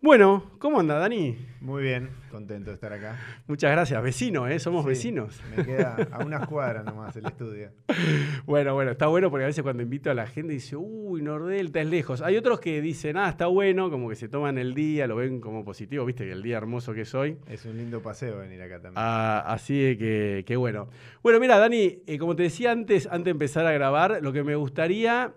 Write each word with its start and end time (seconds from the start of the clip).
Bueno, 0.00 0.44
¿cómo 0.60 0.78
anda, 0.78 0.96
Dani? 0.96 1.36
Muy 1.60 1.82
bien, 1.82 2.10
contento 2.30 2.70
de 2.70 2.74
estar 2.74 2.92
acá. 2.92 3.18
Muchas 3.48 3.72
gracias, 3.72 4.00
vecino, 4.00 4.46
¿eh? 4.46 4.60
Somos 4.60 4.84
Sí, 4.84 4.88
vecinos. 4.90 5.40
Me 5.56 5.64
queda 5.64 5.96
a 6.12 6.24
unas 6.24 6.46
cuadras 6.46 6.84
nomás 6.84 7.16
el 7.16 7.26
estudio. 7.26 7.70
Bueno, 8.46 8.72
bueno, 8.74 8.92
está 8.92 9.08
bueno 9.08 9.28
porque 9.28 9.44
a 9.44 9.46
veces 9.48 9.62
cuando 9.62 9.82
invito 9.82 10.10
a 10.10 10.14
la 10.14 10.26
gente 10.26 10.52
dice, 10.54 10.76
uy, 10.76 11.20
Nordelta 11.20 11.80
es 11.80 11.86
lejos. 11.88 12.22
Hay 12.22 12.36
otros 12.36 12.60
que 12.60 12.80
dicen, 12.80 13.16
ah, 13.18 13.28
está 13.28 13.46
bueno, 13.48 13.90
como 13.90 14.08
que 14.08 14.14
se 14.14 14.28
toman 14.28 14.56
el 14.56 14.72
día, 14.72 15.06
lo 15.06 15.16
ven 15.16 15.40
como 15.40 15.64
positivo, 15.64 16.06
viste 16.06 16.24
que 16.24 16.32
el 16.32 16.42
día 16.42 16.56
hermoso 16.56 16.94
que 16.94 17.04
soy. 17.04 17.36
Es 17.48 17.66
un 17.66 17.76
lindo 17.76 18.00
paseo 18.00 18.38
venir 18.38 18.62
acá 18.62 18.76
también. 18.76 18.94
Ah, 18.96 19.40
así 19.46 19.78
de 19.78 19.98
que, 19.98 20.44
que 20.46 20.56
bueno. 20.56 20.88
Bueno, 21.22 21.40
mira, 21.40 21.58
Dani, 21.58 21.98
eh, 22.06 22.18
como 22.18 22.36
te 22.36 22.44
decía 22.44 22.70
antes, 22.70 23.06
antes 23.08 23.24
de 23.24 23.30
empezar 23.32 23.66
a 23.66 23.72
grabar, 23.72 24.20
lo 24.22 24.32
que 24.32 24.44
me 24.44 24.54
gustaría 24.54 25.32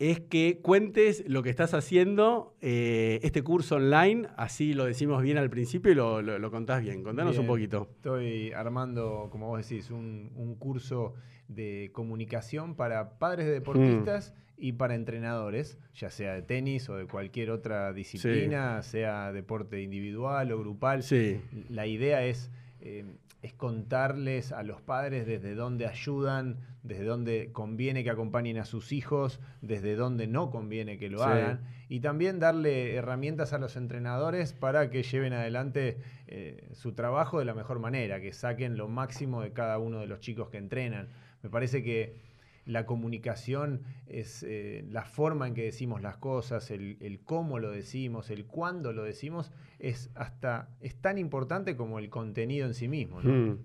es 0.00 0.18
que 0.18 0.58
cuentes 0.62 1.22
lo 1.28 1.42
que 1.42 1.50
estás 1.50 1.74
haciendo, 1.74 2.56
eh, 2.62 3.20
este 3.22 3.42
curso 3.44 3.76
online, 3.76 4.26
así 4.36 4.72
lo 4.72 4.86
decimos 4.86 5.22
bien 5.22 5.36
al 5.38 5.50
principio 5.50 5.92
y 5.92 5.94
lo, 5.94 6.22
lo- 6.22 6.38
lo 6.38 6.50
contás 6.50 6.82
bien. 6.82 7.04
Contanos 7.04 7.36
un 7.38 7.46
poquito. 7.46 7.86
Estoy 7.96 8.50
armando, 8.52 9.28
como 9.30 9.48
vos 9.48 9.68
decís, 9.68 9.90
un, 9.90 10.32
un 10.34 10.54
curso 10.56 11.12
de 11.48 11.90
comunicación 11.92 12.76
para 12.76 13.18
padres 13.18 13.44
de 13.46 13.52
deportistas 13.52 14.34
y 14.56 14.72
para 14.72 14.94
entrenadores, 14.94 15.78
ya 15.94 16.10
sea 16.10 16.32
de 16.34 16.42
tenis 16.42 16.88
o 16.88 16.96
de 16.96 17.06
cualquier 17.06 17.50
otra 17.50 17.92
disciplina, 17.92 18.82
sea 18.82 19.32
deporte 19.32 19.82
individual 19.82 20.50
o 20.52 20.58
grupal. 20.58 21.02
Sí. 21.02 21.40
La 21.68 21.86
idea 21.86 22.24
es, 22.24 22.50
eh, 22.80 23.04
es 23.42 23.52
contarles 23.54 24.52
a 24.52 24.62
los 24.62 24.80
padres 24.82 25.26
desde 25.26 25.54
dónde 25.54 25.86
ayudan, 25.86 26.58
desde 26.82 27.04
dónde 27.04 27.50
conviene 27.52 28.04
que 28.04 28.10
acompañen 28.10 28.58
a 28.58 28.64
sus 28.64 28.92
hijos, 28.92 29.40
desde 29.62 29.96
dónde 29.96 30.26
no 30.26 30.50
conviene 30.50 30.98
que 30.98 31.08
lo 31.08 31.18
Sí. 31.18 31.24
hagan. 31.24 31.60
Y 31.88 32.00
también 32.00 32.38
darle 32.38 32.94
herramientas 32.94 33.52
a 33.52 33.58
los 33.58 33.76
entrenadores 33.76 34.52
para 34.52 34.90
que 34.90 35.02
lleven 35.02 35.32
adelante 35.32 35.98
eh, 36.32 36.68
su 36.74 36.92
trabajo 36.92 37.38
de 37.38 37.44
la 37.44 37.54
mejor 37.54 37.80
manera, 37.80 38.20
que 38.20 38.32
saquen 38.32 38.76
lo 38.76 38.88
máximo 38.88 39.42
de 39.42 39.52
cada 39.52 39.78
uno 39.78 39.98
de 40.00 40.06
los 40.06 40.20
chicos 40.20 40.48
que 40.50 40.58
entrenan. 40.58 41.08
Me 41.42 41.50
parece 41.50 41.82
que 41.82 42.29
la 42.70 42.86
comunicación 42.86 43.82
es 44.06 44.42
eh, 44.42 44.84
la 44.90 45.04
forma 45.04 45.46
en 45.46 45.54
que 45.54 45.64
decimos 45.64 46.02
las 46.02 46.16
cosas, 46.16 46.70
el, 46.70 46.96
el 47.00 47.20
cómo 47.20 47.58
lo 47.58 47.70
decimos, 47.70 48.30
el 48.30 48.46
cuándo 48.46 48.92
lo 48.92 49.02
decimos, 49.02 49.52
es 49.78 50.10
hasta 50.14 50.68
es 50.80 50.96
tan 50.96 51.18
importante 51.18 51.76
como 51.76 51.98
el 51.98 52.08
contenido 52.10 52.66
en 52.66 52.74
sí 52.74 52.88
mismo. 52.88 53.20
¿no? 53.22 53.32
Mm. 53.32 53.58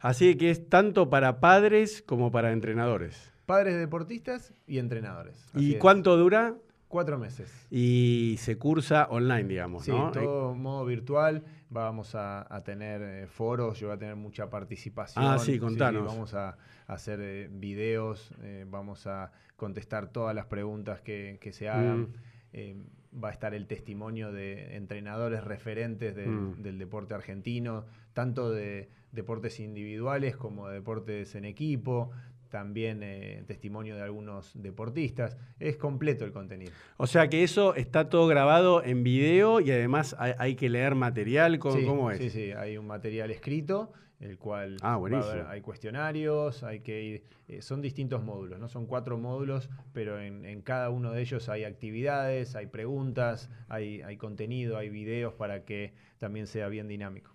Así 0.00 0.36
que 0.36 0.50
es 0.50 0.68
tanto 0.68 1.10
para 1.10 1.40
padres 1.40 2.02
como 2.02 2.30
para 2.30 2.52
entrenadores. 2.52 3.32
Padres 3.46 3.76
deportistas 3.78 4.54
y 4.66 4.78
entrenadores. 4.78 5.48
¿Y 5.54 5.74
es. 5.74 5.78
cuánto 5.78 6.16
dura? 6.16 6.54
Cuatro 6.88 7.18
meses. 7.18 7.50
Y 7.70 8.36
se 8.38 8.58
cursa 8.58 9.06
online, 9.10 9.44
digamos, 9.44 9.84
Sí, 9.84 9.90
¿no? 9.90 10.12
Todo 10.12 10.54
modo 10.54 10.84
virtual. 10.84 11.42
Vamos 11.72 12.14
a, 12.14 12.54
a 12.54 12.62
tener 12.62 13.00
eh, 13.02 13.26
foros, 13.26 13.80
yo 13.80 13.88
voy 13.88 13.96
a 13.96 13.98
tener 13.98 14.16
mucha 14.16 14.50
participación. 14.50 15.24
Ah, 15.24 15.38
sí, 15.38 15.58
contanos. 15.58 16.04
vamos 16.04 16.34
a, 16.34 16.50
a 16.50 16.92
hacer 16.92 17.20
eh, 17.22 17.48
videos, 17.50 18.30
eh, 18.42 18.66
vamos 18.68 19.06
a 19.06 19.32
contestar 19.56 20.08
todas 20.08 20.34
las 20.34 20.46
preguntas 20.46 21.00
que, 21.00 21.38
que 21.40 21.52
se 21.52 21.68
hagan. 21.68 22.08
Mm. 22.54 23.18
Va 23.24 23.28
a 23.28 23.32
estar 23.32 23.54
el 23.54 23.66
testimonio 23.66 24.32
de 24.32 24.76
entrenadores 24.76 25.44
referentes 25.44 26.14
del, 26.16 26.30
Mm. 26.30 26.62
del 26.62 26.78
deporte 26.78 27.14
argentino, 27.14 27.84
tanto 28.14 28.50
de 28.50 28.88
deportes 29.12 29.60
individuales 29.60 30.36
como 30.36 30.68
de 30.68 30.74
deportes 30.74 31.34
en 31.34 31.44
equipo. 31.44 32.10
También 32.56 33.00
eh, 33.02 33.42
testimonio 33.46 33.96
de 33.96 34.02
algunos 34.02 34.52
deportistas. 34.62 35.38
Es 35.58 35.78
completo 35.78 36.26
el 36.26 36.32
contenido. 36.32 36.70
O 36.98 37.06
sea 37.06 37.28
que 37.28 37.42
eso 37.42 37.74
está 37.74 38.10
todo 38.10 38.26
grabado 38.26 38.84
en 38.84 39.02
video 39.02 39.58
y 39.60 39.70
además 39.70 40.14
hay, 40.18 40.34
hay 40.38 40.54
que 40.54 40.68
leer 40.68 40.94
material. 40.94 41.58
¿Cómo, 41.58 41.78
sí, 41.78 41.86
cómo 41.86 42.10
es? 42.10 42.18
Sí, 42.18 42.28
sí, 42.28 42.52
hay 42.52 42.76
un 42.76 42.86
material 42.86 43.30
escrito, 43.30 43.94
el 44.20 44.36
cual 44.36 44.76
Ah, 44.82 44.96
haber- 44.96 45.46
hay 45.48 45.62
cuestionarios, 45.62 46.62
hay 46.62 46.80
que 46.80 47.02
ir, 47.02 47.22
eh, 47.48 47.62
son 47.62 47.80
distintos 47.80 48.22
módulos, 48.22 48.60
¿no? 48.60 48.68
Son 48.68 48.84
cuatro 48.86 49.16
módulos, 49.16 49.70
pero 49.94 50.20
en, 50.20 50.44
en 50.44 50.60
cada 50.60 50.90
uno 50.90 51.10
de 51.12 51.22
ellos 51.22 51.48
hay 51.48 51.64
actividades, 51.64 52.54
hay 52.54 52.66
preguntas, 52.66 53.50
hay, 53.68 54.02
hay 54.02 54.18
contenido, 54.18 54.76
hay 54.76 54.90
videos 54.90 55.32
para 55.32 55.64
que 55.64 55.94
también 56.18 56.46
sea 56.46 56.68
bien 56.68 56.86
dinámico. 56.86 57.31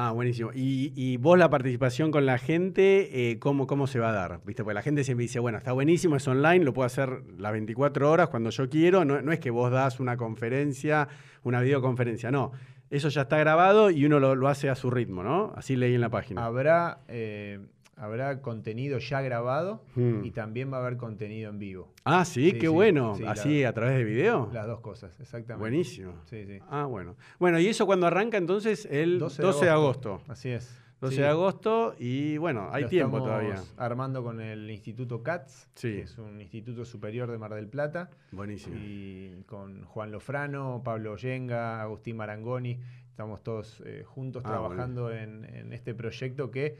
Ah, 0.00 0.12
buenísimo. 0.12 0.50
Y, 0.54 1.16
vos 1.16 1.36
la 1.36 1.50
participación 1.50 2.12
con 2.12 2.24
la 2.24 2.38
gente, 2.38 3.30
eh, 3.30 3.40
¿cómo, 3.40 3.66
¿cómo 3.66 3.88
se 3.88 3.98
va 3.98 4.10
a 4.10 4.12
dar? 4.12 4.40
¿Viste? 4.44 4.62
Porque 4.62 4.74
la 4.74 4.82
gente 4.82 5.02
siempre 5.02 5.24
dice, 5.24 5.40
bueno, 5.40 5.58
está 5.58 5.72
buenísimo, 5.72 6.14
es 6.14 6.28
online, 6.28 6.64
lo 6.64 6.72
puedo 6.72 6.86
hacer 6.86 7.24
las 7.36 7.50
24 7.50 8.08
horas 8.08 8.28
cuando 8.28 8.50
yo 8.50 8.68
quiero. 8.68 9.04
No, 9.04 9.20
no 9.20 9.32
es 9.32 9.40
que 9.40 9.50
vos 9.50 9.72
das 9.72 9.98
una 9.98 10.16
conferencia, 10.16 11.08
una 11.42 11.60
videoconferencia, 11.60 12.30
no. 12.30 12.52
Eso 12.90 13.08
ya 13.08 13.22
está 13.22 13.38
grabado 13.38 13.90
y 13.90 14.06
uno 14.06 14.20
lo, 14.20 14.36
lo 14.36 14.46
hace 14.46 14.70
a 14.70 14.76
su 14.76 14.88
ritmo, 14.88 15.24
¿no? 15.24 15.52
Así 15.56 15.74
leí 15.74 15.96
en 15.96 16.00
la 16.00 16.10
página. 16.10 16.44
Habrá, 16.44 17.00
eh, 17.08 17.58
habrá 17.98 18.40
contenido 18.40 18.98
ya 18.98 19.20
grabado 19.22 19.82
Mm. 19.94 20.24
y 20.24 20.30
también 20.30 20.72
va 20.72 20.76
a 20.78 20.80
haber 20.80 20.96
contenido 20.96 21.50
en 21.50 21.58
vivo. 21.58 21.92
Ah, 22.04 22.24
sí, 22.24 22.50
Sí, 22.50 22.52
qué 22.54 22.60
sí, 22.62 22.66
bueno. 22.68 23.14
sí, 23.16 23.24
Así 23.26 23.64
a 23.64 23.72
través 23.72 23.96
de 23.98 24.04
video. 24.04 24.48
Las 24.52 24.66
dos 24.66 24.80
cosas, 24.80 25.18
exactamente. 25.20 25.60
Buenísimo. 25.60 26.12
Sí, 26.26 26.44
sí. 26.46 26.58
Ah, 26.70 26.84
bueno. 26.84 27.16
Bueno, 27.38 27.58
¿y 27.58 27.66
eso 27.66 27.86
cuando 27.86 28.06
arranca 28.06 28.36
entonces? 28.38 28.86
El 28.90 29.18
12 29.18 29.42
de, 29.64 29.70
agosto. 29.70 30.22
Así 30.28 30.48
es. 30.50 30.74
12 31.00 31.14
Sí. 31.14 31.20
de 31.22 31.28
agosto 31.28 31.94
y 31.96 32.38
bueno, 32.38 32.70
hay 32.72 32.82
Lo 32.82 32.88
tiempo 32.88 33.18
estamos 33.18 33.40
todavía. 33.44 33.62
armando 33.76 34.24
con 34.24 34.40
el 34.40 34.68
Instituto 34.68 35.22
CATS, 35.22 35.68
que 35.80 36.00
es 36.00 36.18
un 36.18 36.40
instituto 36.40 36.84
superior 36.84 37.30
de 37.30 37.38
Mar 37.38 37.54
del 37.54 37.68
Plata, 37.68 38.10
Buenísimo. 38.32 38.74
y 38.76 39.44
con 39.46 39.84
Juan 39.84 40.10
Lofrano, 40.10 40.82
Pablo 40.84 41.16
Yenga, 41.16 41.80
Agustín 41.82 42.16
Marangoni. 42.16 42.80
Estamos 43.10 43.44
todos 43.44 43.80
eh, 43.86 44.02
juntos 44.06 44.42
Ah, 44.44 44.48
trabajando 44.48 45.12
en, 45.12 45.44
en 45.44 45.72
este 45.72 45.94
proyecto 45.94 46.50
que, 46.50 46.76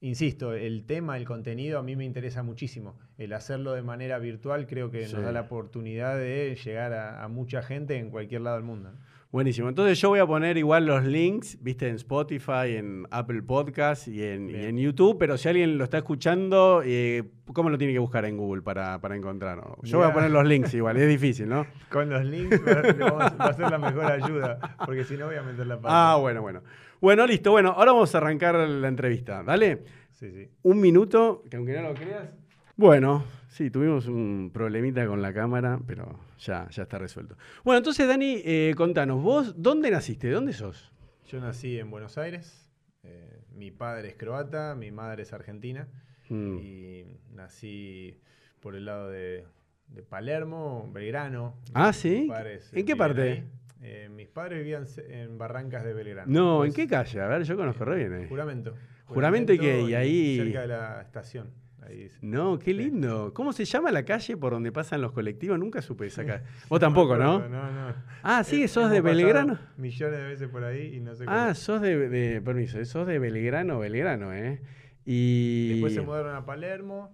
insisto, 0.00 0.52
el 0.54 0.84
tema, 0.84 1.16
el 1.16 1.24
contenido 1.24 1.78
a 1.78 1.82
mí 1.82 1.96
me 1.96 2.04
interesa 2.04 2.42
muchísimo. 2.42 2.98
El 3.18 3.32
hacerlo 3.32 3.72
de 3.72 3.82
manera 3.82 4.18
virtual 4.18 4.66
creo 4.66 4.90
que 4.90 5.06
Sí. 5.06 5.14
nos 5.14 5.24
da 5.24 5.32
la 5.32 5.42
oportunidad 5.42 6.16
de 6.16 6.56
llegar 6.62 6.92
a, 6.92 7.24
a 7.24 7.28
mucha 7.28 7.62
gente 7.62 7.96
en 7.96 8.10
cualquier 8.10 8.42
lado 8.42 8.56
del 8.56 8.64
mundo. 8.64 8.90
Buenísimo. 9.30 9.68
Entonces 9.68 10.00
yo 10.00 10.08
voy 10.08 10.20
a 10.20 10.26
poner 10.26 10.56
igual 10.56 10.86
los 10.86 11.04
links, 11.04 11.58
viste, 11.62 11.86
en 11.86 11.96
Spotify, 11.96 12.76
en 12.76 13.06
Apple 13.10 13.42
Podcast 13.42 14.08
y 14.08 14.22
en, 14.22 14.48
y 14.48 14.52
Bien. 14.54 14.64
en 14.70 14.78
YouTube, 14.78 15.18
pero 15.18 15.36
si 15.36 15.48
alguien 15.50 15.76
lo 15.76 15.84
está 15.84 15.98
escuchando, 15.98 16.80
eh, 16.82 17.24
¿cómo 17.52 17.68
lo 17.68 17.76
tiene 17.76 17.92
que 17.92 17.98
buscar 17.98 18.24
en 18.24 18.38
Google 18.38 18.62
para, 18.62 18.98
para 19.02 19.16
encontrarlo? 19.16 19.76
Yo 19.82 19.98
voy 19.98 20.06
a 20.06 20.14
poner 20.14 20.30
los 20.30 20.46
links 20.46 20.72
igual, 20.72 20.96
es 20.96 21.06
difícil, 21.06 21.46
¿no? 21.46 21.66
Con 21.90 22.08
los 22.08 22.24
links 22.24 22.58
va 22.66 23.26
a 23.44 23.52
ser 23.52 23.70
la 23.70 23.76
mejor 23.76 24.06
ayuda, 24.06 24.76
porque 24.86 25.04
si 25.04 25.18
no 25.18 25.26
voy 25.26 25.36
a 25.36 25.42
meter 25.42 25.66
la 25.66 25.76
pata. 25.78 26.12
Ah, 26.12 26.16
bueno, 26.16 26.40
bueno. 26.40 26.62
Bueno, 27.00 27.26
listo. 27.26 27.50
Bueno, 27.52 27.70
ahora 27.70 27.92
vamos 27.92 28.14
a 28.14 28.18
arrancar 28.18 28.54
la 28.56 28.88
entrevista. 28.88 29.42
Dale. 29.42 29.82
Sí, 30.12 30.30
sí. 30.32 30.48
Un 30.62 30.80
minuto, 30.80 31.44
que 31.48 31.56
aunque 31.56 31.72
no 31.74 31.82
lo 31.82 31.94
creas. 31.94 32.28
Bueno, 32.76 33.24
sí, 33.48 33.70
tuvimos 33.70 34.06
un 34.06 34.50
problemita 34.52 35.06
con 35.06 35.22
la 35.22 35.32
cámara, 35.32 35.80
pero 35.86 36.18
ya, 36.38 36.68
ya 36.70 36.82
está 36.84 36.98
resuelto. 36.98 37.36
Bueno, 37.64 37.78
entonces, 37.78 38.06
Dani, 38.06 38.40
eh, 38.44 38.74
contanos, 38.76 39.22
vos, 39.22 39.54
¿dónde 39.60 39.90
naciste? 39.90 40.30
¿Dónde 40.30 40.52
sos? 40.52 40.92
Yo 41.26 41.40
nací 41.40 41.78
en 41.78 41.90
Buenos 41.90 42.18
Aires. 42.18 42.68
eh, 43.02 43.40
mi 43.54 43.70
padre 43.70 44.08
es 44.08 44.14
croata, 44.16 44.74
mi 44.76 44.90
madre 44.90 45.22
es 45.22 45.32
argentina. 45.32 45.88
Mm. 46.28 46.58
Y 46.58 47.04
nací 47.32 48.20
por 48.60 48.74
el 48.76 48.84
lado 48.84 49.08
de, 49.08 49.44
de 49.88 50.02
Palermo, 50.02 50.88
Belgrano. 50.92 51.54
Ah, 51.74 51.92
¿sí? 51.92 52.28
¿En 52.72 52.86
qué 52.86 52.94
parte? 52.96 53.22
ahí. 53.22 53.44
Eh, 53.80 54.08
mis 54.10 54.28
padres 54.28 54.58
vivían 54.58 54.84
en 55.08 55.38
Barrancas 55.38 55.84
de 55.84 55.92
Belgrano. 55.94 56.30
No, 56.32 56.64
¿en 56.64 56.72
qué 56.72 56.86
calle? 56.86 57.20
A 57.20 57.28
ver, 57.28 57.42
yo 57.44 57.56
conozco 57.56 57.84
re 57.84 57.96
bien. 58.08 58.22
eh. 58.24 58.26
Juramento. 58.28 58.74
Juramento 59.06 59.52
y 59.52 59.58
qué, 59.58 59.82
y 59.82 59.94
ahí- 59.94 60.36
Cerca 60.36 60.60
de 60.62 60.66
la 60.68 61.00
estación. 61.02 61.50
Ahí 61.80 61.96
dice. 62.02 62.18
No, 62.20 62.58
qué 62.58 62.74
lindo. 62.74 63.32
¿Cómo 63.32 63.52
se 63.52 63.64
llama 63.64 63.90
la 63.92 64.04
calle 64.04 64.36
por 64.36 64.52
donde 64.52 64.72
pasan 64.72 65.00
los 65.00 65.12
colectivos? 65.12 65.58
Nunca 65.58 65.80
supe 65.80 66.06
esa 66.06 66.26
calle. 66.26 66.42
Vos 66.68 66.80
tampoco, 66.80 67.16
¿no? 67.16 67.38
No, 67.48 67.70
no. 67.72 67.94
Ah, 68.22 68.42
sí, 68.44 68.64
Eh, 68.64 68.68
sos 68.68 68.90
de 68.90 69.00
Belgrano. 69.00 69.58
Millones 69.78 70.18
de 70.18 70.24
veces 70.26 70.48
por 70.48 70.64
ahí 70.64 70.96
y 70.96 71.00
no 71.00 71.14
sé 71.14 71.24
Ah, 71.28 71.54
sos 71.54 71.80
de, 71.80 72.08
de- 72.08 72.42
permiso, 72.42 72.84
sos 72.84 73.06
de 73.06 73.18
Belgrano, 73.18 73.78
Belgrano, 73.78 74.34
¿eh? 74.34 74.60
Y... 75.06 75.70
Después 75.70 75.94
se 75.94 76.00
mudaron 76.02 76.34
a 76.34 76.44
Palermo. 76.44 77.12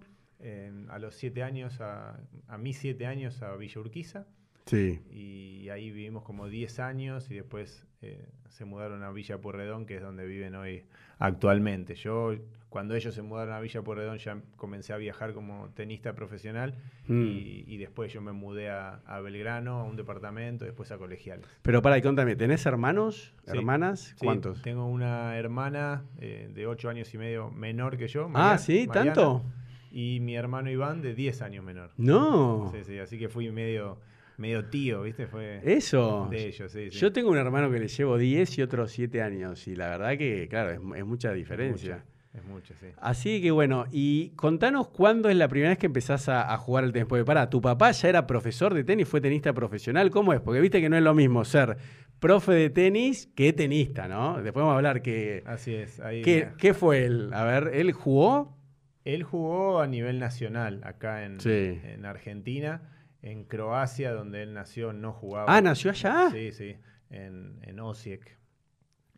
a 0.89 0.99
los 0.99 1.15
siete 1.15 1.41
años, 1.43 1.79
a, 1.79 2.19
a 2.47 2.57
mis 2.57 2.77
siete 2.77 3.05
años, 3.05 3.41
a 3.41 3.55
Villa 3.55 3.79
Urquiza. 3.79 4.25
Sí. 4.65 4.99
Y 5.11 5.69
ahí 5.69 5.91
vivimos 5.91 6.23
como 6.23 6.47
10 6.47 6.79
años 6.79 7.29
y 7.29 7.35
después 7.35 7.85
eh, 8.01 8.27
se 8.49 8.65
mudaron 8.65 9.03
a 9.03 9.11
Villa 9.11 9.39
Porredón, 9.39 9.85
que 9.85 9.95
es 9.97 10.01
donde 10.01 10.25
viven 10.25 10.55
hoy 10.55 10.83
actualmente. 11.19 11.95
Yo, 11.95 12.33
cuando 12.69 12.95
ellos 12.95 13.13
se 13.15 13.21
mudaron 13.21 13.53
a 13.53 13.59
Villa 13.59 13.81
Porredón, 13.81 14.17
ya 14.17 14.41
comencé 14.57 14.93
a 14.93 14.97
viajar 14.97 15.33
como 15.33 15.69
tenista 15.75 16.13
profesional 16.13 16.75
Mm. 17.07 17.21
y, 17.27 17.63
y 17.67 17.77
después 17.77 18.11
yo 18.11 18.19
me 18.21 18.31
mudé 18.31 18.69
a, 18.71 18.95
a 19.05 19.19
Belgrano, 19.21 19.79
a 19.81 19.83
un 19.83 19.95
departamento, 19.95 20.65
después 20.65 20.91
a 20.91 20.97
colegiales. 20.97 21.45
Pero 21.61 21.81
para, 21.83 21.97
y 21.99 22.01
contame, 22.01 22.35
¿tenés 22.35 22.65
hermanos? 22.65 23.33
Sí. 23.45 23.55
¿Hermanas? 23.57 24.15
Sí, 24.19 24.25
¿Cuántos? 24.25 24.61
Tengo 24.63 24.87
una 24.87 25.37
hermana 25.37 26.03
eh, 26.19 26.49
de 26.51 26.65
8 26.65 26.89
años 26.89 27.13
y 27.13 27.17
medio 27.19 27.51
menor 27.51 27.97
que 27.97 28.07
yo. 28.07 28.29
ah, 28.33 28.57
¿sí? 28.57 28.85
Mariana, 28.87 29.13
¿Tanto? 29.13 29.43
Y 29.91 30.19
mi 30.19 30.35
hermano 30.35 30.71
Iván 30.71 31.01
de 31.03 31.13
10 31.13 31.41
años 31.43 31.63
menor. 31.63 31.91
No. 31.97 32.71
Sí, 32.73 32.83
sí, 32.83 32.97
así 32.97 33.19
que 33.19 33.29
fui 33.29 33.51
medio 33.51 33.99
medio 34.37 34.65
tío, 34.65 35.03
¿viste? 35.03 35.27
Fue 35.27 35.61
Eso. 35.63 36.27
de 36.29 36.47
ellos, 36.47 36.71
sí, 36.71 36.89
sí. 36.91 36.97
Yo 36.99 37.11
tengo 37.11 37.31
un 37.31 37.37
hermano 37.37 37.71
que 37.71 37.79
le 37.79 37.87
llevo 37.87 38.17
10 38.17 38.57
y 38.57 38.61
otro 38.61 38.87
7 38.87 39.21
años. 39.21 39.67
Y 39.67 39.75
la 39.75 39.89
verdad 39.89 40.17
que, 40.17 40.47
claro, 40.49 40.71
es, 40.71 40.79
es 40.99 41.05
mucha 41.05 41.31
diferencia. 41.33 42.03
Es 42.33 42.43
mucho, 42.43 42.73
sí. 42.81 42.87
Así 42.97 43.41
que 43.41 43.49
bueno, 43.51 43.85
y 43.91 44.31
contanos 44.31 44.89
cuándo 44.89 45.29
es 45.29 45.37
la 45.37 45.47
primera 45.47 45.69
vez 45.69 45.77
que 45.77 45.85
empezás 45.85 46.27
a, 46.27 46.53
a 46.53 46.57
jugar 46.57 46.83
al 46.83 46.91
tenis. 46.91 47.07
Porque 47.07 47.23
pará, 47.23 47.49
tu 47.49 47.61
papá 47.61 47.91
ya 47.91 48.09
era 48.09 48.27
profesor 48.27 48.73
de 48.73 48.83
tenis, 48.83 49.07
fue 49.07 49.21
tenista 49.21 49.53
profesional. 49.53 50.09
¿Cómo 50.11 50.33
es? 50.33 50.41
Porque 50.41 50.59
viste 50.59 50.81
que 50.81 50.89
no 50.89 50.97
es 50.97 51.03
lo 51.03 51.13
mismo 51.13 51.45
ser 51.45 51.77
profe 52.19 52.53
de 52.53 52.69
tenis 52.69 53.27
que 53.35 53.53
tenista, 53.53 54.07
¿no? 54.09 54.41
Después 54.41 54.61
vamos 54.63 54.73
a 54.73 54.77
hablar 54.77 55.01
que. 55.01 55.43
Así 55.45 55.75
es. 55.75 55.99
Ahí, 56.01 56.21
¿Qué, 56.23 56.49
qué 56.57 56.73
fue 56.73 57.05
él? 57.05 57.29
A 57.33 57.45
ver, 57.45 57.71
¿él 57.73 57.93
jugó? 57.93 58.57
Él 59.05 59.23
jugó 59.23 59.79
a 59.79 59.87
nivel 59.87 60.19
nacional 60.19 60.81
acá 60.83 61.23
en, 61.23 61.39
Sí. 61.39 61.79
en 61.83 62.05
Argentina. 62.05 62.81
En 63.25 63.43
Croacia, 63.43 64.13
donde 64.13 64.43
él 64.43 64.53
nació, 64.53 64.93
no 64.93 65.11
jugaba. 65.11 65.45
Ah, 65.53 65.59
¿nació 65.59 65.89
allá? 65.91 66.29
Sí, 66.31 66.51
sí. 66.51 66.75
En, 67.09 67.59
en 67.63 67.79
Osijek. 67.79 68.37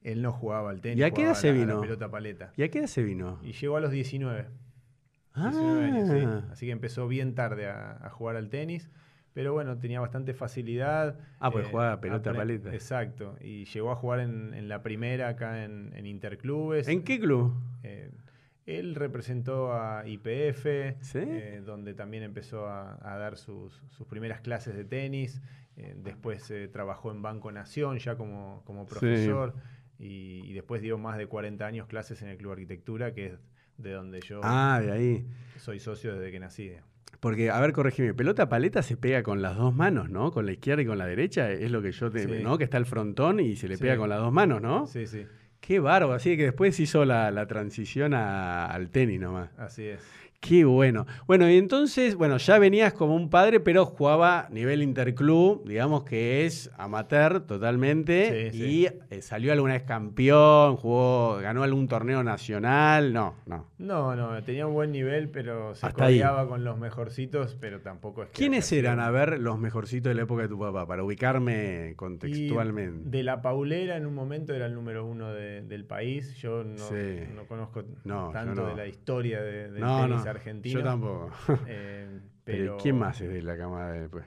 Él 0.01 0.21
no 0.21 0.31
jugaba 0.31 0.69
al 0.69 0.79
tenis. 0.79 0.99
¿Y 0.99 1.03
a 1.03 1.11
qué 1.11 1.23
edad 1.23 1.33
se 1.33 1.49
a 1.49 1.53
la 1.53 1.59
vino? 1.59 1.81
pelota 1.81 2.09
paleta. 2.09 2.53
¿Y 2.55 2.63
a 2.63 2.69
qué 2.69 2.79
edad 2.79 2.87
se 2.87 3.03
vino? 3.03 3.39
Y 3.43 3.51
llegó 3.51 3.75
a 3.75 3.81
los 3.81 3.91
19. 3.91 4.47
Ah, 5.33 5.49
19 5.51 5.85
años, 5.85 6.09
sí. 6.09 6.45
Así 6.51 6.65
que 6.67 6.71
empezó 6.71 7.07
bien 7.09 7.35
tarde 7.35 7.67
a, 7.67 7.97
a 8.01 8.09
jugar 8.09 8.37
al 8.37 8.49
tenis. 8.49 8.89
Pero 9.33 9.53
bueno, 9.53 9.77
tenía 9.77 9.99
bastante 9.99 10.33
facilidad. 10.33 11.19
Ah, 11.39 11.51
pues 11.51 11.67
jugaba 11.67 11.99
pelota 11.99 12.33
paleta. 12.33 12.73
Exacto. 12.73 13.35
Y 13.41 13.65
llegó 13.65 13.91
a 13.91 13.95
jugar 13.95 14.21
en, 14.21 14.53
en 14.53 14.69
la 14.69 14.81
primera 14.81 15.27
acá 15.27 15.63
en, 15.65 15.91
en 15.95 16.05
Interclubes. 16.07 16.87
¿En 16.87 17.03
qué 17.03 17.19
club? 17.19 17.53
Eh, 17.83 18.09
él 18.67 18.93
representó 18.95 19.73
a 19.73 20.03
IPF, 20.07 20.65
¿Sí? 21.01 21.19
eh, 21.19 21.61
donde 21.65 21.93
también 21.95 22.21
empezó 22.23 22.67
a, 22.67 22.99
a 23.01 23.17
dar 23.17 23.37
sus, 23.37 23.81
sus 23.89 24.05
primeras 24.07 24.41
clases 24.41 24.75
de 24.75 24.83
tenis. 24.85 25.41
Eh, 25.77 25.95
después 25.97 26.51
eh, 26.51 26.67
trabajó 26.67 27.11
en 27.11 27.21
Banco 27.21 27.51
Nación 27.51 27.97
ya 27.97 28.15
como, 28.17 28.61
como 28.65 28.83
Sí. 28.83 28.89
profesor. 28.91 29.55
Y, 29.99 30.41
y 30.45 30.53
después 30.53 30.81
dio 30.83 30.97
más 30.99 31.17
de 31.17 31.25
40 31.27 31.65
años 31.65 31.87
clases 31.87 32.21
en 32.21 32.27
el 32.27 32.37
Club 32.37 32.51
Arquitectura, 32.51 33.13
que 33.13 33.25
es 33.27 33.39
de 33.77 33.91
donde 33.93 34.19
yo 34.21 34.41
Ah, 34.43 34.79
de 34.83 34.91
ahí. 34.91 35.27
soy 35.57 35.79
socio 35.79 36.13
desde 36.15 36.31
que 36.31 36.39
nací. 36.39 36.71
Porque, 37.19 37.49
a 37.49 37.59
ver, 37.59 37.73
corregime, 37.73 38.13
pelota 38.13 38.47
paleta 38.47 38.83
se 38.83 38.95
pega 38.95 39.23
con 39.23 39.41
las 39.41 39.55
dos 39.57 39.73
manos, 39.73 40.07
¿no? 40.09 40.31
Con 40.31 40.45
la 40.45 40.51
izquierda 40.51 40.83
y 40.83 40.85
con 40.85 40.99
la 40.99 41.07
derecha, 41.07 41.49
es 41.51 41.71
lo 41.71 41.81
que 41.81 41.91
yo 41.91 42.11
te... 42.11 42.19
Sí. 42.27 42.43
¿no? 42.43 42.57
Que 42.59 42.63
está 42.65 42.77
el 42.77 42.85
frontón 42.85 43.39
y 43.39 43.55
se 43.55 43.67
le 43.67 43.77
pega 43.79 43.97
con 43.97 44.09
las 44.09 44.19
dos 44.19 44.31
manos, 44.31 44.61
¿no? 44.61 44.85
Sí, 44.85 45.07
sí, 45.07 45.25
Qué 45.67 45.81
bárbaro, 45.81 46.13
así 46.13 46.37
que 46.37 46.43
después 46.43 46.79
hizo 46.79 47.03
la, 47.03 47.29
la 47.29 47.45
transición 47.45 48.13
al 48.13 48.89
tenis 48.89 49.19
nomás. 49.19 49.49
así 49.57 49.83
es. 49.83 49.99
Qué 50.47 50.63
bueno. 50.65 51.05
Bueno, 51.25 51.49
y 51.49 51.57
entonces, 51.57 52.15
bueno, 52.15 52.37
ya 52.37 52.57
venías 52.59 52.93
como 52.93 53.15
un 53.15 53.29
padre, 53.29 53.59
pero 53.59 53.85
jugaba 53.85 54.47
nivel 54.51 54.81
interclub, 54.81 55.67
digamos 55.67 56.03
que 56.03 56.45
es 56.45 56.71
amateur 56.77 57.41
totalmente, 57.45 58.51
Sí, 58.51 58.57
y 58.63 58.85
eh, 58.85 59.21
salió 59.21 59.51
alguna 59.51 59.73
vez 59.73 59.83
campeón, 59.83 60.77
jugó, 60.77 61.37
ganó 61.41 61.63
algún 61.63 61.87
torneo 61.87 62.23
nacional, 62.23 63.11
no, 63.13 63.35
no. 63.45 63.65
No, 63.77 64.15
no, 64.15 64.41
tenía 64.43 64.67
un 64.67 64.73
buen 64.73 64.91
nivel, 64.91 65.29
pero 65.29 65.75
se 65.75 65.91
codeaba 65.91 66.47
con 66.47 66.63
los 66.63 66.77
mejorcitos, 66.77 67.57
pero 67.59 67.81
tampoco 67.81 68.23
es 68.23 68.29
que... 68.29 68.35
¿Quiénes 68.37 68.71
eran, 68.71 68.99
a 68.99 69.11
ver, 69.11 69.39
los 69.39 69.59
mejorcitos 69.59 70.09
de 70.11 70.15
la 70.15 70.21
época 70.23 70.43
de 70.43 70.47
tu 70.49 70.59
papá, 70.59 70.87
para 70.87 71.03
ubicarme 71.03 71.89
Y 71.91 71.95
contextualmente? 71.95 73.09
de 73.09 73.23
la 73.23 73.41
Paulera 73.41 73.97
en 73.97 74.05
un 74.05 74.13
momento 74.15 74.53
era 74.53 74.65
el 74.67 74.73
número 74.73 75.05
uno 75.05 75.33
de- 75.33 75.61
del 75.63 75.83
país. 75.85 76.35
Yo 76.37 76.63
no, 76.63 76.77
Sí. 76.77 77.19
no 77.35 77.45
conozco 77.47 77.83
No, 78.05 78.29
tanto 78.31 78.61
no. 78.61 78.67
de 78.69 78.75
la 78.75 78.87
historia 78.87 79.41
de- 79.41 79.71
del 79.71 79.83
tenis 79.83 80.25
argentino. 80.37 80.79
yo 80.79 80.85
tampoco. 80.85 81.31
eh, 81.67 82.19
Pero, 82.45 82.77
¿quién 82.77 82.97
más 82.97 83.19
es 83.21 83.29
de 83.29 83.41
la 83.41 83.57
camada 83.57 83.91
de 83.91 84.01
después? 84.01 84.25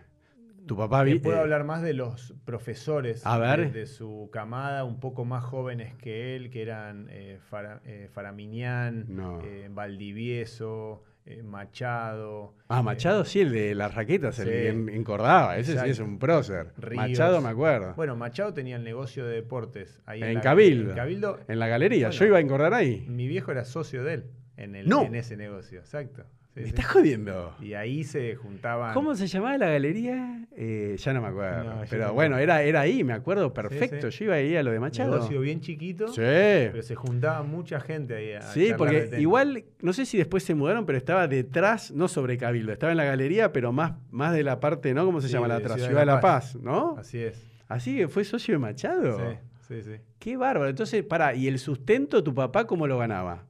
Tu 0.67 0.77
papá 0.77 1.03
vi- 1.05 1.19
puedo 1.19 1.39
eh, 1.39 1.41
hablar 1.41 1.65
más 1.65 1.81
de 1.83 1.95
los 1.95 2.35
profesores 2.45 3.27
A 3.27 3.39
ver. 3.39 3.73
De, 3.73 3.81
de 3.81 3.87
su 3.87 4.29
camada, 4.31 4.85
un 4.85 5.01
poco 5.01 5.25
más 5.25 5.43
jóvenes 5.43 5.95
que 5.95 6.37
él, 6.37 6.51
que 6.51 6.61
eran 6.61 7.07
eh, 7.11 7.39
Fara- 7.51 7.81
eh, 7.87 8.09
Faraminián, 8.13 9.07
No. 9.09 9.41
Valdivieso, 9.71 11.03
Machado. 11.45 12.55
Ah, 12.69 12.83
Machado 12.83 13.25
sí, 13.25 13.41
el 13.41 13.53
de 13.53 13.75
las 13.75 13.95
raquetas, 13.95 14.39
el 14.41 14.49
que 14.49 14.69
en- 14.69 14.89
encordaba, 14.89 15.57
ese 15.59 15.79
sí 15.79 15.89
es 15.91 15.99
un 16.01 16.19
prócer. 16.19 16.73
Ríos. 16.77 16.97
Machado 17.09 17.41
me 17.41 17.49
acuerdo. 17.49 17.95
Bueno, 17.95 18.17
Machado 18.17 18.53
tenía 18.55 18.77
el 18.77 18.85
negocio 18.85 19.25
de 19.27 19.35
deportes 19.37 20.01
ahí 20.07 20.23
en 20.23 20.35
la- 20.35 20.41
Cabildo. 20.41 20.91
En 20.91 20.97
Cabildo. 20.97 21.39
En 21.49 21.59
la 21.59 21.69
galería. 21.69 22.09
Bueno. 22.09 22.19
Yo 22.19 22.27
iba 22.27 22.39
a 22.39 22.41
encordar 22.41 22.75
ahí. 22.75 23.07
Mi 23.09 23.27
viejo 23.29 23.51
era 23.53 23.65
socio 23.65 24.03
de 24.05 24.15
él 24.15 24.25
en, 24.63 24.75
el, 24.77 24.89
No. 24.89 25.03
en 25.05 25.15
ese 25.15 25.37
negocio, 25.37 25.81
exacto. 25.81 26.25
Sí, 26.53 26.57
Me 26.57 26.63
sí. 26.65 26.69
estás 26.71 26.87
jodiendo. 26.87 27.55
Y 27.61 27.75
ahí 27.75 28.03
se 28.03 28.35
juntaban. 28.35 28.93
¿Cómo 28.93 29.15
se 29.15 29.29
llamaba 29.29 29.57
la 29.57 29.69
galería? 29.71 30.45
Eh, 30.57 30.97
ya 30.99 31.13
no 31.13 31.21
me 31.23 31.29
acuerdo. 31.29 31.63
No, 31.63 31.83
Pero 31.89 32.13
bueno, 32.13 32.39
era, 32.39 32.63
era 32.63 32.81
ahí, 32.81 33.05
me 33.05 33.13
acuerdo 33.13 33.55
perfecto. 33.55 34.11
sí. 34.11 34.19
Yo 34.19 34.25
iba 34.25 34.35
ahí 34.35 34.57
a 34.57 34.63
lo 34.65 34.73
de 34.73 34.81
Machado. 34.81 35.13
negocio 35.13 35.41
bien 35.43 35.61
chiquito, 35.61 36.09
Sí. 36.09 36.17
pero 36.23 36.83
se 36.83 36.97
juntaba 36.97 37.45
mucha 37.45 37.79
gente 37.79 38.17
ahí 38.17 38.33
a 38.33 38.43
Sí, 38.43 38.73
porque 38.77 39.11
igual, 39.21 39.65
no 39.81 39.93
sé 39.93 40.05
si 40.05 40.19
después 40.19 40.43
se 40.43 40.57
mudaron, 40.57 40.87
pero 40.87 40.99
estaba 40.99 41.29
detrás, 41.29 41.93
no 41.93 42.09
sobre 42.09 42.37
Cabildo, 42.37 42.73
estaba 42.73 42.91
en 42.91 42.99
la 42.99 43.05
galería, 43.05 43.53
pero 43.53 43.71
más, 43.71 43.93
más 44.11 44.33
de 44.35 44.43
la 44.43 44.59
parte, 44.59 44.93
¿no? 44.93 45.05
¿Cómo 45.07 45.21
se 45.21 45.29
llama 45.29 45.47
la 45.47 45.55
de 45.59 45.61
atrás? 45.61 45.75
Ciudad 45.77 45.89
Ciudad 45.91 46.03
de 46.03 46.07
La 46.07 46.21
Paz, 46.21 46.57
¿no? 46.57 46.97
Así 46.99 47.19
es. 47.23 47.41
Así 47.69 47.97
que 47.97 48.09
fue 48.09 48.25
socio 48.25 48.55
de 48.55 48.59
Machado. 48.59 49.19
Sí, 49.21 49.37
sí, 49.69 49.83
sí. 49.83 50.01
Qué 50.19 50.37
bárbaro. 50.37 50.69
Entonces, 50.69 51.05
pará, 51.05 51.33
¿y 51.33 51.47
el 51.47 51.61
sustento 51.61 52.25
tu 52.25 52.35
papá 52.35 52.67
cómo 52.67 52.89
lo 52.89 52.99
ganaba? 52.99 53.47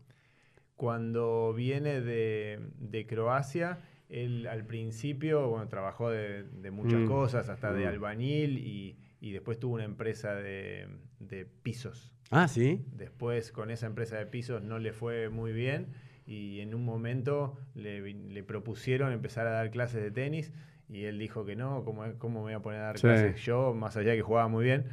Cuando 0.85 1.53
viene 1.53 2.01
de, 2.01 2.59
de 2.79 3.07
Croacia, 3.07 3.81
él 4.09 4.47
al 4.47 4.65
principio, 4.65 5.47
bueno, 5.51 5.69
trabajó 5.69 6.09
de, 6.09 6.45
de 6.45 6.71
muchas 6.71 7.03
Mm. 7.03 7.07
cosas, 7.07 7.51
hasta 7.51 7.75
de 7.75 7.85
Mm. 7.85 7.89
albañil 7.89 8.57
y, 8.57 8.97
y 9.21 9.33
después 9.33 9.59
tuvo 9.59 9.75
una 9.75 9.85
empresa 9.85 10.35
de, 10.37 10.89
de 11.19 11.45
pisos. 11.45 12.15
Ah, 12.31 12.49
sí. 12.49 12.83
Después 12.97 13.53
con 13.53 13.71
esa 13.71 13.85
empresa 13.89 14.17
de 14.17 14.25
pisos 14.25 14.63
no 14.63 14.79
le 14.79 14.95
fue 14.95 15.29
muy 15.29 15.53
bien 15.53 15.89
y 16.27 16.61
en 16.61 16.75
un 16.75 16.83
momento 16.87 17.59
le, 17.75 18.01
le 18.15 18.43
propusieron 18.43 19.13
empezar 19.13 19.47
a 19.47 19.51
dar 19.51 19.71
clases 19.71 20.03
de 20.03 20.11
tenis 20.11 20.51
y 20.89 21.05
él 21.05 21.19
didijo 21.19 21.45
que 21.45 21.57
no, 21.57 21.85
¿cómo, 21.85 22.05
cómo 22.17 22.39
me 22.39 22.45
voy 22.45 22.53
a 22.55 22.61
poner 22.61 22.81
a 22.81 22.85
dar 22.85 22.97
Sí. 22.99 23.03
clases 23.03 23.39
yo, 23.45 23.75
más 23.75 23.99
allá 23.99 24.13
de 24.13 24.17
que 24.17 24.23
jugaba 24.23 24.49
muy 24.49 24.65
bien? 24.65 24.87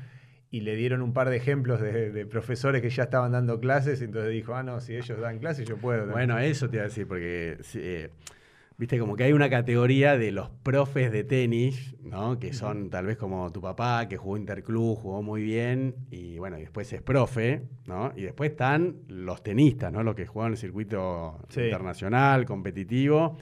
Y 0.49 0.61
le 0.61 0.75
dieron 0.77 1.01
un 1.01 1.11
par 1.13 1.29
de 1.29 1.35
ejemplos 1.35 1.81
de, 1.81 2.11
de 2.11 2.25
profesores 2.25 2.81
que 2.81 2.89
ya 2.89 3.03
estaban 3.03 3.33
dando 3.33 3.59
clases, 3.59 3.99
y 4.01 4.05
entonces 4.05 4.31
dijo, 4.31 4.55
ah, 4.55 4.63
no, 4.63 4.79
si 4.79 4.95
ellos 4.95 5.19
dan 5.19 5.39
clases, 5.39 5.67
yo 5.67 5.77
puedo. 5.77 5.99
también". 6.07 6.13
Bueno, 6.13 6.39
eso 6.39 6.69
te 6.69 6.77
iba 6.77 6.85
a 6.85 6.88
decir, 6.88 7.05
porque 7.05 7.57
eh, 7.75 8.09
viste 8.77 8.97
como 8.97 9.17
que 9.17 9.23
hay 9.25 9.33
una 9.33 9.49
categoría 9.49 10.17
de 10.17 10.31
los 10.31 10.49
profes 10.49 11.11
de 11.11 11.25
tenis, 11.25 11.95
¿no? 12.01 12.39
Que 12.39 12.53
son 12.53 12.89
tal 12.89 13.07
vez 13.07 13.17
como 13.17 13.51
tu 13.51 13.59
papá, 13.59 14.07
que 14.07 14.15
jugó 14.15 14.38
interclub, 14.38 14.95
jugó 14.97 15.21
muy 15.21 15.41
bien, 15.44 15.95
y 16.11 16.38
bueno, 16.38 16.57
y 16.57 16.61
después 16.61 16.94
es 16.94 17.01
profe, 17.01 17.63
¿no? 17.85 18.13
Y 18.16 18.21
después 18.21 18.51
están 18.51 18.95
los 19.09 19.44
tenistas, 19.44 19.92
¿no? 19.92 20.01
Los 20.01 20.16
que 20.16 20.25
juegan 20.27 20.54
el 20.54 20.57
circuito 20.57 21.39
Sí. 21.49 21.63
internacional, 21.63 22.45
competitivo, 22.45 23.37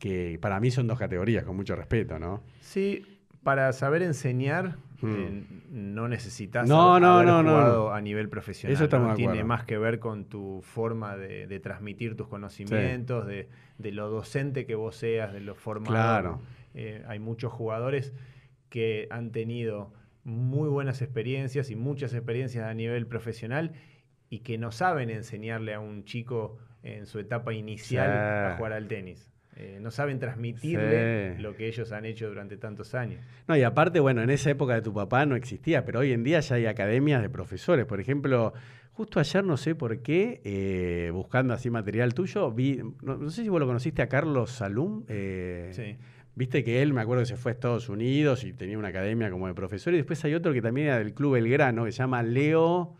que 0.00 0.38
para 0.40 0.58
mí 0.58 0.72
son 0.72 0.88
dos 0.88 0.98
categorías, 0.98 1.44
con 1.44 1.54
mucho 1.54 1.76
respeto, 1.76 2.18
¿no? 2.18 2.42
Sí, 2.60 3.04
para 3.44 3.72
saber 3.72 4.02
enseñar 4.02 4.76
Hmm. 5.00 5.14
eh, 5.16 5.42
no 5.70 6.08
necesitas 6.08 6.68
No, 6.68 6.98
no, 6.98 7.22
no, 7.22 7.42
no, 7.42 7.50
jugado 7.50 7.92
a 7.92 8.00
nivel 8.00 8.28
profesional. 8.28 8.74
Eso 8.74 8.84
estamos 8.84 9.14
Tiene 9.14 9.32
acuerdo. 9.32 9.48
más 9.48 9.64
que 9.64 9.78
ver 9.78 9.98
con 10.00 10.24
tu 10.24 10.60
forma 10.62 11.16
de, 11.16 11.46
de 11.46 11.60
transmitir 11.60 12.16
tus 12.16 12.26
conocimientos, 12.28 13.26
de, 13.26 13.48
de 13.78 13.92
lo 13.92 14.08
docente 14.10 14.66
que 14.66 14.74
vos 14.74 14.96
seas, 14.96 15.32
de 15.32 15.40
lo 15.40 15.54
formado. 15.54 15.92
Claro. 15.94 16.40
Eh, 16.74 17.04
hay 17.06 17.18
muchos 17.20 17.52
jugadores 17.52 18.12
que 18.68 19.06
han 19.10 19.30
tenido 19.30 19.92
muy 20.24 20.68
buenas 20.68 21.00
experiencias 21.00 21.70
y 21.70 21.76
muchas 21.76 22.12
experiencias 22.12 22.64
a 22.66 22.74
nivel 22.74 23.06
profesional 23.06 23.72
y 24.30 24.40
que 24.40 24.58
no 24.58 24.72
saben 24.72 25.10
enseñarle 25.10 25.74
a 25.74 25.80
un 25.80 26.04
chico 26.04 26.58
en 26.82 27.06
su 27.06 27.18
etapa 27.18 27.54
inicial 27.54 28.06
Sí. 28.10 28.52
a 28.52 28.54
jugar 28.56 28.72
al 28.72 28.88
tenis. 28.88 29.32
Eh, 29.60 29.78
no 29.80 29.90
saben 29.90 30.20
transmitirle 30.20 31.34
Sí. 31.36 31.42
lo 31.42 31.56
que 31.56 31.66
ellos 31.66 31.90
han 31.90 32.04
hecho 32.04 32.28
durante 32.28 32.56
tantos 32.56 32.94
años. 32.94 33.20
No, 33.48 33.56
y 33.56 33.62
aparte, 33.64 33.98
bueno, 33.98 34.22
en 34.22 34.30
esa 34.30 34.50
época 34.50 34.74
de 34.74 34.82
tu 34.82 34.94
papá 34.94 35.26
no 35.26 35.34
existía, 35.34 35.84
pero 35.84 35.98
hoy 35.98 36.12
en 36.12 36.22
día 36.22 36.38
ya 36.38 36.54
hay 36.56 36.66
academias 36.66 37.22
de 37.22 37.28
profesores. 37.28 37.84
Por 37.84 37.98
ejemplo, 38.00 38.52
justo 38.92 39.18
ayer, 39.18 39.42
no 39.42 39.56
sé 39.56 39.74
por 39.74 40.00
qué, 40.00 40.40
eh, 40.44 41.10
buscando 41.12 41.54
así 41.54 41.70
material 41.70 42.14
tuyo, 42.14 42.52
vi, 42.52 42.80
no, 43.02 43.16
no 43.16 43.30
sé 43.30 43.42
si 43.42 43.48
vos 43.48 43.58
lo 43.58 43.66
conociste 43.66 44.00
a 44.00 44.08
Carlos 44.08 44.52
Salum. 44.52 45.02
eh, 45.08 45.70
Sí. 45.72 45.96
Viste 46.36 46.62
que 46.62 46.80
él, 46.82 46.92
me 46.92 47.00
acuerdo 47.00 47.22
que 47.22 47.26
se 47.26 47.36
fue 47.36 47.50
a 47.50 47.54
Estados 47.54 47.88
Unidos 47.88 48.44
y 48.44 48.52
tenía 48.52 48.78
una 48.78 48.88
academia 48.88 49.28
como 49.28 49.48
de 49.48 49.54
profesor. 49.54 49.92
Y 49.92 49.96
después 49.96 50.24
hay 50.24 50.34
otro 50.34 50.52
que 50.52 50.62
también 50.62 50.86
era 50.86 50.98
del 51.00 51.12
Club 51.12 51.32
Belgrano, 51.34 51.84
que 51.84 51.90
se 51.90 51.98
llama 51.98 52.22
Leo. 52.22 52.94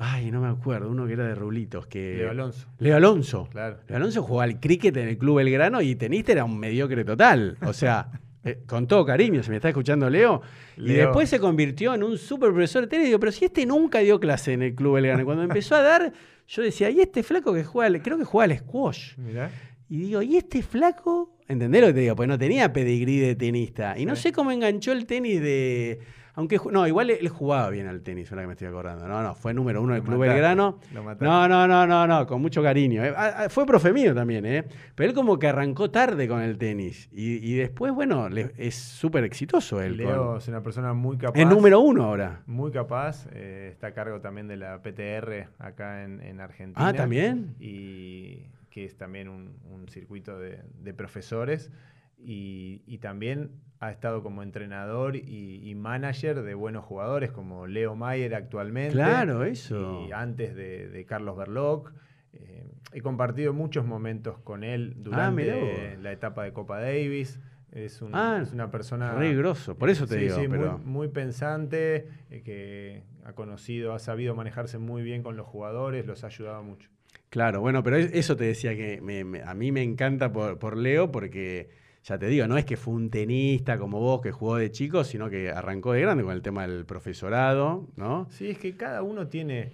Ay, 0.00 0.30
no 0.30 0.40
me 0.40 0.46
acuerdo, 0.48 0.88
uno 0.90 1.06
que 1.08 1.14
era 1.14 1.26
de 1.26 1.34
Rulitos. 1.34 1.86
Que... 1.88 2.18
Leo 2.18 2.30
Alonso, 2.30 2.68
Leo 2.78 2.96
Alonso. 2.96 3.48
claro. 3.50 3.78
Leo 3.88 3.96
Alonso 3.96 4.22
jugaba 4.22 4.44
al 4.44 4.60
cricket 4.60 4.96
en 4.96 5.08
el 5.08 5.18
Club 5.18 5.38
Belgrano 5.38 5.82
y 5.82 5.96
tenista 5.96 6.30
era 6.32 6.44
un 6.44 6.56
mediocre 6.58 7.04
total. 7.04 7.56
O 7.66 7.72
sea, 7.72 8.08
eh, 8.44 8.60
con 8.66 8.86
todo 8.86 9.04
cariño, 9.04 9.42
si 9.42 9.50
me 9.50 9.56
está 9.56 9.68
escuchando 9.70 10.08
Leo. 10.08 10.40
Y 10.76 10.82
Leo. 10.82 11.06
después 11.06 11.28
se 11.28 11.40
convirtió 11.40 11.94
en 11.94 12.04
un 12.04 12.16
super 12.16 12.50
profesor 12.50 12.82
de 12.82 12.88
tenis. 12.88 13.04
Y 13.04 13.08
digo, 13.08 13.18
pero 13.18 13.32
si 13.32 13.46
este 13.46 13.66
nunca 13.66 13.98
dio 13.98 14.20
clase 14.20 14.52
en 14.52 14.62
el 14.62 14.74
Club 14.76 14.94
Belgrano. 14.94 15.22
Y 15.22 15.24
Cuando 15.24 15.42
empezó 15.42 15.74
a 15.74 15.82
dar, 15.82 16.12
yo 16.46 16.62
decía, 16.62 16.90
¿y 16.90 17.00
este 17.00 17.24
flaco 17.24 17.52
que 17.52 17.64
juega, 17.64 17.88
al- 17.88 18.00
creo 18.02 18.16
que 18.18 18.24
juega 18.24 18.52
al 18.52 18.58
squash? 18.60 19.16
Mirá. 19.16 19.50
Y 19.88 19.98
digo, 20.02 20.22
¿y 20.22 20.36
este 20.36 20.62
flaco? 20.62 21.34
¿entendés 21.48 21.80
lo 21.80 21.86
que 21.88 21.94
te 21.94 22.00
digo? 22.00 22.14
Pues 22.14 22.28
no 22.28 22.38
tenía 22.38 22.72
pedigrí 22.72 23.18
de 23.18 23.34
tenista. 23.34 23.98
Y 23.98 24.04
no 24.06 24.14
Sí. 24.14 24.24
sé 24.24 24.32
cómo 24.32 24.52
enganchó 24.52 24.92
el 24.92 25.06
tenis 25.06 25.40
de. 25.40 25.98
Aunque, 26.38 26.56
no, 26.70 26.86
igual 26.86 27.10
él 27.10 27.28
jugaba 27.28 27.68
bien 27.68 27.88
al 27.88 28.00
tenis, 28.02 28.30
ahora 28.30 28.42
que 28.42 28.46
me 28.46 28.52
estoy 28.52 28.68
acordando. 28.68 29.08
No, 29.08 29.22
no, 29.24 29.34
fue 29.34 29.52
número 29.52 29.82
uno 29.82 29.94
del 29.94 30.02
Club 30.04 30.20
Belgrano. 30.20 30.78
No, 31.20 31.48
no, 31.48 31.66
no, 31.66 31.84
no, 31.84 32.06
no, 32.06 32.26
con 32.28 32.40
mucho 32.40 32.62
cariño. 32.62 33.04
eh. 33.04 33.12
Ah, 33.16 33.32
ah, 33.36 33.48
Fue 33.48 33.66
profe 33.66 33.92
mío 33.92 34.14
también, 34.14 34.46
¿eh? 34.46 34.64
Pero 34.94 35.08
él 35.10 35.14
como 35.16 35.36
que 35.40 35.48
arrancó 35.48 35.90
tarde 35.90 36.28
con 36.28 36.40
el 36.40 36.56
tenis. 36.56 37.08
Y, 37.12 37.44
y 37.44 37.56
después, 37.56 37.92
bueno, 37.92 38.28
le- 38.28 38.52
es 38.56 38.76
súper 38.76 39.24
exitoso 39.24 39.82
él. 39.82 39.96
Leo 39.96 40.26
con- 40.28 40.38
es 40.38 40.46
una 40.46 40.62
persona 40.62 40.92
muy 40.94 41.18
capaz. 41.18 41.40
es 41.40 41.46
número 41.48 41.80
uno 41.80 42.04
ahora. 42.04 42.42
Muy 42.46 42.70
capaz. 42.70 43.26
eh, 43.32 43.70
está 43.72 43.88
a 43.88 43.92
cargo 43.92 44.20
también 44.20 44.46
de 44.46 44.56
la 44.58 44.80
PTR 44.80 45.48
acá 45.58 46.04
en, 46.04 46.20
en 46.20 46.40
Argentina. 46.40 46.86
Ah, 46.86 46.92
¿también? 46.92 47.56
Y 47.58 48.46
que 48.70 48.84
es 48.84 48.96
también 48.96 49.28
un, 49.28 49.56
un 49.72 49.88
circuito 49.88 50.38
de, 50.38 50.60
de 50.84 50.94
profesores. 50.94 51.72
Y, 52.18 52.82
y 52.86 52.98
también 52.98 53.50
ha 53.80 53.90
estado 53.92 54.22
como 54.22 54.42
entrenador 54.42 55.14
y, 55.16 55.60
y 55.68 55.74
manager 55.74 56.42
de 56.42 56.54
buenos 56.54 56.84
jugadores 56.84 57.30
como 57.30 57.66
Leo 57.66 57.94
Mayer 57.94 58.34
actualmente. 58.34 58.92
Claro, 58.94 59.44
eso. 59.44 60.06
Y 60.08 60.12
antes 60.12 60.54
de, 60.56 60.88
de 60.88 61.04
Carlos 61.06 61.36
Berloc. 61.36 61.92
Eh, 62.34 62.66
he 62.92 63.00
compartido 63.00 63.52
muchos 63.54 63.86
momentos 63.86 64.38
con 64.40 64.62
él 64.62 64.92
Ah, 64.96 65.00
durante 65.00 65.96
la 65.98 66.12
etapa 66.12 66.44
de 66.44 66.52
Copa 66.52 66.80
Davis. 66.80 67.40
Es, 67.72 68.02
un- 68.02 68.14
Ah, 68.14 68.40
es 68.42 68.52
una 68.52 68.70
persona 68.70 69.14
Re 69.14 69.34
grosso, 69.34 69.76
por 69.76 69.90
eso 69.90 70.06
te 70.06 70.14
Sí, 70.16 70.20
digo. 70.22 70.36
sí, 70.40 70.46
pero... 70.48 70.78
muy, 70.78 70.86
muy 70.86 71.08
pensante, 71.08 72.06
eh, 72.30 72.42
que 72.42 73.02
ha 73.24 73.32
conocido, 73.34 73.92
ha 73.92 73.98
sabido 73.98 74.34
manejarse 74.34 74.78
muy 74.78 75.02
bien 75.02 75.22
con 75.22 75.36
los 75.36 75.46
jugadores, 75.46 76.06
los 76.06 76.24
ha 76.24 76.28
ayudado 76.28 76.62
mucho. 76.62 76.88
Claro, 77.30 77.60
bueno, 77.60 77.82
pero 77.82 77.96
es- 77.96 78.10
eso 78.14 78.36
te 78.36 78.44
decía 78.44 78.74
que 78.74 79.00
me- 79.02 79.24
me- 79.24 79.42
a 79.42 79.52
mí 79.54 79.70
me 79.70 79.82
encanta 79.82 80.32
por, 80.32 80.58
por 80.58 80.76
Leo 80.78 81.10
porque, 81.12 81.68
ya 82.08 82.18
te 82.18 82.26
digo, 82.26 82.46
no 82.46 82.56
es 82.56 82.64
que 82.64 82.76
fue 82.78 82.94
un 82.94 83.10
tenista 83.10 83.78
como 83.78 84.00
vos 84.00 84.22
que 84.22 84.32
jugó 84.32 84.56
de 84.56 84.70
chico, 84.70 85.04
sino 85.04 85.28
que 85.28 85.50
arrancó 85.50 85.92
de 85.92 86.00
grande 86.00 86.24
con 86.24 86.32
el 86.32 86.40
tema 86.40 86.66
del 86.66 86.86
profesorado, 86.86 87.86
¿no? 87.96 88.26
Sí, 88.30 88.48
es 88.48 88.58
que 88.58 88.76
cada 88.76 89.02
uno 89.02 89.26
tiene, 89.26 89.72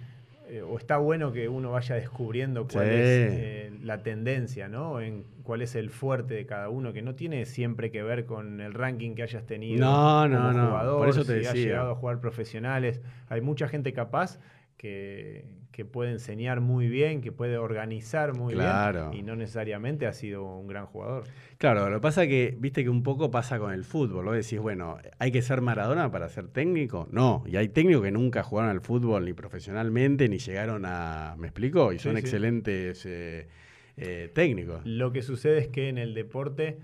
eh, 0.49 0.61
o 0.61 0.77
está 0.77 0.97
bueno 0.97 1.31
que 1.31 1.47
uno 1.47 1.71
vaya 1.71 1.95
descubriendo 1.95 2.67
cuál 2.67 2.87
Sí. 2.87 2.91
es 2.93 2.99
eh, 2.99 3.71
la 3.83 4.03
tendencia, 4.03 4.67
¿no? 4.67 4.99
En 4.99 5.23
cuál 5.43 5.61
es 5.61 5.75
el 5.75 5.89
fuerte 5.89 6.33
de 6.33 6.45
cada 6.45 6.67
uno, 6.69 6.91
que 6.91 7.01
no 7.01 7.15
tiene 7.15 7.45
siempre 7.45 7.89
que 7.89 8.03
ver 8.03 8.25
con 8.25 8.59
el 8.59 8.73
ranking 8.73 9.15
que 9.15 9.23
hayas 9.23 9.45
tenido 9.45 9.85
No, 9.85 10.27
no, 10.27 10.37
como 10.37 10.51
no, 10.51 10.67
jugador, 10.67 10.97
por 10.97 11.09
eso 11.09 11.23
te 11.23 11.39
si 11.41 11.47
has 11.47 11.53
llegado 11.55 11.91
a 11.91 11.95
jugar 11.95 12.19
profesionales. 12.19 12.99
Hay 13.29 13.39
mucha 13.41 13.67
gente 13.69 13.93
capaz 13.93 14.39
que, 14.77 15.45
que 15.75 15.83
puede 15.83 16.11
enseñar 16.11 16.61
muy 16.61 16.87
bien, 16.87 17.19
que 17.19 17.33
puede 17.33 17.57
organizar 17.57 18.33
muy 18.33 18.53
Claro. 18.53 19.09
bien, 19.09 19.19
y 19.19 19.27
no 19.27 19.35
necesariamente 19.35 20.07
ha 20.07 20.13
sido 20.13 20.45
un 20.45 20.67
gran 20.67 20.85
jugador. 20.85 21.25
Claro, 21.57 21.89
lo 21.89 21.97
que 21.97 22.01
pasa 22.01 22.23
es 22.23 22.29
que, 22.29 22.55
viste 22.57 22.81
que 22.81 22.89
un 22.89 23.03
poco 23.03 23.29
pasa 23.29 23.59
con 23.59 23.73
el 23.73 23.83
fútbol, 23.83 24.23
vos 24.23 24.35
decís, 24.35 24.57
bueno, 24.57 24.99
¿hay 25.19 25.33
que 25.33 25.41
ser 25.41 25.59
Maradona 25.59 26.09
para 26.11 26.29
ser 26.29 26.47
técnico? 26.47 27.09
No, 27.11 27.43
y 27.45 27.57
hay 27.57 27.67
técnicos 27.67 28.03
que 28.03 28.11
nunca 28.11 28.41
jugaron 28.41 28.71
al 28.71 28.79
fútbol 28.79 29.25
ni 29.25 29.33
profesionalmente, 29.33 30.29
ni 30.29 30.37
llegaron 30.37 30.85
a, 30.85 31.35
¿me 31.37 31.47
explico? 31.47 31.91
Y 31.91 31.99
son 31.99 32.13
Sí, 32.13 32.21
sí. 32.21 32.25
excelentes 32.25 33.05
eh, 33.05 33.49
eh, 33.97 34.31
técnicos. 34.33 34.79
Lo 34.85 35.11
que 35.11 35.23
sucede 35.23 35.57
es 35.57 35.67
que 35.67 35.89
en 35.89 35.97
el 35.97 36.13
deporte, 36.13 36.77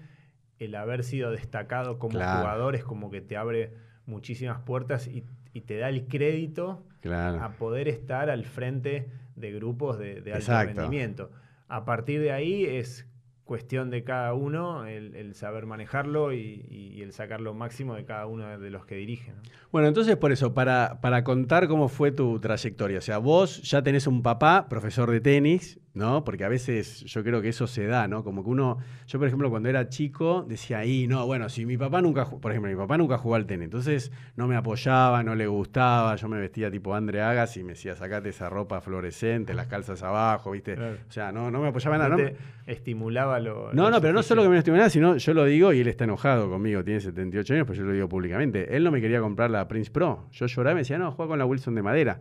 el 0.59 0.75
haber 0.75 1.05
sido 1.05 1.31
destacado 1.31 1.97
como 1.97 2.15
Claro. 2.19 2.39
jugador 2.39 2.75
es 2.75 2.83
como 2.83 3.09
que 3.09 3.21
te 3.21 3.37
abre 3.37 3.71
muchísimas 4.05 4.59
puertas 4.63 5.07
y, 5.07 5.23
y 5.53 5.61
te 5.61 5.77
da 5.77 5.89
el 5.89 6.07
crédito 6.07 6.85
Claro. 7.01 7.41
a 7.41 7.53
poder 7.53 7.87
estar 7.87 8.29
al 8.29 8.45
frente 8.45 9.09
de 9.35 9.51
grupos 9.51 9.97
de, 9.97 10.21
de 10.21 10.33
alto 10.33 10.51
Exacto. 10.51 10.73
rendimiento. 10.81 11.31
A 11.67 11.83
partir 11.85 12.21
de 12.21 12.31
ahí 12.31 12.65
es 12.65 13.07
cuestión 13.43 13.89
de 13.89 14.03
cada 14.03 14.33
uno 14.33 14.85
el, 14.85 15.15
el 15.15 15.33
saber 15.35 15.65
manejarlo 15.65 16.31
y, 16.31 16.65
y 16.69 17.01
el 17.01 17.11
sacar 17.11 17.41
lo 17.41 17.53
máximo 17.53 17.95
de 17.95 18.05
cada 18.05 18.25
uno 18.27 18.57
de 18.59 18.69
los 18.69 18.85
que 18.85 18.95
dirigen. 18.95 19.35
¿no? 19.35 19.41
Bueno, 19.71 19.87
entonces 19.87 20.15
por 20.15 20.31
eso, 20.31 20.53
para, 20.53 21.01
para 21.01 21.23
contar 21.23 21.67
cómo 21.67 21.89
fue 21.89 22.11
tu 22.11 22.39
trayectoria, 22.39 22.99
o 22.99 23.01
sea, 23.01 23.17
vos 23.17 23.61
ya 23.63 23.81
tenés 23.81 24.05
un 24.07 24.21
papá, 24.21 24.67
profesor 24.69 25.09
de 25.11 25.19
tenis, 25.21 25.79
¿no? 25.93 26.23
Porque 26.23 26.43
a 26.45 26.49
veces 26.49 27.01
yo 27.01 27.23
creo 27.23 27.41
que 27.41 27.49
eso 27.49 27.67
se 27.67 27.85
da, 27.85 28.07
¿no? 28.07 28.23
Como 28.23 28.43
que 28.43 28.49
uno, 28.49 28.77
yo 29.07 29.19
por 29.19 29.27
ejemplo 29.27 29.49
cuando 29.49 29.67
era 29.69 29.89
chico 29.89 30.45
decía, 30.47 30.79
ahí, 30.79 31.05
no, 31.07 31.25
bueno, 31.25 31.49
si 31.49 31.65
mi 31.65 31.77
papá 31.77 32.01
nunca, 32.01 32.25
por 32.29 32.51
ejemplo, 32.51 32.71
mi 32.71 32.77
papá 32.77 32.97
nunca 32.97 33.17
jugó 33.17 33.35
al 33.35 33.45
tenis, 33.45 33.65
entonces 33.65 34.11
no 34.35 34.47
me 34.47 34.55
apoyaba, 34.55 35.21
no 35.23 35.35
le 35.35 35.47
gustaba, 35.47 36.15
yo 36.15 36.27
me 36.29 36.39
vestía 36.39 36.71
tipo 36.71 36.95
Andre 36.95 37.21
Agas 37.21 37.57
y 37.57 37.63
me 37.63 37.69
decía, 37.73 37.95
sacate 37.95 38.29
esa 38.29 38.49
ropa 38.49 38.79
fluorescente, 38.81 39.53
las 39.53 39.67
calzas 39.67 40.01
abajo, 40.03 40.51
¿viste? 40.51 40.75
Claro. 40.75 40.97
O 41.07 41.11
sea, 41.11 41.31
no, 41.31 41.51
no 41.51 41.61
me 41.61 41.67
apoyaba 41.67 41.97
nada. 41.97 42.09
No 42.09 42.17
no 42.17 42.23
te 42.25 42.31
me- 42.33 42.71
estimulaba 42.71 43.39
lo. 43.39 43.73
no, 43.73 43.83
lo 43.83 43.89
no, 43.91 44.01
pero 44.01 44.13
no 44.13 44.23
solo 44.23 44.43
que 44.43 44.49
me 44.49 44.61
nada, 44.61 44.89
sino 44.89 45.17
yo 45.17 45.33
lo 45.33 45.43
digo 45.45 45.73
y 45.73 45.81
él 45.81 45.87
está 45.87 46.05
enojado 46.05 46.49
conmigo, 46.49 46.83
tiene 46.83 47.01
78 47.01 47.53
años, 47.53 47.65
pero 47.67 47.79
yo 47.79 47.83
lo 47.85 47.91
digo 47.93 48.07
públicamente. 48.07 48.75
Él 48.77 48.83
no 48.83 48.91
me 48.91 49.01
quería 49.01 49.19
comprar 49.19 49.49
la 49.51 49.67
Prince 49.67 49.91
Pro. 49.91 50.27
Yo 50.31 50.45
lloraba 50.45 50.71
y 50.71 50.75
me 50.75 50.81
decía, 50.81 50.97
no, 50.97 51.11
juega 51.11 51.29
con 51.31 51.39
la 51.39 51.45
Wilson 51.45 51.75
de 51.75 51.81
madera. 51.81 52.19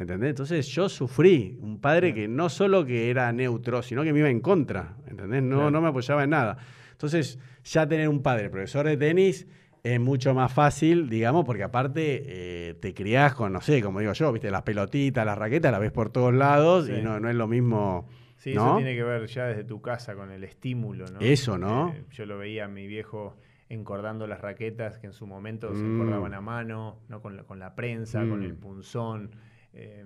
¿Entendés? 0.00 0.30
Entonces 0.30 0.66
yo 0.68 0.88
sufrí. 0.88 1.58
Un 1.60 1.78
padre 1.80 2.14
que 2.14 2.26
no 2.26 2.48
solo 2.48 2.86
que 2.86 3.10
era 3.10 3.30
neutro, 3.32 3.82
sino 3.82 4.02
que 4.02 4.12
me 4.12 4.20
iba 4.20 4.30
en 4.30 4.40
contra. 4.40 4.96
¿Entendés? 5.06 5.42
No, 5.42 5.56
Claro. 5.56 5.70
no 5.70 5.80
me 5.82 5.88
apoyaba 5.88 6.24
en 6.24 6.30
nada. 6.30 6.56
Entonces, 6.92 7.38
ya 7.64 7.86
tener 7.86 8.08
un 8.08 8.22
padre 8.22 8.48
profesor 8.50 8.86
de 8.86 8.96
tenis 8.96 9.46
es 9.82 10.00
mucho 10.00 10.32
más 10.34 10.52
fácil, 10.52 11.08
digamos, 11.08 11.44
porque 11.44 11.62
aparte 11.62 12.22
eh, 12.26 12.74
te 12.80 12.92
criás 12.94 13.34
con, 13.34 13.52
no 13.52 13.60
sé, 13.60 13.82
como 13.82 14.00
digo 14.00 14.12
yo, 14.12 14.32
viste, 14.32 14.50
las 14.50 14.62
pelotitas, 14.62 15.24
las 15.24 15.36
raquetas, 15.38 15.70
las 15.72 15.80
ves 15.80 15.92
por 15.92 16.10
todos 16.10 16.32
lados 16.34 16.86
Sí. 16.86 16.92
y 16.98 17.02
no, 17.02 17.20
no 17.20 17.28
es 17.28 17.36
lo 17.36 17.46
mismo. 17.46 18.06
Sí, 18.36 18.54
¿no? 18.54 18.66
eso 18.68 18.76
tiene 18.76 18.94
que 18.94 19.02
ver 19.02 19.26
ya 19.26 19.46
desde 19.46 19.64
tu 19.64 19.82
casa 19.82 20.14
con 20.14 20.30
el 20.30 20.44
estímulo, 20.44 21.04
¿no? 21.08 21.20
Eso, 21.20 21.58
¿no? 21.58 21.90
Eh, 21.94 22.04
yo 22.12 22.24
lo 22.24 22.38
veía 22.38 22.64
a 22.64 22.68
mi 22.68 22.86
viejo 22.86 23.36
encordando 23.68 24.26
las 24.26 24.40
raquetas 24.40 24.98
que 24.98 25.06
en 25.06 25.12
su 25.12 25.26
momento 25.26 25.74
se 25.74 25.82
Mm. 25.82 25.94
encordaban 26.00 26.32
a 26.34 26.40
mano, 26.40 26.96
¿no? 27.08 27.20
con, 27.20 27.36
la, 27.36 27.42
con 27.44 27.58
la 27.58 27.74
prensa, 27.74 28.20
con 28.20 28.40
Mm. 28.40 28.44
el 28.44 28.54
punzón. 28.54 29.30
Eh, 29.72 30.04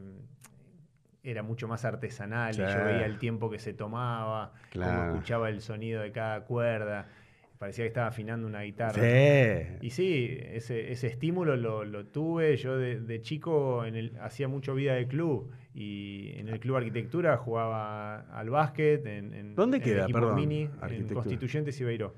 era 1.23 1.42
mucho 1.42 1.66
más 1.68 1.85
artesanal 1.85 2.54
y 2.54 2.59
yo 2.59 2.85
veía 2.85 3.06
el 3.06 3.18
tiempo 3.18 3.50
que 3.50 3.59
se 3.59 3.73
tomaba, 3.73 4.52
Claro. 4.71 4.99
cómo 5.00 5.11
escuchaba 5.14 5.49
el 5.49 5.61
sonido 5.62 6.02
de 6.02 6.12
cada 6.12 6.44
cuerda. 6.44 7.09
Parecía 7.59 7.85
que 7.85 7.88
estaba 7.88 8.09
afinando 8.09 8.47
una 8.47 8.61
guitarra. 8.62 9.00
Sí. 9.00 9.76
Y 9.80 9.90
sí, 9.90 10.38
ese, 10.52 10.92
ese 10.92 11.06
estímulo 11.06 11.56
lo, 11.56 11.85
lo 11.85 12.04
tuve. 12.06 12.56
Yo 12.59 12.76
de, 12.76 13.00
de 13.00 13.23
chico 13.23 13.87
en 13.87 13.94
el, 13.94 14.18
hacía 14.21 14.49
mucho 14.49 14.75
vida 14.75 14.94
de 14.94 15.06
club 15.06 15.50
y 15.73 16.33
en 16.37 16.49
el 16.49 16.61
club 16.61 16.76
arquitectura 16.76 17.37
jugaba 17.38 18.21
al 18.38 18.50
básquet. 18.50 19.06
En, 19.06 19.33
en- 19.33 19.54
¿Dónde 19.54 19.78
en 19.78 19.83
el 19.83 19.88
queda? 19.88 20.02
equipo 20.02 20.18
Perdón, 20.18 20.35
mini, 20.37 20.68
en. 20.90 21.09
Constituyentes 21.14 21.80
Ibeiro. 21.80 22.14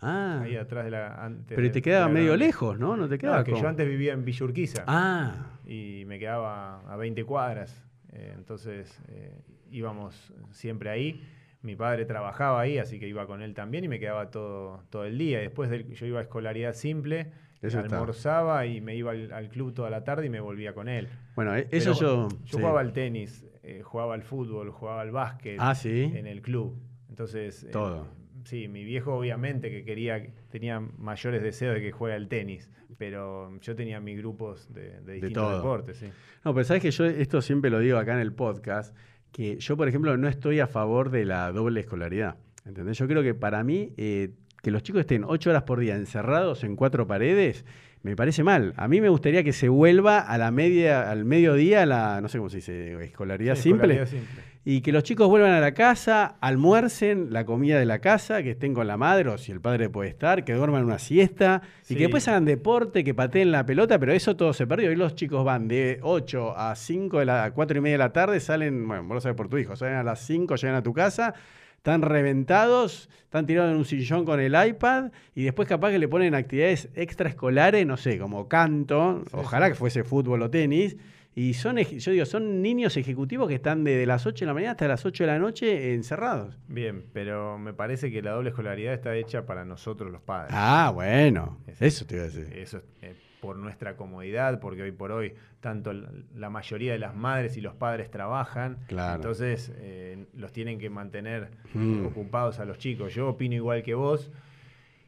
Ah. 0.00 0.40
Ahí 0.42 0.56
atrás 0.56 0.84
de 0.84 0.90
la. 0.92 1.24
antes 1.24 1.56
Pero 1.56 1.70
te 1.72 1.82
quedaba 1.82 2.06
de 2.06 2.12
medio 2.14 2.36
lejos, 2.36 2.78
¿no? 2.78 2.96
No 2.96 3.08
te 3.08 3.14
No, 3.16 3.18
quedaba. 3.18 3.44
que 3.44 3.50
como- 3.52 3.62
yo 3.62 3.68
antes 3.68 3.88
vivía 3.88 4.12
en 4.12 4.24
Villa 4.24 4.44
Urquiza 4.44 4.84
Ah. 4.86 5.56
y 5.66 6.04
me 6.06 6.18
quedaba 6.18 6.80
a 6.92 6.96
20 6.96 7.24
cuadras. 7.24 7.84
eh, 8.12 8.32
entonces 8.36 9.00
eh, 9.08 9.38
íbamos 9.70 10.32
siempre 10.50 10.88
ahí. 10.90 11.22
Mi 11.60 11.76
padre 11.76 12.04
trabajaba 12.06 12.58
ahí, 12.60 12.78
así 12.78 12.98
que 12.98 13.06
iba 13.06 13.26
con 13.26 13.42
él 13.42 13.52
también 13.52 13.84
y 13.84 13.88
me 13.88 13.98
quedaba 13.98 14.30
todo, 14.30 14.82
todo 14.90 15.04
el 15.04 15.18
día. 15.18 15.40
Y 15.40 15.42
después 15.42 15.68
del- 15.68 15.92
yo 15.92 16.06
iba 16.06 16.18
a 16.20 16.22
escolaridad 16.22 16.72
simple, 16.72 17.30
Eso 17.60 17.80
está. 17.80 17.96
almorzaba 17.96 18.64
y 18.66 18.80
me 18.80 18.94
iba 18.96 19.10
al, 19.10 19.30
al 19.32 19.48
club 19.50 19.74
toda 19.74 19.90
la 19.90 20.04
tarde 20.04 20.26
y 20.26 20.30
me 20.30 20.40
volvía 20.40 20.72
con 20.72 20.88
él. 20.88 21.08
Bueno, 21.36 21.54
e- 21.54 21.68
eso 21.70 21.92
Pero 21.98 22.00
yo. 22.00 22.28
Yo 22.30 22.36
sí. 22.46 22.56
jugaba 22.56 22.80
al 22.80 22.92
tenis, 22.92 23.44
eh, 23.62 23.82
jugaba 23.84 24.14
al 24.14 24.22
fútbol, 24.22 24.70
jugaba 24.70 25.02
al 25.02 25.10
básquet 25.10 25.58
Ah, 25.60 25.74
sí. 25.74 26.10
en 26.14 26.26
el 26.26 26.40
club. 26.40 26.80
Entonces, 27.10 27.68
Todo. 27.72 28.06
Sí, 28.48 28.66
mi 28.68 28.82
viejo 28.84 29.14
obviamente 29.14 29.70
que 29.70 29.84
quería, 29.84 30.26
tenía 30.50 30.80
mayores 30.80 31.42
deseos 31.42 31.74
de 31.74 31.80
que 31.82 31.92
juegue 31.92 32.16
al 32.16 32.28
tenis, 32.28 32.70
pero 32.96 33.58
yo 33.60 33.76
tenía 33.76 34.00
mis 34.00 34.16
grupos 34.18 34.72
de, 34.72 35.00
de 35.02 35.12
distintos 35.14 35.42
todo. 35.44 35.56
deportes, 35.56 35.98
sí. 35.98 36.06
No, 36.44 36.54
pero 36.54 36.64
sabes 36.64 36.82
que 36.82 36.90
yo 36.90 37.04
esto 37.04 37.42
siempre 37.42 37.70
lo 37.70 37.78
digo 37.80 37.98
acá 37.98 38.14
en 38.14 38.20
el 38.20 38.32
podcast, 38.32 38.96
que 39.32 39.58
yo, 39.58 39.76
por 39.76 39.86
ejemplo, 39.88 40.16
no 40.16 40.28
estoy 40.28 40.60
a 40.60 40.66
favor 40.66 41.10
de 41.10 41.24
la 41.26 41.52
doble 41.52 41.80
escolaridad. 41.80 42.36
¿Entendés? 42.64 42.98
Yo 42.98 43.06
creo 43.06 43.22
que 43.22 43.34
para 43.34 43.62
mí, 43.64 43.92
eh, 43.96 44.30
que 44.62 44.70
los 44.70 44.82
chicos 44.82 45.00
estén 45.00 45.24
ocho 45.24 45.50
horas 45.50 45.62
por 45.64 45.78
día 45.80 45.94
encerrados 45.96 46.64
en 46.64 46.76
cuatro 46.76 47.06
paredes, 47.06 47.64
me 48.02 48.14
parece 48.16 48.42
mal. 48.44 48.72
A 48.76 48.88
mí 48.88 49.00
me 49.00 49.08
gustaría 49.08 49.42
que 49.44 49.52
se 49.52 49.68
vuelva 49.68 50.20
a 50.20 50.38
la 50.38 50.50
media, 50.50 51.10
al 51.10 51.24
mediodía, 51.24 51.84
la, 51.86 52.20
no 52.20 52.28
sé 52.28 52.38
cómo 52.38 52.48
se 52.50 52.56
dice, 52.58 53.04
escolaridad 53.04 53.54
Sí, 53.56 53.62
simple. 53.62 53.94
escolaridad 53.94 54.06
simple. 54.06 54.42
Y 54.64 54.82
que 54.82 54.92
los 54.92 55.02
chicos 55.02 55.28
vuelvan 55.28 55.52
a 55.52 55.60
la 55.60 55.72
casa, 55.72 56.36
almuercen 56.40 57.28
la 57.32 57.46
comida 57.46 57.78
de 57.78 57.86
la 57.86 58.00
casa, 58.00 58.42
que 58.42 58.50
estén 58.50 58.74
con 58.74 58.86
la 58.86 58.98
madre 58.98 59.30
o 59.30 59.38
si 59.38 59.50
el 59.50 59.60
padre 59.62 59.88
puede 59.88 60.10
estar, 60.10 60.44
que 60.44 60.52
duerman 60.52 60.84
una 60.84 60.98
siesta 60.98 61.62
y 61.88 61.94
que 61.94 62.02
después 62.02 62.28
hagan 62.28 62.44
deporte, 62.44 63.02
que 63.02 63.14
pateen 63.14 63.50
la 63.50 63.64
pelota, 63.64 63.98
pero 63.98 64.12
eso 64.12 64.36
todo 64.36 64.52
se 64.52 64.66
perdió. 64.66 64.90
Hoy 64.90 64.96
los 64.96 65.14
chicos 65.14 65.42
van 65.44 65.68
de 65.68 66.00
8 66.02 66.54
a 66.58 66.74
5 66.76 67.20
de 67.20 67.24
la 67.24 67.44
a 67.44 67.50
4 67.52 67.78
y 67.78 67.80
media 67.80 67.94
de 67.94 67.98
la 67.98 68.12
tarde, 68.12 68.40
salen, 68.40 68.86
bueno, 68.86 69.04
vos 69.04 69.14
lo 69.14 69.20
sabés 69.22 69.36
por 69.36 69.48
tu 69.48 69.56
hijo, 69.56 69.74
salen 69.74 69.94
a 69.96 70.02
las 70.02 70.20
5, 70.26 70.56
llegan 70.56 70.76
a 70.76 70.82
tu 70.82 70.92
casa, 70.92 71.32
están 71.76 72.02
reventados, 72.02 73.08
están 73.22 73.46
tirados 73.46 73.70
en 73.72 73.78
un 73.78 73.84
sillón 73.86 74.26
con 74.26 74.38
el 74.38 74.54
iPad 74.68 75.12
y 75.34 75.44
después 75.44 75.66
capaz 75.66 75.92
que 75.92 75.98
le 75.98 76.08
ponen 76.08 76.34
actividades 76.34 76.90
extraescolares, 76.94 77.86
no 77.86 77.96
sé, 77.96 78.18
como 78.18 78.48
canto, 78.48 79.22
Sí, 79.24 79.30
ojalá 79.32 79.66
sí. 79.66 79.72
que 79.72 79.78
fuese 79.78 80.04
fútbol 80.04 80.42
o 80.42 80.50
tenis. 80.50 80.96
Y 81.38 81.54
son, 81.54 81.78
yo 81.78 82.10
digo, 82.10 82.26
son 82.26 82.62
niños 82.62 82.96
ejecutivos 82.96 83.46
que 83.46 83.54
están 83.54 83.84
desde 83.84 84.06
las 84.06 84.26
8 84.26 84.44
de 84.44 84.46
la 84.46 84.54
mañana 84.54 84.72
hasta 84.72 84.88
las 84.88 85.06
8 85.06 85.22
de 85.22 85.26
la 85.28 85.38
noche 85.38 85.94
encerrados. 85.94 86.58
Bien, 86.66 87.04
pero 87.12 87.58
me 87.58 87.72
parece 87.72 88.10
que 88.10 88.20
la 88.22 88.32
doble 88.32 88.48
escolaridad 88.48 88.92
está 88.92 89.14
hecha 89.14 89.46
para 89.46 89.64
nosotros 89.64 90.10
los 90.10 90.20
padres. 90.20 90.50
Ah, 90.52 90.90
bueno, 90.92 91.60
eso 91.78 92.04
te 92.06 92.16
iba 92.16 92.24
a 92.24 92.26
decir. 92.26 92.52
Eso 92.52 92.82
es 93.00 93.14
por 93.40 93.56
nuestra 93.56 93.96
comodidad, 93.96 94.58
porque 94.58 94.82
hoy 94.82 94.90
por 94.90 95.12
hoy 95.12 95.32
tanto 95.60 95.92
la 95.92 96.50
mayoría 96.50 96.90
de 96.90 96.98
las 96.98 97.14
madres 97.14 97.56
y 97.56 97.60
los 97.60 97.76
padres 97.76 98.10
trabajan, 98.10 98.78
entonces 98.88 99.72
eh, 99.76 100.26
los 100.34 100.52
tienen 100.52 100.80
que 100.80 100.90
mantener 100.90 101.52
mm. 101.72 102.06
ocupados 102.06 102.58
a 102.58 102.64
los 102.64 102.78
chicos. 102.78 103.14
Yo 103.14 103.28
opino 103.28 103.54
igual 103.54 103.84
que 103.84 103.94
vos 103.94 104.32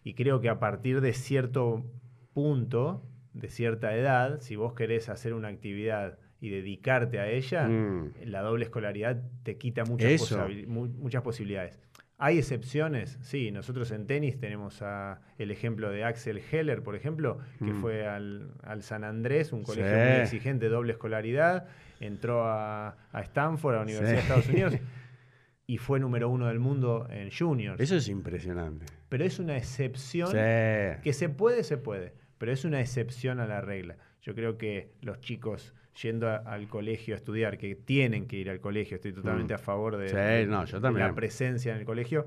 y 0.04 0.14
creo 0.14 0.40
que 0.40 0.49
a 0.49 0.60
partir 0.60 1.00
de 1.00 1.12
cierto 1.12 1.84
punto, 2.34 3.02
de 3.34 3.49
cierta 3.49 3.96
edad, 3.96 4.38
si 4.38 4.54
vos 4.54 4.75
querés 4.75 5.08
hacer 5.08 5.34
una 5.34 5.49
actividad 5.49 6.19
y 6.40 6.49
dedicarte 6.49 7.20
a 7.20 7.28
ella, 7.28 7.68
mm. 7.68 8.12
la 8.25 8.40
doble 8.40 8.64
escolaridad 8.64 9.23
te 9.42 9.56
quita 9.59 9.85
muchas, 9.85 10.35
muchas 10.66 11.23
posibilidades. 11.23 11.78
¿Hay 12.23 12.38
excepciones? 12.38 13.18
Sí, 13.23 13.50
nosotros 13.50 13.90
en 13.92 14.06
tenis 14.06 14.38
tenemos 14.38 14.82
el 15.38 15.50
ejemplo 15.50 15.90
de 15.90 16.04
Axel 16.04 16.42
Heller, 16.50 16.82
por 16.82 16.94
ejemplo, 16.94 17.38
que 17.59 17.73
mm. 17.73 17.80
fue 17.80 18.06
al, 18.06 18.52
San 18.80 19.04
Andrés, 19.04 19.54
un 19.54 19.62
colegio 19.62 19.90
muy 19.90 20.20
exigente, 20.20 20.68
doble 20.68 20.92
escolaridad, 20.92 21.66
entró 21.99 22.44
a, 22.44 22.97
Stanford, 23.14 23.75
a 23.75 23.76
la 23.78 23.82
Universidad 23.85 24.16
de 24.16 24.20
Estados 24.20 24.49
Unidos, 24.50 24.75
y 25.66 25.78
fue 25.78 25.99
número 25.99 26.28
uno 26.28 26.49
del 26.49 26.59
mundo 26.59 27.06
en 27.11 27.30
juniors. 27.30 27.80
Eso 27.80 27.97
es 27.97 28.06
impresionante. 28.09 28.85
Pero 29.09 29.25
es 29.25 29.38
una 29.38 29.56
excepción 29.56 30.30
que 30.30 31.12
se 31.12 31.30
puede, 31.30 31.64
se 31.64 31.78
puede, 31.78 32.12
pero 32.37 32.52
es 32.52 32.66
una 32.66 32.80
excepción 32.80 33.40
a 33.40 33.47
la 33.47 33.62
regla. 33.62 33.97
Yo 34.20 34.35
creo 34.35 34.59
que 34.59 34.92
los 35.00 35.20
chicos 35.20 35.75
yendo 35.94 36.28
al 36.28 36.68
colegio 36.68 37.14
a 37.14 37.16
estudiar, 37.16 37.59
que 37.59 37.75
tienen 37.75 38.26
que 38.26 38.37
ir 38.37 38.50
al 38.50 38.61
colegio, 38.61 38.97
estoy 38.97 39.12
totalmente 39.12 39.54
mm. 39.54 39.56
a 39.56 39.59
favor 39.59 39.97
de, 39.97 40.47
la 40.47 41.14
presencia 41.14 41.73
en 41.73 41.78
el 41.78 41.85
colegio. 41.85 42.26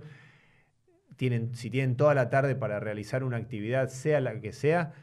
Tienen, 1.15 1.55
si 1.55 1.69
tienen 1.69 1.95
toda 1.95 2.13
la 2.13 2.29
tarde 2.29 2.55
para 2.55 2.79
realizar 2.79 3.23
una 3.23 3.37
actividad, 3.37 3.89
sea 3.89 4.19
la 4.19 4.39
que 4.41 4.51
sea, 4.51 4.93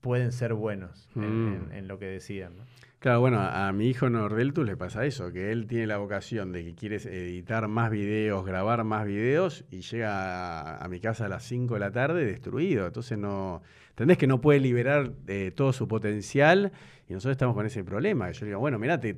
pueden 0.00 0.32
ser 0.32 0.54
buenos 0.54 1.08
en, 1.14 1.68
mm. 1.68 1.86
lo 1.86 1.98
que 1.98 2.06
decían. 2.06 2.54
Claro, 3.00 3.20
bueno, 3.20 3.40
a, 3.40 3.72
mi 3.72 3.86
hijo 3.86 4.10
Nordeltus 4.10 4.66
le 4.66 4.76
pasa 4.76 5.06
eso, 5.06 5.32
que 5.32 5.52
él 5.52 5.66
tiene 5.66 5.86
la 5.86 5.96
vocación 5.96 6.52
de 6.52 6.62
que 6.62 6.74
quiere 6.74 6.96
editar 6.96 7.66
más 7.66 7.90
videos, 7.90 8.44
grabar 8.44 8.84
más 8.84 9.06
videos 9.06 9.64
y 9.70 9.80
llega 9.80 10.76
a, 10.76 10.88
mi 10.88 11.00
casa 11.00 11.24
a 11.24 11.28
las 11.30 11.44
5 11.44 11.74
de 11.74 11.80
la 11.80 11.92
tarde 11.92 12.26
destruido. 12.26 12.86
Entonces 12.86 13.16
no, 13.16 13.62
entendés 14.00 14.16
que 14.16 14.26
no 14.26 14.40
puede 14.40 14.60
liberar 14.60 15.12
eh, 15.26 15.52
todo 15.54 15.74
su 15.74 15.86
potencial 15.86 16.72
y 17.06 17.12
nosotros 17.12 17.32
estamos 17.32 17.54
con 17.54 17.66
ese 17.66 17.84
problema. 17.84 18.30
Yo 18.30 18.46
digo, 18.46 18.58
bueno, 18.58 18.78
mirá, 18.78 18.98
te, 18.98 19.14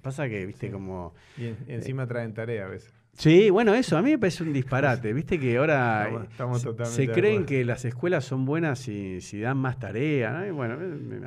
pasa 0.00 0.30
que, 0.30 0.46
viste, 0.46 0.70
como... 0.70 1.14
Y 1.36 1.52
encima 1.70 2.06
traen 2.06 2.32
tarea 2.32 2.64
a 2.64 2.68
veces. 2.68 2.94
Sí, 3.12 3.50
bueno, 3.50 3.74
eso 3.74 3.98
a 3.98 4.02
mí 4.02 4.12
me 4.12 4.18
parece 4.18 4.42
un 4.44 4.54
disparate. 4.54 5.12
Viste 5.12 5.38
que 5.38 5.58
ahora 5.58 6.26
se, 6.84 7.08
creen 7.08 7.44
que 7.44 7.66
las 7.66 7.84
escuelas 7.84 8.24
son 8.24 8.46
buenas 8.46 8.78
si, 8.78 9.20
si 9.20 9.40
dan 9.40 9.58
más 9.58 9.78
tarea. 9.78 10.50
Bueno, 10.52 10.74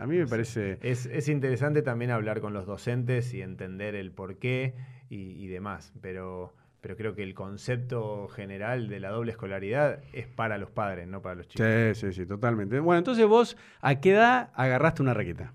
a 0.01 0.07
mí 0.07 0.17
me 0.17 0.25
parece... 0.25 0.79
Es, 0.81 1.29
interesante 1.29 1.83
también 1.83 2.09
hablar 2.09 2.41
con 2.41 2.51
los 2.51 2.65
docentes 2.65 3.35
y 3.35 3.43
entender 3.43 3.93
el 3.93 4.11
porqué 4.11 4.73
y, 5.07 5.43
y 5.43 5.47
demás, 5.47 5.93
pero, 6.01 6.55
pero 6.81 6.95
creo 6.95 7.15
que 7.15 7.23
el 7.23 7.33
concepto 7.33 8.27
general 8.27 8.87
de 8.87 8.99
la 8.99 9.09
doble 9.09 9.31
escolaridad 9.31 10.01
es 10.13 10.27
para 10.27 10.57
los 10.57 10.69
padres, 10.69 11.07
no 11.07 11.21
para 11.21 11.35
los 11.35 11.47
chicos. 11.47 11.65
Sí, 11.65 12.07
sí, 12.07 12.13
sí, 12.13 12.25
totalmente. 12.25 12.79
Bueno, 12.79 12.99
entonces 12.99 13.25
vos, 13.25 13.57
¿a 13.81 13.99
qué 13.99 14.11
edad 14.11 14.51
agarraste 14.53 15.01
una 15.01 15.13
raqueta? 15.13 15.53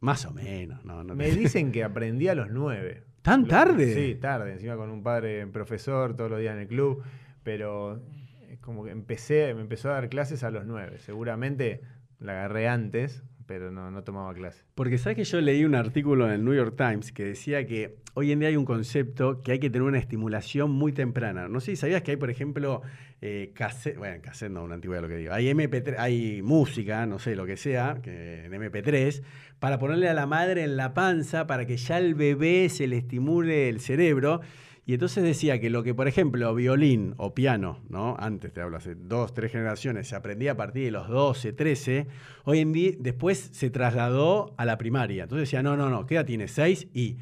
Más 0.00 0.24
o 0.26 0.32
menos, 0.32 0.84
no, 0.84 1.02
Me 1.04 1.30
dicen 1.30 1.72
que 1.72 1.82
aprendí 1.84 2.28
a 2.28 2.34
los 2.34 2.50
nueve. 2.50 3.02
¿Tan 3.22 3.46
tarde? 3.46 3.92
Sí, 3.94 4.14
tarde, 4.14 4.52
encima 4.52 4.76
con 4.76 4.90
un 4.90 5.02
padre 5.02 5.46
profesor 5.48 6.14
todos 6.14 6.30
los 6.30 6.38
días 6.38 6.54
en 6.54 6.60
el 6.60 6.68
club, 6.68 7.02
pero 7.42 8.00
es 8.48 8.60
como 8.60 8.84
que 8.84 8.92
empecé, 8.92 9.52
me 9.54 9.62
empezó 9.62 9.90
a 9.90 9.94
dar 9.94 10.08
clases 10.08 10.44
a 10.44 10.50
los 10.50 10.64
nueve. 10.64 10.98
Seguramente 10.98 11.80
la 12.20 12.32
agarré 12.32 12.68
antes, 12.68 13.24
pero 13.46 13.70
no, 13.70 13.90
no 13.90 14.02
tomaba 14.04 14.32
clases. 14.34 14.64
Porque 14.74 14.98
sabes 14.98 15.16
que 15.16 15.24
yo 15.24 15.40
leí 15.40 15.64
un 15.64 15.74
artículo 15.74 16.26
en 16.26 16.32
el 16.32 16.44
New 16.44 16.54
York 16.54 16.74
Times 16.76 17.12
que 17.12 17.24
decía 17.24 17.66
que 17.66 17.96
hoy 18.14 18.32
en 18.32 18.40
día 18.40 18.48
hay 18.48 18.56
un 18.56 18.64
concepto 18.64 19.40
que 19.42 19.52
hay 19.52 19.58
que 19.58 19.70
tener 19.70 19.82
una 19.82 19.98
estimulación 19.98 20.70
muy 20.70 20.92
temprana. 20.92 21.48
No 21.48 21.60
sé 21.60 21.72
si 21.72 21.76
sabías 21.76 22.02
que 22.02 22.12
hay, 22.12 22.16
por 22.16 22.30
ejemplo, 22.30 22.82
eh, 23.20 23.52
cassette, 23.54 23.98
bueno, 23.98 24.20
cassette 24.22 24.50
no, 24.50 24.64
una 24.64 24.74
antigüedad 24.74 25.02
lo 25.02 25.08
que 25.08 25.16
digo, 25.16 25.32
hay 25.32 25.48
MP3, 25.48 25.96
hay 25.98 26.42
música, 26.42 27.06
no 27.06 27.18
sé, 27.18 27.36
lo 27.36 27.46
que 27.46 27.56
sea, 27.56 28.00
que 28.02 28.44
en 28.46 28.52
MP3, 28.52 29.22
para 29.58 29.78
ponerle 29.78 30.08
a 30.08 30.14
la 30.14 30.26
madre 30.26 30.64
en 30.64 30.76
la 30.76 30.94
panza 30.94 31.46
para 31.46 31.66
que 31.66 31.76
ya 31.76 31.98
el 31.98 32.14
bebé 32.14 32.68
se 32.68 32.86
le 32.86 32.98
estimule 32.98 33.68
el 33.68 33.80
cerebro. 33.80 34.40
Y 34.88 34.94
entonces 34.94 35.24
decía 35.24 35.58
que 35.58 35.68
lo 35.68 35.82
que, 35.82 35.94
por 35.94 36.06
ejemplo, 36.06 36.54
violín 36.54 37.14
o 37.16 37.34
piano, 37.34 37.80
¿no? 37.88 38.14
Antes 38.20 38.52
te 38.52 38.60
hablo, 38.60 38.76
hace 38.76 38.94
dos, 38.94 39.34
tres 39.34 39.50
generaciones, 39.50 40.06
se 40.06 40.14
aprendía 40.14 40.52
a 40.52 40.56
partir 40.56 40.84
de 40.84 40.90
los 40.92 41.08
12, 41.08 41.52
13, 41.52 42.06
hoy 42.44 42.60
en 42.60 42.72
día 42.72 42.92
después 43.00 43.50
se 43.52 43.68
trasladó 43.68 44.54
a 44.56 44.64
la 44.64 44.78
primaria. 44.78 45.24
Entonces 45.24 45.48
decía, 45.48 45.64
no, 45.64 45.76
no, 45.76 45.90
no, 45.90 46.06
¿qué 46.06 46.14
edad 46.14 46.24
tiene? 46.24 46.46
Seis 46.46 46.86
y 46.94 47.16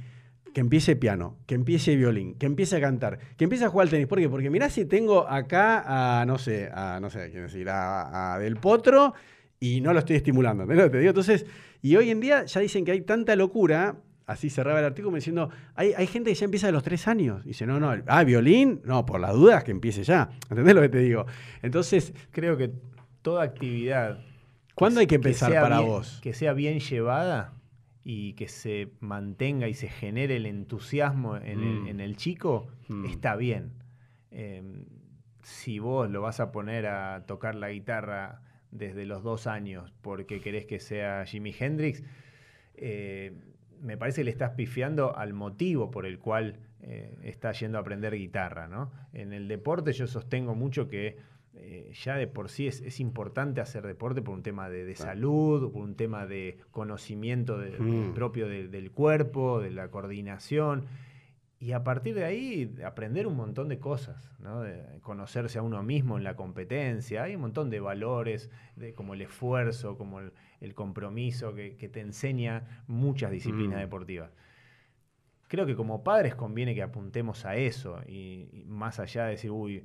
que 0.52 0.60
empiece 0.60 0.94
piano, 0.94 1.38
que 1.46 1.54
empiece 1.54 1.96
violín, 1.96 2.34
que 2.34 2.44
empiece 2.44 2.76
a 2.76 2.82
cantar, 2.82 3.18
que 3.38 3.44
empiece 3.44 3.64
a 3.64 3.70
jugar 3.70 3.86
al 3.86 3.90
tenis. 3.90 4.08
¿Por 4.08 4.18
qué? 4.18 4.28
Porque 4.28 4.50
mirá 4.50 4.68
si 4.68 4.84
tengo 4.84 5.26
acá 5.26 6.20
a, 6.20 6.26
no 6.26 6.36
sé, 6.36 6.68
a, 6.70 7.00
no 7.00 7.08
sé, 7.08 7.30
quién 7.30 7.44
decir, 7.44 7.66
a, 7.70 8.36
Del 8.40 8.58
Potro 8.58 9.14
y 9.58 9.80
no 9.80 9.94
lo 9.94 10.00
estoy 10.00 10.16
estimulando. 10.16 10.66
Digo? 10.66 10.82
Entonces, 10.82 11.46
y 11.80 11.96
hoy 11.96 12.10
en 12.10 12.20
día 12.20 12.44
ya 12.44 12.60
dicen 12.60 12.84
que 12.84 12.92
hay 12.92 13.00
tanta 13.00 13.36
locura, 13.36 13.96
así 14.26 14.50
cerraba 14.50 14.78
el 14.78 14.84
artículo 14.84 15.14
diciendo, 15.16 15.50
hay, 15.74 15.92
hay 15.92 16.06
gente 16.06 16.30
que 16.30 16.34
ya 16.34 16.44
empieza 16.44 16.68
a 16.68 16.72
los 16.72 16.82
tres 16.82 17.06
años. 17.08 17.44
dice, 17.44 17.66
no, 17.66 17.78
no, 17.80 17.94
ah, 18.06 18.24
violín, 18.24 18.80
no, 18.84 19.04
por 19.04 19.20
las 19.20 19.34
dudas 19.34 19.64
que 19.64 19.70
empiece 19.70 20.04
ya. 20.04 20.30
¿Entendés 20.50 20.74
lo 20.74 20.80
que 20.80 20.88
te 20.88 20.98
digo? 20.98 21.26
Entonces. 21.62 22.14
Creo 22.30 22.56
que 22.56 22.72
toda 23.22 23.42
actividad. 23.42 24.20
¿Cuándo 24.74 25.00
hay 25.00 25.06
que 25.06 25.16
empezar 25.16 25.52
para 25.52 25.80
vos? 25.80 26.20
Que 26.22 26.34
sea 26.34 26.52
bien 26.52 26.80
llevada 26.80 27.54
y 28.04 28.34
que 28.34 28.48
se 28.48 28.92
mantenga 29.00 29.66
y 29.68 29.74
se 29.74 29.88
genere 29.88 30.36
el 30.36 30.46
entusiasmo 30.46 31.36
en, 31.36 32.00
el, 32.00 32.12
mm. 32.12 32.16
chico, 32.16 32.68
mm. 32.88 33.06
está 33.06 33.34
bien. 33.34 33.72
Em, 34.30 34.84
si 35.42 35.78
vos 35.78 36.10
lo 36.10 36.20
vas 36.20 36.40
a 36.40 36.52
poner 36.52 36.86
a 36.86 37.24
tocar 37.26 37.54
la 37.54 37.70
guitarra 37.70 38.42
desde 38.70 39.06
los 39.06 39.22
dos 39.22 39.46
años 39.46 39.94
porque 40.02 40.40
querés 40.40 40.66
que 40.66 40.80
sea 40.80 41.24
Jimi 41.24 41.54
Hendrix, 41.58 42.02
eh, 42.74 43.32
me 43.82 43.96
parece 43.96 44.20
que 44.20 44.24
le 44.24 44.30
estás 44.30 44.50
pifiando 44.50 45.16
al 45.16 45.32
motivo 45.32 45.90
por 45.90 46.06
el 46.06 46.18
cual 46.18 46.58
eh, 46.80 47.16
está 47.22 47.52
yendo 47.52 47.78
a 47.78 47.80
aprender 47.80 48.14
guitarra. 48.14 48.68
¿no? 48.68 48.90
En 49.12 49.32
el 49.32 49.48
deporte 49.48 49.92
yo 49.92 50.06
sostengo 50.06 50.54
mucho 50.54 50.88
que 50.88 51.16
eh, 51.54 51.92
ya 51.94 52.16
de 52.16 52.26
por 52.26 52.48
sí 52.48 52.66
es, 52.66 53.00
importante 53.00 53.60
hacer 53.60 53.86
deporte 53.86 54.20
por 54.22 54.34
un 54.34 54.42
tema 54.42 54.68
de, 54.68 54.94
salud, 54.96 55.72
por 55.72 55.82
un 55.82 55.94
tema 55.94 56.26
de 56.26 56.58
conocimiento 56.72 57.56
mm. 57.56 58.12
propio 58.12 58.48
del 58.48 58.90
cuerpo, 58.90 59.60
de 59.60 59.70
la 59.70 59.88
coordinación. 59.88 60.86
Y 61.60 61.72
a 61.72 61.82
partir 61.82 62.14
de 62.16 62.24
ahí 62.24 62.74
aprender 62.84 63.26
un 63.26 63.36
montón 63.36 63.68
de 63.68 63.78
cosas, 63.78 64.30
¿no? 64.40 64.60
de 64.60 65.00
conocerse 65.00 65.58
a 65.58 65.62
uno 65.62 65.82
mismo 65.82 66.18
en 66.18 66.24
la 66.24 66.36
competencia. 66.36 67.22
Hay 67.22 67.36
un 67.36 67.40
montón 67.40 67.70
de 67.70 67.80
valores, 67.80 68.50
de, 68.76 68.92
como 68.92 69.14
el 69.14 69.22
esfuerzo, 69.22 69.96
como 69.96 70.20
el, 70.20 70.32
compromiso, 70.72 71.54
que, 71.54 71.90
te 71.92 72.00
enseña 72.00 72.84
muchas 72.86 73.30
disciplinas 73.30 73.76
mm. 73.76 73.80
deportivas. 73.80 74.30
Creo 75.48 75.66
que 75.66 75.76
como 75.76 76.02
padres 76.02 76.34
conviene 76.34 76.74
que 76.74 76.82
apuntemos 76.82 77.44
a 77.44 77.56
eso 77.56 78.00
y, 78.08 78.64
más 78.66 79.00
allá 79.00 79.24
de 79.24 79.32
decir, 79.32 79.50
uy, 79.50 79.84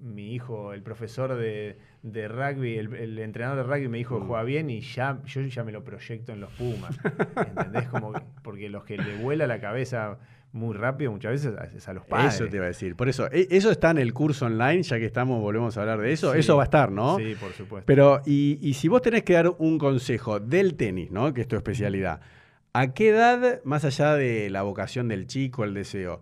mi 0.00 0.34
hijo, 0.34 0.74
el 0.74 0.82
profesor 0.82 1.34
de, 1.34 1.78
rugby, 2.02 2.76
el, 2.76 3.18
entrenador 3.18 3.56
de 3.56 3.62
rugby 3.62 3.88
me 3.88 3.98
dijo 3.98 4.18
que 4.18 4.24
mm. 4.24 4.28
juega 4.28 4.42
bien 4.42 4.68
y 4.68 4.80
ya, 4.80 5.22
yo 5.24 5.40
ya 5.40 5.64
me 5.64 5.72
lo 5.72 5.82
proyecto 5.82 6.32
en 6.32 6.40
los 6.40 6.52
Pumas. 6.52 6.98
¿Entendés? 7.48 7.88
Como 7.88 8.12
porque 8.42 8.68
los 8.68 8.84
que 8.84 8.98
le 8.98 9.16
vuela 9.22 9.46
la 9.46 9.60
cabeza 9.60 10.18
muy 10.52 10.74
rápido 10.74 11.12
muchas 11.12 11.32
veces 11.32 11.54
es 11.76 11.88
a 11.88 11.92
los 11.92 12.06
padres. 12.06 12.34
Eso 12.34 12.48
te 12.48 12.56
iba 12.56 12.64
a 12.64 12.68
decir. 12.68 12.96
Por 12.96 13.08
eso, 13.08 13.30
e, 13.30 13.48
eso 13.50 13.70
está 13.70 13.90
en 13.90 13.98
el 13.98 14.14
curso 14.14 14.46
online, 14.46 14.82
ya 14.82 14.98
que 14.98 15.04
estamos, 15.04 15.40
volvemos 15.40 15.76
a 15.76 15.80
hablar 15.80 16.00
de 16.00 16.12
eso. 16.12 16.34
eso 16.34 16.56
va 16.56 16.62
a 16.62 16.64
estar, 16.64 16.90
¿no? 16.90 17.18
Sí, 17.18 17.34
por 17.38 17.52
supuesto. 17.52 17.86
Pero, 17.86 18.22
y, 18.24 18.58
y, 18.60 18.74
si 18.74 18.88
vos 18.88 19.02
tenés 19.02 19.22
que 19.24 19.34
dar 19.34 19.54
un 19.58 19.78
consejo 19.78 20.40
del 20.40 20.74
tenis, 20.74 21.10
¿no? 21.10 21.32
Que 21.34 21.42
es 21.42 21.48
tu 21.48 21.56
especialidad, 21.56 22.20
¿a 22.72 22.94
qué 22.94 23.10
edad, 23.10 23.60
más 23.64 23.84
allá 23.84 24.14
de 24.14 24.50
la 24.50 24.62
vocación 24.62 25.08
del 25.08 25.26
chico, 25.26 25.64
el 25.64 25.74
deseo, 25.74 26.20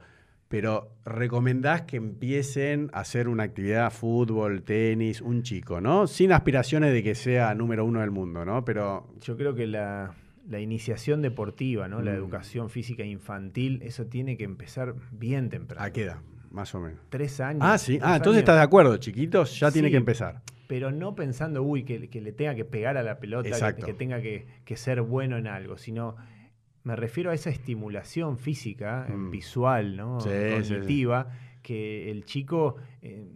pero 0.49 0.93
recomendás 1.05 1.83
que 1.83 1.97
empiecen 1.97 2.91
a 2.93 3.01
hacer 3.01 3.29
una 3.29 3.43
actividad 3.45 3.93
fútbol, 3.93 4.62
tenis, 4.62 5.21
un 5.21 5.43
chico, 5.43 5.81
¿no? 5.81 6.07
Sin 6.07 6.33
aspiraciones 6.33 6.93
de 6.93 7.03
que 7.03 7.15
sea 7.15 7.55
número 7.55 7.85
uno 7.85 8.01
del 8.01 8.11
mundo, 8.11 8.45
¿no? 8.45 8.65
Pero. 8.65 9.09
Yo 9.21 9.37
creo 9.37 9.55
que 9.55 9.67
la 9.67 10.15
la 10.49 10.61
iniciación 10.61 11.23
deportiva, 11.23 11.89
¿no? 11.89 12.01
La 12.03 12.13
mm. 12.13 12.17
educación 12.17 12.71
física 12.71 13.05
infantil, 13.05 13.81
eso 13.83 14.07
tiene 14.07 14.37
que 14.37 14.45
empezar 14.45 14.95
bien 15.13 15.49
temprano. 15.49 15.85
¿A 15.85 15.91
qué 15.91 16.05
edad? 16.05 16.19
más 16.51 16.75
o 16.75 16.81
menos. 16.81 16.99
Tres 17.11 17.39
años. 17.41 17.61
Ah, 17.65 17.77
sí. 17.77 17.99
Ah, 18.01 18.17
entonces 18.17 18.39
años. 18.39 18.39
estás 18.39 18.57
de 18.57 18.63
acuerdo, 18.63 18.97
chiquitos, 18.97 19.61
ya 19.61 19.71
tiene 19.71 19.91
que 19.91 19.97
empezar. 19.99 20.41
pero 20.69 20.91
no 20.91 21.15
pensando, 21.15 21.63
uy, 21.63 21.83
que, 21.85 22.09
que 22.09 22.21
le 22.23 22.33
tenga 22.33 22.55
que 22.55 22.65
pegar 22.65 22.97
a 22.97 23.03
la 23.03 23.19
pelota, 23.19 23.75
que, 23.75 23.83
que 23.83 23.93
tenga 23.93 24.23
que, 24.23 24.47
que 24.65 24.77
ser 24.77 25.03
bueno 25.03 25.37
en 25.37 25.49
algo, 25.49 25.77
sino 25.77 26.17
me 26.83 26.97
refiero 26.97 27.31
a 27.31 27.35
esa 27.35 27.51
estimulación 27.51 28.39
física, 28.39 29.07
eh, 29.09 29.13
Mm. 29.13 29.31
visual, 29.31 29.97
¿no? 29.97 30.21
Sí, 30.21 30.31
sí, 30.31 30.65
sí. 30.65 30.75
cognitiva, 30.75 31.29
que 31.63 32.11
el 32.11 32.25
chico 32.25 32.77
eh, 33.03 33.29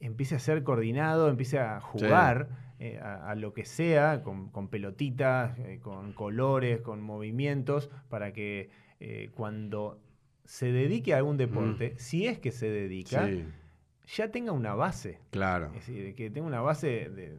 empiece 0.00 0.34
a 0.34 0.38
ser 0.38 0.62
coordinado, 0.62 1.28
empiece 1.30 1.58
a 1.58 1.80
jugar 1.80 2.48
eh, 2.80 2.98
a, 2.98 3.30
a 3.30 3.34
lo 3.36 3.52
que 3.52 3.64
sea, 3.64 4.22
con, 4.22 4.48
con 4.50 4.66
pelotitas, 4.68 5.56
eh, 5.60 5.78
con 5.80 6.12
colores, 6.14 6.80
con 6.80 7.00
movimientos, 7.00 7.90
para 8.08 8.32
que 8.32 8.70
eh, 8.98 9.28
cuando 9.34 10.00
se 10.44 10.72
dedique 10.72 11.14
a 11.14 11.18
algún 11.18 11.36
deporte, 11.36 11.94
si 11.98 12.26
es 12.26 12.38
que 12.40 12.50
se 12.50 12.68
dedica, 12.68 13.22
Mm. 13.26 13.28
Sí, 14.06 14.16
ya 14.16 14.30
tenga 14.32 14.50
una 14.50 14.74
base. 14.74 15.18
claro. 15.30 15.66
Es 15.76 15.86
decir, 15.86 16.14
que 16.16 16.30
tenga 16.30 16.46
una 16.48 16.60
base 16.62 17.08
de, 17.10 17.36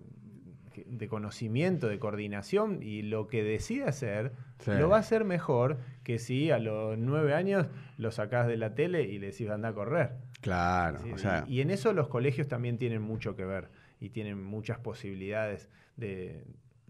de 0.85 1.07
conocimiento, 1.09 1.89
de 1.89 1.99
coordinación 1.99 2.81
y 2.81 3.01
lo 3.01 3.27
que 3.27 3.43
decida 3.43 3.89
hacer, 3.89 4.31
Sí. 4.59 4.71
lo 4.79 4.87
va 4.89 4.97
a 4.97 4.99
hacer 5.01 5.25
mejor 5.25 5.79
que 6.03 6.17
si 6.19 6.49
a 6.51 6.59
los 6.59 6.97
nueve 6.97 7.33
años 7.33 7.65
lo 7.97 8.11
sacás 8.11 8.47
de 8.47 8.55
la 8.57 8.73
tele 8.75 9.01
y 9.03 9.19
le 9.19 9.27
decís 9.31 9.49
anda 9.49 9.69
a 9.69 9.73
correr. 9.73 10.11
Claro. 10.39 10.99
O 11.13 11.17
sea, 11.17 11.43
y, 11.47 11.57
y 11.57 11.61
en 11.61 11.71
eso 11.71 11.91
los 11.93 12.07
colegios 12.07 12.47
también 12.47 12.77
tienen 12.77 13.01
mucho 13.01 13.35
que 13.35 13.43
ver 13.43 13.69
y 14.01 14.09
tienen 14.09 14.43
muchas 14.43 14.79
posibilidades 14.79 15.69
de, 15.95 16.43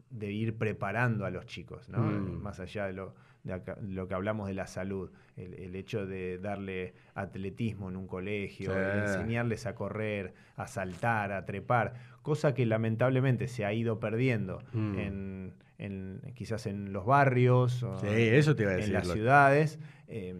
de 0.09 0.31
ir 0.31 0.57
preparando 0.57 1.25
a 1.25 1.29
los 1.29 1.45
chicos, 1.45 1.87
¿no? 1.89 1.99
Mm. 1.99 2.41
Más 2.41 2.59
allá 2.59 2.87
de 2.87 2.93
lo, 2.93 3.13
de 3.43 3.53
acá- 3.53 3.77
lo 3.81 4.07
que 4.07 4.13
hablamos 4.15 4.47
de 4.47 4.53
la 4.55 4.65
salud, 4.65 5.11
el, 5.35 5.53
el 5.55 5.75
hecho 5.75 6.05
de 6.07 6.37
darle 6.39 6.93
atletismo 7.13 7.89
en 7.89 7.97
un 7.97 8.07
colegio, 8.07 8.71
Sí. 8.71 8.79
enseñarles 9.03 9.65
a 9.65 9.75
correr, 9.75 10.33
a 10.55 10.67
saltar, 10.67 11.31
a 11.33 11.45
trepar, 11.45 11.93
cosa 12.21 12.53
que 12.53 12.65
lamentablemente 12.65 13.47
se 13.47 13.65
ha 13.65 13.73
ido 13.73 13.99
perdiendo 13.99 14.59
Mm. 14.73 14.99
en, 14.99 15.53
en- 15.79 16.21
quizás 16.35 16.65
en 16.67 16.93
los 16.93 17.05
barrios, 17.05 17.83
o 17.83 17.99
sí, 17.99 18.07
eso 18.09 18.55
te 18.55 18.63
iba 18.63 18.71
a 18.71 18.75
decir. 18.75 18.89
en 18.89 18.93
las 18.99 19.07
lo- 19.07 19.13
ciudades. 19.13 19.79
eh, 20.07 20.35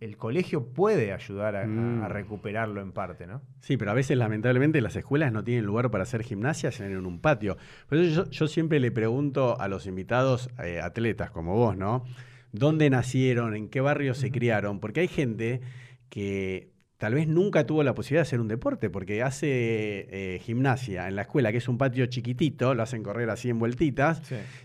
el, 0.00 0.16
colegio 0.16 0.72
puede 0.72 1.12
ayudar 1.12 1.56
a, 1.56 1.66
Mm. 1.66 2.02
a 2.02 2.08
recuperarlo 2.08 2.80
en 2.80 2.92
parte, 2.92 3.26
¿no? 3.26 3.42
Sí, 3.60 3.76
pero 3.76 3.90
a 3.90 3.94
veces 3.94 4.16
lamentablemente 4.16 4.80
las 4.80 4.96
escuelas 4.96 5.32
no 5.32 5.44
tienen 5.44 5.64
lugar 5.64 5.90
para 5.90 6.02
hacer 6.04 6.22
gimnasia, 6.22 6.70
en 6.78 7.06
un 7.06 7.20
patio. 7.20 7.56
Por 7.88 7.98
eso 7.98 8.24
yo, 8.24 8.30
yo 8.30 8.48
siempre 8.48 8.80
le 8.80 8.90
pregunto 8.90 9.60
a 9.60 9.68
los 9.68 9.86
invitados 9.86 10.50
eh, 10.64 10.80
atletas 10.80 11.30
como 11.30 11.54
vos, 11.54 11.76
¿no? 11.76 12.04
¿Dónde 12.52 12.90
nacieron? 12.90 13.54
¿En 13.54 13.68
qué 13.68 13.80
barrio 13.80 14.14
se 14.14 14.30
criaron? 14.30 14.80
Porque 14.80 15.00
hay 15.00 15.08
gente 15.08 15.60
que 16.08 16.70
tal 17.00 17.14
vez 17.14 17.26
nunca 17.26 17.66
tuvo 17.66 17.82
la 17.82 17.94
posibilidad 17.94 18.20
de 18.20 18.28
hacer 18.28 18.40
un 18.40 18.48
deporte, 18.48 18.90
porque 18.90 19.22
hace 19.22 19.46
eh, 19.48 20.38
gimnasia 20.44 21.08
en 21.08 21.16
la 21.16 21.22
escuela, 21.22 21.50
que 21.50 21.56
es 21.56 21.66
un 21.66 21.78
patio 21.78 22.04
chiquitito, 22.04 22.74
lo 22.74 22.82
hacen 22.82 23.02
correr 23.02 23.30
así 23.30 23.48
en 23.48 23.58
vueltitas, 23.58 24.20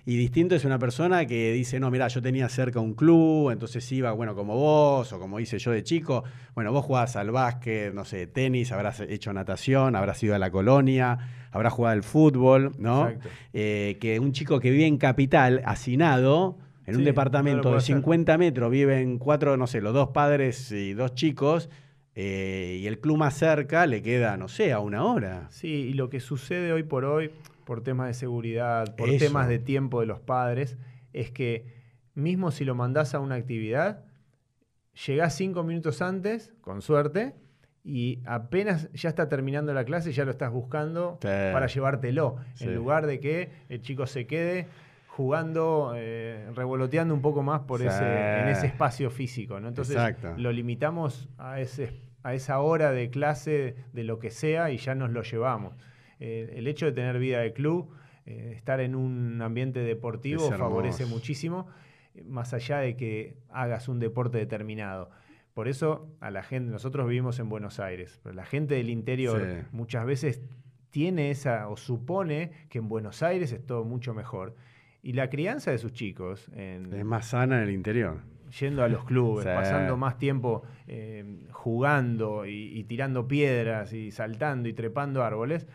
y 0.05 0.17
distinto 0.17 0.53
es 0.53 0.65
una 0.65 0.77
persona 0.77 1.25
que 1.25 1.53
dice, 1.53 1.79
no, 1.79 1.89
mira, 1.89 2.09
yo 2.09 2.21
tenía 2.21 2.49
cerca 2.49 2.81
un 2.81 2.93
club, 2.93 3.51
entonces 3.51 3.89
iba, 3.93 4.11
bueno, 4.11 4.35
como 4.35 4.53
vos, 4.57 5.13
o 5.13 5.17
como 5.19 5.39
hice 5.39 5.57
yo 5.59 5.71
de 5.71 5.81
chico. 5.83 6.25
Bueno, 6.55 6.73
vos 6.73 6.83
jugabas 6.83 7.15
al 7.15 7.31
básquet, 7.31 7.93
no 7.93 8.03
sé, 8.03 8.27
tenis, 8.27 8.73
habrás 8.73 8.99
hecho 8.99 9.31
natación, 9.31 9.95
habrás 9.95 10.21
ido 10.21 10.35
a 10.35 10.39
la 10.39 10.51
colonia, 10.51 11.17
habrás 11.51 11.71
jugado 11.71 11.93
al 11.93 12.03
fútbol, 12.03 12.73
¿no? 12.77 13.13
Eh, 13.53 13.95
que 14.01 14.19
un 14.19 14.33
chico 14.33 14.59
que 14.59 14.71
vive 14.71 14.87
en 14.87 14.97
capital, 14.97 15.61
hacinado, 15.63 16.57
en 16.85 16.95
un 16.95 17.01
Sí, 17.01 17.05
departamento 17.05 17.71
de 17.71 17.77
hacer. 17.77 17.95
50 17.95 18.37
metros, 18.37 18.69
viven 18.69 19.19
cuatro, 19.19 19.55
no 19.55 19.67
sé, 19.67 19.79
los 19.79 19.93
dos 19.93 20.09
padres 20.09 20.69
y 20.73 20.93
dos 20.93 21.15
chicos, 21.15 21.69
eh, 22.15 22.77
y 22.81 22.87
el 22.87 22.99
club 22.99 23.17
más 23.17 23.33
cerca 23.37 23.85
le 23.87 24.01
queda, 24.01 24.37
no 24.37 24.47
sé, 24.47 24.71
a 24.71 24.79
una 24.79 25.03
hora. 25.03 25.47
Sí, 25.49 25.67
y 25.67 25.93
lo 25.93 26.09
que 26.09 26.19
sucede 26.19 26.71
hoy 26.71 26.83
por 26.83 27.03
hoy, 27.05 27.29
por 27.65 27.81
temas 27.81 28.07
de 28.07 28.13
seguridad, 28.13 28.95
por 28.95 29.09
Eso. 29.09 29.25
temas 29.25 29.47
de 29.49 29.59
tiempo 29.59 29.99
de 29.99 30.05
los 30.05 30.19
padres, 30.19 30.77
es 31.13 31.31
que 31.31 31.65
mismo 32.13 32.51
si 32.51 32.63
lo 32.63 32.75
mandás 32.75 33.13
a 33.15 33.19
una 33.19 33.35
actividad, 33.35 34.05
llegás 35.05 35.35
cinco 35.35 35.63
minutos 35.63 36.01
antes, 36.01 36.53
con 36.61 36.81
suerte, 36.81 37.35
y 37.83 38.19
apenas 38.25 38.89
ya 38.93 39.09
está 39.09 39.27
terminando 39.29 39.73
la 39.73 39.83
clase, 39.85 40.11
ya 40.11 40.25
lo 40.25 40.31
estás 40.31 40.51
buscando 40.51 41.19
Sí. 41.21 41.27
para 41.27 41.67
llevártelo, 41.67 42.37
Sí. 42.55 42.63
en 42.65 42.75
lugar 42.75 43.05
de 43.05 43.19
que 43.19 43.49
el 43.69 43.81
chico 43.81 44.07
se 44.07 44.25
quede 44.25 44.67
jugando, 45.15 45.93
eh, 45.95 46.45
revoloteando 46.53 47.13
un 47.13 47.21
poco 47.21 47.41
más 47.41 47.61
por 47.61 47.79
Sí. 47.79 47.87
ese, 47.87 48.03
en 48.41 48.47
ese 48.49 48.67
espacio 48.67 49.09
físico. 49.09 49.61
¿no? 49.61 49.69
Entonces 49.69 49.95
Exacto. 49.95 50.33
lo 50.37 50.51
limitamos 50.51 51.29
a, 51.37 51.61
ese, 51.61 51.93
a 52.23 52.33
esa 52.33 52.59
hora 52.59 52.91
de 52.91 53.09
clase 53.09 53.75
de 53.93 54.03
lo 54.03 54.19
que 54.19 54.29
sea 54.29 54.71
y 54.71 54.77
ya 54.77 54.93
nos 54.93 55.11
lo 55.11 55.23
llevamos. 55.23 55.73
Eh, 56.19 56.55
el 56.57 56.67
hecho 56.67 56.85
de 56.85 56.91
tener 56.91 57.17
vida 57.17 57.39
de 57.39 57.53
club, 57.53 57.91
eh, 58.25 58.51
estar 58.57 58.81
en 58.81 58.93
un 58.93 59.41
ambiente 59.41 59.79
deportivo 59.79 60.51
favorece 60.51 61.05
muchísimo, 61.05 61.67
más 62.25 62.53
allá 62.53 62.79
de 62.79 62.97
que 62.97 63.37
hagas 63.49 63.87
un 63.87 63.99
deporte 64.01 64.37
determinado. 64.37 65.11
Por 65.53 65.69
eso 65.69 66.09
a 66.19 66.29
la 66.29 66.43
gente, 66.43 66.69
nosotros 66.71 67.07
vivimos 67.07 67.39
en 67.39 67.47
Buenos 67.47 67.79
Aires, 67.79 68.19
pero 68.21 68.35
la 68.35 68.43
gente 68.45 68.75
del 68.75 68.89
interior 68.89 69.39
Sí. 69.41 69.67
muchas 69.71 70.05
veces 70.05 70.41
tiene 70.89 71.31
esa 71.31 71.69
o 71.69 71.77
supone 71.77 72.51
que 72.69 72.79
en 72.79 72.89
Buenos 72.89 73.23
Aires 73.23 73.53
es 73.53 73.65
todo 73.65 73.85
mucho 73.85 74.13
mejor. 74.13 74.55
Y 75.05 75.13
la 75.13 75.29
crianza 75.29 75.69
de 75.69 75.77
sus 75.77 75.93
chicos, 75.93 76.49
en, 76.55 76.91
Es 76.91 77.05
más 77.05 77.27
sana 77.27 77.57
en 77.61 77.69
el 77.69 77.75
interior. 77.75 78.21
yendo 78.59 78.83
a 78.83 78.87
los 78.87 79.03
clubes, 79.05 79.43
Sí. 79.43 79.51
pasando 79.53 79.97
más 79.97 80.17
tiempo 80.17 80.63
eh, 80.87 81.23
jugando 81.51 82.45
y, 82.47 82.71
y 82.79 82.83
tirando 82.85 83.27
piedras 83.27 83.93
y 83.93 84.09
saltando 84.11 84.67
y 84.67 84.73
trepando 84.73 85.23
árboles, 85.23 85.67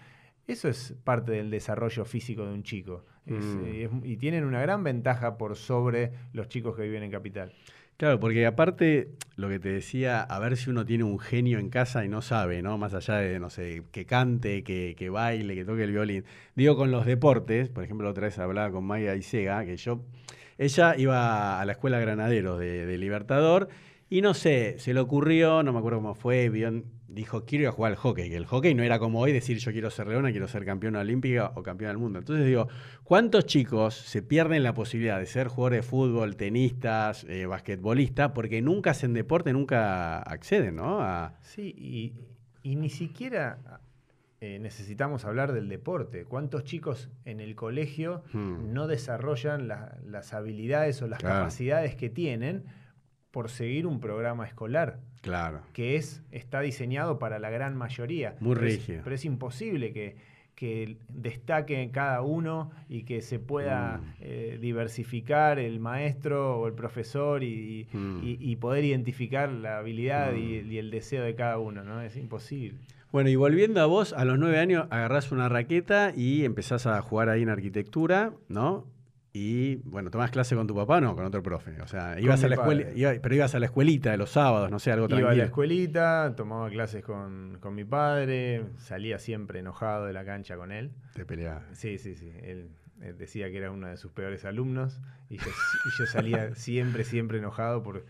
eso 0.49 0.69
es 0.69 0.97
parte 1.05 1.31
del 1.33 1.49
desarrollo 1.51 2.05
físico 2.05 2.45
de 2.45 2.53
un 2.53 2.63
chico. 2.65 3.05
Es, 3.27 3.45
Mm. 3.45 3.65
eh, 3.67 3.85
es- 3.85 3.91
y 4.05 4.17
tienen 4.17 4.45
una 4.45 4.61
gran 4.63 4.83
ventaja 4.83 5.37
por 5.39 5.55
sobre 5.57 6.11
los 6.33 6.49
chicos 6.49 6.75
que 6.75 6.83
viven 6.83 7.05
en 7.05 7.11
capital. 7.13 7.53
Claro, 8.01 8.19
porque 8.19 8.47
aparte, 8.47 9.11
lo 9.37 9.51
que 9.51 9.59
te 9.59 9.69
decía, 9.69 10.23
a 10.23 10.39
ver 10.39 10.57
si 10.57 10.71
uno 10.71 10.87
tiene 10.87 11.05
un 11.05 11.19
genio 11.19 11.59
en 11.59 11.69
casa 11.69 12.03
y 12.03 12.09
no 12.09 12.23
sabe, 12.23 12.63
¿no? 12.63 12.79
Más 12.79 12.95
allá 12.95 13.17
de, 13.17 13.39
no 13.39 13.51
sé, 13.51 13.83
que 13.93 14.07
cante, 14.07 14.65
que, 14.65 14.95
que 14.97 15.11
baile, 15.11 15.55
que 15.55 15.67
toque 15.67 15.85
el 15.85 15.91
violín. 15.93 16.25
Digo, 16.55 16.77
con 16.77 16.91
los 16.91 17.05
deportes, 17.05 17.69
por 17.69 17.85
ejemplo, 17.85 18.09
otra 18.09 18.25
vez 18.29 18.39
hablaba 18.39 18.71
con 18.73 18.85
Maya 18.85 19.15
Isega, 19.17 19.67
que 19.67 19.77
yo, 19.77 20.03
ella 20.57 20.95
iba 20.97 21.61
a 21.61 21.65
la 21.67 21.73
escuela 21.73 21.99
Granaderos 22.01 22.59
de, 22.59 22.87
de 22.87 22.97
Libertador, 22.97 23.69
y 24.09 24.23
no 24.23 24.33
sé, 24.33 24.77
se 24.79 24.95
le 24.95 25.01
ocurrió, 25.01 25.63
no 25.63 25.73
me 25.75 25.79
acuerdo 25.79 25.99
cómo 25.99 26.15
fue, 26.15 26.49
vio- 26.49 26.83
dijo, 27.13 27.45
quiero 27.45 27.63
ir 27.63 27.69
a 27.69 27.73
jugar 27.73 27.93
al 27.93 27.97
hockey, 27.97 28.29
que 28.31 28.37
el 28.37 28.47
hockey 28.47 28.75
no 28.75 28.83
era 28.83 28.99
como 28.99 29.21
hoy 29.21 29.33
decir 29.33 29.59
yo 29.59 29.73
quiero 29.73 29.91
ser 29.91 30.07
leona, 30.07 30.31
quiero 30.31 30.47
ser 30.49 30.65
campeona 30.65 31.01
olímpica 31.01 31.53
o 31.57 31.63
campeona 31.63 31.89
del 31.91 31.99
mundo. 31.99 32.19
Entonces 32.21 32.47
digo, 32.47 32.69
¿cuántos 33.05 33.47
chicos 33.47 33.95
se 33.95 34.23
pierden 34.23 34.63
la 34.63 34.75
posibilidad 34.75 35.19
de 35.19 35.27
ser 35.27 35.49
jugadores 35.49 35.79
de 35.79 35.83
fútbol, 35.91 36.37
tenistas, 36.37 37.25
eh, 37.29 37.47
basquetbolistas, 37.47 38.31
porque 38.33 38.63
nunca 38.63 38.93
hacen 38.93 39.13
deporte, 39.13 39.53
nunca 39.53 40.19
acceden, 40.23 40.77
¿no? 40.77 41.01
A- 41.01 41.35
Sí, 41.43 41.75
y, 41.77 42.13
y 42.63 42.77
ni 42.77 42.91
siquiera 42.91 43.59
eh, 44.43 44.59
necesitamos 44.59 45.27
hablar 45.27 45.53
del 45.53 45.69
deporte. 45.69 46.25
¿Cuántos 46.25 46.65
chicos 46.65 47.11
en 47.27 47.41
el 47.41 47.55
colegio 47.57 48.23
Hmm. 48.33 48.73
no 48.73 48.87
desarrollan 48.87 49.69
la- 49.69 49.99
las 50.07 50.33
habilidades 50.33 51.03
o 51.03 51.09
las 51.09 51.19
Claro. 51.19 51.35
capacidades 51.41 51.95
que 51.95 52.09
tienen 52.09 52.65
por 53.33 53.51
seguir 53.51 53.87
un 53.87 54.01
programa 54.01 54.47
escolar? 54.47 55.01
Claro. 55.21 55.61
que 55.73 55.97
es, 55.97 56.23
está 56.33 56.61
diseñado 56.61 57.19
para 57.19 57.39
la 57.39 57.51
gran 57.51 57.77
mayoría. 57.77 58.37
Muy 58.41 58.55
Pero 58.55 58.67
es- 58.67 58.77
rígido. 58.77 59.01
pero 59.05 59.15
es 59.17 59.25
imposible 59.25 59.93
que, 59.93 60.17
que 60.55 60.97
destaque 61.09 61.89
cada 61.93 62.21
uno 62.23 62.71
y 62.89 63.05
que 63.05 63.23
se 63.23 63.39
pueda 63.39 63.99
Mm. 63.99 64.15
eh, 64.21 64.59
diversificar 64.61 65.59
el 65.59 65.81
maestro 65.81 66.59
o 66.61 66.67
el 66.67 66.75
profesor 66.75 67.43
y, 67.43 67.87
Mm. 67.93 68.21
y- 68.23 68.37
y 68.41 68.57
poder 68.57 68.85
identificar 68.85 69.51
la 69.51 69.79
habilidad 69.79 70.33
Mm. 70.33 70.37
y, 70.39 70.43
y 70.75 70.79
el 70.79 70.91
deseo 70.91 71.23
de 71.25 71.35
cada 71.35 71.59
uno, 71.59 71.83
¿no? 71.85 72.03
Es 72.03 72.17
imposible. 72.17 72.79
Bueno, 73.13 73.29
y 73.31 73.37
volviendo 73.37 73.81
a 73.81 73.87
vos, 73.87 74.13
a 74.13 74.25
los 74.25 74.39
nueve 74.39 74.59
años 74.59 74.87
agarrás 74.91 75.33
una 75.33 75.49
raqueta 75.49 76.13
y 76.15 76.45
empezás 76.45 76.87
a 76.87 77.01
jugar 77.03 77.29
ahí 77.29 77.43
en 77.43 77.49
arquitectura, 77.49 78.33
¿no? 78.49 78.87
Y 79.33 79.77
bueno, 79.85 80.11
tomás 80.11 80.31
clase 80.33 80.57
con 80.57 80.67
tu 80.67 80.75
papá 80.75 80.97
o 80.97 81.01
no, 81.01 81.15
con 81.15 81.25
otro 81.25 81.41
profe. 81.43 81.81
O 81.83 81.87
sea, 81.87 82.19
ibas 82.19 82.43
a 82.43 82.49
la 82.49 82.57
escuela, 82.57 82.91
iba- 82.95 83.13
pero 83.23 83.35
ibas 83.37 83.55
a 83.55 83.61
la 83.61 83.67
escuelita 83.67 84.11
de 84.11 84.17
los 84.17 84.31
sábados, 84.31 84.71
no 84.73 84.79
sé, 84.81 84.91
algo 84.91 85.07
Iba 85.07 85.17
a 85.17 85.21
la 85.21 85.27
tranquilo. 85.27 85.45
escuelita, 85.45 86.35
tomaba 86.37 86.69
clases 86.69 87.05
con, 87.05 87.59
con 87.61 87.75
mi 87.77 87.85
padre, 87.85 88.65
salía 88.79 89.19
siempre 89.21 89.61
enojado 89.61 90.07
de 90.07 90.13
la 90.13 90.25
cancha 90.25 90.57
con 90.57 90.73
él. 90.73 90.91
Te 91.15 91.25
peleabas. 91.25 91.63
Sí, 91.73 91.99
sí, 91.99 92.17
sí. 92.17 92.33
Él 92.43 92.71
eh, 93.03 93.15
decía 93.17 93.49
que 93.53 93.59
era 93.59 93.71
uno 93.71 93.87
de 93.87 93.97
sus 93.97 94.11
peores 94.11 94.45
alumnos 94.45 95.01
y 95.29 95.37
yo, 95.37 95.45
y 95.47 95.99
yo 96.01 96.07
salía 96.07 96.55
siempre, 96.57 97.05
siempre 97.05 97.39
enojado 97.39 97.85
por, 97.85 98.05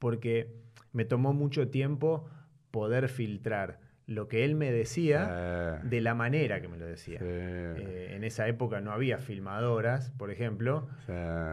porque 0.00 0.52
me 0.92 1.04
tomó 1.04 1.32
mucho 1.32 1.68
tiempo 1.68 2.28
poder 2.72 3.08
filtrar 3.08 3.78
lo 4.08 4.26
que 4.26 4.42
él 4.42 4.54
me 4.54 4.72
decía 4.72 5.80
de 5.84 6.00
la 6.00 6.14
manera 6.14 6.62
que 6.62 6.68
me 6.68 6.78
lo 6.78 6.86
decía. 6.86 7.18
Eh, 7.20 8.14
en 8.16 8.24
esa 8.24 8.48
época 8.48 8.80
no 8.80 8.90
había 8.90 9.18
filmadoras, 9.18 10.10
por 10.12 10.30
ejemplo, 10.30 10.88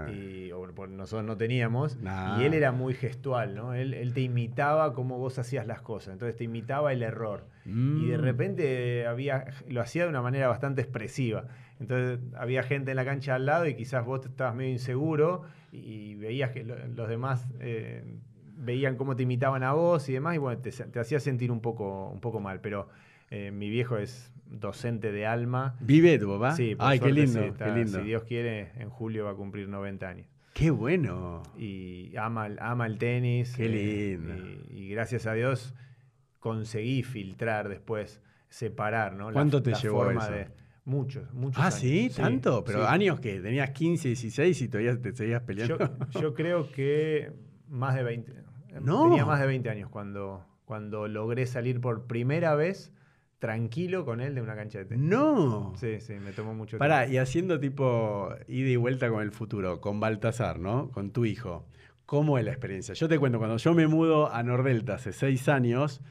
y 0.09 0.51
nosotros 0.89 1.25
no 1.25 1.35
teníamos, 1.35 1.99
y 2.39 2.43
él 2.43 2.53
era 2.53 2.71
muy 2.71 2.93
gestual, 2.93 3.55
¿no? 3.55 3.73
Él, 3.73 4.13
te 4.13 4.21
imitaba 4.21 4.93
cómo 4.93 5.17
vos 5.17 5.37
hacías 5.37 5.67
las 5.67 5.81
cosas, 5.81 6.13
entonces 6.13 6.37
te 6.37 6.45
imitaba 6.45 6.93
el 6.93 7.03
error. 7.03 7.43
Y 7.65 8.07
de 8.07 8.17
mm. 8.17 8.21
repente 8.21 9.05
había, 9.05 9.45
lo 9.67 9.81
hacía 9.81 10.03
de 10.03 10.09
una 10.09 10.21
manera 10.21 10.47
bastante 10.47 10.81
expresiva. 10.81 11.47
Entonces 11.81 12.19
había 12.37 12.63
gente 12.63 12.91
en 12.91 12.95
la 12.95 13.03
cancha 13.03 13.35
al 13.35 13.45
lado 13.45 13.67
y 13.67 13.75
quizás 13.75 14.05
vos 14.05 14.25
estabas 14.25 14.55
medio 14.55 14.71
inseguro 14.71 15.43
y 15.73 16.15
veías 16.15 16.51
que 16.51 16.63
los 16.63 17.09
demás... 17.09 17.45
Eh, 17.59 18.03
veían 18.65 18.97
cómo 18.97 19.15
te 19.15 19.23
imitaban 19.23 19.63
a 19.63 19.73
vos 19.73 20.09
y 20.09 20.13
demás, 20.13 20.35
y 20.35 20.37
bueno, 20.39 20.61
te, 20.61 20.99
hacía 20.99 21.19
sentir 21.19 21.51
un 21.51 21.61
poco, 21.61 22.09
un 22.09 22.19
poco 22.19 22.39
mal. 22.39 22.59
Pero 22.61 22.89
eh, 23.29 23.51
mi 23.51 23.69
viejo 23.69 23.97
es 23.97 24.31
docente 24.45 25.11
de 25.11 25.25
alma. 25.25 25.75
¿Vive 25.79 26.17
tu 26.19 26.27
papá? 26.27 26.55
Sí, 26.55 26.75
Ay, 26.79 26.99
qué 26.99 27.11
lindo, 27.11 27.41
qué 27.57 27.71
lindo. 27.71 27.99
Si 27.99 28.05
Dios 28.05 28.23
quiere, 28.23 28.71
en 28.75 28.89
julio 28.89 29.25
va 29.25 29.31
a 29.31 29.35
cumplir 29.35 29.69
90 29.69 30.07
años. 30.07 30.27
Qué 30.53 30.71
bueno. 30.71 31.43
Y 31.57 32.15
ama, 32.15 32.49
ama 32.59 32.87
el 32.87 32.97
tenis. 32.97 33.53
Qué 33.55 33.65
eh, 33.65 34.17
lindo. 34.17 34.33
y, 34.69 34.89
gracias 34.89 35.27
a 35.27 35.33
Dios 35.33 35.75
conseguí 36.39 37.01
filtrar 37.01 37.69
después, 37.69 38.21
separar, 38.49 39.15
¿no? 39.15 39.33
¿Cuánto 39.33 39.63
te 39.63 39.73
llevó 39.73 40.09
eso? 40.11 40.31
Muchos, 40.85 41.33
muchos 41.33 41.63
ah, 41.63 41.71
¿sí? 41.71 42.11
¿Tanto? 42.15 42.63
Pero 42.63 42.87
años 42.87 43.19
que 43.19 43.39
tenías 43.39 43.71
15, 43.71 44.09
16 44.09 44.61
y 44.61 44.67
todavía 44.67 45.01
te 45.01 45.11
seguías 45.15 45.41
peleando. 45.41 45.79
Yo, 46.11 46.21
yo 46.21 46.33
creo 46.35 46.71
que 46.71 47.31
más 47.67 47.95
de 47.95 48.03
20. 48.03 48.44
Tenía 48.83 49.25
más 49.25 49.39
de 49.39 49.47
20 49.47 49.69
años 49.69 49.89
cuando, 49.89 50.45
cuando 50.65 51.07
logré 51.07 51.45
salir 51.45 51.79
por 51.81 52.07
primera 52.07 52.55
vez 52.55 52.91
tranquilo 53.39 54.05
con 54.05 54.21
él 54.21 54.33
de 54.35 54.41
una 54.41 54.55
cancha 54.55 54.79
de 54.79 54.85
tenis. 54.85 55.05
No. 55.09 55.73
Sí, 55.77 55.99
sí, 55.99 56.13
me 56.13 56.31
tomó 56.31 56.53
mucho 56.53 56.77
Pará, 56.77 56.99
tiempo. 56.99 57.13
y 57.13 57.17
haciendo 57.17 57.59
tipo 57.59 58.29
ida 58.47 58.69
y 58.69 58.75
vuelta 58.75 59.09
con 59.09 59.21
el 59.21 59.31
futuro, 59.31 59.81
con 59.81 59.99
Baltasar, 59.99 60.59
¿no? 60.59 60.89
Con 60.89 61.11
tu 61.11 61.25
hijo. 61.25 61.65
¿Cómo 62.05 62.37
es 62.37 62.45
la 62.45 62.51
experiencia? 62.51 62.93
Yo 62.93 63.07
te 63.07 63.19
cuento, 63.19 63.37
cuando 63.37 63.57
yo 63.57 63.73
me 63.73 63.87
mudo 63.87 64.31
a 64.31 64.41
Nordelta 64.43 64.95
hace 64.95 65.11
seis 65.11 65.49
años, 65.49 66.01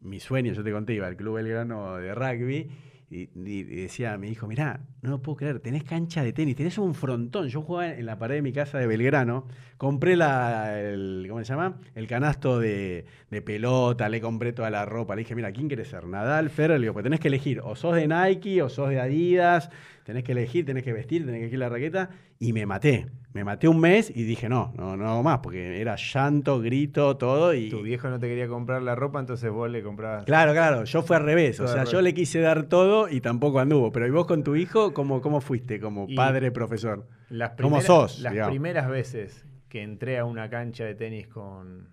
mi 0.00 0.20
sueño, 0.20 0.52
yo 0.52 0.62
te 0.62 0.72
conté, 0.72 0.94
iba 0.94 1.06
al 1.06 1.16
Club 1.16 1.36
Belgrano 1.36 1.96
de 1.96 2.14
rugby 2.14 2.70
y, 3.14 3.62
decía 3.62 4.14
a 4.14 4.18
mi 4.18 4.28
hijo, 4.28 4.48
mirá, 4.48 4.80
no 5.02 5.10
lo 5.10 5.22
puedo 5.22 5.36
creer, 5.36 5.60
tenés 5.60 5.84
cancha 5.84 6.24
de 6.24 6.32
tenis, 6.32 6.56
tenés 6.56 6.78
un 6.78 6.94
frontón. 6.94 7.48
Yo 7.48 7.62
jugaba 7.62 7.92
en 7.92 8.06
la 8.06 8.18
pared 8.18 8.36
de 8.36 8.42
mi 8.42 8.52
casa 8.52 8.78
de 8.78 8.86
Belgrano, 8.86 9.46
compré 9.76 10.16
la, 10.16 10.80
el, 10.80 11.26
¿cómo 11.28 11.40
se 11.40 11.52
llama? 11.52 11.78
El 11.94 12.08
canasto 12.08 12.58
de, 12.58 13.06
pelota, 13.44 14.08
le 14.08 14.20
compré 14.20 14.52
toda 14.52 14.70
la 14.70 14.84
ropa. 14.84 15.14
Le 15.14 15.20
dije, 15.20 15.34
mira, 15.34 15.52
¿quién 15.52 15.68
quieres 15.68 15.88
ser? 15.88 16.06
Nadal, 16.06 16.50
Ferrer, 16.50 16.80
le 16.80 16.84
digo, 16.84 16.94
pues 16.94 17.04
tenés 17.04 17.20
que 17.20 17.28
elegir, 17.28 17.60
o 17.60 17.76
sos 17.76 17.94
de 17.94 18.08
Nike, 18.08 18.62
o 18.62 18.68
sos 18.68 18.88
de 18.88 19.00
Adidas, 19.00 19.70
tenés 20.04 20.22
que 20.22 20.32
elegir, 20.32 20.64
tenés 20.64 20.84
que 20.84 20.92
vestir, 20.92 21.24
tenés 21.24 21.38
que 21.38 21.44
elegir 21.44 21.58
la 21.58 21.68
raqueta, 21.68 22.10
y 22.38 22.52
me 22.52 22.66
maté. 22.66 23.06
Me 23.32 23.42
maté 23.42 23.66
un 23.66 23.80
mes 23.80 24.12
y 24.14 24.22
dije, 24.22 24.48
no, 24.48 24.72
no, 24.76 24.96
no 24.96 25.08
hago 25.08 25.22
más, 25.24 25.40
porque 25.40 25.80
era 25.80 25.96
llanto, 25.96 26.60
grito, 26.60 27.16
todo. 27.16 27.52
Y... 27.52 27.68
Tu 27.68 27.82
viejo 27.82 28.08
no 28.08 28.20
te 28.20 28.28
quería 28.28 28.46
comprar 28.46 28.82
la 28.82 28.94
ropa, 28.94 29.18
entonces 29.18 29.50
vos 29.50 29.68
le 29.68 29.82
comprabas. 29.82 30.24
Claro, 30.24 30.52
claro, 30.52 30.84
yo 30.84 31.02
fui 31.02 31.16
al 31.16 31.24
revés. 31.24 31.58
o 31.58 31.66
sea, 31.66 31.84
yo 31.84 32.00
le 32.00 32.14
quise 32.14 32.40
dar 32.40 32.64
todo 32.64 33.08
y 33.08 33.20
tampoco 33.20 33.58
anduvo. 33.58 33.90
Pero 33.90 34.06
¿y 34.06 34.10
vos 34.10 34.26
con 34.26 34.44
tu 34.44 34.54
hijo, 34.54 34.94
cómo, 34.94 35.20
cómo 35.20 35.40
fuiste 35.40 35.80
como 35.80 36.06
padre, 36.14 36.52
profesor? 36.52 37.08
Las 37.30 37.52
¿Cómo 37.60 37.80
sos? 37.80 38.20
Las 38.20 38.48
primeras 38.48 38.88
veces 38.88 39.44
que 39.68 39.82
entré 39.82 40.18
a 40.18 40.24
una 40.24 40.48
cancha 40.50 40.84
de 40.84 40.94
tenis 40.94 41.26
con, 41.26 41.92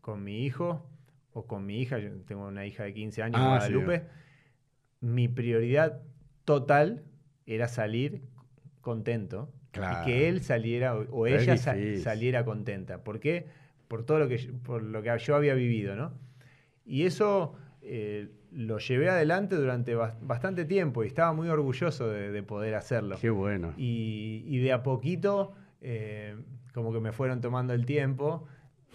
con 0.00 0.24
mi 0.24 0.46
hijo 0.46 0.88
o 1.32 1.46
con 1.46 1.66
mi 1.66 1.82
hija, 1.82 1.98
yo 1.98 2.08
tengo 2.26 2.46
una 2.46 2.64
hija 2.64 2.84
de 2.84 2.94
15 2.94 3.22
años, 3.22 3.40
ah, 3.42 3.48
Guadalupe, 3.48 4.04
mi 5.00 5.28
prioridad 5.28 6.00
total 6.46 7.04
era 7.48 7.66
salir 7.66 8.22
contento 8.82 9.50
y 9.74 10.04
que 10.04 10.28
él 10.28 10.42
saliera 10.42 10.96
o, 10.96 11.26
ella 11.26 11.56
saliera 11.56 12.44
contenta. 12.44 13.02
¿Por 13.02 13.20
qué? 13.20 13.46
Por 13.88 14.04
todo 14.04 14.18
lo 14.18 14.28
que, 14.28 14.38
por 14.64 14.82
lo 14.82 15.02
que 15.02 15.16
yo 15.18 15.34
había 15.34 15.54
vivido, 15.54 15.96
¿no? 15.96 16.12
Y 16.84 17.04
eso 17.04 17.54
eh, 17.82 18.28
lo 18.50 18.78
llevé 18.78 19.08
adelante 19.08 19.56
durante 19.56 19.94
bastante 19.94 20.64
tiempo 20.64 21.04
y 21.04 21.06
estaba 21.06 21.32
muy 21.32 21.48
orgulloso 21.48 22.08
de, 22.08 22.42
poder 22.42 22.74
hacerlo. 22.74 23.16
Qué 23.20 23.30
bueno. 23.30 23.72
Y, 23.76 24.58
de 24.58 24.72
a 24.72 24.82
poquito, 24.82 25.54
eh, 25.80 26.36
como 26.74 26.92
que 26.92 27.00
me 27.00 27.12
fueron 27.12 27.40
tomando 27.40 27.72
el 27.72 27.86
tiempo. 27.86 28.46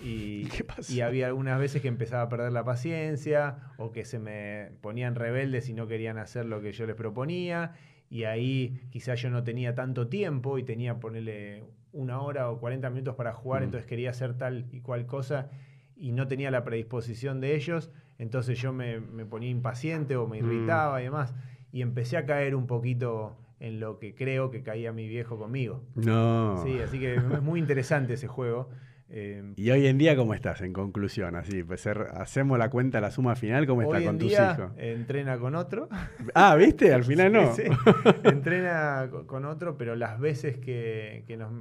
Y, 0.03 0.47
y, 0.89 1.01
había 1.01 1.27
algunas 1.27 1.59
veces 1.59 1.81
que 1.81 1.87
empezaba 1.87 2.23
a 2.23 2.29
perder 2.29 2.51
la 2.51 2.63
paciencia 2.63 3.57
o 3.77 3.91
que 3.91 4.05
se 4.05 4.19
me 4.19 4.71
ponían 4.81 5.15
rebeldes 5.15 5.69
y 5.69 5.73
no 5.73 5.87
querían 5.87 6.17
hacer 6.17 6.45
lo 6.45 6.61
que 6.61 6.71
yo 6.71 6.85
les 6.85 6.95
proponía 6.95 7.73
y 8.13 8.25
ahí 8.25 8.79
quizás 8.91 9.19
yo 9.23 9.31
no 9.31 9.43
tenía 9.43 9.73
tanto 9.73 10.07
tiempo 10.07 10.59
y 10.59 10.63
tenía 10.63 10.99
ponerle 10.99 11.63
una 11.93 12.21
hora 12.21 12.51
o 12.51 12.59
40 12.59 12.87
minutos 12.91 13.15
para 13.15 13.33
jugar, 13.33 13.61
mm. 13.61 13.65
entonces 13.65 13.87
quería 13.87 14.11
hacer 14.11 14.37
tal 14.37 14.67
y 14.71 14.81
cual 14.81 15.07
cosa 15.07 15.49
y 15.95 16.11
no 16.11 16.27
tenía 16.27 16.51
la 16.51 16.63
predisposición 16.63 17.41
de 17.41 17.55
ellos, 17.55 17.89
entonces 18.19 18.61
yo 18.61 18.71
me, 18.71 18.99
ponía 19.25 19.49
impaciente 19.49 20.15
o 20.15 20.27
me 20.27 20.39
mm. 20.39 20.45
irritaba 20.45 21.01
y 21.01 21.05
demás, 21.05 21.33
y 21.71 21.81
empecé 21.81 22.17
a 22.17 22.27
caer 22.27 22.53
un 22.53 22.67
poquito 22.67 23.35
en 23.59 23.79
lo 23.79 23.97
que 23.97 24.13
creo 24.13 24.51
que 24.51 24.61
caía 24.61 24.91
mi 24.91 25.07
viejo 25.07 25.39
conmigo. 25.39 25.81
No. 25.95 26.61
Sí, 26.63 26.79
así 26.81 26.99
que 26.99 27.15
es 27.15 27.41
muy 27.41 27.59
interesante 27.59 28.13
ese 28.13 28.27
juego. 28.27 28.69
Em, 29.15 29.53
y 29.57 29.69
hoy 29.69 29.85
en 29.85 29.99
día, 29.99 30.15
¿cómo 30.15 30.33
estás 30.33 30.61
en 30.61 30.73
conclusión? 30.73 31.35
Así, 31.35 31.61
pues, 31.61 31.85
hacemos 31.85 32.57
la 32.57 32.71
cuenta, 32.71 32.99
la 32.99 33.11
suma 33.11 33.35
final, 33.35 33.67
¿cómo 33.67 33.83
está 33.83 34.03
con 34.03 34.17
tus 34.17 34.31
hijos? 34.31 34.71
Entrena 34.75 35.37
con 35.37 35.53
otro. 35.53 35.87
Ah, 36.33 36.55
¿viste? 36.55 36.91
Al 36.91 37.03
final 37.03 37.31
no. 37.31 37.53
Entrena 38.23 39.07
con 39.27 39.45
otro, 39.45 39.77
pero 39.77 39.95
las 39.95 40.19
veces 40.19 40.57
que, 40.57 41.23
nos 41.37 41.51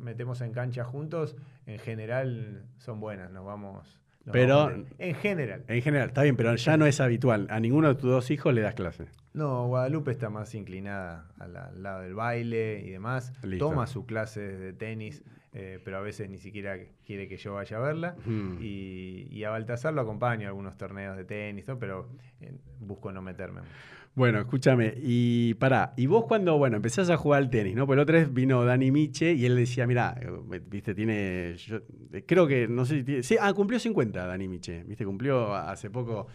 metemos 0.00 0.40
en 0.40 0.52
cancha 0.52 0.84
juntos, 0.84 1.36
en 1.66 1.78
general 1.80 2.64
son 2.78 2.98
buenas, 2.98 3.30
nos 3.30 3.44
vamos. 3.44 4.00
pero 4.32 4.72
en 4.98 5.14
general. 5.16 5.64
En 5.68 5.82
general, 5.82 6.08
está 6.08 6.22
bien, 6.22 6.36
pero 6.36 6.56
ya 6.56 6.78
no 6.78 6.86
es 6.86 6.98
habitual. 6.98 7.46
¿A 7.50 7.60
ninguno 7.60 7.88
de 7.88 7.94
tus 7.96 8.10
dos 8.10 8.30
hijos 8.30 8.54
le 8.54 8.62
das 8.62 8.74
clase? 8.74 9.04
No, 9.34 9.66
Guadalupe 9.66 10.12
está 10.12 10.30
más 10.30 10.54
inclinada 10.54 11.28
al, 11.38 11.82
lado 11.82 12.00
del 12.00 12.14
baile 12.14 12.80
y 12.82 12.88
demás. 12.88 13.34
Toma 13.58 13.86
su 13.86 14.06
clase 14.06 14.40
de 14.40 14.72
tenis 14.72 15.22
eh, 15.54 15.78
pero 15.84 15.98
a 15.98 16.00
veces 16.00 16.30
ni 16.30 16.38
siquiera 16.38 16.78
quiere 17.04 17.28
que 17.28 17.36
yo 17.36 17.54
vaya 17.54 17.76
a 17.76 17.80
verla. 17.80 18.16
y, 18.60 19.44
a 19.44 19.50
Baltasar 19.50 19.92
lo 19.92 20.00
acompaño 20.00 20.46
a 20.46 20.48
algunos 20.48 20.76
torneos 20.78 21.16
de 21.16 21.24
tenis, 21.24 21.64
pero 21.78 22.08
eh, 22.40 22.52
busco 22.80 23.12
no 23.12 23.20
meterme. 23.20 23.60
Bueno, 24.14 24.40
escúchame, 24.40 24.94
y 24.98 25.54
pará, 25.54 25.94
y 25.96 26.06
vos 26.06 26.26
cuando, 26.26 26.58
bueno, 26.58 26.76
empezás 26.76 27.08
a 27.08 27.16
jugar 27.16 27.42
al 27.42 27.50
tenis, 27.50 27.74
¿no? 27.74 27.86
Pues 27.86 27.96
el 27.96 28.02
otro 28.02 28.14
vez 28.14 28.32
vino 28.32 28.62
Dani 28.62 28.90
Miche 28.90 29.32
y 29.32 29.46
él 29.46 29.56
decía, 29.56 29.86
mira, 29.86 30.14
eh, 30.20 30.60
viste, 30.66 30.94
tiene, 30.94 31.56
creo 32.26 32.46
que, 32.46 32.68
no 32.68 32.84
sé 32.84 32.98
si 32.98 33.04
tiene, 33.04 33.22
sí, 33.22 33.36
ah, 33.40 33.52
cumplió 33.54 33.78
50 33.78 34.26
Dani 34.26 34.48
Miche, 34.48 34.84
viste, 34.84 35.04
cumplió 35.06 35.54
hace 35.54 35.88
poco. 35.88 36.26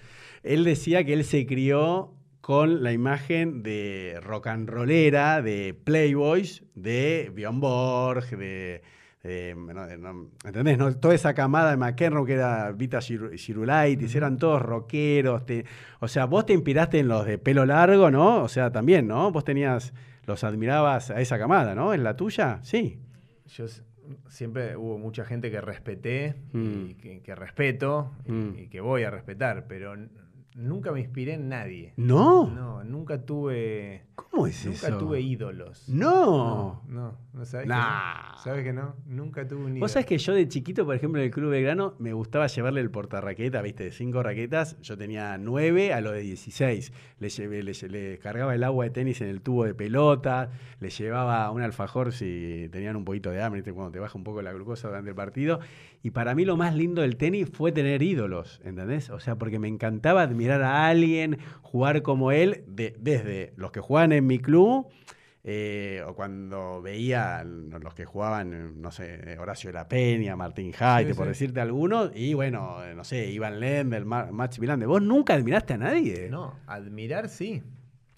Él 0.41 0.63
decía 0.63 1.03
que 1.03 1.13
él 1.13 1.23
se 1.23 1.45
crió 1.45 2.15
con 2.41 2.81
la 2.81 2.93
imagen 2.93 3.61
de 3.61 4.19
rock 4.21 4.47
and 4.47 4.69
rollera, 4.69 5.41
de 5.41 5.75
Playboys, 5.83 6.63
de 6.73 7.31
Bjorn 7.35 7.59
Borg, 7.59 8.37
de 8.37 8.81
eh, 9.27 9.55
¿Entendés? 10.45 10.77
No? 10.77 10.95
Toda 10.95 11.13
esa 11.13 11.33
camada 11.33 11.71
de 11.71 11.77
McEnroe 11.77 12.25
que 12.25 12.33
era 12.33 12.71
Vita 12.71 12.99
Girulaitis, 13.01 14.15
eran 14.15 14.37
todos 14.37 14.61
rockeros. 14.61 15.43
o 15.99 16.07
sea, 16.07 16.25
vos 16.25 16.45
te 16.45 16.53
inspiraste 16.53 16.99
en 16.99 17.07
los 17.07 17.25
de 17.25 17.37
pelo 17.37 17.65
largo, 17.65 18.09
¿no? 18.09 18.43
O 18.43 18.47
sea, 18.47 18.71
también, 18.71 19.07
¿no? 19.07 19.31
Vos 19.31 19.43
tenías, 19.43 19.93
los 20.25 20.43
admirabas 20.43 21.11
a 21.11 21.21
esa 21.21 21.37
camada, 21.37 21.75
¿no? 21.75 21.93
¿En 21.93 22.03
la 22.03 22.15
tuya? 22.15 22.59
Sí. 22.63 22.99
Yo 23.47 23.65
siempre 24.29 24.75
hubo 24.75 24.97
mucha 24.97 25.25
gente 25.25 25.51
que 25.51 25.61
respeté 25.61 26.35
y 26.53 26.57
mm. 26.57 27.21
que, 27.23 27.35
respeto 27.35 28.13
mm. 28.27 28.49
y, 28.57 28.67
que 28.67 28.81
voy 28.81 29.03
a 29.03 29.09
respetar, 29.09 29.65
pero 29.67 29.95
nunca 30.55 30.91
me 30.91 30.99
inspiré 30.99 31.33
en 31.33 31.49
nadie. 31.49 31.93
¿No? 31.97 32.49
No, 32.49 32.83
nunca 32.83 33.21
tuve. 33.25 34.06
¿Cómo 34.17 34.47
es 34.47 34.65
eso? 34.65 34.89
Nunca 34.89 34.97
tuve 34.97 35.21
ídolos. 35.21 35.87
No. 35.87 36.81
No, 36.87 37.15
no, 37.33 37.45
sabes. 37.45 37.69
¿Sabes 38.43 38.63
que 38.63 38.73
no? 38.73 38.95
Nunca 39.05 39.47
tuve 39.47 39.59
un 39.59 39.69
ídolo. 39.69 39.81
Vos 39.81 39.91
sabés 39.91 40.07
que 40.07 40.17
yo 40.17 40.33
de 40.33 40.47
chiquito, 40.47 40.85
por 40.85 40.95
ejemplo, 40.95 41.21
en 41.21 41.25
el 41.25 41.31
Club 41.31 41.51
Belgrano, 41.51 41.93
me 41.99 42.13
gustaba 42.13 42.47
llevarle 42.47 42.81
el 42.81 42.89
portarraqueta, 42.89 43.61
¿viste? 43.61 43.83
De 43.83 43.91
cinco 43.91 44.23
raquetas. 44.23 44.81
Yo 44.81 44.97
tenía 44.97 45.37
nueve 45.37 45.93
a 45.93 46.01
lo 46.01 46.11
de 46.11 46.21
16. 46.21 46.91
Le, 47.19 47.29
llevé, 47.29 47.61
le, 47.61 48.17
cargaba 48.17 48.55
el 48.55 48.63
agua 48.63 48.85
de 48.85 48.89
tenis 48.89 49.21
en 49.21 49.27
el 49.27 49.41
tubo 49.41 49.65
de 49.65 49.75
pelota. 49.75 50.49
Le 50.79 50.89
llevaba 50.89 51.51
un 51.51 51.61
alfajor 51.61 52.11
si 52.11 52.69
tenían 52.71 52.95
un 52.95 53.05
poquito 53.05 53.29
de 53.29 53.43
hambre, 53.43 53.59
¿viste? 53.59 53.71
Cuando 53.71 53.91
te 53.91 53.99
baja 53.99 54.17
un 54.17 54.23
poco 54.23 54.41
la 54.41 54.51
glucosa 54.51 54.87
durante 54.87 55.11
el 55.11 55.15
partido. 55.15 55.59
Y 56.01 56.11
para 56.11 56.33
mí 56.35 56.43
lo 56.43 56.57
más 56.57 56.75
lindo 56.75 57.01
del 57.01 57.17
tenis 57.17 57.49
fue 57.51 57.71
tener 57.71 58.01
ídolos, 58.01 58.61
¿entendés? 58.63 59.09
O 59.09 59.19
sea, 59.19 59.35
porque 59.35 59.59
me 59.59 59.67
encantaba 59.67 60.21
admirar 60.21 60.61
a 60.63 60.87
alguien, 60.87 61.37
jugar 61.61 62.01
como 62.01 62.31
él, 62.31 62.63
de, 62.67 62.95
desde 62.99 63.53
los 63.57 63.71
que 63.71 63.79
juegan 63.79 64.06
en 64.11 64.27
mi 64.27 64.39
club 64.39 64.87
eh, 65.49 66.03
o 66.05 66.13
cuando 66.13 66.81
veía 66.81 67.41
los 67.45 67.93
que 67.93 68.03
jugaban, 68.03 68.81
no 68.81 68.91
sé, 68.91 69.37
Horacio 69.39 69.69
de 69.69 69.75
la 69.75 69.87
Peña, 69.87 70.35
Martín 70.35 70.73
Haite, 70.77 71.15
por 71.15 71.25
decirte 71.25 71.61
algunos, 71.61 72.11
y 72.13 72.33
bueno, 72.33 72.79
no 72.93 73.03
sé, 73.05 73.31
Iván 73.31 73.61
Lendl, 73.61 74.03
Max 74.03 74.59
Milande. 74.59 74.85
¿Vos 74.85 75.01
nunca 75.01 75.35
admiraste 75.35 75.75
a 75.75 75.77
nadie? 75.77 76.27
No, 76.29 76.55
admirar 76.67 77.29
sí. 77.29 77.63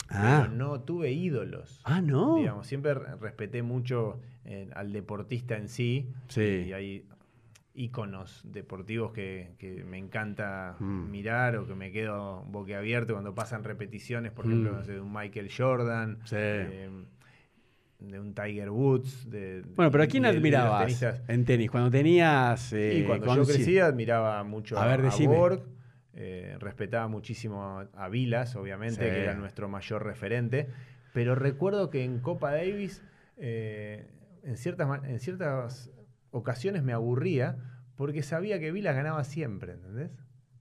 Ah. 0.10 0.40
Pero 0.42 0.56
no 0.56 0.82
tuve 0.82 1.12
ídolos. 1.12 1.82
Ah, 1.84 2.02
no. 2.02 2.38
Digamos, 2.38 2.66
siempre 2.66 2.96
respeté 2.96 3.62
mucho 3.62 4.20
eh, 4.46 4.68
al 4.74 4.92
deportista 4.92 5.56
en 5.56 5.70
sí. 5.70 6.10
Sí. 6.30 6.66
Y 6.68 6.74
hay 6.74 7.06
íconos 7.80 8.42
deportivos 8.44 9.12
que, 9.12 9.84
me 9.88 9.98
encanta 9.98 10.76
mm. 10.80 11.10
mirar 11.10 11.56
o 11.58 11.66
que 11.66 11.76
me 11.76 11.92
quedo 11.92 12.44
boquiabierto 12.48 13.14
cuando 13.14 13.34
pasan 13.34 13.64
repeticiones, 13.64 14.32
por 14.32 14.46
ejemplo, 14.46 14.74
mm. 14.74 14.86
de 14.86 15.00
un 15.00 15.14
Michael 15.14 15.50
Jordan. 15.56 16.20
Sí. 16.26 16.36
Eh, 16.38 16.90
de 18.00 18.18
un 18.18 18.34
Tiger 18.34 18.70
Woods. 18.70 19.30
De, 19.30 19.62
bueno, 19.76 19.92
pero 19.92 20.06
¿a 20.06 20.08
quién 20.08 20.26
admirabas 20.26 21.04
en 21.28 21.44
tenis? 21.44 21.70
Cuando 21.70 21.92
tenías... 21.92 22.72
Eh, 22.72 23.00
y 23.00 23.04
cuando 23.04 23.36
yo 23.36 23.44
crecía 23.44 23.88
admiraba 23.88 24.42
mucho 24.46 24.78
a, 24.78 24.94
a, 24.94 24.98
Borg, 25.28 25.64
eh, 26.14 26.56
respetaba 26.60 27.10
muchísimo 27.10 27.84
a 27.94 28.10
Vilas, 28.10 28.56
obviamente, 28.56 29.02
que 29.02 29.24
era 29.24 29.34
nuestro 29.34 29.68
mayor 29.68 30.06
referente, 30.06 30.68
pero 31.14 31.36
recuerdo 31.36 31.90
que 31.90 32.06
en 32.06 32.20
Copa 32.20 32.52
Davis 32.52 33.04
eh, 33.38 34.06
en, 34.44 34.58
ciertas, 34.58 35.04
en 35.04 35.20
ciertas 35.20 35.90
ocasiones 36.32 36.84
me 36.84 36.94
aburría 36.94 37.58
porque 38.00 38.24
sabía 38.24 38.62
que 38.62 38.72
Vilas 38.72 38.96
ganaba 38.96 39.26
siempre, 39.26 39.74
¿entendés? 39.74 40.10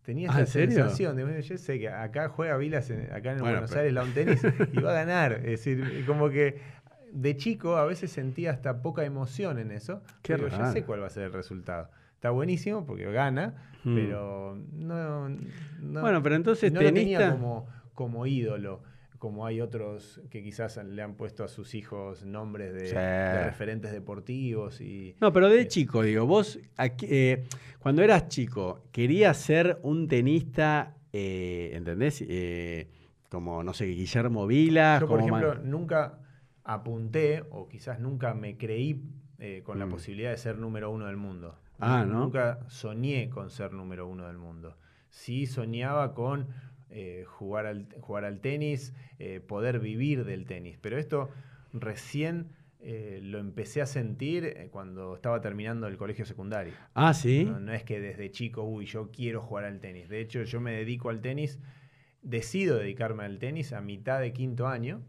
Tenía 0.02 0.28
ah, 0.32 0.40
esa 0.40 0.54
sensación 0.54 1.14
de, 1.14 1.40
yo 1.40 1.56
sé 1.56 1.78
que 1.78 1.88
acá 1.88 2.28
juega 2.28 2.56
Vilas, 2.56 2.90
acá 3.12 3.30
en 3.30 3.38
Buenos 3.38 3.70
Aires, 3.76 3.92
la 3.92 4.02
un 4.02 4.12
tenis, 4.12 4.42
y 4.72 4.80
va 4.80 4.90
a 4.90 4.94
ganar. 4.94 5.34
Es 5.34 5.64
decir, 5.64 6.04
como 6.04 6.30
que 6.30 6.60
de 7.12 7.36
chico 7.36 7.76
a 7.76 7.84
veces 7.84 8.10
sentía 8.10 8.50
hasta 8.50 8.82
poca 8.82 9.04
emoción 9.04 9.60
en 9.60 9.70
eso. 9.70 10.02
pero 10.22 10.48
ya 10.48 10.72
sé 10.72 10.82
cuál 10.82 11.02
va 11.02 11.06
a 11.06 11.10
ser 11.10 11.26
el 11.26 11.32
resultado. 11.32 11.88
Está 12.12 12.30
buenísimo 12.30 12.84
porque 12.84 13.08
gana, 13.12 13.54
hmm. 13.84 13.94
pero 13.94 14.58
no, 14.72 15.30
Bueno, 15.78 16.20
pero 16.24 16.34
entonces 16.34 16.72
no 16.72 16.80
tenía 16.80 17.30
como, 17.30 17.68
como 17.94 18.26
ídolo 18.26 18.82
como 19.18 19.44
hay 19.46 19.60
otros 19.60 20.20
que 20.30 20.42
quizás 20.42 20.76
le 20.84 21.02
han 21.02 21.14
puesto 21.14 21.44
a 21.44 21.48
sus 21.48 21.74
hijos 21.74 22.24
nombres 22.24 22.72
de, 22.72 23.44
referentes 23.44 23.92
deportivos 23.92 24.80
y 24.80 25.16
no 25.20 25.32
pero 25.32 25.48
de 25.48 25.62
eh, 25.62 25.68
chico 25.68 26.02
digo 26.02 26.26
vos 26.26 26.58
eh, 26.78 27.44
cuando 27.80 28.02
eras 28.02 28.28
chico 28.28 28.84
querías 28.92 29.36
ser 29.36 29.78
un 29.82 30.08
tenista 30.08 30.94
eh, 31.12 31.72
entendés 31.74 32.24
como 33.28 33.62
no 33.62 33.74
sé 33.74 33.86
Guillermo 33.86 34.46
Vila 34.46 34.98
yo 35.00 35.08
por 35.08 35.20
ejemplo 35.20 35.54
nunca 35.56 36.20
apunté 36.64 37.44
o 37.50 37.68
quizás 37.68 37.98
nunca 37.98 38.34
me 38.34 38.56
creí 38.56 39.02
con 39.64 39.78
la 39.78 39.86
mm. 39.86 39.90
posibilidad 39.90 40.30
de 40.30 40.36
ser 40.36 40.58
número 40.58 40.90
uno 40.90 41.06
del 41.06 41.16
mundo. 41.16 41.54
Ah, 41.78 42.04
¿no? 42.04 42.24
Nunca 42.24 42.58
soñé 42.66 43.30
con 43.30 43.50
ser 43.50 43.72
número 43.72 44.08
uno 44.08 44.26
del 44.26 44.36
mundo. 44.36 44.76
Sí 45.10 45.46
soñaba 45.46 46.12
con 46.12 46.48
eh, 46.90 47.24
jugar, 47.26 47.66
al, 47.66 47.88
jugar 48.00 48.24
al 48.24 48.40
tenis, 48.40 48.94
eh, 49.18 49.40
poder 49.40 49.80
vivir 49.80 50.24
del 50.24 50.46
tenis. 50.46 50.78
Pero 50.80 50.98
esto 50.98 51.30
recién 51.72 52.56
lo 52.80 53.38
empecé 53.38 53.82
a 53.82 53.86
sentir 53.86 54.68
cuando 54.70 55.16
estaba 55.16 55.40
terminando 55.40 55.88
el 55.88 55.96
colegio 55.96 56.24
secundario. 56.24 56.72
Ah, 56.94 57.12
sí. 57.12 57.44
No, 57.44 57.58
no, 57.58 57.72
es 57.72 57.82
que 57.82 58.00
desde 58.00 58.30
chico, 58.30 58.62
uy, 58.62 58.86
yo 58.86 59.10
quiero 59.10 59.42
jugar 59.42 59.64
al 59.64 59.80
tenis. 59.80 60.08
De 60.08 60.20
hecho, 60.20 60.44
yo 60.44 60.60
me 60.60 60.72
dedico 60.72 61.10
al 61.10 61.20
tenis, 61.20 61.58
decido 62.22 62.78
dedicarme 62.78 63.24
al 63.24 63.40
tenis 63.40 63.72
a 63.72 63.80
mitad 63.80 64.20
de 64.20 64.32
quinto 64.32 64.68
año 64.68 65.02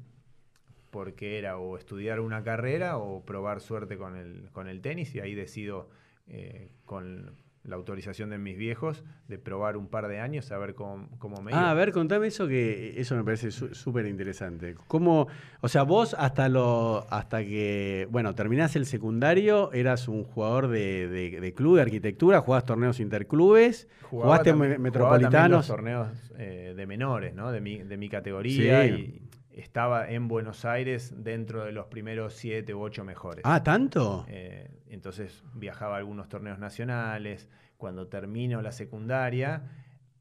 porque 0.90 1.38
era 1.38 1.58
o 1.58 1.78
estudiar 1.78 2.20
una 2.20 2.44
carrera 2.44 2.98
o 2.98 3.24
probar 3.24 3.62
suerte 3.62 3.98
con 3.98 4.16
el, 4.16 4.50
con 4.52 4.68
el 4.68 4.82
tenis 4.82 5.14
y 5.16 5.20
ahí 5.20 5.36
decido 5.36 5.90
eh, 6.28 6.72
con 6.86 7.36
la 7.64 7.76
autorización 7.76 8.30
de 8.30 8.38
mis 8.38 8.58
viejos 8.58 9.04
de 9.28 9.38
probar 9.38 9.78
un 9.78 9.88
par 9.88 10.08
de 10.08 10.20
años 10.20 10.52
a 10.52 10.58
ver 10.58 10.76
cómo, 10.76 11.08
cómo 11.20 11.42
me 11.42 11.52
ah, 11.52 11.56
iba. 11.56 11.68
Ah, 11.68 11.72
a 11.72 11.74
ver, 11.74 11.92
contame 11.92 12.28
eso 12.28 12.48
que 12.48 13.00
eso 13.00 13.16
me 13.16 13.24
parece 13.24 13.52
súper 13.52 14.06
interesante. 14.06 14.76
¿Cómo, 14.88 15.28
o 15.62 15.68
sea, 15.68 15.84
vos 15.84 16.16
hasta 16.18 16.50
lo 16.50 17.06
hasta 17.10 17.44
que, 17.44 18.08
bueno, 18.12 18.34
terminás 18.34 18.76
el 18.76 18.86
secundario, 18.86 19.72
eras 19.74 20.08
un 20.08 20.24
jugador 20.24 20.68
de, 20.68 21.08
de, 21.08 21.54
club 21.54 21.76
de 21.76 21.84
arquitectura, 21.84 22.42
jugabas 22.42 22.66
torneos 22.66 23.00
interclubes, 23.00 23.88
jugaste 24.04 24.54
metropolitanos. 24.54 25.68
torneos 25.68 26.10
eh, 26.38 26.74
de 26.76 26.88
menores, 26.88 27.36
¿no? 27.36 27.52
De 27.52 27.62
mi, 27.62 27.80
de 27.80 27.98
mi 27.98 28.10
categoría 28.10 28.86
y 28.86 29.22
estaba 29.60 30.10
en 30.10 30.28
Buenos 30.28 30.66
Aires 30.66 31.14
dentro 31.24 31.66
de 31.66 31.72
los 31.72 31.88
primeros 31.88 32.34
siete 32.34 32.74
u 32.74 32.82
ocho 32.82 33.04
mejores. 33.04 33.44
Ah, 33.46 33.64
¿tanto? 33.64 34.26
Eh, 34.28 34.70
entonces 34.88 35.44
viajaba 35.54 35.96
a 35.96 35.98
algunos 36.00 36.30
torneos 36.30 36.60
nacionales. 36.60 37.48
Cuando 37.78 38.08
termino 38.08 38.62
la 38.62 38.72
secundaria, 38.72 39.64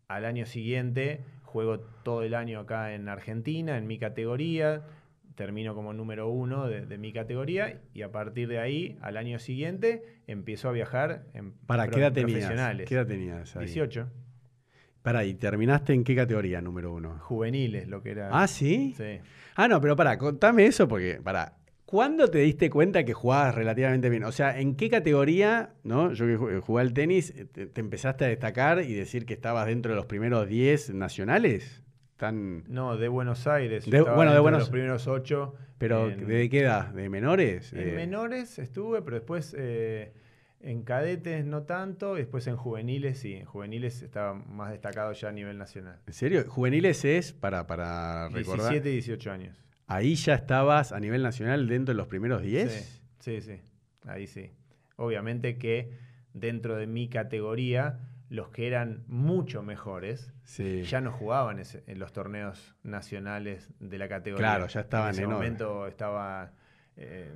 al 0.08 0.24
año 0.24 0.46
siguiente 0.46 1.24
juego 1.48 1.80
todo 1.80 2.22
el 2.22 2.34
año 2.34 2.60
acá 2.60 2.94
en 2.94 3.08
Argentina, 3.08 3.78
en 3.78 3.86
mi 3.86 3.98
categoría. 3.98 4.82
Termino 5.34 5.74
como 5.74 5.92
número 5.92 6.28
uno 6.28 6.66
de, 6.66 6.98
mi 6.98 7.12
categoría 7.12 7.80
y 7.94 8.02
a 8.02 8.10
partir 8.10 8.48
de 8.48 8.58
ahí, 8.58 8.98
al 9.02 9.16
año 9.16 9.38
siguiente, 9.38 10.02
empiezo 10.26 10.68
a 10.68 10.72
viajar 10.72 11.26
en 11.32 11.52
¿Para 11.52 11.88
qué 11.88 12.00
edad 12.00 12.12
profesionales. 12.12 12.88
¿Qué 12.88 12.96
edad 12.96 13.06
tenías? 13.06 13.56
18. 13.56 14.10
Para, 15.08 15.24
¿y 15.24 15.32
terminaste 15.32 15.94
en 15.94 16.04
qué 16.04 16.14
categoría 16.14 16.60
número 16.60 16.92
uno? 16.92 17.18
Juveniles, 17.20 17.88
lo 17.88 18.02
que 18.02 18.10
era. 18.10 18.28
Ah, 18.30 18.46
sí. 18.46 18.92
Sí. 18.94 19.20
Ah, 19.54 19.66
no, 19.66 19.80
pero 19.80 19.96
para, 19.96 20.18
contame 20.18 20.66
eso, 20.66 20.86
porque, 20.86 21.18
para, 21.24 21.54
¿cuándo 21.86 22.28
te 22.28 22.40
diste 22.40 22.68
cuenta 22.68 23.02
que 23.04 23.14
jugabas 23.14 23.54
relativamente 23.54 24.10
bien? 24.10 24.24
O 24.24 24.32
sea, 24.32 24.60
¿en 24.60 24.76
qué 24.76 24.90
categoría, 24.90 25.70
no? 25.82 26.12
Yo 26.12 26.26
que 26.26 26.60
jugué 26.60 26.82
al 26.82 26.92
tenis, 26.92 27.32
eh, 27.34 27.46
te, 27.46 27.80
empezaste 27.80 28.26
a 28.26 28.28
destacar 28.28 28.82
y 28.82 28.92
decir 28.92 29.24
que 29.24 29.32
estabas 29.32 29.66
dentro 29.66 29.92
de 29.92 29.96
los 29.96 30.04
primeros 30.04 30.46
10 30.46 30.92
nacionales? 30.92 31.82
Tan... 32.18 32.64
No, 32.68 32.98
de 32.98 33.08
Buenos 33.08 33.46
Aires. 33.46 33.88
bueno, 33.88 34.34
de 34.34 34.40
Buenos 34.40 34.60
los 34.60 34.68
primeros 34.68 35.08
8. 35.08 35.54
¿Pero 35.78 36.10
de 36.10 36.50
qué 36.50 36.60
edad? 36.60 36.88
¿De 36.88 37.08
menores? 37.08 37.72
En 37.72 37.88
eh, 37.88 37.92
menores 37.92 38.58
estuve, 38.58 39.00
pero 39.00 39.16
después. 39.16 39.56
Eh, 39.58 40.12
en 40.60 40.82
cadetes 40.82 41.44
no 41.44 41.62
tanto, 41.62 42.16
y 42.16 42.20
después 42.20 42.46
en 42.46 42.56
juveniles 42.56 43.18
sí. 43.18 43.34
En 43.34 43.44
juveniles 43.44 44.02
estaba 44.02 44.34
más 44.34 44.70
destacado 44.70 45.12
ya 45.12 45.28
a 45.28 45.32
nivel 45.32 45.58
nacional. 45.58 46.00
¿En 46.06 46.12
serio? 46.12 46.44
¿Juveniles 46.48 47.04
es 47.04 47.32
para, 47.32 47.66
para 47.66 48.28
recordar? 48.28 48.70
17 48.72 48.90
y 48.90 48.92
18 48.94 49.30
años. 49.30 49.64
¿Ahí 49.86 50.16
ya 50.16 50.34
estabas 50.34 50.92
a 50.92 51.00
nivel 51.00 51.22
nacional 51.22 51.66
dentro 51.66 51.94
de 51.94 51.96
los 51.96 52.08
primeros 52.08 52.42
10? 52.42 53.02
Sí, 53.20 53.40
sí, 53.40 53.40
sí. 53.40 53.60
Ahí 54.06 54.26
sí. 54.26 54.50
Obviamente 54.96 55.58
que 55.58 55.92
dentro 56.34 56.76
de 56.76 56.86
mi 56.86 57.08
categoría, 57.08 58.00
los 58.28 58.50
que 58.50 58.66
eran 58.66 59.04
mucho 59.06 59.62
mejores 59.62 60.32
ya 60.84 61.00
no 61.00 61.12
jugaban 61.12 61.62
en 61.86 61.98
los 61.98 62.12
torneos 62.12 62.74
nacionales 62.82 63.70
de 63.78 63.98
la 63.98 64.08
categoría. 64.08 64.46
Claro, 64.46 64.66
ya 64.66 64.80
estaban 64.80 65.14
en 65.14 65.20
ese 65.20 65.26
momento 65.26 65.86
estaba... 65.86 66.52
Eh, 66.96 67.32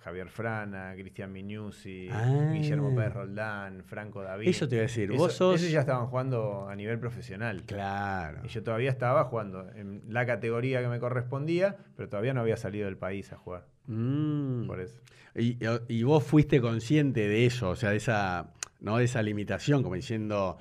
Javier 0.00 0.28
Frana, 0.28 0.94
Cristian 0.94 1.30
Mignuzzi, 1.30 2.08
ah. 2.10 2.50
Guillermo 2.52 2.94
Pérez 2.94 3.12
Roldán, 3.12 3.84
Franco 3.84 4.22
David. 4.22 4.48
Eso 4.48 4.66
te 4.66 4.76
iba 4.76 4.84
a 4.84 4.86
decir, 4.86 5.12
vos 5.12 5.34
sos... 5.34 5.56
Esos 5.56 5.70
ya 5.70 5.80
estaban 5.80 6.06
jugando 6.06 6.68
a 6.68 6.74
nivel 6.74 6.98
profesional. 6.98 7.64
Claro. 7.66 8.40
Y 8.44 8.48
yo 8.48 8.62
todavía 8.62 8.90
estaba 8.90 9.24
jugando 9.24 9.68
en 9.74 10.02
la 10.08 10.24
categoría 10.24 10.80
que 10.80 10.88
me 10.88 10.98
correspondía, 10.98 11.76
pero 11.96 12.08
todavía 12.08 12.32
no 12.32 12.40
había 12.40 12.56
salido 12.56 12.86
del 12.86 12.96
país 12.96 13.30
a 13.32 13.36
jugar. 13.36 13.66
Mm. 13.86 14.66
Por 14.66 14.80
eso. 14.80 15.00
Y, 15.34 16.02
vos 16.02 16.24
fuiste 16.24 16.60
consciente 16.60 17.28
de 17.28 17.46
eso, 17.46 17.70
o 17.70 17.76
sea, 17.76 17.90
de 17.90 17.96
esa, 17.96 18.52
¿no? 18.80 18.98
de 18.98 19.04
esa 19.04 19.22
limitación, 19.22 19.82
como 19.82 19.94
diciendo, 19.94 20.58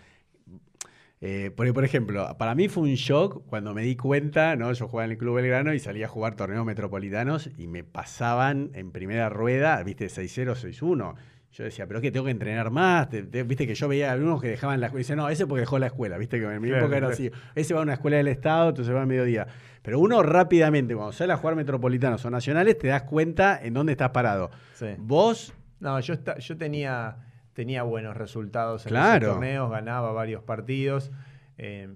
eh, 1.21 1.51
porque, 1.55 1.73
por 1.73 1.83
ejemplo, 1.83 2.37
para 2.37 2.55
mí 2.55 2.69
fue 2.69 2.83
un 2.83 2.95
shock 2.95 3.45
cuando 3.45 3.73
me 3.73 3.81
di 3.81 3.97
cuenta, 3.97 4.55
¿no? 4.55 4.71
Yo 4.71 4.87
jugaba 4.87 5.05
en 5.05 5.11
el 5.11 5.17
Club 5.17 5.35
Belgrano 5.35 5.73
y 5.73 5.79
salía 5.79 6.05
a 6.05 6.09
jugar 6.09 6.35
torneos 6.35 6.65
metropolitanos 6.65 7.49
y 7.57 7.67
me 7.67 7.83
pasaban 7.83 8.71
en 8.73 8.91
primera 8.91 9.27
rueda, 9.27 9.83
viste, 9.83 10.07
6-0, 10.07 10.55
6-1. 10.55 11.15
Yo 11.51 11.63
decía, 11.63 11.87
pero 11.87 11.99
es 11.99 12.03
que 12.03 12.11
tengo 12.11 12.25
que 12.25 12.31
entrenar 12.31 12.69
más. 12.69 13.09
viste 13.09 13.67
que 13.67 13.75
yo 13.75 13.87
veía 13.87 14.11
a 14.11 14.13
algunos 14.13 14.39
que 14.39 14.47
dejaban 14.47 14.79
la 14.79 14.85
escuela. 14.85 15.01
Y 15.01 15.03
decían, 15.03 15.17
no, 15.17 15.29
ese 15.29 15.47
porque 15.47 15.61
dejó 15.61 15.79
la 15.79 15.87
escuela. 15.87 16.17
Viste 16.17 16.39
que 16.39 16.45
en 16.45 16.61
mi 16.61 16.69
época 16.69 16.95
era 16.95 17.09
así. 17.09 17.31
Ese 17.55 17.73
va 17.73 17.81
a 17.81 17.83
una 17.83 17.93
escuela 17.93 18.17
del 18.17 18.27
Estado, 18.27 18.69
entonces 18.69 18.93
va 18.93 19.01
a 19.01 19.05
mediodía. 19.05 19.47
Pero 19.81 19.99
uno 19.99 20.21
rápidamente, 20.21 20.95
cuando 20.95 21.11
sale 21.11 21.33
a 21.33 21.37
jugar 21.37 21.55
metropolitanos 21.55 22.23
o 22.23 22.29
nacionales, 22.29 22.77
te 22.77 22.87
das 22.87 23.01
cuenta 23.03 23.59
en 23.61 23.73
dónde 23.73 23.93
estás 23.93 24.11
parado. 24.11 24.51
Vos. 24.99 25.53
No, 25.79 25.99
yo, 26.01 26.13
yo 26.39 26.57
tenía 26.57 27.17
tenía 27.53 27.83
buenos 27.83 28.15
resultados 28.17 28.85
en 28.85 28.93
los 28.93 29.19
torneos, 29.19 29.69
ganaba 29.69 30.11
varios 30.11 30.43
partidos. 30.43 31.11
Eh, 31.57 31.89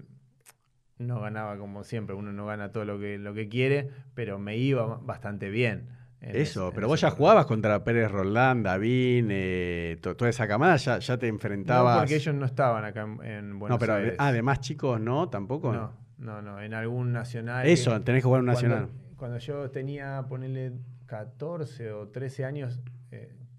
no 0.98 1.20
ganaba 1.20 1.56
como 1.58 1.84
siempre, 1.84 2.14
uno 2.14 2.32
no 2.32 2.46
gana 2.46 2.70
todo 2.72 2.84
lo 2.84 2.98
que, 2.98 3.18
lo 3.18 3.34
que 3.34 3.48
quiere, 3.48 3.90
pero 4.14 4.38
me 4.38 4.56
iba 4.56 4.98
bastante 5.02 5.50
bien. 5.50 5.88
Eso, 6.20 6.72
pero 6.74 6.88
vos 6.88 7.00
ya 7.00 7.10
jugabas 7.10 7.44
contra 7.44 7.84
Pérez 7.84 8.10
Roldán, 8.10 8.62
Davín, 8.62 9.28
eh, 9.30 9.98
toda 10.00 10.30
esa 10.30 10.48
camada, 10.48 10.76
ya, 10.76 10.98
ya 10.98 11.18
te 11.18 11.28
enfrentabas. 11.28 11.96
No, 11.96 12.00
porque 12.00 12.16
ellos 12.16 12.34
no 12.34 12.46
estaban 12.46 12.84
acá 12.84 13.02
en, 13.02 13.58
Buenos 13.58 13.80
Aires. 13.82 13.96
no, 13.98 14.06
pero, 14.06 14.14
además 14.18 14.60
chicos, 14.60 14.98
¿no? 15.00 15.28
¿Tampoco? 15.28 15.72
No, 15.72 15.92
no, 16.16 16.40
no, 16.40 16.62
en 16.62 16.72
algún 16.72 17.12
nacional. 17.12 17.66
Eso, 17.66 18.00
tenés 18.00 18.22
que 18.22 18.26
jugar 18.26 18.40
un 18.40 18.46
nacional. 18.46 18.88
cuando 19.16 19.36
yo 19.38 19.70
tenía, 19.70 20.24
ponerle 20.26 20.72
14 21.06 21.92
o 21.92 22.08
13 22.08 22.44
años, 22.46 22.80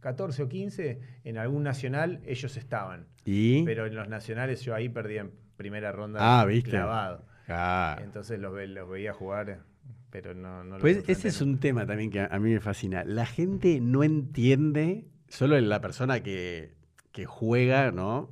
14 0.06 0.44
o 0.44 0.48
15, 0.48 1.00
en 1.24 1.38
algún 1.40 1.64
nacional 1.64 2.22
ellos 2.28 2.58
estaban. 2.58 3.08
¿Y? 3.26 3.64
Pero 3.64 3.88
en 3.88 3.96
los 3.96 4.08
nacionales 4.08 4.62
yo 4.62 4.76
ahí 4.76 4.88
perdí 4.88 5.18
en 5.18 5.32
primera 5.58 5.92
ronda 5.92 6.20
Ah, 6.22 6.46
¿viste? 6.46 6.70
clavado. 6.70 7.26
Ah. 7.48 7.98
Entonces 8.04 8.40
los, 8.40 8.54
ve- 8.54 8.68
los 8.68 8.88
veía 8.88 9.14
jugar, 9.14 9.64
pero 10.12 10.36
no, 10.36 10.64
no 10.64 10.78
Pues 10.78 11.04
ese 11.08 11.30
es 11.30 11.42
un 11.42 11.58
tema 11.60 11.88
también 11.88 12.12
que 12.12 12.20
a 12.20 12.28
a 12.28 12.38
mí 12.40 12.52
me 12.54 12.60
fascina. 12.60 13.04
La 13.04 13.26
gente 13.26 13.80
no 13.82 14.04
entiende, 14.04 15.08
solo 15.28 15.60
la 15.60 15.82
persona 15.82 16.20
que, 16.22 16.76
que 17.12 17.26
juega, 17.26 17.92
¿no? 17.92 18.32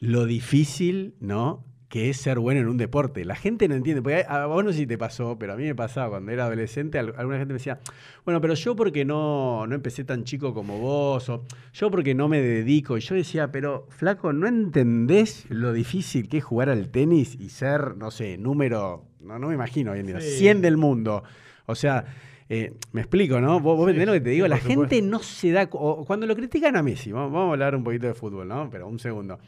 Lo 0.00 0.26
difícil, 0.26 1.14
¿no? 1.20 1.64
Que 1.92 2.08
es 2.08 2.16
ser 2.16 2.38
bueno 2.38 2.58
en 2.62 2.68
un 2.68 2.78
deporte. 2.78 3.22
La 3.26 3.34
gente 3.36 3.68
no 3.68 3.74
entiende. 3.74 4.00
Porque 4.00 4.24
a 4.26 4.44
a 4.44 4.46
vos 4.46 4.64
no 4.64 4.72
sé 4.72 4.78
si 4.78 4.86
te 4.86 4.96
pasó, 4.96 5.36
pero 5.38 5.52
a 5.52 5.56
mí 5.56 5.64
me 5.64 5.74
pasaba 5.74 6.08
cuando 6.08 6.32
era 6.32 6.46
adolescente. 6.46 6.98
al- 6.98 7.12
Alguna 7.18 7.36
gente 7.36 7.52
me 7.52 7.58
decía, 7.58 7.80
bueno, 8.24 8.40
pero 8.40 8.54
yo 8.54 8.74
porque 8.74 9.04
no, 9.04 9.66
no 9.66 9.74
empecé 9.74 10.02
tan 10.02 10.24
chico 10.24 10.54
como 10.54 10.78
vos, 10.78 11.28
o 11.28 11.44
yo 11.74 11.90
porque 11.90 12.14
no 12.14 12.28
me 12.28 12.40
dedico. 12.40 12.96
Y 12.96 13.00
yo 13.02 13.14
decía, 13.14 13.52
pero 13.52 13.88
flaco, 13.90 14.32
¿no 14.32 14.46
entendés 14.46 15.44
lo 15.50 15.74
difícil 15.74 16.30
que 16.30 16.38
es 16.38 16.44
jugar 16.44 16.70
al 16.70 16.88
tenis 16.88 17.36
y 17.38 17.50
ser, 17.50 17.94
no 17.98 18.10
sé, 18.10 18.38
número, 18.38 19.04
no, 19.20 19.38
no 19.38 19.48
me 19.48 19.54
imagino 19.54 19.92
hoy 19.92 20.00
en 20.00 20.06
día, 20.06 20.20
Sí. 20.22 20.38
100 20.38 20.62
del 20.62 20.78
mundo? 20.78 21.22
O 21.66 21.74
sea, 21.74 22.06
eh, 22.48 22.72
me 22.92 23.02
explico, 23.02 23.38
¿no? 23.38 23.60
Vos, 23.60 23.76
vos 23.76 23.84
Sí, 23.86 23.90
entendés 23.90 24.06
lo 24.06 24.12
que 24.14 24.20
te 24.20 24.30
sí, 24.30 24.34
digo. 24.36 24.48
La 24.48 24.56
gente 24.56 25.02
no 25.02 25.18
se 25.18 25.52
da. 25.52 25.68
o 25.72 26.06
Cuando 26.06 26.26
lo 26.26 26.34
critican 26.34 26.74
a 26.74 26.82
Messi, 26.82 27.12
vamos, 27.12 27.32
vamos 27.32 27.48
a 27.50 27.52
hablar 27.52 27.76
un 27.76 27.84
poquito 27.84 28.06
de 28.06 28.14
fútbol, 28.14 28.48
¿no? 28.48 28.70
Pero 28.70 28.88
un 28.88 28.98
segundo. 28.98 29.38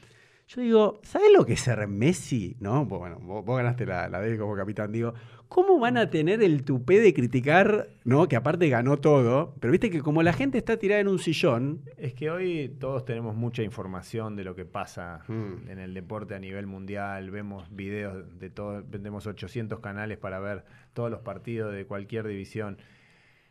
Yo 0.47 0.61
digo, 0.61 1.01
¿sabes 1.03 1.29
lo 1.37 1.47
que 1.47 1.55
es 1.55 1.61
ser 1.61 1.87
Messi? 1.89 2.57
¿No? 2.61 2.85
Bueno, 2.85 3.19
vos, 3.21 3.45
vos 3.45 3.57
ganaste 3.57 3.87
la, 3.87 4.09
la 4.09 4.21
D 4.21 4.37
como 4.39 4.55
capitán. 4.55 4.93
Digo, 4.93 5.15
¿cómo 5.49 5.79
van 5.79 5.97
a 5.97 6.11
tener 6.11 6.43
el 6.43 6.65
tupé 6.65 7.01
de 7.01 7.15
criticar, 7.15 7.89
¿no? 8.05 8.29
Que 8.29 8.37
aparte 8.37 8.69
ganó 8.69 8.99
todo. 8.99 9.55
Pero 9.59 9.71
viste 9.73 9.89
que 9.91 10.01
como 10.03 10.23
la 10.23 10.35
gente 10.35 10.59
está 10.59 10.77
tirada 10.77 11.01
en 11.01 11.09
un 11.09 11.19
sillón. 11.19 11.81
Es 11.97 12.13
que 12.13 12.31
hoy 12.31 12.77
todos 12.79 13.07
tenemos 13.07 13.35
mucha 13.35 13.63
información 13.63 14.37
de 14.37 14.45
lo 14.45 14.55
que 14.55 14.67
pasa 14.67 15.25
Mm. 15.29 15.69
en 15.71 15.79
el 15.79 15.95
deporte 15.95 16.35
a 16.35 16.39
nivel 16.39 16.67
mundial, 16.67 17.31
vemos 17.31 17.75
videos 17.75 18.39
de 18.39 18.51
todo, 18.51 18.85
vendemos 18.87 19.27
800 19.27 19.81
canales 19.81 20.19
para 20.19 20.41
ver 20.41 20.65
todos 20.93 21.11
los 21.11 21.21
partidos 21.23 21.73
de 21.73 21.87
cualquier 21.87 22.27
división 22.29 22.77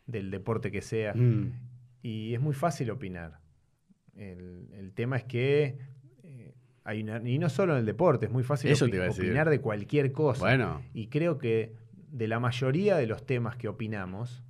del 0.06 0.30
deporte 0.30 0.72
que 0.72 0.82
sea. 0.84 1.14
mm, 1.16 1.52
Y 2.04 2.36
es 2.36 2.40
muy 2.42 2.54
fácil 2.54 2.92
opinar. 2.92 3.40
El, 4.16 4.68
el 4.74 4.94
tema 4.94 5.16
es 5.18 5.24
que 5.24 5.78
hay 6.84 7.02
una- 7.04 7.22
y 7.28 7.38
no 7.40 7.50
solo 7.50 7.74
en 7.74 7.80
el 7.80 7.86
deporte, 7.86 8.26
es 8.26 8.32
muy 8.32 8.44
fácil 8.44 8.72
Eso 8.72 8.86
opi- 8.88 9.10
opinar 9.10 9.50
de 9.50 9.60
cualquier 9.62 10.12
cosa. 10.12 10.42
Bueno. 10.42 10.82
Y 10.94 11.08
creo 11.08 11.38
que 11.38 11.76
de 12.12 12.28
la 12.28 12.40
mayoría 12.40 12.96
de 12.98 13.08
los 13.08 13.26
temas 13.26 13.56
que 13.56 13.68
opinamos, 13.68 14.44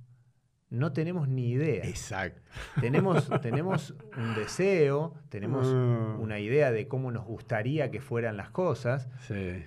no 0.70 0.92
tenemos 0.92 1.28
ni 1.28 1.50
idea. 1.50 1.84
Exacto. 1.84 2.40
Tenemos, 2.80 3.30
tenemos 3.40 3.94
un 4.16 4.34
deseo, 4.34 5.14
tenemos 5.28 5.68
Ah. 5.72 6.16
una 6.18 6.40
idea 6.40 6.72
de 6.72 6.88
cómo 6.88 7.12
nos 7.12 7.24
gustaría 7.24 7.90
que 7.92 8.00
fueran 8.00 8.36
las 8.36 8.50
cosas, 8.50 9.08
Sí. 9.28 9.62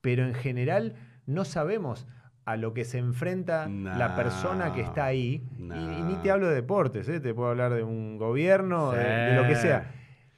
pero 0.00 0.24
en 0.24 0.32
general 0.34 0.94
no 1.26 1.44
sabemos 1.44 2.08
a 2.46 2.56
lo 2.56 2.72
que 2.72 2.84
se 2.86 2.98
enfrenta 2.98 3.68
la 3.68 4.16
persona 4.16 4.72
que 4.72 4.80
está 4.80 5.04
ahí. 5.04 5.46
Y- 5.58 5.62
ni 6.02 6.14
te 6.22 6.30
hablo 6.30 6.48
de 6.48 6.54
deportes, 6.54 7.06
¿eh? 7.08 7.20
te 7.20 7.34
puedo 7.34 7.50
hablar 7.50 7.74
de 7.74 7.82
un 7.84 8.16
gobierno, 8.16 8.92
de, 8.92 9.04
de 9.04 9.36
lo 9.36 9.46
que 9.46 9.56
sea. 9.56 9.92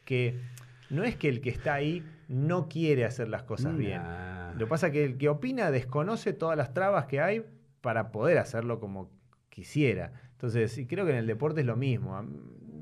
Que 0.04 0.40
no 0.92 1.02
es 1.04 1.16
que 1.16 1.28
el 1.28 1.40
que 1.40 1.50
está 1.50 1.74
ahí 1.74 2.04
no 2.28 2.68
quiere 2.68 3.04
hacer 3.04 3.28
las 3.28 3.42
cosas 3.42 3.76
bien. 3.76 4.00
Lo 4.52 4.58
que 4.58 4.66
pasa 4.66 4.86
es 4.88 4.92
que 4.92 5.04
el 5.04 5.18
que 5.18 5.28
opina 5.28 5.70
desconoce 5.70 6.32
todas 6.32 6.56
las 6.56 6.72
trabas 6.72 7.06
que 7.06 7.20
hay 7.20 7.44
para 7.80 8.12
poder 8.12 8.38
hacerlo 8.38 8.78
como 8.78 9.10
quisiera. 9.48 10.12
Entonces, 10.32 10.76
y 10.78 10.86
creo 10.86 11.04
que 11.04 11.12
en 11.12 11.18
el 11.18 11.26
deporte 11.26 11.60
es 11.60 11.66
lo 11.66 11.76
mismo. 11.76 12.24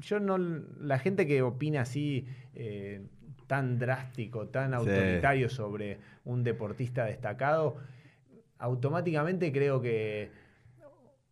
Yo 0.00 0.18
no, 0.20 0.36
la 0.38 0.98
gente 0.98 1.26
que 1.26 1.42
opina 1.42 1.82
así 1.82 2.26
eh, 2.54 3.02
tan 3.46 3.78
drástico, 3.78 4.48
tan 4.48 4.70
Sí. 4.70 4.76
autoritario 4.76 5.48
sobre 5.48 5.98
un 6.24 6.42
deportista 6.44 7.04
destacado, 7.04 7.76
automáticamente 8.58 9.52
creo 9.52 9.80
que 9.80 10.30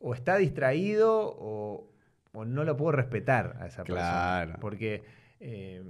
o 0.00 0.14
está 0.14 0.36
distraído 0.36 1.34
o, 1.38 1.90
o 2.32 2.44
no 2.44 2.64
lo 2.64 2.76
puedo 2.76 2.92
respetar 2.92 3.56
a 3.60 3.66
esa 3.66 3.82
Claro. 3.84 4.46
persona. 4.52 4.60
Porque 4.60 5.02
eh, 5.40 5.82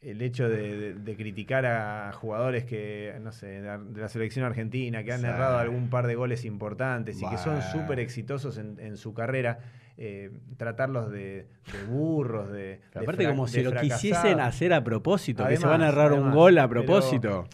el 0.00 0.22
hecho 0.22 0.48
de, 0.48 0.76
de- 0.76 0.94
de 0.94 1.16
criticar 1.16 1.66
a 1.66 2.12
jugadores 2.12 2.64
que, 2.64 3.14
no 3.20 3.32
sé, 3.32 3.46
de 3.46 3.66
la- 3.66 3.78
de 3.78 4.00
la 4.00 4.08
selección 4.08 4.44
argentina, 4.44 5.02
que 5.02 5.12
han 5.12 5.20
Sí. 5.20 5.26
errado 5.26 5.58
algún 5.58 5.90
par 5.90 6.06
de 6.06 6.14
goles 6.14 6.44
importantes 6.44 7.20
y 7.20 7.28
que 7.28 7.36
son 7.38 7.60
súper 7.62 7.98
exitosos 7.98 8.58
en, 8.58 8.78
en 8.78 8.96
su 8.96 9.12
carrera, 9.12 9.58
eh, 9.96 10.30
tratarlos 10.56 11.10
de, 11.10 11.46
de 11.72 11.84
burros, 11.88 12.52
de... 12.52 12.80
Aparte, 12.94 13.26
como 13.26 13.48
si 13.48 13.62
lo 13.64 13.72
quisiesen 13.72 14.38
hacer 14.38 14.72
a 14.72 14.84
propósito, 14.84 15.46
que 15.48 15.56
se 15.56 15.66
van 15.66 15.82
a 15.82 15.88
errar 15.88 16.12
un 16.12 16.30
gol 16.30 16.56
a 16.58 16.68
propósito. 16.68 17.48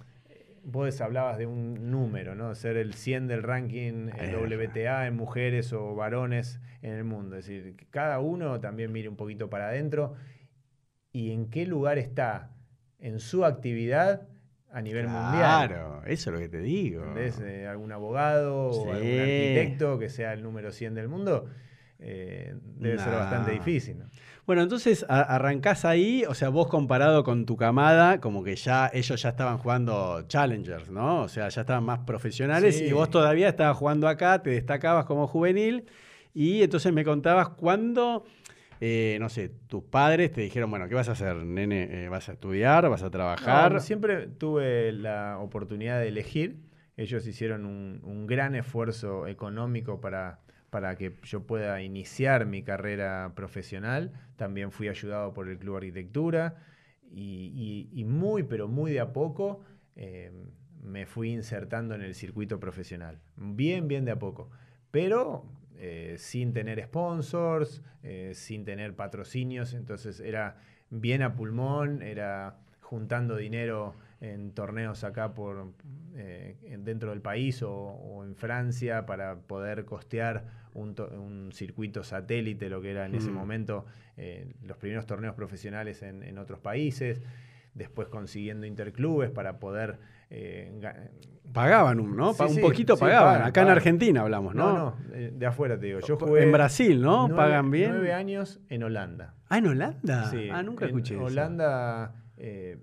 Vos 0.67 0.99
hablabas 1.03 1.37
de 1.37 1.45
un 1.47 1.91
número, 1.91 2.35
¿no? 2.35 2.55
Ser 2.55 2.79
el 2.79 2.95
100 2.95 3.27
del 3.27 3.43
ranking 3.43 4.09
el. 4.19 4.35
WTA 4.35 5.07
en 5.07 5.15
mujeres 5.15 5.73
o 5.75 5.95
varones 5.95 6.59
en 6.81 6.93
el 6.95 7.05
mundo. 7.05 7.37
Es 7.37 7.47
decir, 7.47 7.77
que 7.77 7.85
cada 7.91 8.19
uno 8.21 8.61
también 8.61 8.91
mire 8.91 9.11
un 9.11 9.17
poquito 9.17 9.51
para 9.51 9.69
adentro 9.69 10.15
y 11.15 11.31
en 11.31 11.49
qué 11.49 11.65
lugar 11.65 11.97
está 11.97 12.51
en 12.99 13.21
su 13.21 13.45
actividad 13.45 14.23
a 14.73 14.83
nivel 14.83 15.07
mundial. 15.07 15.69
Claro, 15.69 16.03
eso 16.05 16.31
es 16.31 16.35
lo 16.35 16.41
que 16.41 16.49
te 16.49 16.59
digo. 16.59 17.05
Eh, 17.17 17.67
algún 17.71 17.93
abogado 17.93 18.73
Sí. 18.73 18.79
o 18.81 18.93
algún 18.93 19.21
arquitecto 19.21 19.99
que 20.01 20.09
sea 20.11 20.33
el 20.33 20.43
número 20.43 20.73
100 20.73 20.95
del 20.95 21.07
mundo, 21.09 21.47
eh, 22.01 22.55
debe 22.77 22.99
ser 22.99 23.13
bastante 23.13 23.53
difícil. 23.53 24.01
¿no? 24.01 24.07
Bueno, 24.45 24.63
entonces 24.63 25.07
a- 25.09 25.23
arrancás 25.23 25.85
ahí, 25.85 26.25
o 26.29 26.35
sea, 26.35 26.49
vos 26.49 26.67
comparado 26.67 27.23
con 27.23 27.47
tu 27.47 27.57
camada, 27.57 28.21
como 28.21 28.43
que 28.43 28.57
ya 28.57 28.91
ellos 28.93 29.23
ya 29.23 29.29
estaban 29.29 29.59
jugando 29.59 30.23
challengers, 30.27 30.91
¿no? 30.91 31.23
O 31.23 31.29
sea, 31.29 31.49
ya 31.49 31.61
estaban 31.61 31.85
más 31.85 32.01
profesionales 32.01 32.77
Sí. 32.79 32.87
y 32.87 32.93
vos 32.93 33.09
todavía 33.09 33.49
estabas 33.49 33.77
jugando 33.77 34.09
acá, 34.09 34.43
te 34.43 34.51
destacabas 34.51 35.05
como 35.05 35.29
juvenil 35.29 35.85
y 36.35 36.63
entonces 36.65 36.93
me 36.93 37.05
contabas 37.05 37.51
cuándo, 37.51 38.25
eh, 38.81 39.17
no 39.21 39.29
sé, 39.29 39.49
tus 39.49 39.85
padres 39.85 40.33
te 40.33 40.41
dijeron, 40.41 40.71
bueno, 40.71 40.89
¿qué 40.89 40.95
vas 40.95 41.09
a 41.09 41.13
hacer, 41.13 41.37
nene? 41.37 42.05
Eh, 42.05 42.09
¿Vas 42.09 42.29
a 42.29 42.33
estudiar? 42.33 42.89
¿Vas 42.89 43.03
a 43.03 43.11
trabajar? 43.11 43.81
Siempre 43.81 44.27
tuve 44.27 44.93
la 44.93 45.39
oportunidad 45.39 46.01
de 46.01 46.09
elegir. 46.09 46.59
Ellos 46.97 47.27
hicieron 47.27 47.67
un, 47.67 48.27
gran 48.27 48.55
esfuerzo 48.55 49.27
económico 49.27 50.01
para, 50.01 50.41
para 50.71 50.97
que 50.97 51.17
yo 51.25 51.47
pueda 51.47 51.83
iniciar 51.83 52.47
mi 52.47 52.63
carrera 52.63 53.33
profesional. 53.35 54.13
También 54.37 54.71
fui 54.71 54.89
ayudado 54.89 55.33
por 55.33 55.49
el 55.49 55.59
Club 55.59 55.77
Arquitectura 55.77 56.57
y, 57.11 58.05
muy, 58.07 58.43
pero 58.45 58.69
muy 58.69 58.93
de 58.93 59.01
a 59.01 59.13
poco 59.13 59.65
eh, 59.97 60.33
me 60.83 61.07
fui 61.07 61.33
insertando 61.33 61.95
en 61.95 62.03
el 62.03 62.15
circuito 62.15 62.61
profesional. 62.61 63.21
Bien, 63.37 63.89
bien 63.89 64.05
de 64.05 64.13
a 64.13 64.19
poco. 64.19 64.51
Pero 64.91 65.45
eh, 65.87 66.15
sin 66.19 66.53
tener 66.53 66.83
sponsors, 66.85 67.83
eh, 68.03 68.33
sin 68.35 68.65
tener 68.65 68.95
patrocinios, 68.95 69.75
entonces 69.75 70.19
era 70.21 70.57
bien 70.91 71.21
a 71.23 71.35
pulmón, 71.37 72.01
era 72.03 72.57
juntando 72.81 73.37
dinero 73.37 73.95
en 74.21 74.53
torneos 74.53 75.05
acá 75.05 75.35
por 75.35 75.73
eh, 76.17 76.57
en- 76.63 76.85
dentro 76.85 77.11
del 77.11 77.21
país 77.21 77.63
o, 77.63 77.71
o 77.73 78.25
en 78.25 78.35
Francia 78.35 79.05
para 79.05 79.37
poder 79.37 79.85
costear 79.85 80.45
un, 80.73 80.95
to- 80.95 81.09
un 81.09 81.51
circuito 81.53 82.03
satélite, 82.03 82.69
lo 82.71 82.81
que 82.81 82.91
era 82.93 83.05
en 83.07 83.15
ese 83.15 83.31
Mm. 83.31 83.35
momento 83.35 83.85
eh, 84.17 84.47
los 84.63 84.77
primeros 84.79 85.05
torneos 85.07 85.35
profesionales 85.35 86.03
en, 86.03 86.23
en 86.23 86.39
otros 86.39 86.61
países, 86.61 87.21
después 87.75 88.09
consiguiendo 88.09 88.65
interclubes 88.67 89.31
para 89.31 89.59
poder... 89.59 89.99
eh, 90.31 90.73
Pagaban 91.53 92.01
un, 92.01 92.17
¿no? 92.17 92.33
Sí, 92.33 92.43
un 92.43 92.49
sí, 92.51 92.61
poquito 92.61 92.97
sí, 92.97 93.01
pagaban. 93.01 93.35
pagan, 93.35 93.49
Acá 93.49 93.63
en. 93.63 93.69
Argentina 93.69 94.21
hablamos, 94.23 94.55
¿no? 94.55 94.73
no, 94.73 94.79
no, 94.79 94.97
eh, 95.15 95.33
de 95.35 95.47
afuera 95.47 95.79
te 95.79 95.87
digo. 95.87 96.01
Yo 96.01 96.17
jugué 96.17 96.43
en 96.43 96.53
Brasil, 96.53 97.01
¿no? 97.01 97.29
nueve- 97.29 97.37
Pagan 97.37 97.71
bien. 97.71 97.91
Nueve 97.93 98.13
años 98.13 98.61
en 98.69 98.83
Holanda. 98.83 99.35
Ah, 99.49 99.59
en 99.59 99.67
Holanda. 99.69 100.31
Sí, 100.31 100.49
ah, 100.51 100.63
nunca 100.63 100.85
en 100.87 100.91
escuché 100.91 101.15
eso. 101.15 101.25
Holanda 101.25 102.15
eh, 102.39 102.79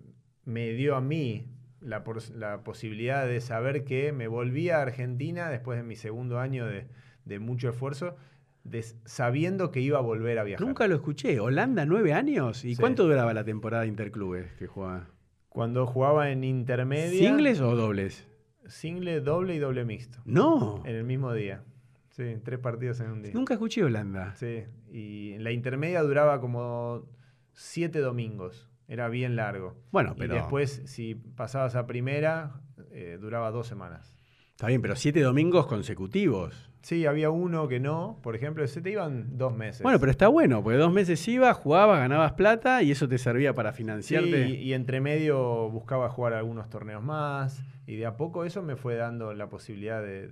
me 0.46 0.70
dio 0.72 0.96
a 0.96 1.02
mí 1.02 1.48
la, 1.82 2.04
pos- 2.04 2.30
la 2.30 2.64
posibilidad 2.64 3.26
de 3.26 3.42
saber 3.42 3.84
que 3.84 4.14
me 4.14 4.28
volví 4.28 4.70
a 4.70 4.82
Argentina 4.82 5.50
después 5.50 5.78
de 5.78 5.84
mi 5.84 5.96
segundo 5.98 6.40
año 6.40 6.66
de, 6.66 6.88
de 7.26 7.40
mucho 7.40 7.68
esfuerzo, 7.70 8.16
de- 8.64 8.84
sabiendo 9.04 9.72
que 9.72 9.82
iba 9.82 9.98
a 9.98 10.02
volver 10.02 10.40
a 10.40 10.44
viajar. 10.44 10.66
Nunca 10.66 10.88
lo 10.88 10.96
escuché. 10.96 11.40
¿Holanda 11.42 11.86
nueve 11.86 12.14
años? 12.14 12.64
¿Y 12.64 12.76
cuánto 12.78 13.04
duraba 13.06 13.34
la 13.34 13.44
temporada 13.44 13.84
de 13.84 13.90
interclubes 13.90 14.54
que 14.54 14.68
jugaba? 14.68 15.08
Cuando 15.50 15.86
jugaba 15.88 16.30
en 16.30 16.46
intermedia, 16.46 17.20
¿Singles 17.20 17.60
o 17.60 17.76
dobles? 17.76 18.28
Single, 18.72 19.22
doble 19.22 19.56
y 19.56 19.60
doble 19.60 19.86
mixto. 19.86 20.20
No. 20.26 20.82
En 20.86 20.96
el 20.96 21.04
mismo 21.04 21.34
día. 21.34 21.64
Sí, 22.10 22.38
tres 22.44 22.60
partidos 22.60 23.00
en 23.00 23.12
un 23.12 23.22
día. 23.22 23.32
Nunca 23.34 23.54
escuché 23.54 23.84
Holanda. 23.84 24.36
Sí, 24.36 24.64
y 24.92 25.38
la 25.38 25.52
intermedia 25.52 26.02
duraba 26.02 26.42
como 26.42 27.06
siete 27.54 28.00
domingos. 28.00 28.70
Era 28.88 29.08
bien 29.08 29.38
largo. 29.38 29.78
Bueno, 29.92 30.16
pero. 30.18 30.34
Y 30.34 30.38
después, 30.38 30.82
si 30.86 31.16
pasabas 31.16 31.76
a 31.76 31.88
primera, 31.88 32.62
eh, 32.92 33.18
duraba 33.22 33.52
dos 33.52 33.68
semanas. 33.68 34.18
Está 34.50 34.68
bien, 34.68 34.82
pero 34.82 34.96
siete 34.96 35.22
domingos 35.22 35.66
consecutivos. 35.68 36.71
Sí, 36.82 37.06
había 37.06 37.30
uno 37.30 37.68
que 37.68 37.80
no, 37.80 38.18
por 38.24 38.36
ejemplo, 38.36 38.66
se 38.68 38.82
te 38.82 38.90
iban 38.90 39.38
dos 39.38 39.56
meses. 39.56 39.84
Bueno, 39.84 40.00
pero 40.00 40.12
está 40.12 40.28
bueno, 40.28 40.64
porque 40.64 40.80
dos 40.80 40.92
meses 40.92 41.26
ibas, 41.28 41.56
jugabas, 41.58 42.00
ganabas 42.00 42.34
plata 42.34 42.82
y 42.82 42.92
eso 42.92 43.08
te 43.08 43.20
servía 43.20 43.54
para 43.54 43.72
financiarte. 43.72 44.48
Sí, 44.48 44.56
y 44.56 44.74
entre 44.74 45.00
medio 45.00 45.70
buscaba 45.70 46.10
jugar 46.10 46.34
algunos 46.34 46.70
torneos 46.70 47.04
más 47.04 47.64
y 47.86 47.98
de 47.98 48.06
a 48.06 48.18
poco 48.18 48.46
eso 48.46 48.64
me 48.64 48.76
fue 48.76 48.96
dando 48.96 49.34
la 49.34 49.50
posibilidad 49.50 50.02
de, 50.02 50.30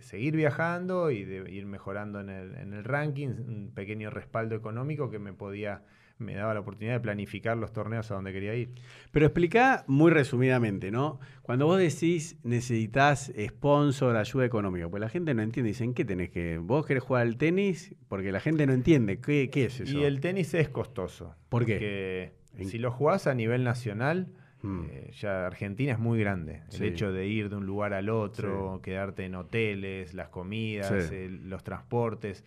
seguir 0.00 0.36
viajando 0.36 1.10
y 1.10 1.24
de 1.24 1.50
ir 1.50 1.64
mejorando 1.64 2.20
en 2.20 2.28
el, 2.28 2.54
en 2.56 2.74
el 2.74 2.84
ranking, 2.84 3.28
un 3.28 3.72
pequeño 3.74 4.10
respaldo 4.10 4.54
económico 4.54 5.10
que 5.10 5.18
me 5.18 5.32
podía 5.32 5.82
me 6.18 6.34
daba 6.34 6.54
la 6.54 6.60
oportunidad 6.60 6.94
de 6.94 7.00
planificar 7.00 7.56
los 7.56 7.72
torneos 7.72 8.10
a 8.10 8.14
donde 8.14 8.32
quería 8.32 8.54
ir. 8.54 8.70
Pero 9.10 9.26
explica 9.26 9.84
muy 9.86 10.10
resumidamente, 10.10 10.90
¿no? 10.90 11.20
Cuando 11.42 11.66
vos 11.66 11.78
decís 11.78 12.38
necesitas 12.42 13.32
sponsor, 13.38 14.16
ayuda 14.16 14.44
económica, 14.44 14.88
pues 14.88 15.00
la 15.00 15.08
gente 15.08 15.34
no 15.34 15.42
entiende, 15.42 15.68
dicen, 15.68 15.94
¿qué 15.94 16.04
tenés 16.04 16.30
que? 16.30 16.58
¿Vos 16.58 16.86
querés 16.86 17.02
jugar 17.02 17.22
al 17.22 17.36
tenis? 17.36 17.94
Porque 18.08 18.32
la 18.32 18.40
gente 18.40 18.66
no 18.66 18.72
entiende, 18.72 19.20
¿qué, 19.20 19.50
es 19.52 19.80
eso? 19.80 19.98
Y 19.98 20.04
el 20.04 20.20
tenis 20.20 20.54
es 20.54 20.68
costoso. 20.68 21.34
¿Por 21.48 21.66
qué? 21.66 22.32
Porque 22.50 22.64
si 22.70 22.78
lo 22.78 22.90
jugás 22.90 23.26
a 23.26 23.34
nivel 23.34 23.62
nacional, 23.64 24.28
mm. 24.62 24.84
eh, 24.90 25.10
ya 25.20 25.46
Argentina 25.46 25.92
es 25.92 25.98
muy 25.98 26.18
grande. 26.18 26.62
El 26.72 26.82
hecho 26.84 27.12
de 27.12 27.26
ir 27.26 27.50
de 27.50 27.56
un 27.56 27.66
lugar 27.66 27.92
al 27.92 28.08
otro, 28.08 28.80
quedarte 28.82 29.26
en 29.26 29.34
hoteles, 29.34 30.14
las 30.14 30.28
comidas, 30.30 31.12
los 31.12 31.62
transportes, 31.62 32.44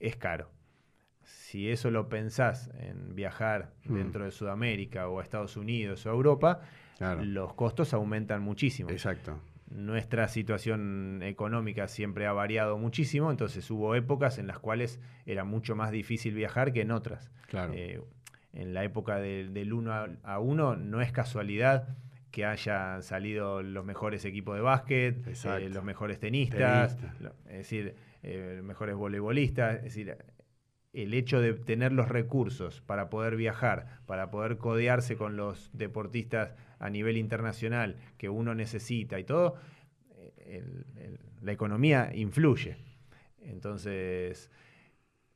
es 0.00 0.16
caro 0.16 0.55
si 1.56 1.70
eso 1.70 1.90
lo 1.90 2.10
pensás 2.10 2.70
en 2.78 3.14
viajar 3.14 3.72
mm. 3.86 3.94
dentro 3.94 4.24
de 4.26 4.30
Sudamérica 4.30 5.08
o 5.08 5.20
a 5.20 5.22
Estados 5.22 5.56
Unidos 5.56 6.04
o 6.04 6.10
a 6.10 6.12
Europa, 6.12 6.60
los 7.22 7.54
costos 7.54 7.94
aumentan 7.94 8.42
muchísimo. 8.42 8.90
Exacto. 8.90 9.40
Nuestra 9.70 10.28
situación 10.28 11.22
económica 11.22 11.88
siempre 11.88 12.26
ha 12.26 12.32
variado 12.34 12.76
muchísimo, 12.76 13.30
entonces 13.30 13.70
hubo 13.70 13.94
épocas 13.94 14.36
en 14.36 14.46
las 14.46 14.58
cuales 14.58 15.00
era 15.24 15.44
mucho 15.44 15.74
más 15.76 15.92
difícil 15.92 16.34
viajar 16.34 16.74
que 16.74 16.82
en 16.82 16.90
otras. 16.90 17.30
Claro. 17.46 17.72
Eh, 17.74 18.02
en 18.52 18.74
la 18.74 18.84
época 18.84 19.16
del 19.16 19.72
1 19.72 20.18
a 20.24 20.38
1 20.38 20.76
no 20.76 21.00
es 21.00 21.10
casualidad 21.10 21.96
que 22.32 22.44
hayan 22.44 23.02
salido 23.02 23.62
los 23.62 23.82
mejores 23.82 24.26
equipos 24.26 24.56
de 24.56 24.60
básquet, 24.60 25.26
eh, 25.26 25.70
los 25.70 25.82
mejores 25.82 26.20
tenistas, 26.20 26.98
es 27.46 27.56
decir, 27.56 27.94
eh, 28.22 28.60
mejores 28.62 28.94
voleibolistas, 28.94 29.76
es 29.76 29.84
decir, 29.84 30.18
el 30.96 31.12
hecho 31.12 31.40
de 31.42 31.52
tener 31.52 31.92
los 31.92 32.08
recursos 32.08 32.80
para 32.80 33.10
poder 33.10 33.36
viajar, 33.36 34.00
para 34.06 34.30
poder 34.30 34.56
codearse 34.56 35.16
con 35.16 35.36
los 35.36 35.70
deportistas 35.74 36.54
a 36.78 36.88
nivel 36.88 37.18
internacional 37.18 37.96
que 38.16 38.30
uno 38.30 38.54
necesita 38.54 39.18
y 39.18 39.24
todo, 39.24 39.56
eh, 40.38 40.62
la 41.42 41.52
economía 41.52 42.10
influye. 42.14 42.78
Entonces, 43.42 44.50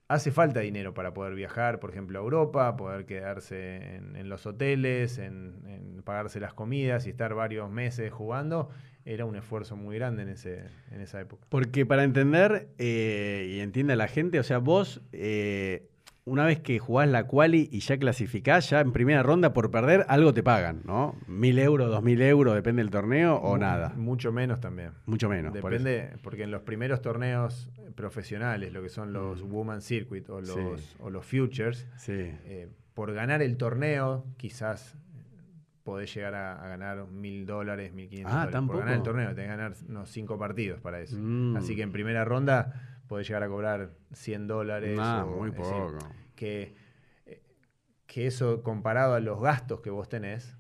hace 0.08 0.32
falta 0.32 0.60
dinero 0.60 0.94
para 0.94 1.12
poder 1.12 1.34
viajar, 1.34 1.78
por 1.78 1.90
ejemplo, 1.90 2.18
a 2.18 2.22
Europa, 2.22 2.74
poder 2.76 3.04
quedarse 3.04 3.96
en, 3.96 4.28
los 4.30 4.46
hoteles, 4.46 5.18
en, 5.18 6.02
pagarse 6.04 6.40
las 6.40 6.54
comidas 6.54 7.06
y 7.06 7.10
estar 7.10 7.34
varios 7.34 7.70
meses 7.70 8.10
jugando 8.10 8.70
era 9.04 9.24
un 9.24 9.36
esfuerzo 9.36 9.76
muy 9.76 9.96
grande 9.96 10.22
en, 10.22 10.28
ese, 10.28 10.64
en 10.90 11.00
esa 11.00 11.20
época. 11.20 11.46
Porque 11.48 11.86
para 11.86 12.04
entender 12.04 12.68
eh, 12.78 13.54
y 13.56 13.60
entienda 13.60 13.96
la 13.96 14.08
gente, 14.08 14.38
o 14.38 14.42
sea, 14.42 14.58
vos 14.58 15.00
eh, 15.12 15.90
una 16.24 16.44
vez 16.44 16.60
que 16.60 16.78
jugás 16.78 17.08
la 17.08 17.26
quali 17.26 17.68
y 17.72 17.80
ya 17.80 17.98
clasificás, 17.98 18.70
ya 18.70 18.80
en 18.80 18.92
primera 18.92 19.22
ronda 19.22 19.52
por 19.52 19.70
perder, 19.70 20.04
algo 20.08 20.34
te 20.34 20.42
pagan, 20.42 20.82
¿no? 20.84 21.16
Mil 21.26 21.58
euros, 21.58 21.90
dos 21.90 22.02
mil 22.02 22.20
euros, 22.22 22.54
depende 22.54 22.82
del 22.82 22.90
torneo 22.90 23.36
o 23.36 23.58
nada. 23.58 23.92
Mucho 23.96 24.30
menos 24.32 24.60
también. 24.60 24.92
Mucho 25.06 25.28
menos. 25.28 25.52
Depende, 25.52 26.12
porque 26.22 26.44
en 26.44 26.50
los 26.50 26.62
primeros 26.62 27.02
torneos 27.02 27.70
profesionales, 27.94 28.72
lo 28.72 28.82
que 28.82 28.88
son 28.88 29.12
los 29.12 29.42
mm. 29.42 29.52
Woman 29.52 29.82
Circuit 29.82 30.28
o 30.30 30.40
los, 30.40 30.96
o 30.98 31.10
los 31.10 31.26
Futures, 31.26 31.86
eh, 32.06 32.68
por 32.94 33.12
ganar 33.12 33.42
el 33.42 33.56
torneo, 33.56 34.24
quizás 34.36 34.96
podés 35.90 36.14
llegar 36.14 36.36
a, 36.36 36.68
ganar 36.68 37.08
mil 37.08 37.44
dólares, 37.44 37.92
mil 37.92 38.08
quinientos 38.08 38.32
ah, 38.32 38.46
dólares. 38.46 38.68
Por 38.68 38.78
ganar 38.78 38.94
el 38.94 39.02
torneo, 39.02 39.34
tenés 39.34 39.50
que 39.50 39.56
ganar 39.56 39.72
unos 39.88 40.08
cinco 40.08 40.38
partidos 40.38 40.80
para 40.80 41.00
eso. 41.00 41.16
Mm. 41.18 41.56
Así 41.56 41.74
que 41.74 41.82
en 41.82 41.90
primera 41.90 42.24
ronda 42.24 43.00
podés 43.08 43.26
llegar 43.26 43.42
a 43.42 43.48
cobrar 43.48 43.90
100 44.12 44.46
dólares. 44.46 44.96
Ah, 45.02 45.26
muy 45.28 45.50
poco. 45.50 45.98
que, 46.36 46.76
eh, 47.26 47.42
que 48.06 48.28
eso 48.28 48.62
comparado 48.62 49.14
a 49.14 49.20
los 49.20 49.40
gastos 49.40 49.80
que 49.80 49.90
vos 49.90 50.08
tenés 50.08 50.56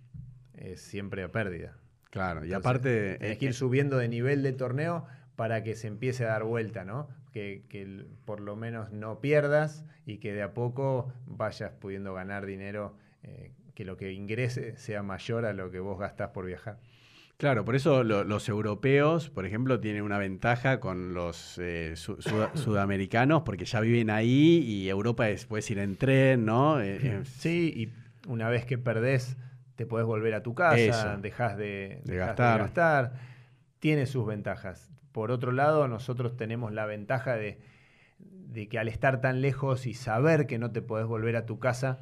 es 0.54 0.80
siempre 0.80 1.22
a 1.22 1.30
pérdida. 1.30 1.76
Claro, 2.10 2.44
y 2.44 2.52
aparte... 2.52 3.18
Tenés 3.20 3.38
que 3.38 3.44
ir 3.46 3.54
subiendo 3.54 3.98
de 3.98 4.08
nivel 4.08 4.42
de 4.42 4.52
torneo 4.52 5.06
para 5.36 5.62
que 5.62 5.76
se 5.76 5.86
empiece 5.86 6.24
a 6.24 6.30
dar 6.30 6.42
vuelta, 6.42 6.84
¿no? 6.84 7.08
Que, 7.32 7.66
que, 7.68 8.04
por 8.24 8.40
lo 8.40 8.56
menos 8.56 8.90
no 8.90 9.20
pierdas 9.20 9.86
y 10.04 10.18
que 10.18 10.32
de 10.32 10.42
a 10.42 10.52
poco 10.54 11.12
vayas 11.26 11.70
pudiendo 11.78 12.14
ganar 12.14 12.46
dinero 12.46 12.96
eh, 13.22 13.52
que 13.74 13.84
lo 13.84 13.96
que 13.96 14.12
ingrese 14.12 14.76
sea 14.76 15.02
mayor 15.02 15.44
a 15.44 15.52
lo 15.52 15.70
que 15.70 15.80
vos 15.80 15.98
gastás 15.98 16.30
por 16.30 16.46
viajar. 16.46 16.78
Claro, 17.40 17.64
por 17.64 17.74
eso 17.74 18.04
los 18.04 18.50
europeos, 18.50 19.30
por 19.30 19.46
ejemplo, 19.46 19.80
tienen 19.80 20.02
una 20.02 20.18
ventaja 20.18 20.78
con 20.78 21.14
los 21.14 21.56
eh, 21.58 21.94
sudamericanos 22.54 23.42
porque 23.44 23.64
ya 23.64 23.80
viven 23.80 24.10
ahí 24.10 24.58
y 24.58 24.90
Europa 24.90 25.30
es, 25.30 25.46
puedes 25.46 25.70
ir 25.70 25.78
en 25.78 25.96
tren, 25.96 26.44
¿no? 26.44 26.82
Eh, 26.82 26.98
eh, 27.02 27.20
sí, 27.24 27.72
y 27.74 28.28
una 28.28 28.50
vez 28.50 28.66
que 28.66 28.76
perdés, 28.76 29.38
te 29.74 29.86
podés 29.86 30.04
volver 30.04 30.34
a 30.34 30.42
tu 30.42 30.54
casa, 30.54 31.16
dejas, 31.16 31.56
de, 31.56 32.02
gastar. 32.04 32.60
gastar. 32.60 33.12
Tiene 33.78 34.04
sus 34.04 34.26
ventajas. 34.26 34.90
Por 35.10 35.30
otro 35.30 35.50
lado, 35.50 35.88
nosotros 35.88 36.36
tenemos 36.36 36.74
la 36.74 36.84
ventaja 36.84 37.36
de, 37.36 37.58
de 38.18 38.68
que 38.68 38.78
al 38.78 38.88
estar 38.88 39.22
tan 39.22 39.40
lejos 39.40 39.86
y 39.86 39.94
saber 39.94 40.46
que 40.46 40.58
no 40.58 40.72
te 40.72 40.82
podés 40.82 41.06
volver 41.06 41.36
a 41.36 41.46
tu 41.46 41.58
casa, 41.58 42.00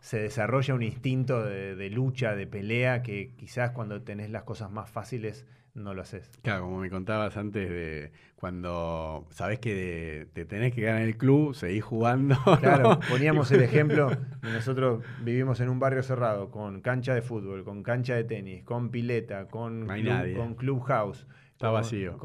se 0.00 0.18
desarrolla 0.20 0.74
un 0.74 0.82
instinto 0.82 1.44
de, 1.44 1.90
lucha, 1.90 2.34
de 2.34 2.46
pelea, 2.46 3.02
que 3.02 3.32
quizás 3.36 3.70
cuando 3.72 4.02
tenés 4.02 4.30
las 4.30 4.44
cosas 4.44 4.70
más 4.70 4.88
fáciles 4.88 5.46
no 5.74 5.92
lo 5.94 6.02
haces. 6.02 6.30
Claro, 6.42 6.62
como 6.64 6.78
me 6.78 6.88
contabas 6.88 7.36
antes 7.36 7.68
de 7.68 8.12
cuando 8.34 9.26
sabés 9.30 9.58
que 9.58 10.26
te 10.32 10.44
tenés 10.46 10.74
que 10.74 10.80
ganar 10.80 11.02
el 11.02 11.16
club, 11.16 11.54
seguís 11.54 11.84
jugando. 11.84 12.36
Claro, 12.60 12.98
poníamos 13.08 13.50
el 13.52 13.62
ejemplo, 13.62 14.10
nosotros 14.42 15.04
vivimos 15.22 15.60
en 15.60 15.68
un 15.68 15.78
barrio 15.78 16.02
cerrado, 16.02 16.50
con 16.50 16.80
cancha 16.80 17.14
de 17.14 17.22
fútbol, 17.22 17.64
con 17.64 17.82
cancha 17.82 18.14
de 18.14 18.24
tenis, 18.24 18.64
con 18.64 18.90
pileta, 18.90 19.48
con, 19.48 19.86
club, 19.86 20.36
con 20.36 20.54
clubhouse. 20.54 21.26
Está 21.52 21.70
vacío. 21.70 22.18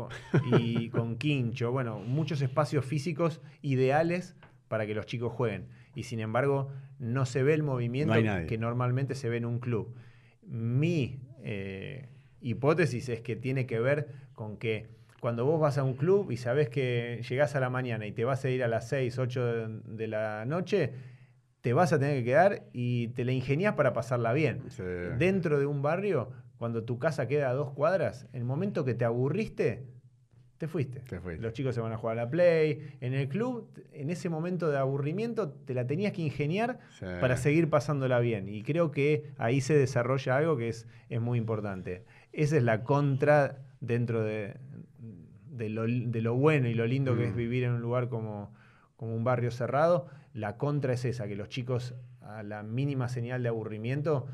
y 0.57 0.89
con 0.89 1.15
quincho, 1.15 1.71
bueno, 1.71 1.99
muchos 1.99 2.41
espacios 2.41 2.85
físicos 2.85 3.41
ideales 3.61 4.35
para 4.67 4.85
que 4.85 4.93
los 4.93 5.05
chicos 5.05 5.31
jueguen 5.31 5.67
y 5.95 6.03
sin 6.03 6.19
embargo 6.19 6.69
no 6.99 7.25
se 7.25 7.43
ve 7.43 7.53
el 7.53 7.63
movimiento 7.63 8.13
que 8.47 8.57
normalmente 8.57 9.15
se 9.15 9.29
ve 9.29 9.37
en 9.37 9.45
un 9.45 9.59
club. 9.59 9.95
Mi 10.43 11.19
eh, 11.43 12.09
hipótesis 12.41 13.09
es 13.09 13.21
que 13.21 13.35
tiene 13.35 13.65
que 13.65 13.79
ver 13.79 14.07
con 14.33 14.57
que 14.57 14.89
cuando 15.19 15.45
vos 15.45 15.59
vas 15.59 15.77
a 15.77 15.83
un 15.83 15.93
club 15.93 16.31
y 16.31 16.37
sabes 16.37 16.69
que 16.69 17.23
llegás 17.29 17.55
a 17.55 17.59
la 17.59 17.69
mañana 17.69 18.07
y 18.07 18.11
te 18.11 18.25
vas 18.25 18.43
a 18.43 18.49
ir 18.49 18.63
a 18.63 18.67
las 18.67 18.89
6, 18.89 19.19
8 19.19 19.67
de, 19.85 20.07
la 20.07 20.45
noche, 20.45 20.93
te 21.61 21.73
vas 21.73 21.93
a 21.93 21.99
tener 21.99 22.17
que 22.17 22.25
quedar 22.25 22.63
y 22.73 23.09
te 23.09 23.23
la 23.23 23.31
ingenias 23.31 23.75
para 23.75 23.93
pasarla 23.93 24.33
bien. 24.33 24.63
Dentro 25.19 25.59
de 25.59 25.67
un 25.67 25.83
barrio, 25.83 26.31
cuando 26.57 26.83
tu 26.83 26.97
casa 26.97 27.27
queda 27.27 27.49
a 27.49 27.53
dos 27.53 27.71
cuadras, 27.71 28.27
el 28.33 28.43
momento 28.43 28.83
que 28.83 28.95
te 28.95 29.05
aburriste, 29.05 29.85
te 30.61 30.67
fuiste. 30.67 31.01
Los 31.39 31.53
chicos 31.53 31.73
se 31.73 31.81
van 31.81 31.91
a 31.91 31.97
jugar 31.97 32.19
a 32.19 32.25
la 32.25 32.29
play. 32.29 32.95
En 33.01 33.15
el 33.15 33.27
club, 33.27 33.67
en 33.93 34.11
ese 34.11 34.29
momento 34.29 34.69
de 34.69 34.77
aburrimiento, 34.77 35.49
te 35.49 35.73
la 35.73 35.87
tenías 35.87 36.13
que 36.13 36.21
ingeniar 36.21 36.77
para 37.19 37.35
seguir 37.35 37.67
pasándola 37.67 38.19
bien. 38.19 38.47
Y 38.47 38.61
creo 38.61 38.91
que 38.91 39.31
ahí 39.39 39.59
se 39.59 39.73
desarrolla 39.73 40.37
algo 40.37 40.57
que 40.57 40.69
es, 40.69 40.87
es 41.09 41.19
muy 41.19 41.39
importante. 41.39 42.05
Esa 42.31 42.57
es 42.57 42.63
la 42.63 42.83
contra 42.83 43.57
dentro 43.79 44.23
de, 44.23 44.57
de, 45.49 45.69
lo, 46.21 46.35
bueno 46.35 46.67
y 46.67 46.75
lo 46.75 46.85
lindo 46.85 47.17
que 47.17 47.25
es 47.25 47.33
mm. 47.33 47.37
vivir 47.37 47.63
en 47.63 47.71
un 47.71 47.81
lugar 47.81 48.07
como, 48.07 48.53
como 48.97 49.15
un 49.15 49.23
barrio 49.23 49.49
cerrado. 49.49 50.09
La 50.35 50.57
contra 50.57 50.93
es 50.93 51.05
esa, 51.05 51.27
que 51.27 51.35
los 51.35 51.49
chicos 51.49 51.95
a 52.21 52.43
la 52.43 52.61
mínima 52.61 53.09
señal 53.09 53.41
de 53.41 53.49
aburrimiento 53.49 54.27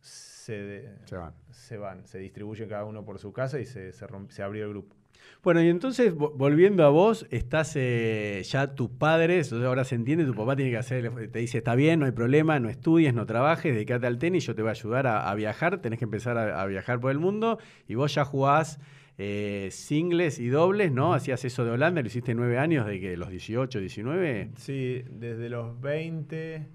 se, 0.00 0.88
van. 1.12 1.34
se 1.50 1.76
van, 1.76 2.06
se 2.06 2.20
distribuyen 2.20 2.70
cada 2.70 2.86
uno 2.86 3.04
por 3.04 3.18
su 3.18 3.34
casa 3.34 3.60
y 3.60 3.66
se, 3.66 3.92
se 3.92 4.42
abrió 4.42 4.64
el 4.64 4.70
grupo. 4.70 4.96
Bueno, 5.42 5.62
y 5.62 5.68
entonces, 5.68 6.14
volviendo 6.14 6.86
a 6.86 6.88
vos, 6.88 7.26
estás 7.30 7.74
eh, 7.76 8.42
ya 8.46 8.74
tus 8.74 8.88
padres, 8.88 9.52
ahora 9.52 9.84
se 9.84 9.94
entiende, 9.94 10.24
tu 10.24 10.34
papá 10.34 10.56
tiene 10.56 10.70
que 10.70 10.78
hacer, 10.78 11.30
te 11.30 11.38
dice, 11.38 11.58
está 11.58 11.74
bien, 11.74 12.00
no 12.00 12.06
hay 12.06 12.12
problema, 12.12 12.58
no 12.60 12.70
estudies, 12.70 13.12
no 13.12 13.26
trabajes, 13.26 13.74
dedícate 13.74 14.06
al 14.06 14.18
tenis, 14.18 14.46
yo 14.46 14.54
te 14.54 14.62
voy 14.62 14.70
a 14.70 14.72
ayudar 14.72 15.06
a, 15.06 15.34
viajar, 15.34 15.82
tenés 15.82 15.98
que 15.98 16.06
empezar 16.06 16.38
a, 16.38 16.64
viajar 16.64 16.98
por 16.98 17.10
el 17.10 17.18
mundo, 17.18 17.58
y 17.86 17.94
vos 17.94 18.14
ya 18.14 18.24
jugás 18.24 18.80
eh, 19.18 19.68
singles 19.70 20.38
y 20.38 20.48
dobles, 20.48 20.92
¿no? 20.92 21.12
Hacías 21.12 21.44
eso 21.44 21.62
de 21.66 21.72
Holanda, 21.72 22.00
lo 22.00 22.06
hiciste 22.06 22.34
nueve 22.34 22.56
años, 22.56 22.86
de 22.86 22.98
que 22.98 23.14
los 23.18 23.28
18, 23.28 23.80
19. 23.80 24.52
Sí, 24.56 25.04
desde 25.10 25.50
los 25.50 25.78
20 25.78 26.66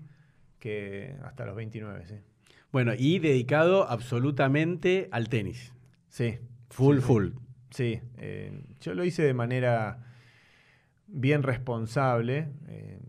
que 0.60 1.16
hasta 1.24 1.46
los 1.46 1.56
29, 1.56 2.06
sí. 2.08 2.16
Bueno, 2.72 2.92
y 2.96 3.18
dedicado 3.18 3.90
absolutamente 3.90 5.10
al 5.12 5.28
tenis. 5.28 5.74
Sí. 6.08 6.38
Full, 6.70 7.00
full. 7.00 7.30
Sí, 7.30 7.49
eh, 8.18 8.64
yo 8.82 8.94
lo 8.94 9.04
hice 9.06 9.24
de 9.24 9.34
manera 9.34 10.00
bien 11.08 11.44
responsable. 11.44 12.50
eh, 12.68 13.00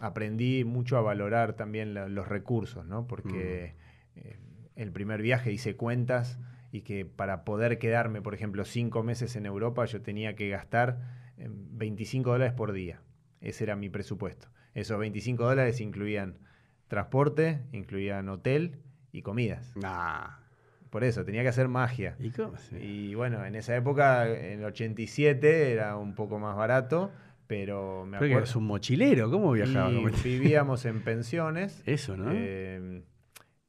aprendí 0.00 0.64
mucho 0.64 0.96
a 0.96 1.02
valorar 1.02 1.52
también 1.54 1.92
la- 1.92 2.08
los 2.08 2.26
recursos, 2.26 2.86
¿no? 2.86 3.06
Porque 3.06 3.74
eh, 4.16 4.38
el 4.76 4.92
primer 4.92 5.20
viaje 5.20 5.52
hice 5.52 5.76
cuentas 5.76 6.38
y 6.72 6.80
que 6.82 7.04
para 7.04 7.44
poder 7.44 7.78
quedarme, 7.78 8.22
por 8.22 8.32
ejemplo, 8.32 8.64
cinco 8.64 9.02
meses 9.02 9.36
en 9.36 9.44
Europa, 9.44 9.84
yo 9.84 10.00
tenía 10.00 10.34
que 10.36 10.48
gastar 10.48 11.00
eh, 11.36 11.48
25 11.50 12.30
dólares 12.30 12.54
por 12.54 12.72
día. 12.72 13.02
Ese 13.42 13.64
era 13.64 13.76
mi 13.76 13.90
presupuesto. 13.90 14.48
Esos 14.72 14.98
25 14.98 15.44
dólares 15.44 15.80
incluían 15.82 16.38
transporte, 16.88 17.60
incluían 17.72 18.28
hotel 18.30 18.78
y 19.12 19.20
comidas. 19.20 19.76
Nah. 19.76 20.39
Por 20.90 21.04
eso, 21.04 21.24
tenía 21.24 21.42
que 21.42 21.48
hacer 21.48 21.68
magia. 21.68 22.16
¿Y 22.18 22.30
cómo? 22.30 22.54
Y 22.80 23.14
bueno, 23.14 23.44
en 23.46 23.54
esa 23.54 23.76
época, 23.76 24.28
en 24.28 24.58
el 24.60 24.64
87, 24.64 25.72
era 25.72 25.96
un 25.96 26.14
poco 26.16 26.38
más 26.40 26.56
barato, 26.56 27.12
pero 27.46 28.04
me 28.06 28.16
acuerdo. 28.16 28.38
eres 28.38 28.56
un 28.56 28.64
mochilero, 28.66 29.30
¿cómo 29.30 29.52
viajabas? 29.52 30.24
y 30.24 30.28
vivíamos 30.28 30.84
en 30.86 31.02
pensiones. 31.02 31.82
Eso, 31.86 32.16
¿no? 32.16 32.30
eh, 32.34 33.02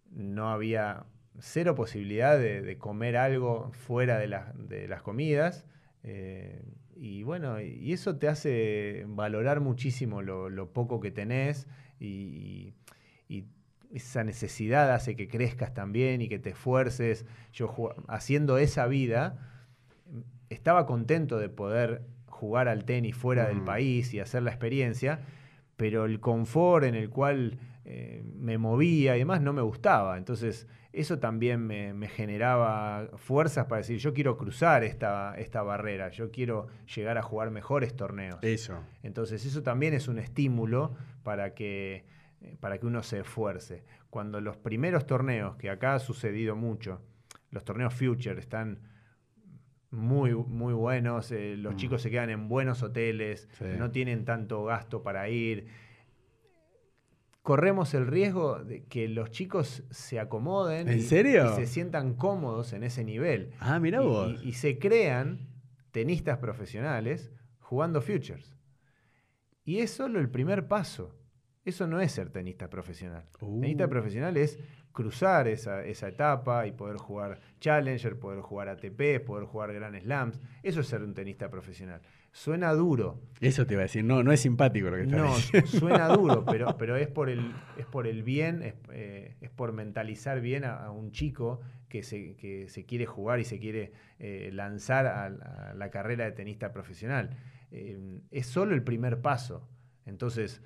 no 0.10 0.50
había 0.50 1.06
cero 1.40 1.76
posibilidad 1.76 2.38
de, 2.38 2.62
de 2.62 2.78
comer 2.78 3.18
algo 3.18 3.72
fuera 3.74 4.18
de, 4.18 4.28
las- 4.28 4.52
de 4.68 4.88
las 4.88 5.02
comidas. 5.02 5.66
eh, 6.04 6.62
y 6.96 7.24
bueno, 7.24 7.60
y 7.62 7.94
eso 7.94 8.18
te 8.18 8.28
hace 8.28 9.06
valorar 9.08 9.60
muchísimo 9.60 10.22
lo, 10.22 10.50
lo 10.50 10.72
poco 10.72 11.00
que 11.00 11.10
tenés 11.10 11.68
y 12.00 12.74
esa 13.94 14.24
necesidad 14.24 14.92
hace 14.94 15.16
que 15.16 15.28
crezcas 15.28 15.74
también 15.74 16.22
y 16.22 16.30
que 16.30 16.40
te 16.40 16.52
esfuerces. 16.52 17.26
Yo 17.54 17.94
haciendo 18.08 18.58
esa 18.58 18.88
vida, 18.88 19.38
estaba 20.50 20.86
contento 20.86 21.38
de 21.38 21.50
poder 21.50 22.04
jugar 22.26 22.68
al 22.68 22.86
tenis 22.86 23.16
fuera 23.16 23.48
del 23.48 23.62
país 23.62 24.14
y 24.14 24.20
hacer 24.20 24.44
la 24.44 24.52
experiencia, 24.52 25.20
pero 25.78 26.06
el 26.06 26.20
confort 26.20 26.86
en 26.86 26.96
el 26.96 27.10
cual 27.10 27.60
eh, 27.86 28.24
me 28.36 28.58
movía 28.58 29.16
y 29.16 29.20
demás 29.20 29.42
no 29.42 29.54
me 29.54 29.62
gustaba. 29.62 30.18
Entonces, 30.18 30.68
eso 30.94 31.20
también 31.20 31.66
me, 31.66 31.94
me 31.94 32.08
generaba 32.08 33.10
fuerzas 33.16 33.66
para 33.66 33.78
decir, 33.78 33.98
yo 33.98 34.14
quiero 34.14 34.38
cruzar 34.38 34.84
esta, 34.84 35.36
esta 35.38 35.62
barrera, 35.62 36.10
yo 36.10 36.32
quiero 36.32 36.68
llegar 36.94 37.18
a 37.18 37.22
jugar 37.22 37.50
mejores 37.52 37.96
torneos. 37.96 38.40
Eso. 38.42 38.80
Entonces 39.04 39.46
eso 39.46 39.64
también 39.64 39.94
es 39.94 40.08
un 40.08 40.20
estímulo 40.20 40.96
para 41.24 41.54
que, 41.54 42.04
para 42.60 42.78
que 42.80 42.86
uno 42.86 43.04
se 43.04 43.20
esfuerce. 43.20 43.84
Cuando 44.10 44.42
los 44.42 44.58
primeros 44.58 45.06
torneos, 45.06 45.56
que 45.58 45.70
acá 45.70 45.96
ha 45.96 46.00
sucedido 46.00 46.56
mucho, 46.56 47.02
los 47.52 47.64
torneos 47.64 47.94
Future 47.94 48.40
están 48.40 48.80
muy, 49.92 50.34
muy 50.34 50.74
buenos, 50.74 51.32
eh, 51.32 51.56
los 51.58 51.74
Mm. 51.74 51.78
chicos 51.78 52.02
se 52.02 52.10
quedan 52.10 52.30
en 52.30 52.48
buenos 52.48 52.82
hoteles, 52.82 53.48
Sí. 53.58 53.66
no 53.78 53.92
tienen 53.92 54.24
tanto 54.26 54.64
gasto 54.64 55.04
para 55.04 55.28
ir. 55.30 55.68
Corremos 57.42 57.94
el 57.96 58.06
riesgo 58.06 58.60
de 58.64 58.84
que 58.86 59.08
los 59.08 59.32
chicos 59.32 59.84
se 59.90 60.20
acomoden 60.20 60.88
¿En 60.88 61.00
y- 61.00 61.02
serio? 61.02 61.52
y 61.52 61.56
se 61.56 61.66
sientan 61.66 62.14
cómodos 62.14 62.72
en 62.74 62.84
ese 62.84 63.04
nivel. 63.04 63.52
Ah, 63.60 63.80
mira 63.80 64.02
Y- 64.02 64.06
vos. 64.06 64.42
y- 64.44 64.50
y 64.50 64.54
se 64.54 64.78
crean 64.78 65.50
tenistas 65.92 66.38
profesionales 66.38 67.32
jugando 67.60 68.00
futures. 68.02 68.56
Y 69.66 69.80
es 69.80 69.92
solo 69.92 70.20
el 70.20 70.30
primer 70.30 70.68
paso. 70.68 71.16
Eso 71.64 71.86
no 71.88 72.00
es 72.02 72.12
ser 72.12 72.30
tenista 72.30 72.70
profesional. 72.70 73.26
Uh. 73.40 73.62
Tenista 73.62 73.88
profesional 73.88 74.36
es 74.38 74.58
cruzar 74.92 75.48
esa, 75.48 75.86
esa 75.86 76.08
etapa 76.10 76.66
y 76.68 76.72
poder 76.72 76.98
jugar 76.98 77.40
Challenger, 77.60 78.18
poder 78.20 78.42
jugar 78.42 78.68
ATP, 78.70 79.24
poder 79.26 79.46
jugar 79.46 79.72
Grand 79.74 79.98
Slams. 80.02 80.40
Eso 80.64 80.82
es 80.82 80.88
ser 80.88 81.04
un 81.04 81.14
tenista 81.14 81.50
profesional. 81.50 82.02
Suena 82.34 82.74
duro. 82.74 83.22
Eso 83.42 83.66
te 83.68 83.74
iba 83.76 83.82
a 83.82 83.84
decir. 83.84 84.04
No, 84.04 84.24
no 84.24 84.32
es 84.32 84.40
simpático 84.40 84.90
lo 84.90 84.96
que 84.98 85.04
estás 85.04 85.20
No, 85.20 85.36
diciendo. 85.36 85.68
suena 85.70 86.08
duro, 86.18 86.46
pero, 86.46 86.78
pero 86.78 86.96
es, 86.96 87.08
por 87.10 87.30
el, 87.30 87.54
es 87.78 87.86
por 87.86 88.08
el 88.08 88.24
bien, 88.24 88.64
es, 88.64 88.74
eh, 88.92 89.36
es 89.42 89.50
por 89.50 89.72
mentalizar 89.74 90.42
bien 90.42 90.64
a, 90.64 90.76
a 90.78 90.92
un 90.92 91.12
chico 91.12 91.60
que 91.90 92.04
se, 92.04 92.36
que 92.38 92.70
se 92.70 92.86
quiere 92.86 93.06
jugar 93.06 93.40
y 93.40 93.44
se 93.44 93.60
quiere 93.60 93.92
eh, 94.18 94.50
lanzar 94.54 95.06
a, 95.08 95.26
a 95.26 95.74
la 95.74 95.90
carrera 95.92 96.24
de 96.26 96.32
tenista 96.32 96.72
profesional. 96.72 97.30
Eh, 97.70 98.22
es 98.32 98.48
solo 98.48 98.74
el 98.74 98.84
primer 98.84 99.22
paso. 99.22 99.68
Entonces, 100.06 100.62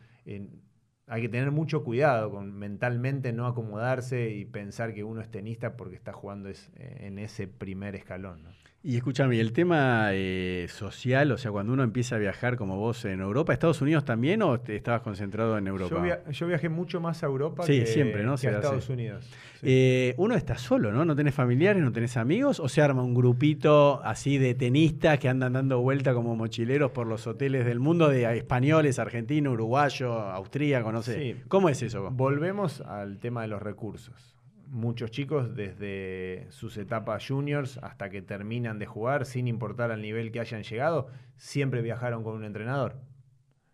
hay 1.08 1.22
que 1.24 1.30
tener 1.30 1.52
mucho 1.52 1.84
cuidado 1.84 2.32
con 2.32 2.54
mentalmente 2.58 3.32
no 3.34 3.48
acomodarse 3.48 4.30
y 4.32 4.46
pensar 4.46 4.94
que 4.94 5.04
uno 5.04 5.22
es 5.22 5.30
tenista 5.30 5.78
porque 5.78 5.96
está 5.96 6.14
jugando 6.14 6.50
es- 6.50 6.72
eh, 6.78 6.98
en 7.08 7.20
ese 7.20 7.48
primer 7.48 7.96
escalón. 7.96 8.44
¿no? 8.44 8.50
Y 8.88 8.98
escúchame, 8.98 9.40
el 9.40 9.52
tema 9.52 10.10
eh, 10.12 10.68
social, 10.70 11.32
o 11.32 11.40
sea, 11.40 11.50
cuando 11.50 11.74
uno 11.74 11.82
empieza 11.82 12.18
a 12.18 12.20
viajar 12.20 12.56
como 12.56 12.78
vos 12.78 13.04
en 13.06 13.20
Europa, 13.20 13.52
¿Estados 13.52 13.82
Unidos 13.82 14.06
también 14.06 14.44
o 14.44 14.60
te 14.60 14.76
estabas 14.76 15.02
concentrado 15.02 15.58
en 15.58 15.66
Europa? 15.66 15.96
Yo, 15.96 16.02
via- 16.04 16.24
yo 16.30 16.46
viajé 16.46 16.70
mucho 16.70 17.02
más 17.02 17.24
a 17.24 17.26
Europa 17.26 17.64
Sí, 17.64 17.80
que, 17.80 17.88
siempre, 17.88 18.24
¿no? 18.24 18.34
que 18.34 18.38
Se 18.42 18.48
a 18.50 18.52
hace. 18.52 18.60
Estados 18.60 18.90
Unidos. 18.90 19.26
Sí. 19.60 19.62
Eh, 19.64 20.14
uno 20.18 20.36
está 20.36 20.60
solo, 20.60 20.92
¿no? 20.92 21.04
¿No 21.04 21.16
tenés 21.16 21.34
familiares, 21.34 21.82
no 21.82 21.92
tenés 21.92 22.16
amigos? 22.16 22.60
¿O 22.60 22.70
se 22.70 22.84
arma 22.84 23.02
un 23.02 23.16
grupito 23.16 24.02
así 24.04 24.38
de 24.38 24.54
tenistas 24.54 25.18
que 25.18 25.30
andan 25.30 25.54
dando 25.54 25.82
vuelta 25.82 26.14
como 26.14 26.36
mochileros 26.36 26.92
por 26.92 27.08
los 27.08 27.26
hoteles 27.26 27.66
del 27.66 27.80
mundo 27.80 28.08
de 28.10 28.38
españoles, 28.38 29.00
argentinos, 29.00 29.54
uruguayos, 29.54 30.12
austríacos, 30.16 30.94
no 30.94 31.02
sé? 31.02 31.16
Sí. 31.34 31.42
¿Cómo 31.48 31.70
es 31.70 31.82
eso? 31.82 32.12
Volvemos 32.12 32.82
al 32.82 33.18
tema 33.18 33.42
de 33.42 33.48
los 33.48 33.64
recursos. 33.64 34.35
Muchos 34.76 35.10
chicos 35.10 35.56
desde 35.56 36.48
sus 36.50 36.76
etapas 36.76 37.26
juniors 37.26 37.78
hasta 37.82 38.10
que 38.10 38.22
terminan 38.22 38.78
de 38.78 38.86
jugar, 38.86 39.26
sin 39.26 39.48
importar 39.48 39.90
al 39.90 40.02
nivel 40.02 40.34
que 40.34 40.42
hayan 40.42 40.64
llegado, 40.64 41.08
siempre 41.38 41.82
viajaron 41.82 42.26
con 42.26 42.36
un 42.36 42.44
entrenador. 42.44 42.98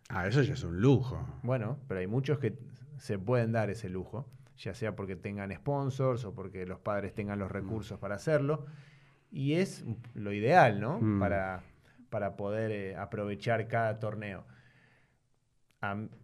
Ah, 0.08 0.28
eso 0.28 0.42
ya 0.42 0.54
es 0.54 0.62
un 0.62 0.80
lujo. 0.80 1.18
Bueno, 1.42 1.80
pero 1.88 1.98
hay 1.98 2.06
muchos 2.06 2.38
que 2.38 2.56
se 2.98 3.18
pueden 3.18 3.50
dar 3.50 3.68
ese 3.68 3.88
lujo, 3.88 4.28
ya 4.56 4.74
sea 4.74 4.94
porque 4.94 5.16
tengan 5.16 5.52
sponsors 5.52 6.24
o 6.24 6.36
porque 6.36 6.66
los 6.66 6.78
padres 6.78 7.12
tengan 7.12 7.40
los 7.40 7.50
recursos 7.50 7.98
para 7.98 8.14
hacerlo. 8.14 8.66
Y 9.32 9.54
es 9.54 9.84
lo 10.14 10.32
ideal, 10.32 10.80
¿no? 10.80 11.00
Mm. 11.00 11.18
Para, 11.18 11.64
para 12.10 12.36
poder 12.36 12.70
eh, 12.70 12.96
aprovechar 12.96 13.66
cada 13.66 13.98
torneo. 13.98 14.44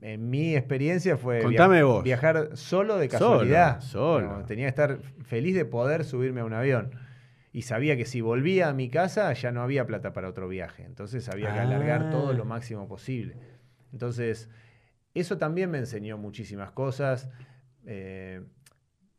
En 0.00 0.30
mi 0.30 0.54
experiencia 0.54 1.16
fue 1.16 1.42
Contame 1.42 1.82
vos. 1.82 2.04
viajar 2.04 2.56
solo 2.56 2.96
de 2.96 3.08
casualidad. 3.08 3.80
Solo, 3.80 4.20
solo. 4.28 4.38
No, 4.38 4.44
tenía 4.44 4.66
que 4.66 4.70
estar 4.70 4.98
feliz 5.24 5.54
de 5.56 5.64
poder 5.64 6.04
subirme 6.04 6.40
a 6.42 6.44
un 6.44 6.52
avión. 6.52 6.90
Y 7.52 7.62
sabía 7.62 7.96
que 7.96 8.04
si 8.04 8.20
volvía 8.20 8.68
a 8.68 8.72
mi 8.72 8.88
casa 8.88 9.32
ya 9.32 9.50
no 9.50 9.62
había 9.62 9.84
plata 9.86 10.12
para 10.12 10.28
otro 10.28 10.46
viaje. 10.48 10.84
Entonces 10.84 11.28
había 11.28 11.52
que 11.52 11.58
alargar 11.58 12.04
Ah. 12.06 12.10
todo 12.10 12.34
lo 12.34 12.44
máximo 12.44 12.86
posible. 12.86 13.36
Entonces, 13.92 14.48
eso 15.14 15.38
también 15.38 15.70
me 15.70 15.78
enseñó 15.78 16.18
muchísimas 16.18 16.70
cosas. 16.70 17.28
Eh, 17.84 18.42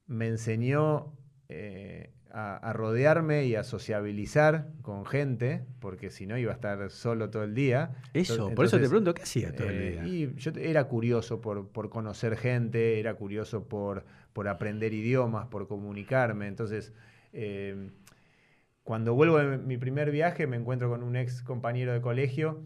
me 0.06 0.28
enseñó 0.28 1.18
eh, 1.50 2.14
a, 2.32 2.58
a 2.58 2.74
rodearme 2.74 3.46
y 3.46 3.56
a 3.56 3.64
sociabilizar 3.64 4.68
con 4.82 5.06
gente, 5.06 5.66
porque 5.80 6.10
si 6.10 6.28
no 6.28 6.38
iba 6.38 6.52
a 6.52 6.56
estar 6.56 6.90
solo 6.92 7.30
todo 7.30 7.44
el 7.44 7.56
día. 7.56 7.92
Eso, 8.14 8.34
Entonces- 8.34 8.56
por 8.56 8.66
eso 8.66 8.80
te 8.80 8.88
pregunto, 8.88 9.14
¿qué 9.14 9.24
hacías 9.24 9.56
todo 9.56 9.70
el 9.70 9.76
eh, 9.76 9.92
día? 9.92 10.06
y 10.06 10.34
yo 10.36 10.52
era 10.58 10.84
curioso 10.86 11.42
por, 11.42 11.68
por 11.70 11.90
conocer 11.90 12.38
gente, 12.38 13.00
era 13.00 13.16
curioso 13.16 13.68
por, 13.68 14.06
por 14.34 14.48
aprender 14.48 14.94
idiomas, 14.94 15.48
por 15.48 15.68
comunicarme. 15.68 16.48
Entonces, 16.48 16.94
eh, 17.34 17.90
cuando 18.84 19.14
vuelvo 19.14 19.38
de 19.38 19.58
mi 19.58 19.78
primer 19.78 20.12
viaje, 20.12 20.48
me 20.48 20.58
encuentro 20.58 20.90
con 20.90 21.04
un 21.04 21.16
ex 21.16 21.44
compañero 21.44 21.94
de 21.94 22.02
colegio 22.02 22.62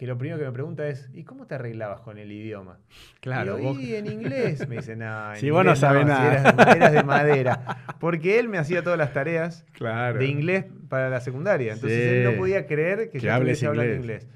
que 0.00 0.06
lo 0.06 0.16
primero 0.16 0.38
que 0.38 0.46
me 0.46 0.52
pregunta 0.52 0.88
es, 0.88 1.10
¿y 1.12 1.24
cómo 1.24 1.46
te 1.46 1.56
arreglabas 1.56 2.00
con 2.00 2.16
el 2.16 2.32
idioma? 2.32 2.78
Claro, 3.20 3.56
Digo, 3.56 3.74
vos- 3.74 3.82
y 3.82 3.94
en 3.96 4.06
inglés. 4.06 4.66
Me 4.66 4.76
dice, 4.76 4.96
no, 4.96 5.36
Si 5.36 5.50
vos 5.50 5.62
no 5.62 5.76
sabés 5.76 6.04
si 6.04 6.08
nada". 6.08 6.32
Eras, 6.54 6.74
eras 6.76 6.92
de 6.92 7.02
madera. 7.04 7.76
Porque 8.00 8.38
él 8.38 8.48
me 8.48 8.56
hacía 8.56 8.82
todas 8.82 8.98
las 8.98 9.12
tareas 9.12 9.66
Claro. 9.72 10.18
de 10.18 10.24
inglés 10.24 10.64
para 10.88 11.10
la 11.10 11.20
secundaria. 11.20 11.74
Entonces 11.74 11.98
Sí. 12.02 12.16
él 12.16 12.24
no 12.24 12.38
podía 12.38 12.66
creer 12.66 13.10
que, 13.10 13.18
Que 13.18 13.26
yo 13.26 13.34
hables 13.34 13.62
inglés. 13.62 13.98
inglés. 14.00 14.26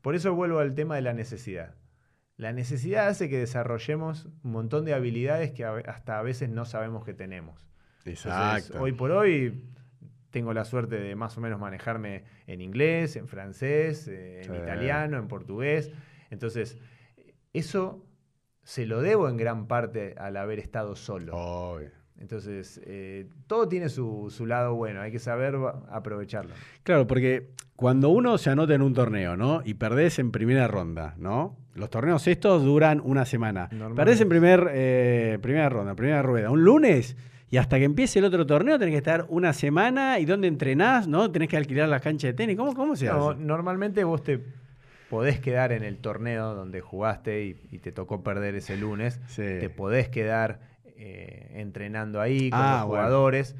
Por 0.00 0.16
eso 0.16 0.34
vuelvo 0.34 0.58
al 0.58 0.74
tema 0.74 0.96
de 0.96 1.02
la 1.02 1.12
necesidad. 1.12 1.76
La 2.36 2.52
necesidad 2.52 3.06
hace 3.06 3.28
que 3.28 3.38
desarrollemos 3.38 4.26
un 4.42 4.50
montón 4.50 4.84
de 4.84 4.92
habilidades 4.92 5.52
que 5.52 5.64
hasta 5.64 6.18
a 6.18 6.22
veces 6.22 6.48
no 6.50 6.64
sabemos 6.64 7.04
que 7.04 7.14
tenemos. 7.14 7.64
Entonces, 8.04 8.26
Exacto. 8.26 8.82
hoy 8.82 8.90
por 8.90 9.12
hoy 9.12 9.62
tengo 10.32 10.52
la 10.52 10.64
suerte 10.64 10.96
de 10.98 11.14
más 11.14 11.38
o 11.38 11.40
menos 11.40 11.60
manejarme 11.60 12.24
en 12.48 12.60
inglés, 12.60 13.14
en 13.14 13.28
francés, 13.28 14.08
eh, 14.08 14.38
en 14.40 14.44
Sí. 14.50 14.56
italiano, 14.60 15.16
en 15.18 15.28
portugués. 15.28 15.92
Entonces, 16.30 16.76
eso 17.52 18.04
se 18.64 18.86
lo 18.86 19.00
debo 19.02 19.28
en 19.28 19.36
gran 19.36 19.66
parte 19.66 20.14
al 20.18 20.36
haber 20.36 20.58
estado 20.58 20.96
solo. 20.96 21.34
Obvio. 21.36 21.90
Entonces, 22.18 22.80
eh, 22.84 23.26
todo 23.48 23.68
tiene 23.68 23.88
su, 23.88 24.28
su 24.30 24.46
lado 24.46 24.74
bueno, 24.74 25.00
hay 25.00 25.10
que 25.10 25.18
saber 25.18 25.56
aprovecharlo. 25.90 26.54
Claro, 26.84 27.06
porque 27.06 27.50
cuando 27.74 28.10
uno 28.10 28.38
se 28.38 28.48
anota 28.50 28.74
en 28.74 28.82
un 28.82 28.94
torneo, 28.94 29.36
¿no? 29.36 29.60
Y 29.64 29.74
perdés 29.74 30.20
en 30.20 30.30
primera 30.30 30.68
ronda, 30.68 31.14
¿no? 31.18 31.56
Los 31.74 31.90
torneos 31.90 32.26
estos 32.28 32.62
duran 32.64 33.00
una 33.04 33.24
semana. 33.24 33.68
Perdés 33.96 34.20
en 34.20 34.28
primer, 34.28 34.68
eh, 34.72 35.38
primera 35.42 35.68
ronda, 35.68 35.94
primera 35.96 36.22
rueda, 36.22 36.50
un 36.50 36.62
lunes, 36.62 37.16
Y 37.52 37.58
hasta 37.58 37.78
que 37.78 37.84
empiece 37.84 38.18
el 38.18 38.24
otro 38.24 38.46
torneo 38.46 38.78
tenés 38.78 38.92
que 38.94 38.98
estar 38.98 39.26
una 39.28 39.52
semana 39.52 40.18
y 40.18 40.24
dónde 40.24 40.48
entrenás, 40.48 41.06
¿no? 41.06 41.30
Tenés 41.30 41.48
que 41.50 41.58
alquilar 41.58 41.86
las 41.88 42.00
canchas 42.00 42.30
de 42.30 42.32
tenis. 42.32 42.56
¿Cómo, 42.56 42.74
cómo 42.74 42.96
se 42.96 43.06
No, 43.06 43.30
hace? 43.30 43.40
normalmente 43.40 44.02
vos 44.04 44.22
te 44.24 44.40
podés 45.10 45.38
quedar 45.38 45.70
en 45.72 45.82
el 45.84 45.98
torneo 45.98 46.54
donde 46.54 46.80
jugaste 46.80 47.44
y, 47.44 47.60
y 47.70 47.78
te 47.80 47.92
tocó 47.92 48.22
perder 48.24 48.54
ese 48.54 48.78
lunes. 48.78 49.20
Sí. 49.26 49.42
Te 49.42 49.68
podés 49.68 50.08
quedar 50.08 50.60
eh, 50.96 51.50
entrenando 51.56 52.22
ahí 52.22 52.48
con 52.48 52.58
Ah, 52.58 52.78
los 52.80 52.88
bueno. 52.88 53.02
jugadores. 53.04 53.54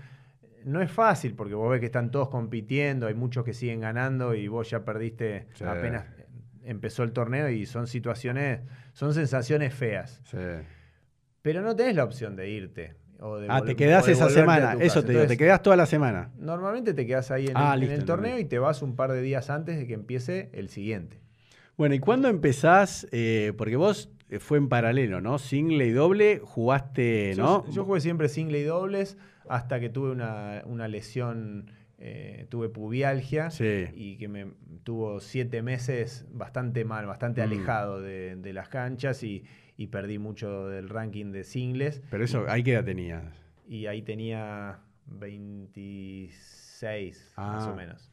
No 0.65 0.81
es 0.81 0.91
fácil 0.91 1.35
porque 1.35 1.53
vos 1.55 1.71
ves 1.71 1.81
que 1.81 1.87
están 1.87 2.11
todos 2.11 2.31
compitiendo, 2.31 3.09
hay 3.09 3.15
muchos 3.15 3.45
que 3.45 3.53
siguen 3.53 3.81
ganando 3.81 4.35
y 4.35 4.49
vos 4.49 4.71
ya 4.71 4.85
perdiste 4.87 5.49
Sí. 5.53 5.65
apenas 5.65 6.07
empezó 6.65 7.03
el 7.03 7.13
torneo 7.13 7.51
y 7.51 7.67
son 7.67 7.87
situaciones, 7.87 8.61
son 8.95 9.13
sensaciones 9.13 9.75
feas. 9.75 10.23
Sí. 10.25 10.39
Pero 11.43 11.61
no 11.61 11.77
tenés 11.77 11.97
la 11.97 12.05
opción 12.05 12.37
de 12.37 12.49
irte. 12.49 12.95
O 13.23 13.39
de 13.39 13.47
Ah, 13.51 13.63
te 13.63 13.77
quedás 13.77 14.07
esa 14.09 14.29
semana. 14.29 14.77
Eso 14.81 15.03
te 15.05 15.13
digo, 15.13 15.27
te 15.27 15.37
quedás 15.37 15.63
toda 15.63 15.77
la 15.77 15.87
semana. 15.87 16.31
Normalmente 16.39 16.93
te 16.95 17.07
quedas 17.07 17.31
ahí 17.31 17.47
en, 17.47 17.53
Ah, 17.57 17.75
el, 17.75 17.83
en 17.85 17.89
listo, 17.89 18.01
el 18.01 18.07
torneo 18.07 18.39
y 18.39 18.45
te 18.45 18.59
vas 18.59 18.83
un 18.83 18.97
par 18.97 19.13
de 19.13 19.23
días 19.23 19.49
antes 19.51 19.77
de 19.79 19.87
que 19.87 19.95
empiece 19.95 20.51
el 20.53 20.69
siguiente. 20.69 21.21
Bueno, 21.77 21.95
¿y 21.95 21.99
cuándo 22.01 22.29
empezás? 22.29 23.07
Eh, 23.13 23.53
porque 23.57 23.77
vos 23.77 24.11
eh, 24.29 24.39
fue 24.39 24.59
en 24.59 24.69
paralelo, 24.69 25.21
¿no? 25.21 25.39
Single 25.39 25.87
y 25.87 25.91
doble, 25.93 26.41
jugaste, 26.45 27.35
Yo- 27.35 27.43
¿no? 27.67 27.71
Yo, 27.73 27.85
jugué 27.85 28.01
siempre 28.01 28.29
single 28.29 28.59
y 28.61 28.65
dobles 28.65 29.17
hasta 29.49 29.81
que 29.81 29.89
tuve 29.89 30.11
una, 30.11 30.63
una 30.67 30.89
lesión, 30.89 31.71
eh, 31.99 32.47
tuve 32.49 32.69
pubialgia 32.69 33.51
Sí. 33.51 33.85
y 33.95 34.17
que 34.17 34.29
me 34.29 34.47
tuvo 34.85 35.21
siete 35.21 35.63
meses 35.63 36.27
bastante 36.31 36.85
mal, 36.85 37.07
bastante 37.07 37.41
Mm. 37.41 37.45
alejado 37.45 38.01
de, 38.01 38.37
de 38.37 38.53
las 38.53 38.69
canchas 38.69 39.23
y, 39.23 39.45
y 39.83 39.87
perdí 39.89 40.19
mucho 40.19 40.69
del 40.69 40.89
ranking 40.89 41.33
de 41.33 41.45
singles. 41.45 42.03
Pero 42.11 42.25
eso, 42.25 42.45
¿ahí 42.49 42.63
qué 42.63 42.73
edad 42.75 42.85
tenías? 42.85 43.25
Y 43.69 43.87
ahí 43.87 44.03
tenía 44.03 44.79
26, 45.07 47.35
más 47.37 47.65
Ah. 47.67 47.71
o 47.73 47.77
menos. 47.77 48.11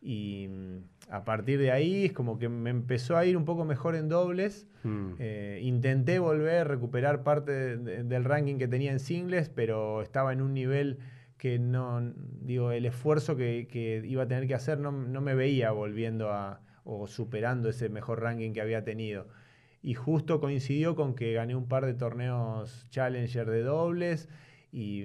Y 0.00 0.48
mm, 0.48 0.76
a 1.10 1.24
partir 1.24 1.58
de 1.58 1.72
ahí 1.72 2.04
es 2.06 2.12
como 2.12 2.38
que 2.38 2.48
me 2.48 2.70
empezó 2.70 3.16
a 3.16 3.26
ir 3.26 3.36
un 3.36 3.44
poco 3.44 3.64
mejor 3.64 3.96
en 3.96 4.08
dobles. 4.08 4.66
Mm. 4.84 5.12
Eh, 5.18 5.60
intenté 5.62 6.18
volver 6.18 6.60
a 6.60 6.64
recuperar 6.64 7.22
parte 7.24 7.52
de- 7.52 7.76
de- 7.78 8.04
del 8.04 8.24
ranking 8.24 8.58
que 8.58 8.68
tenía 8.68 8.92
en 8.92 9.00
singles, 9.00 9.48
pero 9.48 10.02
estaba 10.02 10.32
en 10.32 10.40
un 10.42 10.54
nivel 10.54 10.98
que 11.36 11.58
no, 11.58 12.00
digo, 12.42 12.72
el 12.72 12.84
esfuerzo 12.86 13.36
que, 13.36 13.68
que 13.70 14.02
iba 14.04 14.24
a 14.24 14.28
tener 14.28 14.46
que 14.46 14.54
hacer 14.54 14.78
no, 14.78 14.90
no 14.92 15.20
me 15.20 15.34
veía 15.34 15.70
volviendo 15.70 16.30
a 16.32 16.60
o 16.84 17.06
superando 17.06 17.68
ese 17.68 17.88
mejor 17.90 18.22
ranking 18.22 18.52
que 18.52 18.60
había 18.62 18.82
tenido. 18.82 19.28
Y 19.82 19.94
justo 19.94 20.40
coincidió 20.40 20.94
con 20.96 21.14
que 21.14 21.32
gané 21.32 21.54
un 21.54 21.68
par 21.68 21.86
de 21.86 21.94
torneos 21.94 22.86
Challenger 22.90 23.48
de 23.48 23.62
dobles 23.62 24.28
y, 24.72 25.04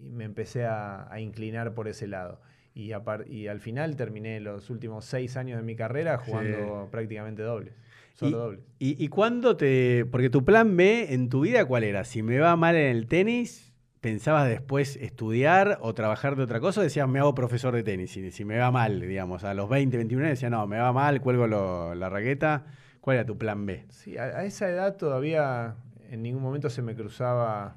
y 0.00 0.10
me 0.12 0.24
empecé 0.24 0.64
a, 0.64 1.12
a 1.12 1.20
inclinar 1.20 1.74
por 1.74 1.88
ese 1.88 2.06
lado. 2.06 2.40
Y, 2.74 2.92
a 2.92 3.04
par- 3.04 3.28
y 3.30 3.46
al 3.48 3.60
final 3.60 3.94
terminé 3.96 4.40
los 4.40 4.68
últimos 4.70 5.04
seis 5.04 5.36
años 5.36 5.58
de 5.58 5.62
mi 5.62 5.76
carrera 5.76 6.18
jugando 6.18 6.88
prácticamente 6.90 7.42
dobles, 7.42 7.74
solo 8.14 8.38
dobles. 8.38 8.60
¿Y, 8.80 9.02
y 9.04 9.08
cuándo 9.08 9.56
te.? 9.56 10.04
Porque 10.10 10.28
tu 10.30 10.44
plan 10.44 10.76
B 10.76 11.12
en 11.14 11.28
tu 11.28 11.42
vida, 11.42 11.64
¿cuál 11.66 11.84
era? 11.84 12.02
Si 12.04 12.22
me 12.22 12.38
va 12.40 12.56
mal 12.56 12.74
en 12.74 12.96
el 12.96 13.06
tenis, 13.06 13.72
¿pensabas 14.00 14.48
después 14.48 14.96
estudiar 14.96 15.78
o 15.82 15.94
trabajar 15.94 16.34
de 16.34 16.42
otra 16.42 16.58
cosa? 16.58 16.82
Decías, 16.82 17.08
me 17.08 17.20
hago 17.20 17.34
profesor 17.36 17.74
de 17.74 17.84
tenis. 17.84 18.16
Y 18.16 18.30
si 18.32 18.44
me 18.44 18.58
va 18.58 18.72
mal, 18.72 19.00
digamos, 19.00 19.44
a 19.44 19.54
los 19.54 19.68
20, 19.68 19.96
21 19.96 20.24
años, 20.24 20.38
decía, 20.38 20.50
no, 20.50 20.66
me 20.66 20.78
va 20.78 20.92
mal, 20.92 21.20
cuelgo 21.20 21.46
lo- 21.46 21.94
la 21.94 22.08
raqueta. 22.08 22.66
¿Cuál 23.04 23.18
era 23.18 23.26
tu 23.26 23.36
plan 23.36 23.66
B? 23.66 23.84
Sí, 23.90 24.16
a, 24.16 24.22
a 24.24 24.44
esa 24.46 24.66
edad 24.70 24.96
todavía 24.96 25.74
en 26.10 26.22
ningún 26.22 26.42
momento 26.42 26.70
se 26.70 26.80
me 26.80 26.94
cruzaba 26.94 27.76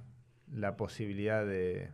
la 0.54 0.78
posibilidad 0.78 1.46
de, 1.46 1.90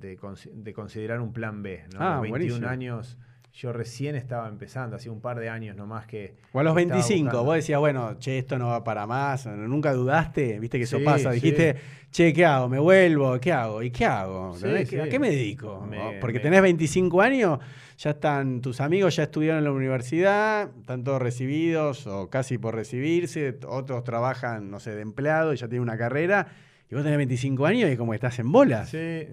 de, 0.00 0.16
consi- 0.18 0.52
de 0.52 0.72
considerar 0.72 1.20
un 1.20 1.32
plan 1.32 1.62
B. 1.64 1.82
¿no? 1.92 2.00
Ah, 2.00 2.12
a 2.12 2.14
los 2.14 2.22
21 2.22 2.30
buenísimo. 2.30 2.68
años 2.68 3.18
yo 3.52 3.72
recién 3.72 4.14
estaba 4.14 4.46
empezando, 4.48 4.94
hacía 4.94 5.10
un 5.10 5.20
par 5.20 5.40
de 5.40 5.48
años 5.50 5.76
nomás 5.76 6.06
que... 6.06 6.36
O 6.52 6.60
a 6.60 6.62
los 6.62 6.72
que 6.76 6.82
estaba 6.82 6.98
25, 7.00 7.24
buscando. 7.24 7.44
vos 7.44 7.54
decías, 7.56 7.80
bueno, 7.80 8.14
che, 8.20 8.38
esto 8.38 8.56
no 8.56 8.68
va 8.68 8.84
para 8.84 9.08
más. 9.08 9.46
Nunca 9.46 9.92
dudaste, 9.92 10.60
viste 10.60 10.78
que 10.78 10.84
eso 10.84 10.98
pasa. 11.04 11.30
sí. 11.32 11.40
Dijiste, 11.40 11.74
che, 12.12 12.32
¿qué 12.32 12.46
hago? 12.46 12.68
¿Me 12.68 12.78
vuelvo? 12.78 13.40
¿Qué 13.40 13.52
hago? 13.52 13.82
¿Y 13.82 13.90
qué 13.90 14.06
hago? 14.06 14.54
¿A 14.54 15.08
qué 15.08 15.18
me 15.18 15.30
dedico? 15.30 15.84
Porque 16.20 16.38
me- 16.38 16.42
tenés 16.44 16.62
25 16.62 17.20
años, 17.20 17.58
ya 18.02 18.10
están 18.12 18.62
tus 18.62 18.80
amigos, 18.80 19.16
ya 19.16 19.24
estudiaron 19.24 19.58
en 19.58 19.64
la 19.64 19.72
universidad, 19.72 20.70
están 20.80 21.04
todos 21.04 21.20
recibidos 21.20 22.06
o 22.06 22.30
casi 22.30 22.56
por 22.56 22.74
recibirse, 22.74 23.58
otros 23.68 24.04
trabajan, 24.04 24.70
no 24.70 24.80
sé, 24.80 24.94
de 24.94 25.02
empleado 25.02 25.52
y 25.52 25.58
ya 25.58 25.68
tienen 25.68 25.82
una 25.82 25.98
carrera. 25.98 26.46
Y 26.90 26.94
vos 26.94 27.04
tenés 27.04 27.18
25 27.18 27.66
años 27.66 27.90
y 27.92 27.98
como 27.98 28.12
que 28.12 28.16
estás 28.16 28.38
en 28.38 28.50
bolas. 28.50 28.88
Sí, 28.88 29.28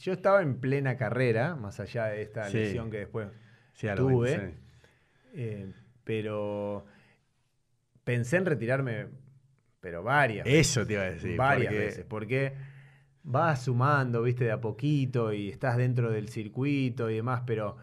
yo 0.00 0.12
estaba 0.14 0.42
en 0.42 0.56
plena 0.58 0.96
carrera, 0.96 1.54
más 1.54 1.78
allá 1.78 2.06
de 2.06 2.22
esta 2.22 2.46
Sí. 2.50 2.56
lesión 2.58 2.90
que 2.90 2.98
después 2.98 3.28
Sí, 3.74 3.86
tuve. 3.94 4.30
26. 4.36 4.54
eh, 5.34 5.72
pero 6.02 6.84
pensé 8.02 8.38
en 8.38 8.46
retirarme, 8.46 9.06
pero 9.80 10.02
varias 10.02 10.44
Eso 10.46 10.84
te 10.84 10.94
iba 10.94 11.02
a 11.02 11.10
decir. 11.12 11.36
varias 11.36 11.72
porque- 11.72 11.84
veces, 11.84 12.04
porque 12.04 12.52
vas 13.22 13.62
sumando, 13.62 14.22
viste, 14.22 14.44
de 14.46 14.50
a 14.50 14.60
poquito 14.60 15.32
y 15.32 15.50
estás 15.50 15.76
dentro 15.76 16.10
del 16.10 16.28
circuito 16.28 17.08
y 17.08 17.14
demás, 17.14 17.42
pero, 17.46 17.76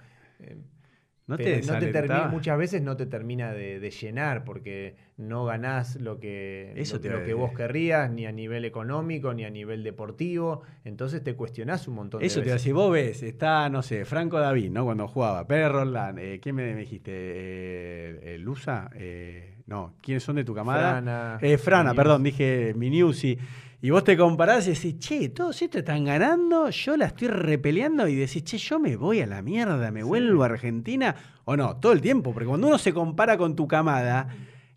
¿No 1.27 1.37
te, 1.37 1.43
pero 1.43 1.67
no 1.67 1.77
te 1.77 1.91
desalentaba? 1.91 2.07
termina, 2.07 2.27
muchas 2.27 2.57
veces 2.57 2.81
no 2.81 2.97
te 2.97 3.05
termina 3.05 3.53
de, 3.53 3.79
de 3.79 3.91
llenar 3.91 4.43
porque 4.43 4.95
no 5.17 5.45
ganás 5.45 5.95
lo 5.97 6.19
que, 6.19 6.73
Eso 6.75 6.95
lo, 6.95 7.01
te 7.01 7.09
que 7.23 7.33
vos 7.35 7.51
querrías, 7.53 8.09
ni 8.11 8.25
a 8.25 8.31
nivel 8.31 8.65
económico, 8.65 9.33
ni 9.35 9.45
a 9.45 9.51
nivel 9.51 9.83
deportivo, 9.83 10.63
entonces 10.83 11.23
te 11.23 11.35
cuestionás 11.35 11.87
un 11.87 11.95
montón 11.95 12.23
Eso 12.23 12.39
de 12.39 12.45
te 12.45 12.49
iba 12.49 12.53
a 12.53 12.55
veces. 12.55 12.63
decir, 12.63 12.73
vos 12.73 12.91
ves, 12.91 13.21
está, 13.21 13.69
no 13.69 13.83
sé, 13.83 14.05
Franco 14.05 14.39
David, 14.39 14.71
¿no? 14.71 14.85
Cuando 14.85 15.07
jugaba, 15.07 15.45
Pérez 15.45 15.71
Roldán, 15.71 16.17
eh, 16.17 16.39
¿quién 16.41 16.55
me, 16.55 16.73
me 16.73 16.79
dijiste? 16.81 17.11
Eh, 17.13 18.19
eh, 18.35 18.37
¿Lusa? 18.39 18.89
Eh, 18.95 19.57
no, 19.67 19.97
¿quiénes 20.01 20.23
son 20.23 20.37
de 20.37 20.43
tu 20.43 20.55
camada? 20.55 20.99
Frana, 21.01 21.37
Eh, 21.39 21.57
Frana, 21.59 21.93
Miniusi. 21.93 21.95
perdón, 21.95 22.23
dije 22.23 22.73
Miniusi. 22.75 23.37
Y 23.81 23.91
vos 23.91 24.03
te 24.03 24.17
comparás 24.17 24.67
y 24.67 24.71
decís, 24.71 24.99
che, 24.99 25.29
todos 25.29 25.61
estos 25.61 25.79
están 25.79 26.03
ganando, 26.03 26.69
yo 26.69 26.97
la 26.97 27.05
estoy 27.05 27.29
repeleando 27.29 28.07
y 28.09 28.15
decís, 28.15 28.43
che, 28.43 28.57
yo 28.57 28.77
me 28.79 28.97
voy 28.97 29.21
a 29.21 29.25
la 29.25 29.41
mierda, 29.41 29.89
me 29.91 30.01
Sí. 30.01 30.07
vuelvo 30.07 30.43
a 30.43 30.47
Argentina. 30.47 31.15
O 31.45 31.55
no, 31.55 31.77
todo 31.77 31.93
el 31.93 32.01
tiempo, 32.01 32.33
porque 32.33 32.47
cuando 32.47 32.67
uno 32.67 32.77
se 32.77 32.93
compara 32.93 33.37
con 33.37 33.55
tu 33.55 33.67
camada, 33.67 34.27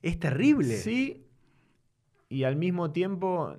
es 0.03 0.19
terrible. 0.21 0.77
Sí, 0.77 1.27
y 2.29 2.45
al 2.45 2.55
mismo 2.57 2.93
tiempo, 2.93 3.57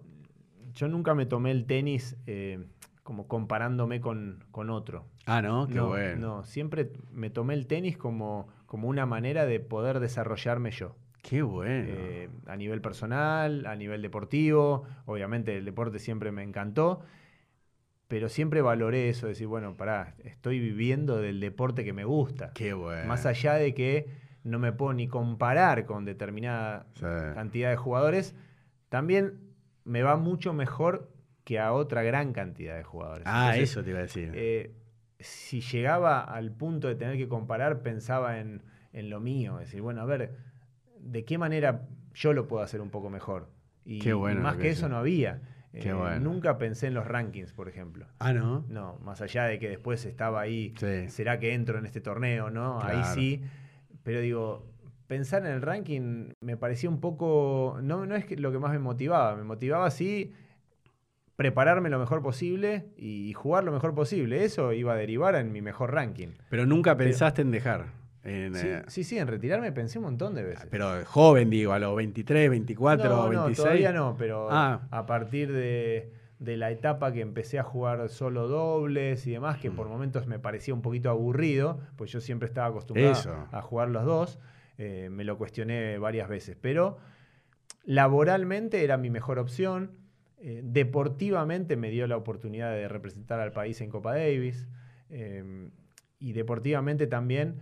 yo 0.75 0.87
nunca 0.87 1.13
me 1.13 1.25
tomé 1.25 1.51
el 1.51 1.65
tenis 1.65 2.15
eh, 2.25 2.65
como 3.03 3.27
comparándome 3.27 3.99
con, 3.99 4.45
con 4.49 4.69
otro. 4.69 5.05
Ah, 5.25 5.41
no, 5.41 5.67
qué 5.67 5.75
no, 5.75 5.89
bueno. 5.89 6.19
no, 6.37 6.43
siempre 6.45 6.91
me 7.11 7.29
tomé 7.29 7.53
el 7.53 7.67
tenis 7.67 7.97
como, 7.97 8.47
como 8.65 8.87
una 8.87 9.05
manera 9.05 9.45
de 9.45 9.59
poder 9.59 9.99
desarrollarme 9.99 10.71
yo. 10.71 10.95
Qué 11.23 11.41
bueno. 11.41 11.87
Eh, 11.89 12.29
a 12.45 12.55
nivel 12.55 12.81
personal, 12.81 13.65
a 13.65 13.75
nivel 13.75 14.01
deportivo. 14.03 14.83
Obviamente 15.05 15.57
el 15.57 15.65
deporte 15.65 15.97
siempre 15.97 16.31
me 16.31 16.43
encantó. 16.43 17.01
Pero 18.07 18.29
siempre 18.29 18.61
valoré 18.61 19.09
eso, 19.09 19.27
decir, 19.27 19.47
bueno, 19.47 19.75
pará, 19.75 20.15
estoy 20.23 20.59
viviendo 20.59 21.17
del 21.19 21.39
deporte 21.39 21.83
que 21.83 21.93
me 21.93 22.03
gusta. 22.03 22.51
qué 22.53 22.73
bueno. 22.73 23.07
Más 23.07 23.25
allá 23.25 23.53
de 23.55 23.73
que 23.73 24.07
no 24.43 24.59
me 24.59 24.71
puedo 24.73 24.93
ni 24.93 25.07
comparar 25.07 25.85
con 25.85 26.05
determinada 26.05 26.85
Sí. 26.95 27.05
cantidad 27.33 27.69
de 27.69 27.77
jugadores, 27.77 28.35
también 28.89 29.39
me 29.85 30.03
va 30.03 30.17
mucho 30.17 30.53
mejor 30.53 31.09
que 31.45 31.57
a 31.59 31.73
otra 31.73 32.03
gran 32.03 32.33
cantidad 32.33 32.75
de 32.75 32.83
jugadores. 32.83 33.23
Ah, 33.25 33.45
Entonces, 33.47 33.71
eso 33.71 33.83
te 33.83 33.89
iba 33.91 33.99
a 33.99 34.03
decir. 34.03 34.31
eh, 34.35 34.75
si 35.19 35.61
llegaba 35.61 36.19
al 36.21 36.51
punto 36.51 36.89
de 36.89 36.95
tener 36.95 37.17
que 37.17 37.29
comparar, 37.29 37.81
pensaba 37.81 38.39
en, 38.39 38.61
en 38.91 39.09
lo 39.09 39.21
mío. 39.21 39.59
Es 39.59 39.67
decir, 39.69 39.81
bueno, 39.81 40.01
a 40.01 40.05
ver, 40.05 40.35
¿de 41.03 41.25
qué 41.25 41.37
manera 41.37 41.87
yo 42.13 42.33
lo 42.33 42.47
puedo 42.47 42.63
hacer 42.63 42.81
un 42.81 42.89
poco 42.89 43.09
mejor? 43.09 43.49
Y, 43.85 43.99
Qué 43.99 44.13
bueno 44.13 44.39
y 44.39 44.43
más 44.43 44.55
que 44.55 44.63
que 44.63 44.69
eso 44.69 44.87
no 44.89 44.97
había. 44.97 45.41
Qué 45.73 45.89
Eh, 45.89 45.93
bueno. 45.93 46.19
Nunca 46.19 46.57
pensé 46.57 46.87
en 46.87 46.93
los 46.93 47.05
rankings, 47.07 47.51
por 47.51 47.67
ejemplo. 47.67 48.05
ah, 48.19 48.31
¿no? 48.33 48.63
No, 48.69 48.99
más 49.03 49.21
allá 49.21 49.45
de 49.45 49.57
que 49.59 49.69
después 49.69 50.05
estaba 50.05 50.39
ahí, 50.41 50.73
Sí. 50.77 51.09
¿será 51.09 51.39
que 51.39 51.53
entro 51.53 51.77
en 51.79 51.85
este 51.85 51.99
torneo? 51.99 52.49
¿no? 52.49 52.79
Ahí 52.81 53.01
sí. 53.15 53.41
Pero 54.03 54.19
digo, 54.21 54.67
pensar 55.07 55.45
en 55.45 55.51
el 55.51 55.61
ranking 55.61 56.29
me 56.41 56.57
parecía 56.57 56.89
un 56.89 56.99
poco. 56.99 57.79
No, 57.81 58.05
no 58.05 58.15
es 58.15 58.39
lo 58.39 58.51
que 58.51 58.59
más 58.59 58.71
me 58.71 58.79
motivaba. 58.79 59.35
Me 59.35 59.43
motivaba 59.43 59.89
sí 59.91 60.31
prepararme 61.35 61.89
lo 61.89 61.97
mejor 61.99 62.21
posible 62.21 62.85
y 62.95 63.33
jugar 63.33 63.63
lo 63.63 63.71
mejor 63.71 63.95
posible. 63.95 64.43
Eso 64.45 64.71
iba 64.73 64.93
a 64.93 64.95
derivar 64.95 65.35
en 65.35 65.51
mi 65.51 65.61
mejor 65.61 65.91
ranking. 65.93 66.29
Pero 66.49 66.65
nunca 66.65 66.95
pensaste 66.95 67.41
en 67.41 67.51
dejar. 67.51 67.87
En, 68.23 68.55
Sí, 68.55 68.67
eh, 68.67 68.83
sí, 68.87 69.03
sí, 69.03 69.17
en 69.17 69.27
retirarme 69.27 69.71
pensé 69.73 69.99
un 69.99 70.05
montón 70.05 70.33
de 70.33 70.43
veces. 70.43 70.67
Pero 70.71 71.03
joven, 71.05 71.49
digo, 71.49 71.73
a 71.73 71.79
los 71.79 71.95
23, 71.95 72.49
24, 72.49 73.09
no, 73.09 73.15
no, 73.23 73.29
26. 73.29 73.57
todavía 73.57 73.91
no, 73.91 74.15
pero 74.17 74.47
Ah. 74.49 74.87
a 74.91 75.05
partir 75.05 75.51
de, 75.51 76.13
de 76.39 76.57
la 76.57 76.71
etapa 76.71 77.11
que 77.11 77.21
empecé 77.21 77.59
a 77.59 77.63
jugar 77.63 78.07
solo 78.09 78.47
dobles 78.47 79.27
y 79.27 79.31
demás, 79.31 79.57
que 79.57 79.69
Mm. 79.69 79.75
por 79.75 79.87
momentos 79.89 80.25
me 80.27 80.39
parecía 80.39 80.73
un 80.73 80.81
poquito 80.81 81.09
aburrido, 81.09 81.79
pues 81.97 82.11
yo 82.11 82.21
siempre 82.21 82.47
estaba 82.47 82.67
acostumbrado 82.67 83.11
Eso. 83.11 83.47
a 83.51 83.61
jugar 83.61 83.89
los 83.89 84.05
dos, 84.05 84.39
eh, 84.77 85.09
me 85.11 85.23
lo 85.25 85.37
cuestioné 85.37 85.97
varias 85.97 86.27
veces, 86.29 86.57
pero 86.59 86.97
laboralmente 87.83 88.83
era 88.83 88.97
mi 88.97 89.09
mejor 89.09 89.39
opción. 89.39 89.91
Eh, 90.37 90.61
deportivamente 90.63 91.77
me 91.77 91.89
dio 91.89 92.07
la 92.07 92.17
oportunidad 92.17 92.71
de 92.71 92.87
representar 92.87 93.39
al 93.39 93.51
país 93.51 93.79
en 93.81 93.89
Copa 93.89 94.13
Davis. 94.13 94.67
Y 96.19 96.31
deportivamente 96.33 97.05
también 97.05 97.59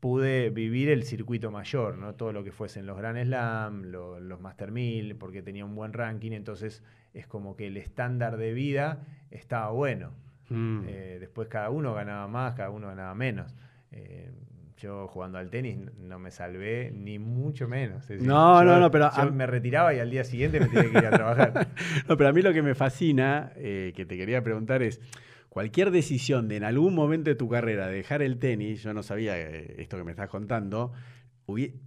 pude 0.00 0.50
vivir 0.50 0.90
el 0.90 1.02
circuito 1.04 1.50
mayor, 1.50 1.98
¿no? 1.98 2.14
Todo 2.14 2.32
lo 2.32 2.44
que 2.44 2.52
fuesen 2.52 2.86
los 2.86 2.96
Grand 2.96 3.20
Slam, 3.24 3.84
los 3.84 4.40
Master 4.40 4.70
1000, 4.70 5.16
porque 5.16 5.42
tenía 5.42 5.64
un 5.64 5.74
buen 5.74 5.92
ranking, 5.92 6.32
entonces 6.32 6.82
es 7.14 7.26
como 7.26 7.56
que 7.56 7.66
el 7.66 7.76
estándar 7.76 8.36
de 8.36 8.52
vida 8.52 9.00
estaba 9.30 9.70
bueno. 9.70 10.12
Mm. 10.50 10.84
Eh, 10.86 11.16
después 11.20 11.48
cada 11.48 11.70
uno 11.70 11.94
ganaba 11.94 12.28
más, 12.28 12.54
cada 12.54 12.70
uno 12.70 12.86
ganaba 12.88 13.14
menos. 13.14 13.54
Eh, 13.90 14.30
yo 14.76 15.08
jugando 15.08 15.38
al 15.38 15.50
tenis 15.50 15.76
no 15.98 16.20
me 16.20 16.30
salvé 16.30 16.92
ni 16.94 17.18
mucho 17.18 17.66
menos. 17.66 18.08
no, 18.20 18.62
no, 18.62 18.78
no, 18.78 18.92
pero... 18.92 19.10
Yo 19.16 19.32
me 19.32 19.48
retiraba 19.48 19.92
y 19.92 19.98
al 19.98 20.10
día 20.10 20.22
siguiente 20.22 20.60
me 20.60 20.66
tenía 20.66 20.92
que 20.92 20.98
ir 20.98 21.06
a 21.06 21.10
trabajar. 21.10 21.68
no, 22.08 22.16
pero 22.16 22.28
a 22.28 22.32
mí 22.32 22.42
lo 22.42 22.52
que 22.52 22.62
me 22.62 22.76
fascina, 22.76 23.50
que 23.56 24.06
te 24.08 24.16
quería 24.16 24.44
preguntar 24.44 24.84
es 24.84 25.00
cualquier 25.48 25.90
decisión 25.90 26.48
de 26.48 26.56
en 26.56 26.64
algún 26.64 26.94
momento 26.94 27.30
de 27.30 27.36
tu 27.36 27.48
carrera 27.48 27.88
dejar 27.88 28.22
el 28.22 28.38
tenis, 28.38 28.82
yo 28.82 28.92
no 28.92 29.02
sabía 29.02 29.38
eh, 29.38 29.76
esto 29.78 29.96
que 29.96 30.04
me 30.04 30.10
estás 30.10 30.28
contando, 30.28 30.92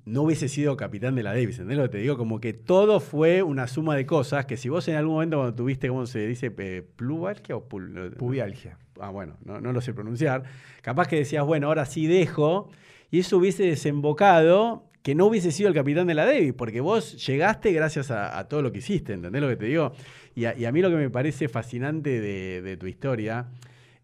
no 0.05 0.24
hubiese 0.24 0.49
sido 0.49 0.76
capitán 0.76 1.14
de 1.14 1.22
la 1.22 1.32
Davis, 1.32 1.59
¿entendés 1.59 1.78
lo 1.78 1.84
que 1.84 1.89
te 1.89 1.97
digo? 1.99 2.18
Como 2.18 2.39
que 2.39 2.53
todo 2.53 2.99
fue 2.99 3.43
una 3.43 3.68
suma 3.68 3.95
de 3.95 4.07
cosas 4.07 4.47
que 4.47 4.57
si 4.57 4.70
vos 4.70 4.88
en 4.88 4.95
algún 4.95 5.14
momento 5.14 5.38
cuando 5.38 5.53
tuviste, 5.53 5.88
¿cómo 5.88 6.07
se 6.07 6.26
dice? 6.26 6.49
¿Plubalgia 6.49 7.55
o 7.55 7.68
Pubialgia. 7.68 8.80
Ah, 8.99 9.12
bueno, 9.12 9.38
no, 9.45 9.59
lo 9.59 9.82
sé 9.82 9.93
pronunciar. 9.93 10.43
Capaz 10.82 11.07
que 11.07 11.18
decías, 11.18 11.45
bueno, 11.45 11.68
ahora 11.68 11.86
sí 11.86 12.07
dejo, 12.07 12.70
y 13.12 13.20
eso 13.20 13.38
hubiese 13.38 13.64
desembocado 13.64 14.90
que 15.01 15.15
no 15.15 15.25
hubiese 15.25 15.51
sido 15.51 15.69
el 15.69 15.75
capitán 15.75 16.07
de 16.07 16.13
la 16.13 16.25
Davis, 16.25 16.53
porque 16.53 16.81
vos 16.81 17.25
llegaste 17.25 17.71
gracias 17.71 18.11
a, 18.11 18.47
todo 18.47 18.61
lo 18.61 18.71
que 18.71 18.79
hiciste, 18.79 19.13
¿entendés 19.13 19.41
lo 19.41 19.49
que 19.49 19.55
te 19.55 19.65
digo? 19.65 19.93
Y 20.35 20.45
a, 20.45 20.71
mí 20.71 20.81
lo 20.81 20.89
que 20.89 20.95
me 20.95 21.09
parece 21.09 21.49
fascinante 21.49 22.21
de, 22.21 22.77
tu 22.77 22.87
historia 22.87 23.47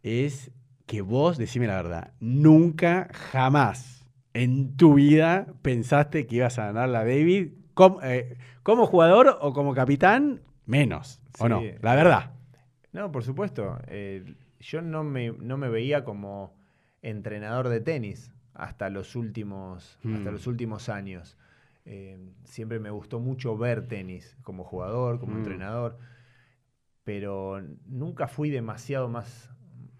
es 0.03 0.51
que 0.85 1.01
vos, 1.01 1.37
decime 1.37 1.67
la 1.67 1.75
verdad, 1.75 2.13
nunca, 2.19 3.09
jamás 3.13 4.05
en 4.33 4.75
tu 4.75 4.95
vida 4.95 5.47
pensaste 5.61 6.27
que 6.27 6.37
ibas 6.37 6.59
a 6.59 6.67
ganar 6.67 6.89
la 6.89 6.99
David 6.99 7.49
como, 7.73 8.01
eh, 8.03 8.37
jugador 8.63 9.37
o 9.41 9.53
como 9.53 9.73
capitán, 9.73 10.41
menos, 10.65 11.21
¿o 11.39 11.47
no? 11.47 11.61
La 11.81 11.95
verdad. 11.95 12.31
No, 12.91 13.11
por 13.11 13.23
supuesto. 13.23 13.77
Eh, 13.87 14.23
yo 14.59 14.81
no 14.81 15.03
me, 15.03 15.31
no 15.31 15.57
me 15.57 15.69
veía 15.69 16.03
como 16.03 16.55
entrenador 17.01 17.69
de 17.69 17.79
tenis 17.79 18.31
hasta 18.57 18.89
los 18.89 19.15
últimos, 19.15 19.97
hasta 19.97 20.29
mm. 20.29 20.33
los 20.33 20.47
últimos 20.47 20.89
años. 20.89 21.37
Eh, 21.85 22.17
siempre 22.43 22.79
me 22.79 22.89
gustó 22.89 23.19
mucho 23.19 23.57
ver 23.57 23.87
tenis 23.87 24.35
como 24.43 24.63
jugador, 24.65 25.19
como 25.19 25.35
mm. 25.35 25.37
entrenador 25.37 25.97
pero 27.07 27.61
nunca 27.85 28.27
fui 28.27 28.49
demasiado 28.49 29.07
más, 29.07 29.49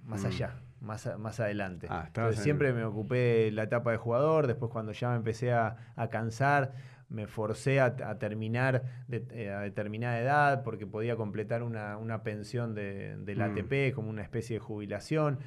más 0.03 0.23
mm. 0.23 0.27
allá, 0.27 0.59
más, 0.81 1.09
más 1.17 1.39
adelante. 1.39 1.87
Ah, 1.89 2.09
siempre 2.33 2.73
me 2.73 2.83
ocupé 2.83 3.49
la 3.53 3.63
etapa 3.63 3.91
de 3.91 3.97
jugador, 3.97 4.45
después 4.45 4.69
cuando 4.73 4.91
ya 4.91 5.11
me 5.11 5.15
empecé 5.15 5.53
a, 5.53 5.77
cansar, 6.11 6.73
me 7.07 7.25
forcé 7.25 7.79
a, 7.79 7.95
terminar 8.19 9.05
eh, 9.09 9.49
a 9.49 9.61
determinada 9.61 10.19
edad 10.19 10.63
porque 10.63 10.85
podía 10.85 11.15
completar 11.15 11.63
una, 11.63 12.23
pensión 12.23 12.75
de, 12.75 13.15
del 13.19 13.37
mm. 13.37 13.41
ATP 13.41 13.95
como 13.95 14.09
una 14.09 14.21
especie 14.21 14.55
de 14.55 14.59
jubilación 14.59 15.39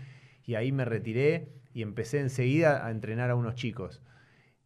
y 0.47 0.55
ahí 0.55 0.73
me 0.73 0.87
retiré 0.87 1.60
y 1.73 1.83
empecé 1.83 2.21
enseguida 2.21 2.85
a 2.85 2.91
entrenar 2.91 3.31
a 3.31 3.37
unos 3.37 3.55
chicos. 3.55 4.03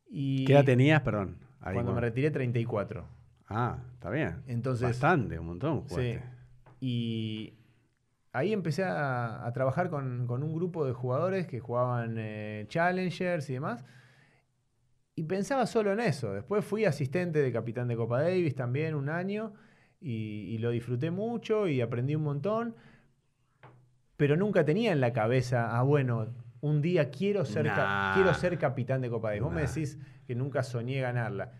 Y 0.09 0.45
¿Qué 0.45 0.53
edad 0.53 0.65
tenías, 0.65 1.03
perdón? 1.03 1.39
cuando 1.61 1.95
me 1.95 2.01
retiré, 2.01 2.31
34. 2.31 3.05
Ah, 3.49 3.79
está 3.95 4.11
bien. 4.11 4.43
Entonces, 4.47 4.87
Bastante, 4.87 5.39
un 5.39 5.47
montón. 5.47 5.85
Sí. 5.89 6.19
Y 6.81 7.55
ahí 8.33 8.53
empecé 8.53 8.85
a, 8.85 9.51
trabajar 9.55 9.89
con, 9.89 10.31
un 10.31 10.55
grupo 10.55 10.85
de 10.85 10.93
jugadores 10.93 11.47
que 11.47 11.61
jugaban 11.61 12.17
eh, 12.19 12.67
Challengers 12.69 13.49
y 13.49 13.55
demás. 13.55 13.85
Y 15.15 15.23
pensaba 15.23 15.67
solo 15.67 15.93
en 15.93 16.01
eso. 16.01 16.33
Después 16.33 16.65
fui 16.65 16.85
asistente 16.85 17.41
de 17.41 17.53
capitán 17.53 17.89
de 17.89 17.97
Copa 17.97 18.21
Davis 18.21 18.55
también 18.55 18.95
un 18.95 19.09
año 19.09 19.55
y, 20.01 20.59
lo 20.59 20.71
disfruté 20.71 21.11
mucho 21.11 21.69
y 21.69 21.81
aprendí 21.81 22.15
un 22.17 22.25
montón. 22.25 22.75
Pero 24.17 24.37
nunca 24.37 24.65
tenía 24.65 24.93
en 24.93 25.01
la 25.01 25.13
cabeza, 25.13 25.77
ah, 25.79 25.83
bueno, 25.83 26.29
un 26.65 26.81
día 26.81 27.11
quiero 27.11 27.45
ser, 27.45 27.71
quiero 28.15 28.33
ser 28.33 28.59
capitán 28.59 29.03
de 29.03 29.11
Copa 29.11 29.29
Davis. 29.29 29.43
Vos 29.43 29.53
me 29.53 29.61
decís 29.61 29.99
que 30.27 30.35
nunca 30.35 30.63
soñé 30.63 30.99
ganarla. 30.99 31.53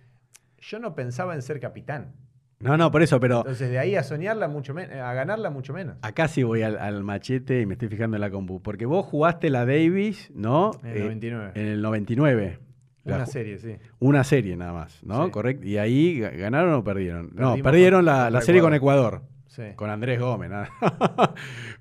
Yo 0.59 0.79
no 0.79 0.95
pensaba 0.95 1.35
en 1.35 1.43
ser 1.43 1.61
capitán. 1.61 2.15
No, 2.59 2.79
no, 2.79 2.91
por 2.91 3.03
eso, 3.03 3.21
pero. 3.21 3.41
Entonces, 3.41 3.69
de 3.71 3.79
ahí 3.79 3.97
a 3.97 4.03
soñarla 4.03 4.49
mucho 4.49 4.73
menos, 4.73 4.97
a 4.97 5.13
ganarla 5.13 5.51
mucho 5.51 5.75
menos. 5.75 5.99
Acá 6.01 6.27
sí 6.27 6.43
voy 6.43 6.63
al, 6.63 7.05
machete 7.05 7.61
y 7.61 7.67
me 7.67 7.75
estoy 7.75 7.89
fijando 7.89 8.17
en 8.17 8.23
la 8.23 8.31
compu. 8.31 8.63
Porque 8.63 8.87
vos 8.87 9.05
jugaste 9.05 9.51
la 9.51 9.67
Davis, 9.67 10.31
¿no? 10.35 10.71
En 10.83 10.97
el 10.97 11.03
99. 11.03 11.53
Eh, 11.55 11.61
en 11.61 11.69
el 11.69 11.83
99. 11.83 12.59
Una 13.05 13.27
serie, 13.27 13.59
sí. 13.59 13.77
Una 13.99 14.25
serie 14.25 14.57
nada 14.57 14.73
más, 14.73 15.05
¿no? 15.05 15.31
Correcto. 15.31 15.67
¿Y 15.67 15.77
ahí 15.77 16.19
ganaron 16.19 16.73
o 16.73 16.83
perdieron? 16.83 17.31
no, 17.35 17.57
perdieron 17.59 18.07
la, 18.07 18.41
serie 18.41 18.63
con 18.63 18.73
Ecuador. 18.73 19.21
Sí. 19.49 19.65
Con 19.77 19.91
Andrés 19.91 20.19
Gómez. 20.19 20.49
Nada. 20.49 20.71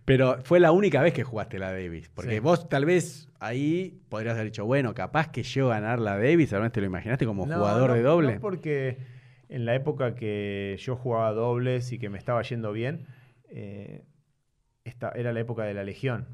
Pero 0.06 0.40
fue 0.44 0.60
la 0.60 0.72
única 0.72 1.02
vez 1.02 1.14
que 1.14 1.24
jugaste 1.24 1.60
la 1.60 1.72
Davis. 1.72 2.10
Porque 2.14 2.40
vos 2.40 2.68
tal 2.68 2.86
vez 2.86 3.30
ahí 3.40 4.02
podrías 4.10 4.34
haber 4.36 4.46
dicho, 4.46 4.66
bueno, 4.66 4.94
capaz 4.94 5.32
que 5.32 5.44
yo 5.44 5.70
ganar 5.70 6.00
la 6.00 6.18
Davis, 6.18 6.52
¿realmente 6.52 6.76
te 6.76 6.82
lo 6.82 6.88
imaginaste 6.88 7.26
como 7.26 7.46
jugador 7.46 7.94
de 7.94 8.02
doble? 8.02 8.36
No, 8.36 8.42
porque 8.42 8.98
en 9.50 9.66
la 9.66 9.76
época 9.76 10.16
que 10.16 10.78
yo 10.80 10.96
jugaba 10.96 11.32
dobles 11.32 11.92
y 11.92 12.00
que 12.00 12.10
me 12.10 12.18
estaba 12.18 12.42
yendo 12.42 12.74
bien, 12.74 13.08
eh, 13.50 14.04
esta, 14.84 15.12
era 15.12 15.32
la 15.32 15.40
época 15.40 15.64
de 15.64 15.74
la 15.74 15.84
Legión. 15.84 16.28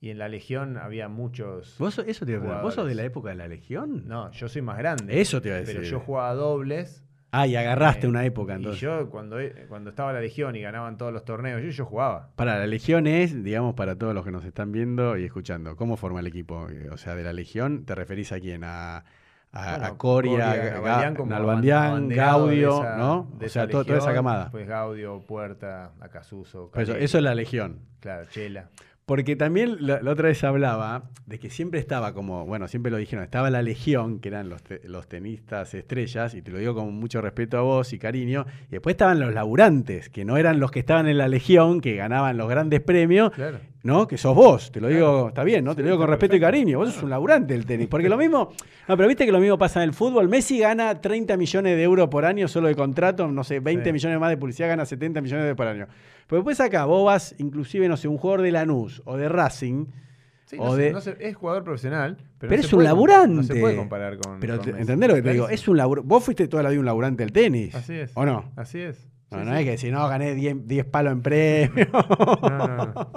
Y 0.00 0.10
en 0.10 0.18
la 0.18 0.28
Legión 0.28 0.76
había 0.76 1.08
muchos. 1.08 1.76
¿Vos, 1.78 1.98
eso 1.98 2.24
te 2.24 2.32
iba 2.32 2.60
a 2.60 2.62
¿Vos 2.62 2.74
sos 2.74 2.86
de 2.86 2.94
la 2.94 3.02
época 3.02 3.30
de 3.30 3.34
la 3.34 3.48
Legión? 3.48 4.06
No, 4.06 4.30
yo 4.30 4.48
soy 4.48 4.62
más 4.62 4.78
grande. 4.78 5.20
Eso 5.20 5.42
te 5.42 5.48
iba 5.48 5.56
a 5.56 5.60
decir. 5.60 5.76
Pero 5.76 5.88
yo 5.88 5.98
jugaba 5.98 6.34
dobles. 6.34 7.04
Ah, 7.30 7.46
y 7.46 7.56
agarraste 7.56 8.06
eh, 8.06 8.10
una 8.10 8.24
época 8.24 8.54
entonces. 8.54 8.82
Y 8.82 8.86
yo, 8.86 9.10
cuando, 9.10 9.36
cuando 9.68 9.90
estaba 9.90 10.12
la 10.12 10.20
Legión 10.20 10.56
y 10.56 10.62
ganaban 10.62 10.96
todos 10.96 11.12
los 11.12 11.24
torneos, 11.24 11.62
yo, 11.62 11.68
yo 11.68 11.84
jugaba. 11.84 12.30
Para 12.36 12.58
la 12.58 12.66
Legión 12.66 13.06
es, 13.06 13.42
digamos, 13.42 13.74
para 13.74 13.96
todos 13.96 14.14
los 14.14 14.24
que 14.24 14.30
nos 14.30 14.44
están 14.44 14.72
viendo 14.72 15.16
y 15.18 15.24
escuchando, 15.24 15.76
¿cómo 15.76 15.96
forma 15.96 16.20
el 16.20 16.26
equipo? 16.26 16.68
O 16.90 16.96
sea, 16.96 17.14
de 17.14 17.22
la 17.22 17.32
Legión, 17.32 17.84
¿te 17.84 17.94
referís 17.94 18.32
a 18.32 18.40
quién? 18.40 18.64
¿A, 18.64 19.04
a, 19.52 19.94
Coria, 19.96 20.80
Nalbandián, 21.24 22.08
Gaudio, 22.08 22.82
¿no? 22.96 23.30
o 23.40 23.48
sea, 23.48 23.68
toda 23.68 23.96
esa 23.96 24.12
camada. 24.12 24.50
Pues 24.50 24.66
Gaudio, 24.66 25.20
Puerta, 25.20 25.92
Acasuso. 26.00 26.70
Eso, 26.74 26.94
eso 26.94 27.18
es 27.18 27.24
la 27.24 27.34
legión. 27.34 27.80
Claro, 28.00 28.26
Chela. 28.30 28.68
Porque 29.08 29.36
también 29.36 29.78
la, 29.80 30.02
otra 30.06 30.28
vez 30.28 30.44
hablaba 30.44 31.04
de 31.24 31.38
que 31.38 31.48
siempre 31.48 31.80
estaba 31.80 32.12
como, 32.12 32.44
bueno, 32.44 32.68
siempre 32.68 32.92
lo 32.92 32.98
dijeron, 32.98 33.24
estaba 33.24 33.48
la 33.48 33.62
legión, 33.62 34.20
que 34.20 34.28
eran 34.28 34.50
los, 34.50 34.60
los 34.84 35.08
tenistas 35.08 35.72
estrellas, 35.72 36.34
y 36.34 36.42
te 36.42 36.50
lo 36.50 36.58
digo 36.58 36.74
con 36.74 36.92
mucho 36.92 37.22
respeto 37.22 37.56
a 37.56 37.62
vos 37.62 37.94
y 37.94 37.98
cariño, 37.98 38.44
y 38.68 38.72
después 38.72 38.92
estaban 38.92 39.18
los 39.18 39.32
laburantes, 39.32 40.10
que 40.10 40.26
no 40.26 40.36
eran 40.36 40.60
los 40.60 40.70
que 40.70 40.80
estaban 40.80 41.08
en 41.08 41.16
la 41.16 41.26
legión, 41.26 41.80
que 41.80 41.96
ganaban 41.96 42.36
los 42.36 42.50
grandes 42.50 42.82
premios, 42.82 43.32
¿no? 43.82 44.08
Que 44.08 44.18
sos 44.18 44.34
vos, 44.34 44.72
te 44.72 44.80
lo 44.80 44.88
digo, 44.88 45.28
está 45.28 45.44
bien, 45.44 45.64
¿no? 45.64 45.74
Te 45.74 45.82
lo 45.82 45.88
digo 45.88 45.98
con 45.98 46.08
respeto 46.08 46.36
y 46.36 46.40
cariño, 46.40 46.78
vos 46.78 46.92
sos 46.92 47.02
un 47.02 47.10
laburante 47.10 47.54
del 47.54 47.64
tenis, 47.64 47.86
porque 47.88 48.08
lo 48.08 48.16
mismo, 48.16 48.50
no, 48.88 48.96
pero 48.96 49.08
viste 49.08 49.24
que 49.24 49.32
lo 49.32 49.40
mismo 49.40 49.56
pasa 49.58 49.82
en 49.82 49.88
el 49.88 49.94
fútbol, 49.94 50.28
Messi 50.28 50.58
gana 50.58 51.00
30 51.00 51.36
millones 51.36 51.76
de 51.76 51.82
euros 51.82 52.08
por 52.08 52.24
año 52.24 52.48
solo 52.48 52.68
de 52.68 52.74
contrato, 52.74 53.28
no 53.28 53.44
sé, 53.44 53.60
20 53.60 53.92
millones 53.92 54.18
más 54.18 54.30
de 54.30 54.36
publicidad, 54.36 54.68
gana 54.68 54.84
70 54.84 55.20
millones 55.20 55.46
de 55.46 55.54
por 55.54 55.66
año. 55.66 55.86
Pero 56.26 56.40
después 56.40 56.60
acá 56.60 56.84
vos 56.84 57.06
vas, 57.06 57.34
inclusive, 57.38 57.88
no 57.88 57.96
sé, 57.96 58.08
un 58.08 58.18
jugador 58.18 58.42
de 58.42 58.52
Lanús 58.52 59.00
o 59.04 59.16
de 59.16 59.28
Racing. 59.28 59.86
o 60.58 60.76
de... 60.76 60.94
es 61.20 61.36
jugador 61.36 61.64
profesional, 61.64 62.18
pero, 62.38 62.54
es 62.54 62.72
un 62.72 62.84
laburante. 62.84 63.34
No 63.34 63.42
se 63.42 63.54
puede 63.54 63.76
comparar 63.76 64.18
con. 64.18 64.38
Pero 64.40 64.54
entendés 64.54 65.08
lo 65.08 65.14
que 65.14 65.22
te 65.22 65.32
digo, 65.32 65.48
es 65.48 65.66
un 65.68 65.76
labur... 65.76 66.02
Vos 66.02 66.22
fuiste 66.22 66.46
toda 66.48 66.62
la 66.62 66.68
vida 66.68 66.80
un 66.80 66.86
laburante 66.86 67.22
del 67.22 67.32
tenis. 67.32 67.74
Así 67.74 67.94
es. 67.94 68.10
¿O 68.14 68.26
no? 68.26 68.52
Así 68.56 68.78
es. 68.78 69.08
No, 69.30 69.44
no 69.44 69.54
es 69.54 69.64
que 69.64 69.78
si 69.78 69.90
no 69.90 70.08
gané 70.08 70.34
10 70.34 70.84
palos 70.86 71.12
en 71.12 71.22
premio. 71.22 71.86
No, 71.92 72.48
no, 72.48 72.68
no. 72.68 73.12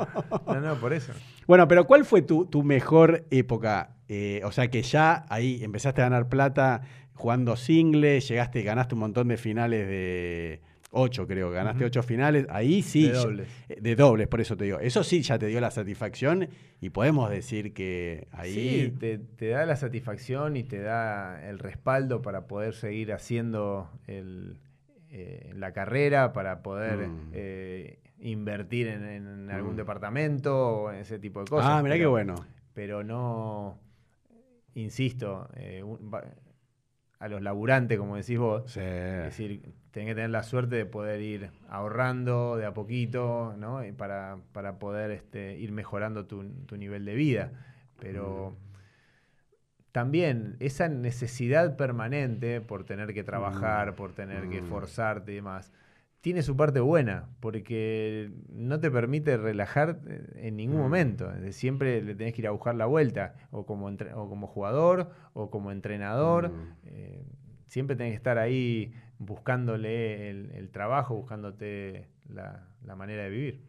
No, 0.47 0.61
no, 0.61 0.75
por 0.75 0.93
eso. 0.93 1.13
Bueno, 1.47 1.67
pero 1.67 1.87
¿cuál 1.87 2.05
fue 2.05 2.21
tu, 2.21 2.45
tu 2.45 2.63
mejor 2.63 3.25
época? 3.31 3.95
Eh, 4.07 4.41
o 4.43 4.51
sea 4.51 4.69
que 4.69 4.81
ya 4.81 5.25
ahí 5.29 5.63
empezaste 5.63 6.01
a 6.01 6.05
ganar 6.05 6.27
plata 6.27 6.81
jugando 7.13 7.55
singles, 7.55 8.27
llegaste, 8.27 8.61
ganaste 8.63 8.95
un 8.95 9.01
montón 9.01 9.29
de 9.29 9.37
finales 9.37 9.87
de, 9.87 10.61
Ocho, 10.93 11.25
creo, 11.25 11.51
ganaste 11.51 11.85
ocho 11.85 12.03
finales. 12.03 12.45
Ahí 12.49 12.81
sí. 12.81 13.07
De 13.07 13.13
dobles. 13.13 13.47
De 13.79 13.95
dobles, 13.95 14.27
por 14.27 14.41
eso 14.41 14.57
te 14.57 14.65
digo. 14.65 14.79
Eso 14.79 15.05
sí 15.05 15.21
ya 15.21 15.39
te 15.39 15.45
dio 15.45 15.61
la 15.61 15.71
satisfacción 15.71 16.49
y 16.81 16.89
podemos 16.89 17.29
decir 17.29 17.73
que 17.73 18.27
ahí. 18.33 18.93
Sí, 18.99 19.17
te, 19.37 19.47
da 19.47 19.65
la 19.65 19.77
satisfacción 19.77 20.57
y 20.57 20.63
te 20.63 20.81
da 20.81 21.47
el 21.47 21.59
respaldo 21.59 22.21
para 22.21 22.45
poder 22.45 22.73
seguir 22.73 23.13
haciendo 23.13 23.89
el, 24.07 24.57
eh, 25.11 25.51
la 25.55 25.73
carrera, 25.73 26.33
para 26.33 26.63
poder 26.63 27.07
mm. 27.07 27.29
eh, 27.33 27.99
invertir 28.19 28.87
en, 28.87 29.49
algún 29.51 29.73
mm. 29.73 29.77
departamento 29.77 30.67
o 30.83 30.91
ese 30.91 31.19
tipo 31.19 31.41
de 31.41 31.47
cosas. 31.47 31.69
Ah, 31.69 31.83
mirá 31.83 31.97
qué 31.97 32.05
bueno. 32.05 32.35
Pero 32.73 33.03
no. 33.03 33.77
Insisto, 34.73 35.49
a 37.19 37.27
los 37.27 37.41
laburantes, 37.41 37.97
como 37.97 38.15
decís 38.15 38.39
vos. 38.39 38.71
Sí. 38.71 38.79
Es 38.79 39.23
decir, 39.25 39.61
tenés 39.91 40.09
que 40.09 40.15
tener 40.15 40.29
la 40.29 40.43
suerte 40.43 40.77
de 40.77 40.85
poder 40.85 41.21
ir 41.21 41.51
ahorrando 41.67 42.55
de 42.55 42.65
a 42.65 42.73
poquito, 42.73 43.53
¿no? 43.57 43.83
Y 43.85 43.91
para, 43.91 44.37
para 44.53 44.79
poder 44.79 45.11
este, 45.11 45.57
ir 45.57 45.73
mejorando 45.73 46.25
tu, 46.25 46.49
tu 46.65 46.77
nivel 46.77 47.03
de 47.03 47.15
vida. 47.15 47.51
Pero 47.99 48.55
también 49.91 50.55
esa 50.59 50.87
necesidad 50.89 51.75
permanente 51.75 52.61
por 52.61 52.83
tener 52.85 53.13
que 53.13 53.23
trabajar, 53.23 53.91
Mm. 53.91 53.95
por 53.95 54.13
tener 54.13 54.47
que 54.49 54.61
Mm. 54.61 54.65
forzarte 54.65 55.31
y 55.31 55.35
demás, 55.35 55.71
tiene 56.21 56.43
su 56.43 56.55
parte 56.55 56.79
buena, 56.79 57.29
porque 57.39 58.31
no 58.49 58.79
te 58.79 58.91
permite 58.91 59.37
relajar 59.37 59.99
en 60.35 60.55
ningún 60.55 60.77
Mm. 60.77 60.81
momento. 60.83 61.31
Siempre 61.51 62.01
le 62.03 62.13
tenés 62.15 62.33
que 62.33 62.41
ir 62.41 62.47
a 62.47 62.51
buscar 62.51 62.75
la 62.75 62.85
vuelta, 62.85 63.33
o 63.49 63.65
como, 63.65 63.89
entre- 63.89 64.13
o 64.13 64.29
como 64.29 64.45
jugador, 64.47 65.09
o 65.33 65.49
como 65.49 65.71
entrenador. 65.71 66.51
Eh, 66.85 67.25
siempre 67.67 67.95
tenés 67.95 68.11
que 68.11 68.17
estar 68.17 68.37
ahí 68.37 68.93
buscándole 69.17 70.29
el, 70.29 70.51
el 70.51 70.69
trabajo, 70.69 71.15
buscándote 71.15 72.07
la, 72.29 72.67
la 72.85 72.95
manera 72.95 73.23
de 73.23 73.29
vivir. 73.29 73.61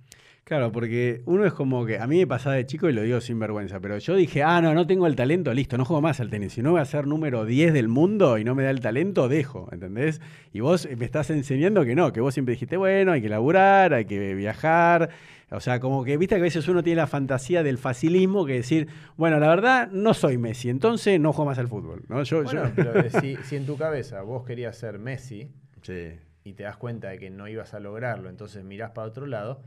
Claro, 0.44 0.72
porque 0.72 1.22
uno 1.26 1.46
es 1.46 1.52
como 1.52 1.86
que 1.86 1.98
a 2.00 2.06
mí 2.08 2.18
me 2.18 2.26
pasaba 2.26 2.56
de 2.56 2.66
chico 2.66 2.88
y 2.88 2.92
lo 2.92 3.02
digo 3.02 3.20
sin 3.20 3.38
vergüenza, 3.38 3.78
pero 3.78 3.96
yo 3.98 4.16
dije, 4.16 4.42
ah, 4.42 4.60
no, 4.60 4.74
no 4.74 4.86
tengo 4.88 5.06
el 5.06 5.14
talento, 5.14 5.54
listo, 5.54 5.78
no 5.78 5.84
juego 5.84 6.02
más 6.02 6.18
al 6.20 6.30
tenis. 6.30 6.52
Si 6.54 6.62
no 6.62 6.72
voy 6.72 6.80
a 6.80 6.84
ser 6.84 7.06
número 7.06 7.44
10 7.46 7.72
del 7.72 7.86
mundo 7.88 8.36
y 8.38 8.44
no 8.44 8.54
me 8.56 8.64
da 8.64 8.70
el 8.70 8.80
talento, 8.80 9.28
dejo, 9.28 9.68
¿entendés? 9.70 10.20
Y 10.52 10.58
vos 10.60 10.88
me 10.98 11.04
estás 11.04 11.30
enseñando 11.30 11.84
que 11.84 11.94
no, 11.94 12.12
que 12.12 12.20
vos 12.20 12.34
siempre 12.34 12.54
dijiste, 12.54 12.76
bueno, 12.76 13.12
hay 13.12 13.22
que 13.22 13.28
laburar, 13.28 13.94
hay 13.94 14.04
que 14.04 14.34
viajar. 14.34 15.10
O 15.52 15.60
sea, 15.60 15.78
como 15.78 16.02
que 16.02 16.16
viste 16.16 16.34
que 16.34 16.40
a 16.40 16.42
veces 16.44 16.66
uno 16.66 16.82
tiene 16.82 16.96
la 16.96 17.06
fantasía 17.06 17.62
del 17.62 17.78
facilismo 17.78 18.44
que 18.44 18.54
decir, 18.54 18.88
bueno, 19.16 19.38
la 19.38 19.48
verdad, 19.48 19.90
no 19.92 20.12
soy 20.12 20.38
Messi, 20.38 20.70
entonces 20.70 21.20
no 21.20 21.32
juego 21.32 21.50
más 21.50 21.58
al 21.58 21.68
fútbol. 21.68 22.02
¿no? 22.08 22.22
Yo, 22.24 22.42
Bueno, 22.42 22.64
yo- 22.66 22.72
pero 22.74 23.10
si, 23.20 23.36
si 23.44 23.56
en 23.56 23.64
tu 23.66 23.76
cabeza 23.76 24.22
vos 24.22 24.44
querías 24.44 24.76
ser 24.76 24.98
Messi, 24.98 25.50
Sí. 25.82 26.14
y 26.42 26.54
te 26.54 26.64
das 26.64 26.76
cuenta 26.78 27.10
de 27.10 27.18
que 27.18 27.30
no 27.30 27.46
ibas 27.48 27.74
a 27.74 27.80
lograrlo, 27.80 28.28
entonces 28.28 28.64
mirás 28.64 28.90
para 28.90 29.06
otro 29.06 29.26
lado, 29.26 29.62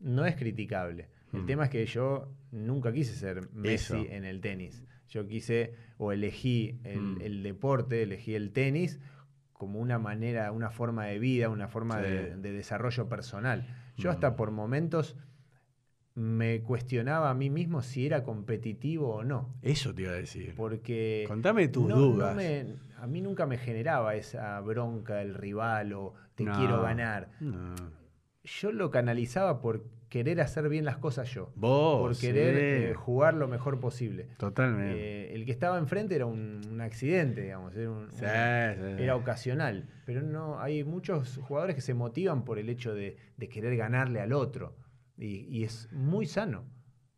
no 0.00 0.26
es 0.26 0.36
criticable. 0.36 1.08
El 1.32 1.42
Mm. 1.42 1.46
tema 1.46 1.64
es 1.64 1.70
que 1.70 1.86
yo 1.86 2.28
nunca 2.50 2.92
quise 2.92 3.14
ser 3.14 3.48
Messi 3.52 3.94
Eso. 3.94 4.06
en 4.10 4.24
el 4.24 4.40
tenis. 4.40 4.84
Yo 5.08 5.26
quise 5.26 5.74
o 5.98 6.12
elegí 6.12 6.80
el, 6.84 7.00
Mm. 7.00 7.20
el 7.22 7.42
deporte, 7.42 8.02
elegí 8.02 8.34
el 8.34 8.52
tenis 8.52 9.00
como 9.52 9.78
una 9.80 9.98
manera, 9.98 10.50
una 10.52 10.70
forma 10.70 11.04
de 11.06 11.18
vida, 11.18 11.48
una 11.50 11.68
forma 11.68 11.96
Sí. 11.98 12.02
de, 12.08 12.36
de 12.36 12.52
desarrollo 12.52 13.08
personal. 13.08 13.66
Yo 13.96 14.08
Mm. 14.08 14.12
hasta 14.12 14.36
por 14.36 14.50
momentos 14.50 15.16
me 16.14 16.60
cuestionaba 16.62 17.30
a 17.30 17.34
mí 17.34 17.50
mismo 17.50 17.82
si 17.82 18.06
era 18.06 18.24
competitivo 18.24 19.14
o 19.16 19.24
no. 19.24 19.54
Eso 19.62 19.94
te 19.94 20.02
iba 20.02 20.12
a 20.12 20.16
decir. 20.16 20.54
Porque 20.56 21.24
Contame 21.28 21.68
tus 21.68 21.86
no- 21.88 21.94
no 21.96 22.00
dudas. 22.02 22.34
me- 22.36 22.74
a 22.98 23.06
mí 23.06 23.20
nunca 23.20 23.46
me 23.46 23.56
generaba 23.58 24.14
esa 24.16 24.60
bronca 24.60 25.16
del 25.16 25.34
rival 25.34 25.92
o 25.92 26.14
te 26.34 26.44
No. 26.44 26.56
quiero 26.58 26.82
ganar. 26.82 27.28
Yo 28.44 28.72
lo 28.72 28.90
canalizaba 28.90 29.60
por 29.60 29.84
querer 30.08 30.40
hacer 30.40 30.68
bien 30.68 30.84
las 30.84 30.96
cosas 30.96 31.28
yo. 31.32 31.52
Vos. 31.54 32.00
por 32.00 32.16
querer 32.18 32.54
sí. 32.56 32.90
eh, 32.90 32.94
jugar 32.94 33.34
lo 33.34 33.46
mejor 33.48 33.78
posible. 33.80 34.28
Totalmente. 34.38 34.98
Eh, 34.98 35.34
el 35.34 35.44
que 35.44 35.52
estaba 35.52 35.78
enfrente 35.78 36.16
era 36.16 36.26
un, 36.26 36.60
un 36.68 36.80
accidente, 36.80 37.42
digamos, 37.42 37.74
era, 37.76 37.90
un- 37.90 38.10
Sí, 38.10 38.18
sí, 38.18 38.24
era 39.02 39.14
ocasional. 39.14 39.88
Pero 40.06 40.22
no, 40.22 40.58
hay 40.58 40.82
muchos 40.84 41.36
jugadores 41.36 41.76
que 41.76 41.82
se 41.82 41.94
motivan 41.94 42.44
por 42.44 42.58
el 42.58 42.68
hecho 42.70 42.94
de, 42.94 43.16
de 43.36 43.48
querer 43.48 43.76
ganarle 43.76 44.20
al 44.20 44.32
otro. 44.32 44.74
Y, 45.16 45.46
y 45.48 45.64
es 45.64 45.92
muy 45.92 46.24
sano, 46.26 46.64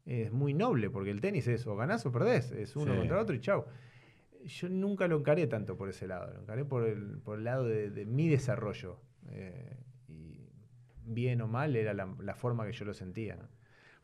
es 0.04 0.32
muy 0.32 0.54
noble, 0.54 0.90
porque 0.90 1.10
el 1.12 1.20
tenis 1.20 1.46
es 1.46 1.66
o 1.68 1.76
ganás 1.76 2.04
o 2.04 2.10
perdés, 2.12 2.50
es 2.50 2.74
uno 2.76 2.96
contra 2.96 3.20
otro 3.20 3.34
y 3.34 3.40
chau. 3.40 3.64
Yo 4.44 4.68
nunca 4.68 5.06
lo 5.06 5.16
encaré 5.18 5.46
tanto 5.46 5.76
por 5.76 5.88
ese 5.88 6.08
lado, 6.08 6.34
lo 6.34 6.40
encaré 6.40 6.64
por 6.64 6.84
el, 6.86 7.20
por 7.20 7.38
el 7.38 7.44
lado 7.44 7.64
de, 7.64 7.90
de 7.90 8.04
mi 8.06 8.28
desarrollo. 8.28 8.98
eh, 9.28 9.78
bien 11.06 11.40
o 11.40 11.48
mal 11.48 11.76
era 11.76 11.94
la, 11.94 12.08
la 12.20 12.34
forma 12.34 12.66
que 12.66 12.72
yo 12.72 12.84
lo 12.84 12.94
sentía. 12.94 13.36
¿no? 13.36 13.48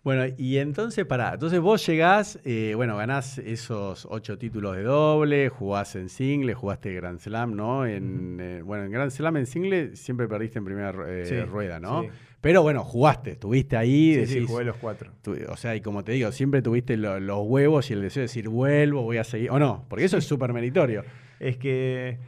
Bueno, 0.05 0.33
y 0.39 0.59
entonces, 0.59 1.05
pará, 1.05 1.35
entonces 1.35 1.61
vos 1.61 1.85
llegás, 1.87 2.39
eh, 2.45 2.73
bueno, 2.77 2.97
ganás 2.97 3.39
esos 3.39 4.07
ocho 4.09 4.39
títulos 4.39 4.77
de 4.77 4.83
doble, 4.85 5.49
jugás 5.49 5.97
en 5.97 6.09
single, 6.09 6.55
jugaste 6.55 6.95
Grand 6.95 7.19
Slam, 7.19 7.57
¿no? 7.57 7.85
En, 7.85 8.39
eh, 8.41 8.63
bueno, 8.63 8.85
en 8.85 8.93
Grand 8.93 9.11
Slam 9.11 9.37
en 9.39 9.47
single 9.47 9.97
siempre 9.97 10.29
perdiste 10.29 10.59
en 10.61 10.65
primera 10.65 10.95
eh, 11.09 11.25
Sí, 11.27 11.41
rueda, 11.43 11.81
¿no? 11.81 12.05
sí. 12.05 12.09
Pero 12.41 12.63
bueno, 12.63 12.85
jugaste, 12.85 13.33
estuviste 13.33 13.77
ahí, 13.77 14.25
Sí, 14.25 14.27
sí, 14.35 14.47
jugué 14.47 14.65
los 14.65 14.77
cuatro. 14.77 15.11
tu- 15.23 15.37
o 15.49 15.57
sea, 15.57 15.75
y 15.75 15.81
como 15.81 16.05
te 16.05 16.13
digo, 16.13 16.31
siempre 16.31 16.63
tuviste 16.63 16.97
lo- 16.97 17.19
los 17.19 17.41
huevos 17.45 17.91
y 17.91 17.95
el 17.95 18.01
deseo 18.03 18.21
de 18.21 18.27
decir, 18.29 18.49
vuelvo, 18.49 19.03
voy 19.03 19.17
a 19.17 19.25
seguir, 19.25 19.51
o 19.51 19.59
no, 19.59 19.85
porque 19.89 20.05
eso 20.05 20.17
es 20.17 20.25
súper 20.25 20.53
meritorio. 20.53 21.03
Es 21.41 21.57
que, 21.57 22.19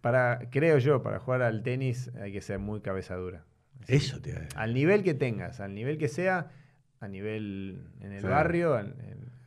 para, 0.00 0.48
creo 0.50 0.78
yo, 0.78 1.02
para 1.02 1.18
jugar 1.18 1.42
al 1.42 1.62
tenis 1.62 2.10
hay 2.20 2.32
que 2.32 2.40
ser 2.40 2.58
muy 2.58 2.80
cabeza 2.80 3.14
dura. 3.16 3.44
Eso 3.86 4.20
te. 4.20 4.48
Al 4.56 4.74
nivel 4.74 5.02
que 5.02 5.14
tengas, 5.14 5.60
al 5.60 5.74
nivel 5.74 5.98
que 5.98 6.08
sea, 6.08 6.50
a 7.00 7.08
nivel 7.08 7.86
en 8.00 8.12
el 8.12 8.24
barrio, 8.24 8.74
al, 8.74 8.94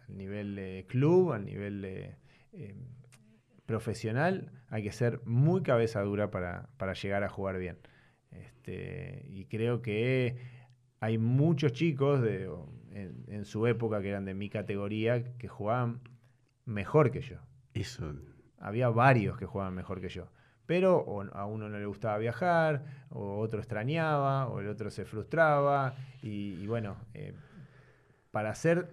nivel 0.07 0.55
de 0.55 0.85
club, 0.87 1.33
al 1.33 1.45
nivel 1.45 1.81
de, 1.81 2.15
eh, 2.53 2.75
profesional, 3.65 4.51
hay 4.69 4.83
que 4.83 4.91
ser 4.91 5.21
muy 5.25 5.61
cabeza 5.61 6.01
dura 6.01 6.31
para, 6.31 6.69
para 6.77 6.93
llegar 6.93 7.23
a 7.23 7.29
jugar 7.29 7.57
bien. 7.57 7.77
Este, 8.31 9.25
y 9.29 9.45
creo 9.45 9.81
que 9.81 10.37
hay 10.99 11.17
muchos 11.17 11.73
chicos 11.73 12.21
de, 12.21 12.49
en, 12.91 13.23
en 13.27 13.45
su 13.45 13.67
época 13.67 14.01
que 14.01 14.09
eran 14.09 14.25
de 14.25 14.33
mi 14.33 14.49
categoría 14.49 15.35
que 15.37 15.47
jugaban 15.47 16.01
mejor 16.65 17.11
que 17.11 17.21
yo 17.21 17.37
Eso, 17.73 18.13
había 18.59 18.89
varios 18.89 19.37
que 19.37 19.45
jugaban 19.45 19.73
mejor 19.73 20.01
que 20.01 20.09
yo. 20.09 20.29
Pero 20.67 20.97
o 20.97 21.23
a 21.33 21.45
uno 21.47 21.67
no 21.69 21.79
le 21.79 21.85
gustaba 21.87 22.17
viajar, 22.19 22.83
o 23.09 23.39
otro 23.39 23.59
extrañaba, 23.59 24.47
o 24.49 24.59
el 24.59 24.67
otro 24.67 24.91
se 24.91 25.05
frustraba. 25.05 25.95
Y, 26.21 26.53
y 26.61 26.67
bueno, 26.67 26.97
eh, 27.15 27.33
para 28.31 28.53
ser 28.53 28.89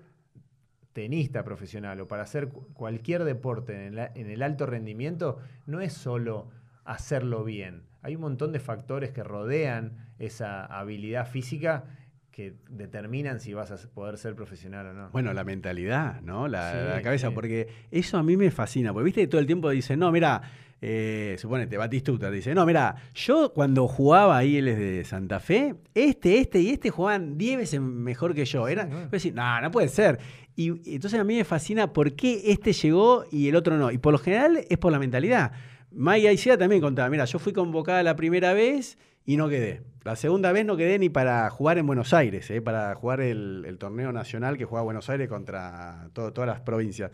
tenista 0.92 1.42
profesional 1.44 2.00
o 2.00 2.06
para 2.08 2.22
hacer 2.22 2.48
cu- 2.48 2.68
cualquier 2.72 3.24
deporte 3.24 3.86
en 3.86 3.98
el, 3.98 4.08
en 4.14 4.30
el 4.30 4.42
alto 4.42 4.66
rendimiento, 4.66 5.38
no 5.66 5.80
es 5.80 5.92
solo 5.92 6.48
hacerlo 6.84 7.42
bien. 7.44 7.82
Hay 8.02 8.14
un 8.14 8.20
montón 8.22 8.52
de 8.52 8.60
factores 8.60 9.10
que 9.10 9.24
rodean 9.24 10.12
esa 10.18 10.64
habilidad 10.66 11.26
física 11.26 11.84
que 12.30 12.54
determinan 12.68 13.40
si 13.40 13.54
vas 13.54 13.70
a 13.70 13.76
poder 13.92 14.18
ser 14.18 14.34
profesional 14.34 14.86
o 14.88 14.92
no. 14.92 15.10
Bueno, 15.10 15.32
la 15.32 15.44
mentalidad, 15.44 16.20
¿no? 16.20 16.46
La, 16.48 16.70
Sí, 16.72 16.76
la 16.96 17.02
cabeza, 17.02 17.28
sí. 17.28 17.34
porque 17.34 17.68
eso 17.90 18.18
a 18.18 18.22
mí 18.22 18.36
me 18.36 18.50
fascina, 18.50 18.92
porque 18.92 19.04
viste 19.06 19.20
que 19.22 19.28
todo 19.28 19.40
el 19.40 19.46
tiempo 19.46 19.70
dicen, 19.70 19.98
no, 20.00 20.10
mira, 20.12 20.42
eh, 20.86 21.36
suponete, 21.38 21.76
Batistuta 21.78 22.30
dice, 22.30 22.54
no, 22.54 22.66
mira, 22.66 22.94
yo 23.14 23.52
cuando 23.54 23.88
jugaba 23.88 24.36
ahí, 24.36 24.58
él 24.58 24.68
es 24.68 24.78
de 24.78 25.04
Santa 25.04 25.40
Fe, 25.40 25.74
este, 25.94 26.38
este 26.38 26.60
y 26.60 26.70
este 26.70 26.90
jugaban 26.90 27.38
10 27.38 27.56
veces 27.58 27.80
mejor 27.80 28.34
que 28.34 28.44
yo. 28.44 28.68
Era. 28.68 28.86
Yo 28.88 29.08
decía, 29.08 29.32
no, 29.34 29.60
no 29.62 29.70
puede 29.70 29.88
ser. 29.88 30.18
Y, 30.56 30.94
entonces 30.94 31.18
a 31.18 31.24
mí 31.24 31.36
me 31.36 31.44
fascina 31.44 31.92
por 31.92 32.12
qué 32.14 32.42
este 32.52 32.72
llegó 32.74 33.24
y 33.32 33.48
el 33.48 33.56
otro 33.56 33.78
no. 33.78 33.90
Y 33.90 33.98
por 33.98 34.12
lo 34.12 34.18
general 34.18 34.60
es 34.68 34.76
por 34.78 34.92
la 34.92 34.98
mentalidad. 34.98 35.52
Maya 35.90 36.28
Aicea 36.30 36.58
también 36.58 36.82
contaba, 36.82 37.08
mira, 37.08 37.24
yo 37.24 37.38
fui 37.38 37.52
convocada 37.52 38.02
la 38.02 38.14
primera 38.16 38.52
vez 38.52 38.98
y 39.24 39.36
no 39.36 39.48
quedé. 39.48 39.82
La 40.02 40.16
segunda 40.16 40.52
vez 40.52 40.66
no 40.66 40.76
quedé 40.76 40.98
ni 40.98 41.08
para 41.08 41.48
jugar 41.48 41.78
en 41.78 41.86
Buenos 41.86 42.12
Aires, 42.12 42.50
eh, 42.50 42.60
para 42.60 42.94
jugar 42.94 43.20
el, 43.22 43.64
el 43.66 43.78
torneo 43.78 44.12
nacional 44.12 44.58
que 44.58 44.66
juega 44.66 44.82
Buenos 44.82 45.08
Aires 45.08 45.28
contra 45.28 46.08
todo- 46.12 46.32
todas 46.32 46.46
las 46.48 46.60
provincias. 46.60 47.10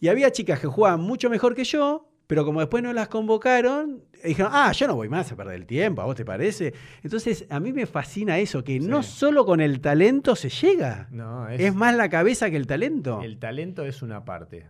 Y 0.00 0.08
había 0.08 0.30
chicas 0.30 0.60
que 0.60 0.66
jugaban 0.66 1.00
mucho 1.00 1.30
mejor 1.30 1.54
que 1.54 1.64
yo, 1.64 2.07
pero 2.28 2.44
como 2.44 2.60
después 2.60 2.84
no 2.84 2.92
las 2.92 3.08
convocaron, 3.08 4.04
dijeron, 4.22 4.52
ah, 4.54 4.70
yo 4.72 4.86
no 4.86 4.94
voy 4.94 5.08
más 5.08 5.32
a 5.32 5.36
perder 5.36 5.56
el 5.56 5.66
tiempo, 5.66 6.02
¿a 6.02 6.04
vos 6.04 6.14
te 6.14 6.24
parece? 6.24 6.72
Entonces, 7.02 7.44
a 7.50 7.58
mí 7.58 7.72
me 7.72 7.86
fascina 7.86 8.38
eso, 8.38 8.62
que 8.62 8.78
no 8.78 9.02
solo 9.02 9.44
con 9.44 9.60
el 9.60 9.80
talento 9.80 10.36
se 10.36 10.48
llega, 10.50 11.08
No, 11.10 11.48
es, 11.48 11.74
más 11.74 11.96
la 11.96 12.08
cabeza 12.08 12.50
que 12.50 12.56
el 12.56 12.66
talento. 12.68 13.20
El 13.22 13.38
talento 13.38 13.84
es 13.84 14.02
una 14.02 14.24
parte. 14.24 14.66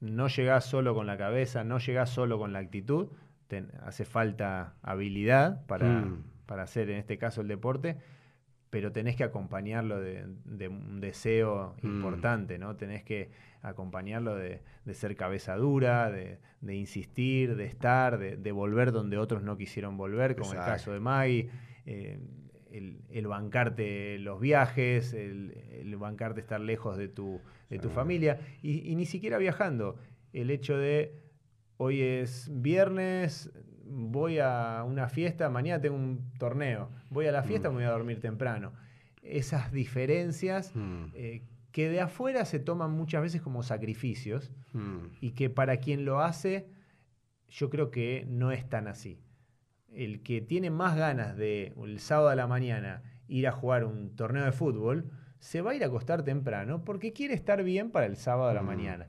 No 0.00 0.28
llegás 0.28 0.64
solo 0.64 0.94
con 0.94 1.06
la 1.06 1.16
cabeza, 1.16 1.62
no 1.62 1.78
llegás 1.78 2.10
solo 2.10 2.38
con 2.38 2.52
la 2.52 2.58
actitud. 2.58 3.06
Ten- 3.48 3.70
hace 3.84 4.04
falta 4.04 4.74
habilidad 4.82 5.64
para, 5.66 5.86
Mm. 6.00 6.24
para 6.46 6.62
hacer, 6.64 6.90
en 6.90 6.98
este 6.98 7.18
caso, 7.18 7.42
el 7.42 7.48
deporte, 7.48 7.96
pero 8.74 8.90
tenés 8.90 9.14
que 9.14 9.22
acompañarlo 9.22 10.00
de, 10.00 10.24
de 10.46 10.66
un 10.66 11.00
deseo 11.00 11.76
Mm. 11.80 11.86
importante, 11.86 12.58
¿no? 12.58 12.74
Tenés 12.74 13.04
que 13.04 13.30
acompañarlo 13.62 14.34
de, 14.34 14.62
de 14.84 14.94
ser 14.94 15.14
cabeza 15.14 15.54
dura, 15.56 16.10
de, 16.10 16.40
de 16.60 16.74
insistir, 16.74 17.54
de 17.54 17.66
estar, 17.66 18.18
de, 18.18 18.36
de 18.36 18.50
volver 18.50 18.90
donde 18.90 19.16
otros 19.16 19.44
no 19.44 19.56
quisieron 19.56 19.96
volver, 19.96 20.34
como 20.34 20.50
Exacto. 20.50 20.70
el 20.72 20.76
caso 20.76 20.92
de 20.92 20.98
Maggie. 20.98 21.50
eh, 21.86 22.18
el, 22.72 22.98
el 23.10 23.26
bancarte 23.28 24.18
los 24.18 24.40
viajes, 24.40 25.12
el, 25.14 25.52
el 25.70 25.94
bancarte 25.96 26.40
estar 26.40 26.60
lejos 26.60 26.96
de 26.96 27.06
tu, 27.06 27.40
de 27.70 27.78
tu 27.78 27.90
familia, 27.90 28.40
y, 28.60 28.90
y 28.90 28.96
ni 28.96 29.06
siquiera 29.06 29.38
viajando. 29.38 29.94
El 30.32 30.50
hecho 30.50 30.76
de 30.76 31.14
hoy 31.76 32.00
es 32.02 32.50
viernes, 32.52 33.52
voy 33.86 34.38
a 34.38 34.84
una 34.86 35.08
fiesta, 35.08 35.48
mañana 35.50 35.80
tengo 35.80 35.96
un 35.96 36.32
torneo, 36.38 36.90
voy 37.10 37.26
a 37.26 37.32
la 37.32 37.42
fiesta, 37.42 37.68
Mm. 37.68 37.72
me 37.72 37.76
voy 37.78 37.84
a 37.86 37.90
dormir 37.90 38.20
temprano. 38.20 38.72
Esas 39.22 39.72
diferencias 39.72 40.74
Mm, 40.74 41.04
eh, 41.14 41.42
que 41.72 41.88
de 41.88 42.00
afuera 42.00 42.44
se 42.44 42.58
toman 42.60 42.90
muchas 42.92 43.22
veces 43.22 43.42
como 43.42 43.62
sacrificios 43.62 44.52
mm. 44.72 44.98
y 45.20 45.32
que 45.32 45.50
para 45.50 45.78
quien 45.78 46.04
lo 46.04 46.20
hace, 46.20 46.68
yo 47.48 47.70
creo 47.70 47.90
que 47.90 48.26
no 48.28 48.52
es 48.52 48.68
tan 48.68 48.86
así. 48.88 49.20
El 49.92 50.22
que 50.22 50.40
tiene 50.40 50.70
más 50.70 50.96
ganas 50.96 51.36
de 51.36 51.72
el 51.82 51.98
sábado 52.00 52.28
a 52.28 52.34
la 52.36 52.46
mañana 52.46 53.02
ir 53.28 53.46
a 53.48 53.52
jugar 53.52 53.84
un 53.84 54.14
torneo 54.16 54.44
de 54.44 54.52
fútbol, 54.52 55.10
se 55.38 55.60
va 55.62 55.72
a 55.72 55.74
ir 55.74 55.82
a 55.84 55.86
acostar 55.86 56.22
temprano 56.24 56.84
porque 56.84 57.12
quiere 57.12 57.34
estar 57.34 57.62
bien 57.62 57.90
para 57.90 58.06
el 58.06 58.16
sábado 58.16 58.48
a 58.50 58.54
la 58.54 58.62
mañana. 58.62 59.08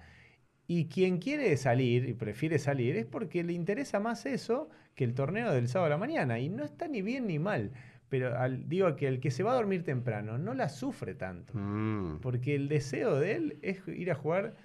Y 0.68 0.86
quien 0.88 1.20
quiere 1.20 1.56
salir 1.58 2.10
y 2.10 2.14
prefiere 2.14 2.58
salir 2.60 2.96
es 2.96 3.06
porque 3.06 3.44
le 3.44 3.54
interesa 3.54 4.00
más 4.00 4.26
eso 4.26 4.70
que 4.96 5.04
el 5.04 5.14
torneo 5.14 5.52
del 5.52 5.68
sábado 5.68 5.88
a 5.88 5.90
la 5.90 5.98
mañana. 5.98 6.40
Y 6.40 6.50
no 6.50 6.64
está 6.64 6.88
ni 6.88 7.02
bien 7.02 7.28
ni 7.28 7.38
mal. 7.40 7.72
Pero 8.10 8.38
al, 8.38 8.68
digo 8.70 8.96
que 8.96 9.08
el 9.08 9.20
que 9.20 9.30
se 9.32 9.44
va 9.44 9.52
a 9.52 9.56
dormir 9.56 9.84
temprano 9.84 10.38
no 10.38 10.54
la 10.54 10.70
sufre 10.70 11.14
tanto. 11.16 11.54
Mm. 11.58 12.20
Porque 12.22 12.56
el 12.56 12.68
deseo 12.68 13.16
de 13.20 13.34
él 13.36 13.58
es 13.62 13.80
ir 13.88 14.10
a 14.12 14.16
jugar 14.16 14.56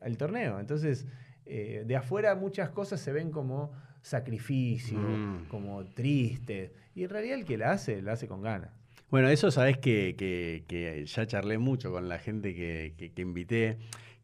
al 0.00 0.16
torneo. 0.16 0.60
Entonces, 0.60 1.06
eh, 1.46 1.84
de 1.86 1.96
afuera 1.96 2.34
muchas 2.34 2.70
cosas 2.70 3.00
se 3.00 3.12
ven 3.12 3.30
como 3.30 3.72
sacrificio, 4.02 4.98
Mm. 4.98 5.46
como 5.48 5.84
triste. 5.86 6.72
Y 6.94 7.04
en 7.04 7.10
realidad 7.10 7.38
el 7.38 7.44
que 7.44 7.56
la 7.58 7.72
hace, 7.72 8.00
la 8.02 8.12
hace 8.12 8.26
con 8.26 8.42
ganas. 8.42 8.70
Bueno, 9.10 9.28
eso 9.28 9.50
sabes 9.50 9.78
que, 9.78 10.14
que- 10.18 10.64
que 10.68 11.04
ya 11.06 11.26
charlé 11.26 11.56
mucho 11.58 11.90
con 11.90 12.08
la 12.08 12.18
gente 12.18 12.54
que, 12.54 12.94
que- 12.96 13.10
que 13.12 13.22
invité, 13.22 13.78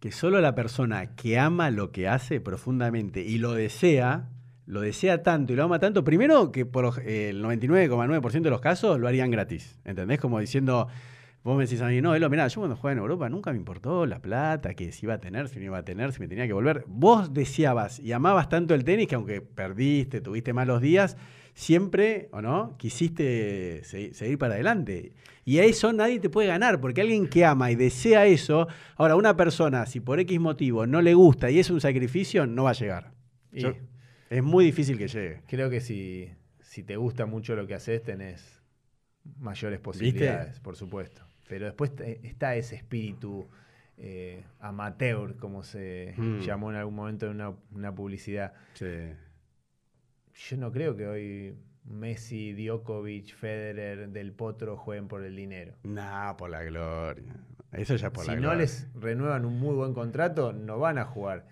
que 0.04 0.12
solo 0.12 0.42
la 0.42 0.54
persona 0.54 1.16
que 1.16 1.38
ama 1.38 1.70
lo 1.70 1.90
que 1.90 2.08
hace 2.08 2.38
profundamente 2.38 3.22
y 3.22 3.38
lo 3.38 3.54
desea, 3.54 4.28
lo 4.66 4.82
desea 4.82 5.22
tanto 5.22 5.54
y 5.54 5.56
lo 5.56 5.64
ama 5.64 5.78
tanto, 5.78 6.04
primero 6.04 6.52
que 6.52 6.66
por 6.66 7.00
eh, 7.00 7.30
el 7.30 7.42
99,9% 7.42 8.42
de 8.42 8.50
los 8.50 8.60
casos 8.60 9.00
lo 9.00 9.08
harían 9.08 9.30
gratis, 9.30 9.80
¿entendés? 9.82 10.20
Como 10.20 10.40
diciendo, 10.40 10.88
vos 11.42 11.56
me 11.56 11.64
decís 11.64 11.80
a 11.80 11.86
mí, 11.86 12.02
no, 12.02 12.14
Elo, 12.14 12.28
mirá, 12.28 12.46
yo 12.48 12.60
cuando 12.60 12.76
jugaba 12.76 12.92
en 12.92 12.98
Europa 12.98 13.30
nunca 13.30 13.50
me 13.50 13.56
importó 13.56 14.04
la 14.04 14.20
plata, 14.20 14.74
que 14.74 14.92
si 14.92 15.06
iba 15.06 15.14
a 15.14 15.20
tener, 15.20 15.48
si 15.48 15.58
no 15.58 15.64
iba 15.64 15.78
a 15.78 15.84
tener, 15.86 16.12
si 16.12 16.20
me 16.20 16.28
tenía 16.28 16.46
que 16.46 16.52
volver. 16.52 16.84
Vos 16.86 17.32
deseabas 17.32 17.98
y 17.98 18.12
amabas 18.12 18.50
tanto 18.50 18.74
el 18.74 18.84
tenis 18.84 19.08
que 19.08 19.14
aunque 19.14 19.40
perdiste, 19.40 20.20
tuviste 20.20 20.52
malos 20.52 20.82
días, 20.82 21.16
siempre, 21.54 22.28
¿o 22.32 22.42
no? 22.42 22.76
Quisiste 22.78 23.82
se- 23.84 24.12
seguir 24.12 24.38
para 24.38 24.54
adelante. 24.54 25.12
Y 25.44 25.58
a 25.58 25.64
eso 25.64 25.92
nadie 25.92 26.20
te 26.20 26.30
puede 26.30 26.48
ganar, 26.48 26.80
porque 26.80 27.00
alguien 27.00 27.28
que 27.28 27.44
ama 27.44 27.70
y 27.70 27.76
desea 27.76 28.26
eso, 28.26 28.66
ahora 28.96 29.14
una 29.16 29.36
persona, 29.36 29.86
si 29.86 30.00
por 30.00 30.18
X 30.20 30.40
motivo 30.40 30.86
no 30.86 31.00
le 31.02 31.14
gusta 31.14 31.50
y 31.50 31.58
es 31.58 31.70
un 31.70 31.80
sacrificio, 31.80 32.46
no 32.46 32.64
va 32.64 32.70
a 32.70 32.74
llegar. 32.74 33.12
Y 33.52 33.60
Yo- 33.60 33.74
es 34.30 34.42
muy 34.42 34.64
difícil 34.64 34.98
que 34.98 35.06
llegue. 35.08 35.42
creo 35.46 35.70
que 35.70 35.80
si, 35.80 36.30
si 36.60 36.82
te 36.82 36.96
gusta 36.96 37.26
mucho 37.26 37.54
lo 37.56 37.66
que 37.66 37.74
haces, 37.74 38.02
tenés 38.02 38.60
mayores 39.38 39.80
posibilidades, 39.80 40.60
por 40.60 40.76
supuesto. 40.76 41.22
Pero 41.48 41.66
después 41.66 41.92
está 42.22 42.56
ese 42.56 42.76
espíritu 42.76 43.46
eh, 43.96 44.42
amateur, 44.58 45.36
como 45.36 45.62
se 45.62 46.14
Mm. 46.16 46.40
llamó 46.40 46.70
en 46.70 46.76
algún 46.78 46.96
momento 46.96 47.26
en 47.26 47.32
una, 47.32 47.54
una 47.70 47.94
publicidad. 47.94 48.52
Sí. 48.72 48.86
Yo 50.34 50.56
no 50.56 50.72
creo 50.72 50.96
que 50.96 51.06
hoy 51.06 51.54
Messi, 51.84 52.52
Djokovic, 52.54 53.34
Federer, 53.34 54.08
Del 54.08 54.32
Potro 54.32 54.76
jueguen 54.76 55.08
por 55.08 55.22
el 55.24 55.36
dinero. 55.36 55.74
No, 55.84 56.34
por 56.36 56.50
la 56.50 56.62
gloria. 56.64 57.34
Eso 57.72 57.96
ya 57.96 58.12
por 58.12 58.24
si 58.24 58.30
la 58.30 58.36
no 58.36 58.40
gloria. 58.42 58.58
les 58.60 58.88
renuevan 58.94 59.44
un 59.44 59.58
muy 59.58 59.74
buen 59.74 59.94
contrato, 59.94 60.52
no 60.52 60.78
van 60.78 60.98
a 60.98 61.04
jugar. 61.04 61.46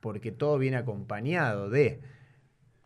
Porque 0.00 0.32
todo 0.32 0.58
viene 0.58 0.76
acompañado 0.78 1.70
de. 1.70 2.00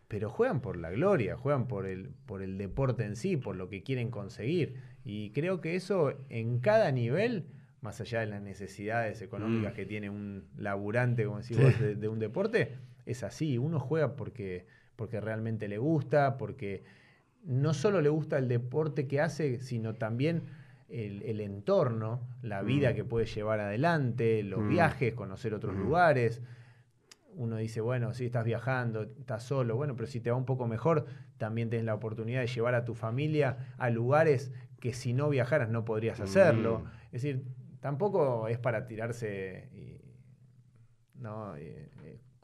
Pero 0.07 0.29
juegan 0.29 0.61
por 0.61 0.77
la 0.77 0.91
gloria, 0.91 1.35
juegan 1.35 1.67
por 1.67 1.85
el, 1.85 2.09
por 2.25 2.41
el 2.41 2.57
deporte 2.57 3.03
en 3.03 3.15
sí, 3.17 3.35
por 3.35 3.55
lo 3.57 3.67
que 3.69 3.83
quieren 3.83 4.09
conseguir. 4.11 4.75
Y 5.03 5.31
creo 5.31 5.59
que 5.59 5.75
eso 5.75 6.13
en 6.29 6.59
cada 6.59 6.91
nivel, 6.91 7.47
más 7.81 7.99
allá 7.99 8.21
de 8.21 8.27
las 8.27 8.41
necesidades 8.41 9.21
económicas 9.21 9.73
Mm. 9.73 9.75
que 9.75 9.85
tiene 9.85 10.09
un 10.09 10.45
laburante, 10.57 11.25
como 11.25 11.39
decís 11.39 11.57
Sí. 11.57 11.63
vos, 11.63 11.79
de, 11.79 11.95
de 11.95 12.07
un 12.07 12.19
deporte, 12.19 12.75
es 13.05 13.23
así. 13.23 13.57
Uno 13.57 13.79
juega 13.79 14.15
porque, 14.15 14.65
porque 14.97 15.21
realmente 15.21 15.69
le 15.69 15.77
gusta, 15.77 16.37
porque 16.37 16.83
no 17.45 17.73
solo 17.73 18.01
le 18.01 18.09
gusta 18.09 18.37
el 18.37 18.49
deporte 18.49 19.07
que 19.07 19.21
hace, 19.21 19.61
sino 19.61 19.93
también 19.95 20.41
el, 20.89 21.21
el 21.23 21.39
entorno, 21.39 22.19
la 22.41 22.61
vida 22.63 22.91
Mm. 22.91 22.95
que 22.95 23.03
puede 23.05 23.25
llevar 23.25 23.59
adelante, 23.61 24.43
los 24.43 24.63
Mm. 24.63 24.69
viajes, 24.69 25.13
conocer 25.13 25.53
otros 25.53 25.75
Mm. 25.75 25.79
lugares. 25.83 26.41
Uno 27.35 27.57
dice, 27.57 27.79
bueno, 27.81 28.13
sí, 28.13 28.25
estás 28.25 28.43
viajando, 28.43 29.03
estás 29.03 29.43
solo, 29.43 29.75
bueno, 29.75 29.95
pero 29.95 30.07
si 30.07 30.19
te 30.19 30.31
va 30.31 30.35
un 30.37 30.45
poco 30.45 30.67
mejor, 30.67 31.05
también 31.37 31.69
tienes 31.69 31.85
la 31.85 31.93
oportunidad 31.93 32.41
de 32.41 32.47
llevar 32.47 32.73
a 32.73 32.83
tu 32.83 32.95
familia 32.95 33.73
a 33.77 33.89
lugares 33.91 34.51
que 34.79 34.93
si 34.93 35.13
no 35.13 35.29
viajaras 35.29 35.69
no 35.69 35.85
podrías 35.85 36.19
hacerlo. 36.19 36.85
Es 37.11 37.21
decir, 37.21 37.43
tampoco 37.79 38.47
es 38.47 38.57
para 38.57 38.87
tirarse 38.87 39.69
y, 39.73 40.01
¿no? 41.21 41.55
Eh, 41.57 41.89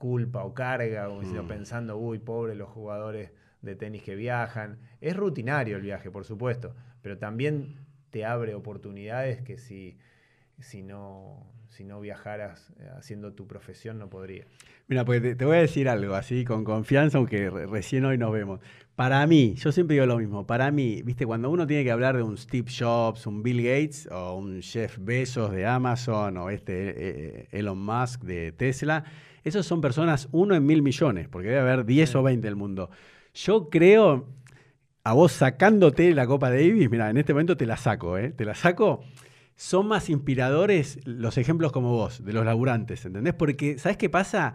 culpa 0.07 0.43
o 0.43 0.53
carga, 0.53 1.07
o 1.07 1.23
sino 1.23 1.43
Mm. 1.43 1.47
pensando, 1.47 1.97
uy, 1.97 2.19
pobre 2.19 2.55
los 2.55 2.67
jugadores 2.69 3.31
de 3.61 3.75
tenis 3.75 4.03
que 4.03 4.15
viajan. 4.15 4.77
Es 4.99 5.15
rutinario 5.15 5.77
el 5.77 5.81
viaje, 5.81 6.11
por 6.11 6.25
supuesto, 6.25 6.75
pero 7.01 7.17
también 7.17 7.77
te 8.09 8.25
abre 8.25 8.53
oportunidades 8.53 9.41
que 9.41 9.57
si, 9.57 9.97
si, 10.59 10.83
no, 10.83 11.47
si 11.69 11.85
no 11.85 12.01
viajaras 12.01 12.73
eh, 12.79 12.89
haciendo 12.97 13.31
tu 13.33 13.47
profesión 13.47 13.97
no 13.97 14.09
podrías. 14.09 14.45
Mira, 14.89 15.05
pues 15.05 15.21
te, 15.21 15.35
te 15.35 15.45
voy 15.45 15.55
a 15.55 15.61
decir 15.61 15.87
algo 15.87 16.13
así 16.15 16.43
con 16.43 16.65
confianza, 16.65 17.17
aunque 17.17 17.49
re- 17.49 17.65
recién 17.67 18.03
hoy 18.03 18.17
nos 18.17 18.33
vemos. 18.33 18.59
Para 18.95 19.25
mí, 19.25 19.53
yo 19.55 19.71
siempre 19.71 19.93
digo 19.95 20.05
lo 20.05 20.17
mismo, 20.19 20.45
para 20.45 20.69
mí, 20.69 21.01
viste, 21.03 21.25
cuando 21.25 21.49
uno 21.49 21.65
tiene 21.65 21.83
que 21.85 21.91
hablar 21.91 22.17
de 22.17 22.23
un 22.23 22.37
Steve 22.37 22.67
Jobs, 22.69 23.25
un 23.25 23.41
Bill 23.41 23.63
Gates 23.63 24.07
o 24.11 24.35
un 24.35 24.61
Jeff 24.61 24.97
Bezos 24.99 25.51
de 25.51 25.65
Amazon 25.65 26.35
o 26.37 26.49
este 26.49 26.73
eh, 26.97 27.47
Elon 27.51 27.79
Musk 27.79 28.23
de 28.23 28.51
Tesla, 28.51 29.05
esos 29.43 29.65
son 29.65 29.81
personas 29.81 30.29
uno 30.31 30.55
en 30.55 30.65
mil 30.65 30.81
millones, 30.81 31.27
porque 31.29 31.49
debe 31.49 31.59
haber 31.61 31.85
10 31.85 32.09
Sí. 32.11 32.17
o 32.17 32.23
20 32.23 32.47
del 32.47 32.55
mundo. 32.55 32.89
Yo 33.33 33.69
creo, 33.69 34.27
a 35.03 35.13
vos 35.13 35.31
sacándote 35.31 36.13
la 36.13 36.25
Copa 36.27 36.49
Davis, 36.49 36.89
mira, 36.89 37.09
en 37.09 37.17
este 37.17 37.33
momento 37.33 37.57
te 37.57 37.65
la 37.65 37.77
saco, 37.77 38.17
¿eh? 38.17 38.31
Te 38.31 38.45
la 38.45 38.55
saco. 38.55 39.01
Son 39.55 39.87
más 39.87 40.09
inspiradores 40.09 40.99
los 41.05 41.37
ejemplos 41.37 41.71
como 41.71 41.91
vos, 41.91 42.23
de 42.25 42.33
los 42.33 42.43
laburantes, 42.45 43.05
¿entendés? 43.05 43.33
Porque, 43.33 43.77
¿sabés 43.77 43.97
qué 43.97 44.09
pasa? 44.09 44.53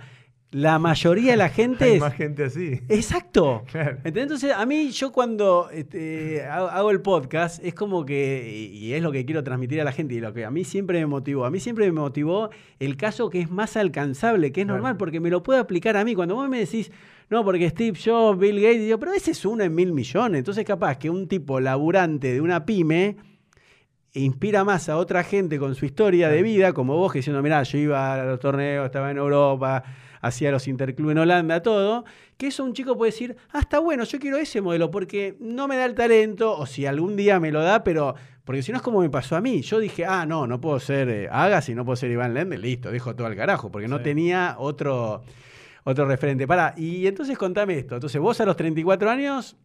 La 0.51 0.79
mayoría 0.79 1.33
de 1.33 1.37
la 1.37 1.49
gente 1.51 1.85
Hay 1.85 1.93
es... 1.95 2.01
más 2.01 2.15
gente 2.15 2.45
así. 2.45 2.81
Exacto. 2.89 3.65
Entonces, 4.05 4.53
a 4.53 4.65
mí, 4.67 4.91
yo 4.91 5.13
cuando 5.13 5.69
este, 5.71 6.45
hago, 6.47 6.69
hago 6.69 6.91
el 6.91 7.01
podcast, 7.03 7.63
es 7.65 7.75
como 7.75 8.05
que, 8.07 8.71
y 8.73 8.93
es 8.95 9.03
lo 9.03 9.13
que 9.13 9.25
quiero 9.27 9.45
transmitir 9.45 9.81
a 9.81 9.85
la 9.85 9.93
gente, 9.93 10.15
y 10.15 10.21
lo 10.21 10.33
que 10.33 10.45
a 10.45 10.51
mí 10.51 10.65
siempre 10.65 10.99
me 11.01 11.07
motivó, 11.07 11.45
a 11.45 11.51
mí 11.51 11.61
siempre 11.61 11.85
me 11.87 12.01
motivó 12.01 12.51
el 12.79 12.97
caso 12.97 13.29
que 13.31 13.41
es 13.41 13.51
más 13.51 13.77
alcanzable, 13.77 14.51
que 14.53 14.63
es 14.63 14.67
Claro. 14.67 14.79
normal, 14.79 14.97
porque 14.97 15.21
me 15.21 15.29
lo 15.31 15.43
puedo 15.43 15.61
aplicar 15.61 15.97
a 15.97 16.05
mí. 16.05 16.15
Cuando 16.15 16.35
vos 16.35 16.49
me 16.49 16.61
decís, 16.61 16.91
no, 17.31 17.45
porque 17.45 17.69
Steve 17.69 17.99
Jobs, 18.03 18.39
Bill 18.39 18.61
Gates, 18.61 18.81
digo, 18.81 18.99
pero 18.99 19.13
ese 19.13 19.33
es 19.33 19.45
uno 19.45 19.63
en 19.65 19.75
mil 19.75 19.93
millones. 19.93 20.39
Entonces, 20.39 20.65
capaz 20.65 20.97
que 20.97 21.11
un 21.11 21.29
tipo 21.29 21.61
laburante 21.61 22.33
de 22.33 22.41
una 22.41 22.65
pyme 22.65 23.17
inspira 24.15 24.65
más 24.65 24.89
a 24.89 24.97
otra 24.97 25.23
gente 25.23 25.59
con 25.59 25.75
su 25.75 25.85
historia 25.85 26.29
de 26.31 26.43
vida, 26.43 26.73
como 26.73 26.97
vos, 26.97 27.13
que 27.13 27.19
diciendo, 27.19 27.43
mirá, 27.43 27.63
yo 27.63 27.79
iba 27.79 28.15
a 28.15 28.25
los 28.25 28.41
torneos, 28.41 28.87
estaba 28.87 29.11
en 29.11 29.19
Europa, 29.19 29.85
hacía 30.21 30.51
los 30.51 30.69
interclubes 30.69 31.13
en 31.13 31.19
Holanda, 31.19 31.63
todo, 31.63 32.05
que 32.37 32.49
eso 32.49 32.65
un 32.65 32.73
chico 32.73 32.97
puede 32.97 33.13
decir, 33.13 33.37
ah, 33.53 33.61
está 33.61 33.79
bueno, 33.79 34.05
yo 34.05 34.19
quiero 34.19 34.37
ese 34.37 34.61
modelo, 34.61 34.91
porque 34.91 35.37
no 35.41 35.69
me 35.69 35.77
da 35.77 35.85
el 35.85 35.95
talento, 35.95 36.57
o 36.57 36.67
si 36.67 36.87
algún 36.87 37.17
día 37.17 37.41
me 37.41 37.51
lo 37.53 37.61
da, 37.63 37.85
pero, 37.85 38.15
porque 38.45 38.63
si 38.63 38.73
no 38.73 38.79
es 38.79 38.83
como 38.83 39.01
me 39.01 39.11
pasó 39.11 39.37
a 39.37 39.41
mí, 39.41 39.63
yo 39.63 39.79
dije, 39.79 40.05
ah, 40.07 40.25
no, 40.27 40.47
no 40.47 40.61
puedo 40.61 40.79
ser 40.81 41.09
eh, 41.09 41.29
Agassi, 41.31 41.75
no 41.75 41.85
puedo 41.85 41.97
ser 41.97 42.11
Iván 42.11 42.35
Lende, 42.35 42.59
listo, 42.59 42.91
dejo 42.91 43.15
todo 43.15 43.27
al 43.27 43.37
carajo, 43.37 43.71
porque 43.71 43.89
no 43.89 43.99
Sí. 43.99 44.05
tenía 44.05 44.57
otro, 44.59 45.23
otro 45.85 46.05
referente. 46.07 46.47
Pará, 46.47 46.75
y 46.77 47.07
entonces 47.07 47.37
contame 47.39 47.79
esto, 47.79 47.95
entonces 47.95 48.21
vos 48.21 48.41
a 48.41 48.45
los 48.47 48.57
34 48.57 49.11
años... 49.11 49.57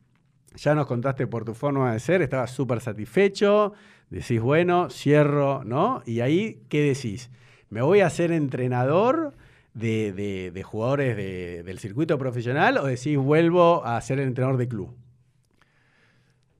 Ya 0.55 0.75
nos 0.75 0.85
contaste 0.85 1.25
por 1.25 1.45
tu 1.45 1.55
forma 1.55 1.93
de 1.93 1.99
ser, 1.99 2.21
estabas 2.21 2.51
súper 2.51 2.79
satisfecho, 2.79 3.73
decís, 4.11 4.39
bueno, 4.39 4.87
cierro, 4.91 5.63
¿no? 5.65 6.03
Y 6.05 6.19
ahí, 6.19 6.61
¿qué 6.69 6.81
decís? 6.81 7.31
¿Me 7.69 7.81
voy 7.81 8.01
a 8.01 8.09
ser 8.11 8.31
entrenador 8.31 9.33
de, 9.73 10.13
de- 10.13 10.51
de 10.51 10.63
jugadores 10.63 11.15
de- 11.17 11.63
del 11.63 11.79
circuito 11.79 12.17
profesional 12.17 12.77
o 12.77 12.85
decís, 12.85 13.17
vuelvo 13.17 13.83
a 13.85 13.99
ser 14.01 14.19
entrenador 14.19 14.57
de 14.57 14.67
club? 14.67 14.95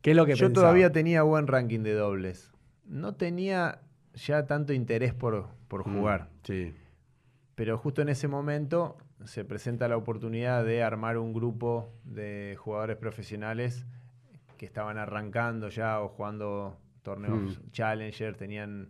¿Qué 0.02 0.12
es 0.12 0.18
lo 0.18 0.26
que 0.26 0.36
Yo 0.36 0.48
pensaba? 0.48 0.68
todavía 0.68 0.92
tenía 0.92 1.24
buen 1.24 1.48
ranking 1.48 1.80
de 1.82 1.94
dobles. 1.94 2.52
No 2.86 3.16
tenía 3.16 3.80
ya 4.16 4.46
tanto 4.46 4.74
interés 4.74 5.14
por, 5.14 5.48
por 5.68 5.88
Mm, 5.88 5.94
jugar. 5.98 6.30
Sí. 6.44 6.74
Pero 7.56 7.78
justo 7.78 8.02
en 8.02 8.10
ese 8.10 8.28
momento 8.28 8.98
se 9.26 9.46
presenta 9.46 9.88
la 9.88 9.96
oportunidad 9.96 10.66
de 10.66 10.84
armar 10.84 11.18
un 11.18 11.34
grupo 11.34 11.94
de 12.04 12.56
jugadores 12.60 12.98
profesionales 12.98 13.86
que 14.58 14.66
estaban 14.66 14.98
arrancando 14.98 15.70
ya 15.70 16.02
o 16.02 16.10
jugando 16.10 16.78
torneos 17.04 17.60
Mm. 17.60 17.72
Challenger, 17.72 18.36
tenían 18.36 18.90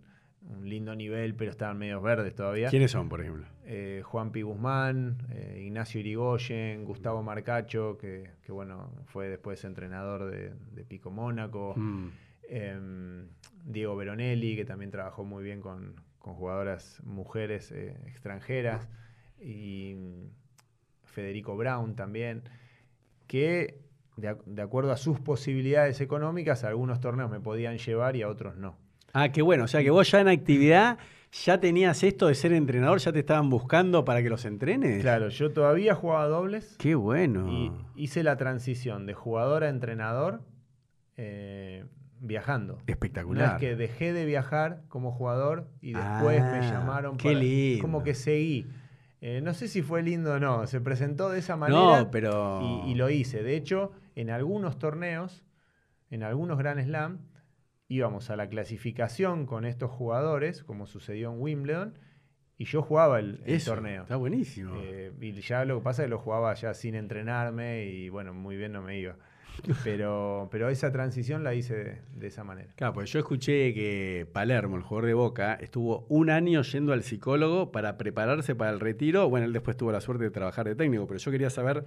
un 0.49 0.67
lindo 0.67 0.95
nivel, 0.95 1.35
pero 1.35 1.51
estaban 1.51 1.77
medios 1.77 2.01
verdes 2.01 2.33
todavía. 2.35 2.69
¿Quiénes 2.69 2.91
son, 2.91 3.07
por 3.09 3.21
ejemplo? 3.21 3.45
Eh, 3.65 4.01
Juan 4.03 4.31
Pi 4.31 4.41
Guzmán, 4.41 5.17
eh, 5.31 5.61
Ignacio 5.65 5.99
Irigoyen, 5.99 6.83
Gustavo 6.83 7.23
Marcacho, 7.23 7.97
que, 7.97 8.31
que, 8.41 8.51
bueno, 8.51 8.91
fue 9.05 9.29
después 9.29 9.63
entrenador 9.63 10.29
de, 10.29 10.53
de 10.71 10.83
Pico 10.83 11.11
Mónaco. 11.11 11.73
Mm, 11.75 12.09
Em, 12.49 13.29
Diego 13.65 13.95
Veronelli, 13.95 14.55
que 14.55 14.65
también 14.65 14.91
trabajó 14.91 15.23
muy 15.23 15.43
bien 15.43 15.61
con, 15.61 15.95
con 16.19 16.35
jugadoras 16.35 17.01
mujeres 17.05 17.71
eh, 17.71 17.95
extranjeras. 18.05 18.89
Y 19.39 19.95
mm, 19.95 20.27
Federico 21.05 21.55
Brown 21.55 21.95
también, 21.95 22.43
que 23.27 23.79
de, 24.17 24.35
de 24.45 24.61
acuerdo 24.61 24.91
a 24.91 24.97
sus 24.97 25.19
posibilidades 25.19 26.01
económicas, 26.01 26.63
a 26.63 26.67
algunos 26.67 26.99
torneos 26.99 27.31
me 27.31 27.39
podían 27.39 27.77
llevar 27.77 28.15
y 28.15 28.21
a 28.21 28.29
otros 28.29 28.57
no. 28.57 28.77
Ah, 29.13 29.29
qué 29.29 29.41
bueno. 29.41 29.63
O 29.63 29.67
sea 29.67 29.81
que 29.81 29.89
vos 29.89 30.11
ya 30.11 30.19
en 30.19 30.27
actividad 30.27 30.97
ya 31.45 31.59
tenías 31.59 32.03
esto 32.03 32.27
de 32.27 32.35
ser 32.35 32.53
entrenador, 32.53 32.99
ya 32.99 33.11
te 33.11 33.19
estaban 33.19 33.49
buscando 33.49 34.05
para 34.05 34.21
que 34.21 34.29
los 34.29 34.45
entrenes. 34.45 35.01
Claro, 35.01 35.29
yo 35.29 35.51
todavía 35.51 35.95
jugaba 35.95 36.27
dobles. 36.27 36.75
Qué 36.77 36.95
bueno. 36.95 37.47
Y 37.51 37.71
hice 37.95 38.23
la 38.23 38.37
transición 38.37 39.05
de 39.05 39.13
jugador 39.13 39.63
a 39.63 39.69
entrenador 39.69 40.41
eh, 41.17 41.85
viajando. 42.19 42.77
Espectacular. 42.87 43.47
No 43.47 43.53
es 43.55 43.59
que 43.59 43.75
dejé 43.75 44.13
de 44.13 44.25
viajar 44.25 44.81
como 44.87 45.11
jugador 45.11 45.67
y 45.81 45.93
después 45.93 46.41
me 46.41 46.59
Ah, 46.59 46.71
llamaron 46.71 47.17
qué 47.17 47.29
para. 47.29 47.39
lindo. 47.39 47.81
Como 47.81 48.03
que 48.03 48.13
seguí. 48.13 48.67
Eh, 49.21 49.41
no 49.41 49.53
sé 49.53 49.67
si 49.67 49.81
fue 49.81 50.03
lindo 50.03 50.33
o 50.33 50.39
no. 50.39 50.67
Se 50.67 50.81
presentó 50.81 51.29
de 51.29 51.39
esa 51.39 51.55
manera. 51.55 51.99
No, 52.01 52.11
pero. 52.11 52.61
y, 52.85 52.91
y 52.91 52.95
lo 52.95 53.09
hice. 53.09 53.41
De 53.43 53.55
hecho, 53.55 53.91
en 54.15 54.29
algunos 54.29 54.77
torneos, 54.79 55.43
en 56.11 56.23
algunos 56.23 56.57
Grand 56.57 56.79
Slam, 56.83 57.19
íbamos 57.87 58.29
a 58.29 58.35
la 58.35 58.47
clasificación 58.47 59.45
con 59.45 59.65
estos 59.65 59.91
jugadores, 59.91 60.63
como 60.63 60.87
sucedió 60.87 61.31
en 61.31 61.41
Wimbledon, 61.41 61.99
y 62.57 62.65
yo 62.65 62.81
jugaba 62.81 63.19
el, 63.19 63.41
el 63.45 63.55
Eso, 63.55 63.71
torneo. 63.71 64.03
Está 64.03 64.15
buenísimo. 64.15 64.75
Eh, 64.77 65.11
y 65.19 65.33
ya 65.41 65.65
lo 65.65 65.79
que 65.79 65.83
pasa 65.83 66.03
es 66.03 66.05
que 66.05 66.11
lo 66.11 66.19
jugaba 66.19 66.53
ya 66.53 66.73
sin 66.73 66.95
entrenarme 66.95 67.85
y 67.85 68.09
bueno, 68.09 68.33
muy 68.33 68.55
bien 68.55 68.71
no 68.73 68.81
me 68.81 68.99
iba. 68.99 69.17
Pero, 69.83 70.47
pero 70.51 70.69
esa 70.69 70.91
transición 70.91 71.43
la 71.43 71.53
hice 71.53 71.75
de, 71.75 72.01
de 72.15 72.27
esa 72.27 72.43
manera. 72.43 72.71
Claro, 72.75 72.93
pues 72.93 73.11
yo 73.11 73.19
escuché 73.19 73.73
que 73.73 74.27
Palermo, 74.31 74.77
el 74.77 74.83
jugador 74.83 75.07
de 75.07 75.13
Boca, 75.13 75.55
estuvo 75.55 76.05
un 76.09 76.29
año 76.29 76.61
yendo 76.61 76.93
al 76.93 77.03
psicólogo 77.03 77.71
para 77.71 77.97
prepararse 77.97 78.55
para 78.55 78.71
el 78.71 78.79
retiro. 78.79 79.29
Bueno, 79.29 79.45
él 79.45 79.53
después 79.53 79.75
tuvo 79.75 79.91
la 79.91 80.01
suerte 80.01 80.23
de 80.23 80.31
trabajar 80.31 80.67
de 80.67 80.75
técnico, 80.75 81.07
pero 81.07 81.19
yo 81.19 81.31
quería 81.31 81.49
saber 81.49 81.85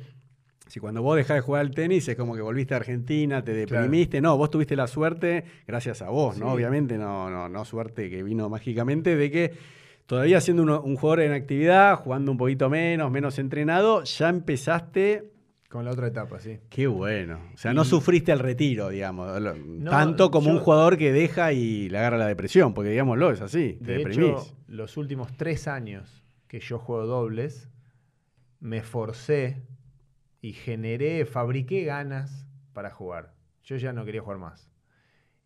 si 0.66 0.80
cuando 0.80 1.00
vos 1.02 1.16
dejás 1.16 1.36
de 1.36 1.40
jugar 1.42 1.60
al 1.60 1.70
tenis 1.70 2.08
es 2.08 2.16
como 2.16 2.34
que 2.34 2.40
volviste 2.42 2.74
a 2.74 2.78
Argentina, 2.78 3.42
te 3.44 3.52
deprimiste. 3.54 4.20
No, 4.20 4.36
vos 4.36 4.50
tuviste 4.50 4.74
la 4.76 4.86
suerte, 4.86 5.44
gracias 5.66 6.02
a 6.02 6.08
vos, 6.10 6.38
¿no? 6.38 6.52
Obviamente, 6.52 6.98
no, 6.98 7.30
no, 7.30 7.48
no 7.48 7.64
suerte 7.64 8.10
que 8.10 8.22
vino 8.22 8.48
mágicamente, 8.48 9.14
de 9.16 9.30
que 9.30 9.52
todavía 10.06 10.40
siendo 10.40 10.62
un 10.82 10.96
jugador 10.96 11.20
en 11.20 11.32
actividad, 11.32 11.96
jugando 11.96 12.32
un 12.32 12.38
poquito 12.38 12.68
menos, 12.68 13.10
menos 13.10 13.38
entrenado, 13.38 14.02
ya 14.04 14.28
empezaste 14.28 15.30
Con 15.68 15.84
la 15.84 15.90
otra 15.92 16.06
etapa, 16.08 16.38
sí. 16.40 16.58
Qué 16.68 16.86
bueno. 16.86 17.40
O 17.54 17.56
sea, 17.58 17.72
no 17.74 17.84
sufriste 17.84 18.32
el 18.32 18.38
retiro, 18.38 18.88
digamos. 18.88 19.40
lo- 19.40 19.54
tanto 19.90 20.30
como 20.30 20.50
un 20.50 20.58
jugador 20.58 20.96
que 20.96 21.12
deja 21.12 21.52
y 21.52 21.88
le 21.88 21.98
agarra 21.98 22.18
la 22.18 22.26
depresión, 22.28 22.72
porque 22.74 22.90
digámoslo, 22.90 23.30
es 23.32 23.40
así. 23.40 23.78
Te 23.84 23.92
De 23.92 23.98
deprimís. 23.98 24.18
hecho, 24.30 24.56
los 24.68 24.96
últimos 24.96 25.36
tres 25.36 25.68
años 25.68 26.24
que 26.48 26.60
yo 26.60 26.78
juego 26.78 27.06
dobles, 27.06 27.68
me 28.60 28.82
forcé 28.82 29.62
y 30.40 30.52
generé, 30.52 31.24
fabriqué 31.26 31.84
ganas 31.84 32.46
para 32.72 32.90
jugar. 32.90 33.34
Yo 33.64 33.76
ya 33.76 33.92
no 33.92 34.04
quería 34.04 34.20
jugar 34.22 34.38
más. 34.38 34.70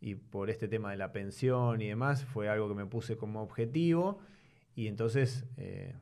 Y 0.00 0.14
por 0.14 0.50
este 0.50 0.66
tema 0.68 0.90
de 0.90 0.96
la 0.96 1.12
pensión 1.12 1.80
y 1.82 1.88
demás, 1.88 2.24
fue 2.24 2.48
algo 2.48 2.68
que 2.68 2.74
me 2.74 2.86
puse 2.86 3.16
como 3.16 3.42
objetivo. 3.42 4.18
Y 4.74 4.86
entonces 4.88 5.46
eh, 5.56 5.94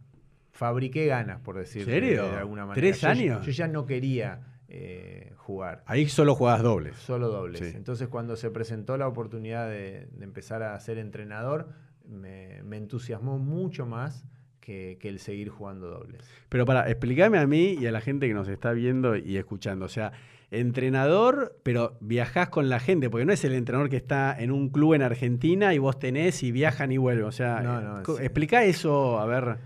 fabriqué 0.50 1.06
ganas, 1.06 1.40
por 1.40 1.56
decirlo 1.58 1.92
¿Serio? 1.92 2.24
de 2.30 2.36
alguna 2.36 2.62
manera. 2.66 2.80
¿Tres 2.80 3.00
Yo- 3.00 3.08
años? 3.08 3.46
Yo, 3.46 3.52
ya 3.52 3.68
no 3.68 3.86
quería 3.86 4.60
eh, 4.68 5.32
jugar. 5.36 5.82
Ahí 5.86 6.06
solo 6.08 6.34
jugabas 6.34 6.62
dobles. 6.62 6.96
Solo 6.96 7.28
dobles. 7.28 7.60
Sí. 7.60 7.76
Entonces, 7.76 8.08
cuando 8.08 8.36
se 8.36 8.50
presentó 8.50 8.96
la 8.96 9.08
oportunidad 9.08 9.68
de, 9.68 10.06
de 10.12 10.24
empezar 10.24 10.62
a 10.62 10.78
ser 10.80 10.98
entrenador, 10.98 11.70
me, 12.06 12.62
me 12.62 12.76
entusiasmó 12.76 13.38
mucho 13.38 13.84
más 13.86 14.24
que, 14.68 14.98
que 15.00 15.08
el 15.08 15.18
seguir 15.18 15.48
jugando 15.48 15.88
dobles. 15.88 16.20
Pero 16.50 16.66
para, 16.66 16.90
explícame 16.90 17.38
a 17.38 17.46
mí 17.46 17.72
y 17.80 17.86
a 17.86 17.90
la 17.90 18.02
gente 18.02 18.28
que 18.28 18.34
nos 18.34 18.48
está 18.48 18.72
viendo 18.72 19.16
y 19.16 19.38
escuchando. 19.38 19.86
O 19.86 19.88
sea, 19.88 20.12
entrenador, 20.50 21.58
pero 21.62 21.96
viajás 22.00 22.50
con 22.50 22.68
la 22.68 22.78
gente, 22.78 23.08
porque 23.08 23.24
no 23.24 23.32
es 23.32 23.42
el 23.44 23.54
entrenador 23.54 23.88
que 23.88 23.96
está 23.96 24.36
en 24.38 24.50
un 24.50 24.68
club 24.68 24.92
en 24.92 25.00
Argentina 25.00 25.72
y 25.72 25.78
vos 25.78 25.98
tenés 25.98 26.42
y 26.42 26.52
viajan 26.52 26.92
y 26.92 26.98
vuelven. 26.98 27.24
O 27.24 27.32
sea, 27.32 27.62
No, 27.62 27.80
no, 27.80 28.18
explica 28.18 28.62
eso, 28.64 29.18
a 29.18 29.24
ver, 29.24 29.56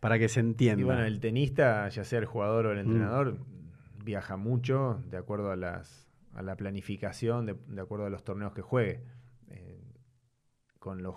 para 0.00 0.18
que 0.18 0.28
se 0.28 0.40
entienda. 0.40 0.80
Y 0.80 0.84
bueno, 0.84 1.04
el 1.04 1.20
tenista, 1.20 1.88
ya 1.88 2.02
sea 2.02 2.18
el 2.18 2.26
jugador 2.26 2.64
Mm. 2.64 2.68
o 2.68 2.72
el 2.72 2.78
entrenador, 2.80 3.36
viaja 4.04 4.36
mucho 4.36 5.00
de 5.08 5.18
acuerdo 5.18 5.52
a, 5.52 5.56
las, 5.56 6.08
a 6.34 6.42
la 6.42 6.56
planificación, 6.56 7.46
de, 7.46 7.54
de 7.68 7.80
acuerdo 7.80 8.06
a 8.06 8.10
los 8.10 8.24
torneos 8.24 8.52
que 8.54 8.62
juegue. 8.62 9.04
Eh, 9.50 9.78
con 10.80 11.00
los 11.04 11.14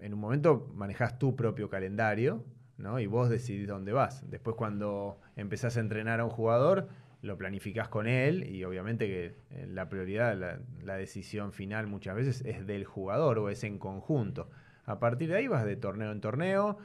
en 0.00 0.14
un 0.14 0.18
momento 0.18 0.68
manejas 0.74 1.16
tu 1.20 1.36
propio 1.36 1.70
calendario, 1.70 2.44
¿no? 2.78 3.00
Y 3.00 3.06
vos 3.06 3.28
decidís 3.28 3.68
dónde 3.68 3.92
vas. 3.92 4.28
Después 4.30 4.56
cuando 4.56 5.20
empezás 5.36 5.76
a 5.76 5.80
entrenar 5.80 6.20
a 6.20 6.24
un 6.24 6.30
jugador, 6.30 6.88
lo 7.22 7.36
planificás 7.36 7.88
con 7.88 8.06
él 8.06 8.48
y 8.48 8.64
obviamente 8.64 9.06
que 9.06 9.34
eh, 9.50 9.66
la 9.68 9.88
prioridad, 9.88 10.36
la, 10.36 10.96
decisión 10.96 11.52
final 11.52 11.86
muchas 11.86 12.14
veces 12.14 12.42
es 12.44 12.66
del 12.66 12.84
jugador 12.84 13.38
o 13.38 13.48
es 13.48 13.64
en 13.64 13.78
conjunto. 13.78 14.50
A 14.84 14.98
partir 14.98 15.28
de 15.28 15.36
ahí 15.36 15.48
vas 15.48 15.64
de 15.64 15.76
torneo 15.76 16.12
en 16.12 16.20
torneo, 16.20 16.78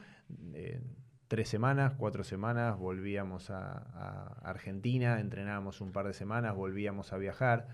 eh, 0.54 0.80
tres 1.28 1.48
semanas, 1.48 1.94
cuatro 1.96 2.24
semanas, 2.24 2.78
volvíamos 2.78 3.50
a, 3.50 3.72
a 3.94 4.38
Argentina, 4.42 5.20
entrenábamos 5.20 5.80
un 5.80 5.92
par 5.92 6.06
de 6.06 6.12
semanas, 6.12 6.54
volvíamos 6.54 7.12
a 7.12 7.18
viajar. 7.18 7.68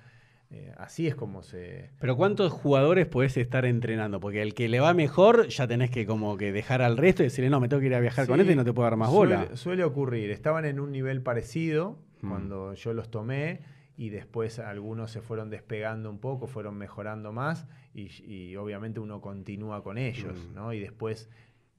Eh, 0.50 0.72
así 0.78 1.06
es 1.06 1.14
como 1.14 1.42
se... 1.42 1.90
Pero 2.00 2.16
¿cuántos 2.16 2.52
jugadores 2.52 3.06
podés 3.06 3.36
estar 3.36 3.66
entrenando? 3.66 4.18
Porque 4.18 4.40
el 4.40 4.54
que 4.54 4.68
le 4.68 4.80
va 4.80 4.94
mejor 4.94 5.48
ya 5.48 5.66
tenés 5.68 5.90
que 5.90 6.06
como 6.06 6.38
que 6.38 6.52
dejar 6.52 6.80
al 6.80 6.96
resto 6.96 7.22
y 7.22 7.26
decirle, 7.26 7.50
no, 7.50 7.60
me 7.60 7.68
tengo 7.68 7.80
que 7.80 7.86
ir 7.88 7.94
a 7.94 8.00
viajar 8.00 8.26
con 8.26 8.40
este 8.40 8.52
y 8.54 8.56
no 8.56 8.64
te 8.64 8.72
puedo 8.72 8.84
dar 8.88 8.96
más 8.96 9.10
bola. 9.10 9.54
Suele, 9.56 9.84
ocurrir. 9.84 10.30
Estaban 10.30 10.64
en 10.64 10.80
un 10.80 10.90
nivel 10.92 11.22
parecido 11.22 11.98
Mm. 12.20 12.28
cuando 12.30 12.74
yo 12.74 12.94
los 12.94 13.10
tomé 13.12 13.60
y 13.96 14.08
después 14.08 14.58
algunos 14.58 15.10
se 15.12 15.20
fueron 15.20 15.50
despegando 15.50 16.10
un 16.10 16.18
poco, 16.18 16.48
fueron 16.48 16.76
mejorando 16.76 17.30
más 17.32 17.68
y, 17.94 18.08
y 18.24 18.56
obviamente 18.56 18.98
uno 19.00 19.20
continúa 19.20 19.84
con 19.84 19.98
ellos, 19.98 20.36
Mm. 20.50 20.54
¿no? 20.54 20.72
Y 20.72 20.80
después, 20.80 21.28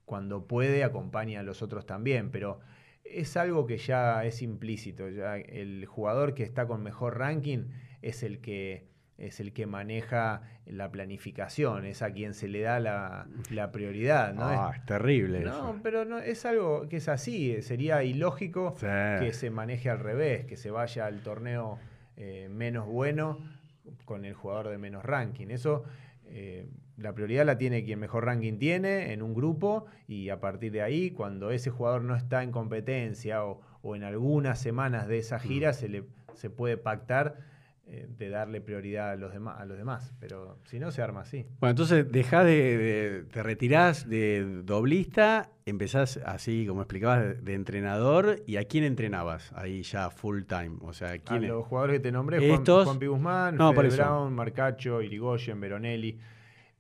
cuando 0.06 0.46
puede, 0.48 0.84
acompaña 0.86 1.42
a 1.42 1.44
los 1.44 1.62
otros 1.62 1.86
también, 1.86 2.30
pero 2.32 2.60
es 3.04 3.36
algo 3.36 3.66
que 3.66 3.78
ya 3.80 4.24
es 4.24 4.42
implícito. 4.42 5.10
Ya 5.10 5.38
el 5.38 5.86
jugador 5.88 6.36
que 6.36 6.44
está 6.44 6.68
con 6.68 6.84
mejor 6.84 7.18
ranking 7.18 7.66
es 8.02 8.24
el 8.24 8.40
que 8.40 8.88
es 9.18 9.42
el 9.42 9.52
que 9.52 9.66
maneja 9.66 10.44
la 10.66 10.92
planificación, 10.92 11.84
es 11.86 12.02
a 12.02 12.12
quien 12.14 12.34
se 12.34 12.48
le 12.48 12.62
da 12.62 12.80
la, 12.80 13.28
la 13.52 13.70
prioridad, 13.70 14.34
¿no? 14.34 14.44
Ah, 14.46 14.72
es 14.74 14.86
terrible 14.86 15.42
No, 15.42 15.50
eso. 15.50 15.80
pero 15.84 16.06
no, 16.06 16.20
es 16.20 16.46
algo 16.46 16.88
que 16.88 16.98
es 16.98 17.10
así. 17.10 17.52
eh, 17.52 17.62
Sería 17.62 18.02
ilógico 18.04 18.76
Sí. 18.78 18.86
que 19.20 19.34
se 19.34 19.50
maneje 19.50 19.90
al 19.90 20.00
revés, 20.00 20.46
que 20.46 20.56
se 20.56 20.72
vaya 20.72 21.06
al 21.06 21.20
torneo 21.22 21.80
eh, 22.16 22.48
menos 22.50 22.88
bueno 22.88 23.40
con 24.06 24.24
el 24.24 24.34
jugador 24.36 24.70
de 24.70 24.78
menos 24.78 25.04
ranking. 25.04 25.48
Eso, 25.50 25.84
eh, 26.28 26.70
la 26.96 27.14
prioridad 27.14 27.46
la 27.46 27.58
tiene 27.58 27.84
quien 27.84 28.00
mejor 28.00 28.24
ranking 28.24 28.58
tiene 28.58 29.12
en 29.12 29.22
un 29.22 29.34
grupo 29.34 29.86
y 30.08 30.30
a 30.30 30.40
partir 30.40 30.72
de 30.72 30.82
ahí, 30.82 31.12
cuando 31.12 31.52
ese 31.52 31.72
jugador 31.72 32.04
no 32.04 32.16
está 32.16 32.42
en 32.42 32.52
competencia 32.54 33.44
o, 33.44 33.60
o 33.82 33.98
en 33.98 34.04
algunas 34.04 34.60
semanas 34.62 35.10
de 35.10 35.18
esa 35.18 35.40
gira, 35.40 35.74
se, 35.74 35.90
le, 35.90 36.06
se 36.36 36.50
puede 36.50 36.78
pactar 36.78 37.49
de 37.90 38.30
darle 38.30 38.62
prioridad 38.62 39.12
a 39.12 39.16
los, 39.16 39.34
demás, 39.34 39.60
a 39.60 39.66
los 39.66 39.78
demás. 39.78 40.14
Pero 40.20 40.58
si 40.66 40.80
no, 40.80 40.92
se 40.92 41.02
arma 41.02 41.22
así. 41.22 41.46
Bueno, 41.60 41.72
entonces 41.72 42.12
dejás 42.12 42.46
de, 42.46 42.78
de- 42.78 43.24
te 43.32 43.42
retirás 43.44 44.08
de 44.08 44.62
doblista, 44.64 45.50
empezás 45.66 46.18
así, 46.26 46.66
como 46.68 46.82
explicabas, 46.82 47.44
de, 47.44 47.54
entrenador. 47.54 48.42
¿Y 48.46 48.58
a 48.58 48.64
quién 48.66 48.84
entrenabas 48.84 49.52
ahí 49.54 49.84
ya 49.84 50.10
full 50.10 50.44
time? 50.44 50.78
O 50.82 50.94
sea, 50.94 51.10
A 51.12 51.18
¿quién 51.18 51.48
los 51.48 51.66
jugadores 51.66 51.96
que 51.98 52.00
te 52.02 52.12
nombré, 52.12 52.38
Juan, 52.40 52.52
Estos- 52.60 52.86
Juan 52.86 53.00
Guzmán, 53.00 53.56
No, 53.58 53.74
Fede. 53.74 53.96
Brown, 53.96 54.34
Marcacho, 54.34 55.02
Irigoyen, 55.02 55.60
Veronelli. 55.60 56.20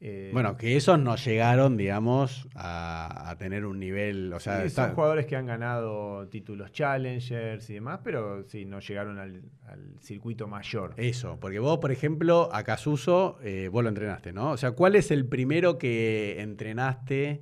Eh, 0.02 0.30
Bueno, 0.34 0.56
que 0.56 0.78
esos 0.78 0.98
no 1.00 1.16
llegaron, 1.18 1.76
digamos, 1.76 2.48
a, 2.56 3.30
a 3.30 3.38
tener 3.38 3.66
un 3.66 3.80
nivel. 3.80 4.32
O 4.34 4.40
sea, 4.40 4.64
sí, 4.64 4.70
son 4.70 4.94
jugadores 4.94 5.26
que 5.26 5.36
han 5.36 5.46
ganado 5.46 6.28
títulos 6.30 6.72
Challengers 6.72 7.70
y 7.70 7.74
demás, 7.74 8.00
pero 8.04 8.44
sí, 8.48 8.64
no 8.66 8.80
llegaron 8.80 9.20
al, 9.20 9.42
al 9.68 10.00
circuito 10.00 10.48
mayor. 10.48 10.94
Eso, 10.98 11.38
porque 11.40 11.60
vos, 11.60 11.80
por 11.80 11.92
ejemplo, 11.92 12.50
a 12.54 12.64
Casuso, 12.64 13.38
eh, 13.44 13.68
vos 13.70 13.84
lo 13.84 13.90
entrenaste, 13.90 14.32
¿no? 14.32 14.52
O 14.52 14.58
sea, 14.58 14.72
¿cuál 14.72 14.96
es 14.96 15.12
el 15.12 15.26
primero 15.26 15.78
que 15.78 16.40
entrenaste 16.42 17.42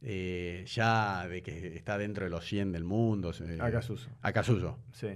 eh, 0.00 0.64
ya 0.66 1.26
de 1.28 1.42
que 1.42 1.76
está 1.76 1.98
dentro 1.98 2.24
de 2.24 2.30
los 2.30 2.44
100 2.46 2.72
del 2.72 2.84
mundo? 2.84 3.32
A 3.60 3.70
Casuso. 3.70 4.08
A 4.22 4.32
Casuso, 4.32 4.78
Sí. 4.92 5.08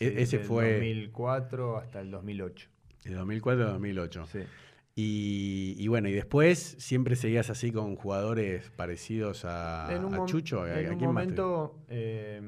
E- 0.00 0.22
ese 0.22 0.38
del 0.38 0.46
fue- 0.46 0.72
2004 0.74 1.78
hasta 1.78 2.00
el 2.00 2.10
2008. 2.10 2.68
de 3.04 3.14
2004 3.14 3.64
a 3.68 3.70
2008. 3.72 4.26
Sí. 4.26 4.40
Y, 4.96 5.74
y 5.78 5.88
bueno, 5.88 6.08
y 6.08 6.12
después 6.12 6.76
siempre 6.78 7.16
seguías 7.16 7.50
así 7.50 7.72
con 7.72 7.96
jugadores 7.96 8.70
parecidos 8.70 9.44
a, 9.44 9.88
Chucho. 10.26 10.62
¿A, 10.62 10.80
en 10.80 10.86
a 10.86 10.92
un 10.92 10.98
momento 11.00 11.80
eh, 11.88 12.42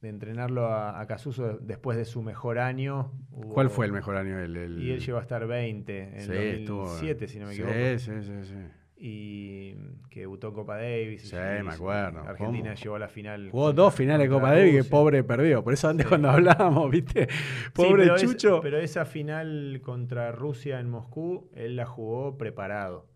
de 0.00 0.08
entrenarlo 0.08 0.66
a, 0.66 1.06
Casuso 1.06 1.58
después 1.58 1.96
de 1.96 2.04
su 2.04 2.22
mejor 2.22 2.58
año. 2.58 3.12
hubo- 3.30 3.54
¿Cuál 3.54 3.70
fue 3.70 3.86
el 3.86 3.92
mejor 3.92 4.16
año? 4.16 4.38
El, 4.40 4.56
el- 4.56 4.82
Y 4.82 4.90
él 4.90 5.00
llegó 5.00 5.18
a 5.18 5.22
estar 5.22 5.46
20 5.46 5.98
en 6.14 6.20
Sí, 6.22 6.64
2007, 6.66 7.24
estuvo- 7.24 7.28
si 7.28 7.38
no 7.38 7.46
me 7.46 7.54
sí, 7.54 7.62
equivoco. 7.62 7.98
Sí, 7.98 8.22
sí, 8.22 8.44
sí. 8.44 8.54
Y 9.02 9.74
que 10.10 10.20
debutó 10.20 10.48
en 10.48 10.54
Copa 10.54 10.76
Davis. 10.76 11.30
Sí, 11.30 11.36
me 11.36 11.72
acuerdo. 11.72 12.20
Argentina 12.20 12.74
llegó 12.74 12.96
a 12.96 12.98
la 12.98 13.08
final. 13.08 13.50
Jugó 13.50 13.72
dos 13.72 13.94
finales 13.94 14.28
de 14.28 14.34
Copa 14.34 14.50
Davis 14.50 14.84
que 14.84 14.90
pobre 14.90 15.24
perdió. 15.24 15.64
Por 15.64 15.72
eso 15.72 15.88
antes 15.88 16.06
cuando 16.06 16.28
hablábamos, 16.28 16.90
¿viste? 16.90 17.26
Pobre 17.72 18.14
Chucho. 18.16 18.60
pero 18.60 18.78
esa 18.78 19.06
final 19.06 19.80
contra 19.82 20.32
Rusia 20.32 20.80
en 20.80 20.90
Moscú, 20.90 21.50
él 21.54 21.76
la 21.76 21.86
jugó 21.86 22.36
preparado. 22.36 23.08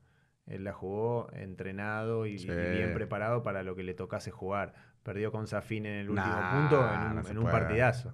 Él 0.47 0.65
la 0.65 0.73
jugó 0.73 1.29
entrenado 1.35 2.27
y, 2.27 2.37
bien 2.37 2.95
preparado 2.95 3.43
para 3.43 3.63
lo 3.63 3.77
que 3.77 3.83
le 3.83 3.93
tocase 3.93 4.31
jugar. 4.31 4.75
Perdió 5.05 5.31
con 5.31 5.47
Zafín 5.47 5.85
en 5.85 5.97
el 5.97 6.09
último 6.09 6.35
punto 6.51 6.83
en 7.29 7.37
un, 7.39 7.45
partidazo. 7.45 8.11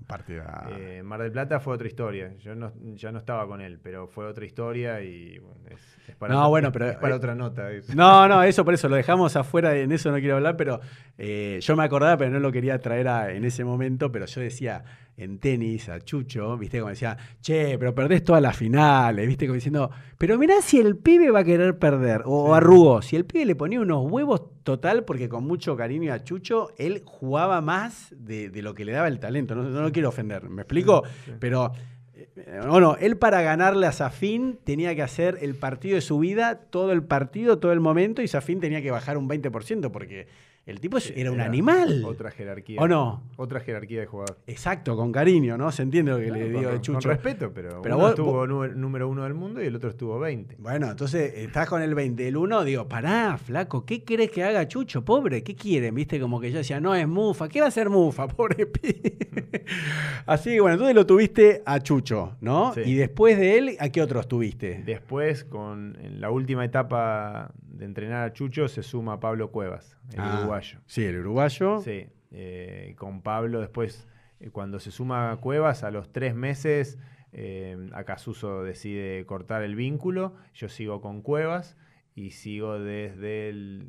Eh, 0.76 1.02
Mar 1.04 1.22
del 1.22 1.30
Plata 1.30 1.60
fue 1.60 1.74
otra 1.74 1.86
historia. 1.86 2.34
Yo 2.38 2.56
no, 2.56 2.72
ya 2.96 3.12
no 3.12 3.20
estaba 3.20 3.46
con 3.46 3.60
él, 3.60 3.78
pero 3.80 4.08
fue 4.08 4.26
otra 4.26 4.44
historia 4.44 5.00
y 5.00 5.40
es, 5.68 6.16
para, 6.16 6.34
no, 6.34 6.48
bueno, 6.48 6.72
pero, 6.72 6.98
para 6.98 7.14
eh, 7.14 7.16
otra 7.16 7.36
nota. 7.36 7.68
No, 7.94 8.26
no, 8.26 8.42
eso 8.42 8.64
por 8.64 8.74
eso 8.74 8.88
lo 8.88 8.96
dejamos 8.96 9.36
afuera, 9.36 9.76
en 9.76 9.92
eso 9.92 10.10
no 10.10 10.18
quiero 10.18 10.34
hablar, 10.34 10.56
pero 10.56 10.80
eh, 11.16 11.60
yo 11.62 11.76
me 11.76 11.84
acordaba, 11.84 12.16
pero 12.16 12.32
no 12.32 12.40
lo 12.40 12.50
quería 12.50 12.80
traer 12.80 13.06
en 13.36 13.44
ese 13.44 13.62
momento, 13.62 14.10
pero 14.10 14.26
yo 14.26 14.40
decía, 14.40 14.82
en 15.20 15.38
tenis 15.38 15.88
a 15.88 16.00
Chucho, 16.00 16.56
viste, 16.56 16.78
como 16.78 16.90
decía, 16.90 17.16
che, 17.40 17.78
pero 17.78 17.94
perdés 17.94 18.24
todas 18.24 18.42
las 18.42 18.56
finales, 18.56 19.26
viste, 19.26 19.46
como 19.46 19.54
diciendo, 19.54 19.90
pero 20.18 20.38
mirá 20.38 20.62
si 20.62 20.78
el 20.78 20.96
pibe 20.96 21.30
va 21.30 21.40
a 21.40 21.44
querer 21.44 21.78
perder, 21.78 22.22
o 22.24 22.54
arrugó, 22.54 23.02
si 23.02 23.16
el 23.16 23.24
pibe 23.24 23.44
le 23.44 23.56
ponía 23.56 23.80
unos 23.80 24.10
huevos 24.10 24.42
total, 24.62 25.04
porque 25.04 25.28
con 25.28 25.44
mucho 25.44 25.76
cariño 25.76 26.12
a 26.12 26.22
Chucho, 26.22 26.68
él 26.78 27.02
jugaba 27.04 27.60
más 27.60 28.14
de, 28.16 28.50
lo 28.62 28.74
que 28.74 28.84
le 28.84 28.92
daba 28.92 29.08
el 29.08 29.20
talento, 29.20 29.54
no, 29.54 29.62
no 29.62 29.82
lo 29.82 29.92
quiero 29.92 30.08
ofender, 30.08 30.48
¿me 30.48 30.62
explico? 30.62 31.02
Pero 31.38 31.72
bueno, 32.68 32.96
él 33.00 33.16
para 33.16 33.42
ganarle 33.42 33.86
a 33.86 33.92
Safin 33.92 34.58
tenía 34.64 34.94
que 34.94 35.02
hacer 35.02 35.38
el 35.40 35.54
partido 35.54 35.94
de 35.94 36.00
su 36.00 36.18
vida, 36.18 36.56
todo 36.70 36.92
el 36.92 37.02
partido, 37.02 37.58
todo 37.58 37.72
el 37.72 37.80
momento, 37.80 38.22
y 38.22 38.28
Safin 38.28 38.60
tenía 38.60 38.82
que 38.82 38.90
bajar 38.90 39.16
un 39.16 39.28
20%, 39.28 39.90
porque 39.90 40.26
el 40.66 40.78
tipo 40.78 40.98
era 41.16 41.32
un 41.32 41.40
animal. 41.40 42.04
Otra 42.04 42.30
jerarquía. 42.30 42.80
¿O 42.80 42.86
no? 42.86 43.22
Otra 43.36 43.60
jerarquía 43.60 44.00
de 44.00 44.06
jugador. 44.06 44.38
Exacto, 44.46 44.94
con 44.94 45.10
cariño, 45.10 45.56
¿no? 45.56 45.72
Se 45.72 45.82
entiende 45.82 46.12
lo 46.12 46.18
que 46.18 46.30
le 46.30 46.50
digo 46.50 46.70
de 46.70 46.80
Chucho. 46.80 47.00
Con 47.00 47.10
respeto, 47.10 47.50
pero, 47.52 47.80
uno 47.80 48.08
estuvo 48.10 48.46
número 48.46 49.08
uno 49.08 49.24
del 49.24 49.34
mundo 49.34 49.62
y 49.62 49.66
el 49.66 49.76
otro 49.76 49.90
estuvo 49.90 50.18
20. 50.18 50.56
Bueno, 50.58 50.90
entonces 50.90 51.32
estás 51.34 51.68
con 51.68 51.82
el 51.82 51.94
20. 51.94 52.28
El 52.28 52.36
uno, 52.36 52.62
digo, 52.62 52.86
pará, 52.86 53.38
flaco, 53.38 53.84
¿qué 53.86 54.04
querés 54.04 54.30
que 54.30 54.44
haga 54.44 54.68
Chucho? 54.68 55.04
Pobre, 55.04 55.42
¿qué 55.42 55.54
quieren? 55.56 55.94
Viste, 55.94 56.20
como 56.20 56.38
que 56.40 56.52
yo 56.52 56.58
decía, 56.58 56.78
no 56.78 56.94
es 56.94 57.08
Mufa. 57.08 57.48
¿Qué 57.48 57.60
va 57.60 57.66
a 57.68 57.72
ser 57.72 57.88
Mufa? 57.88 58.28
Pobre 58.40 58.66
pi. 58.66 59.00
Así 60.26 60.50
que 60.50 60.60
bueno, 60.60 60.74
entonces 60.74 60.94
lo 60.94 61.06
tuviste 61.06 61.62
a 61.64 61.80
Chucho, 61.80 62.36
¿no? 62.40 62.74
Y 62.84 62.94
después 62.94 63.38
de 63.38 63.58
él, 63.58 63.76
¿a 63.80 63.88
qué 63.88 64.02
otros 64.02 64.28
tuviste? 64.28 64.82
Después, 64.84 65.42
con 65.44 65.96
en 66.00 66.20
la 66.20 66.30
última 66.30 66.64
etapa 66.64 67.50
de 67.62 67.86
entrenar 67.86 68.28
a 68.28 68.32
Chucho, 68.32 68.68
se 68.68 68.82
suma 68.82 69.18
Pablo 69.20 69.50
Cuevas 69.50 69.96
el 70.14 70.20
ah, 70.20 70.40
uruguayo. 70.50 70.80
Sí, 70.86 71.04
el 71.04 71.18
uruguayo. 71.18 71.80
Sí, 71.80 72.06
eh, 72.32 72.94
con 72.96 73.22
Pablo 73.22 73.60
después, 73.60 74.06
eh, 74.40 74.50
cuando 74.50 74.80
se 74.80 74.90
suma 74.90 75.32
a 75.32 75.36
Cuevas, 75.38 75.82
a 75.84 75.90
los 75.90 76.12
tres 76.12 76.34
meses, 76.34 76.98
eh, 77.32 77.76
Acasuso 77.92 78.62
decide 78.62 79.24
cortar 79.26 79.62
el 79.62 79.74
vínculo, 79.74 80.34
yo 80.54 80.68
sigo 80.68 81.00
con 81.00 81.22
Cuevas 81.22 81.76
y 82.14 82.30
sigo 82.30 82.78
desde 82.78 83.88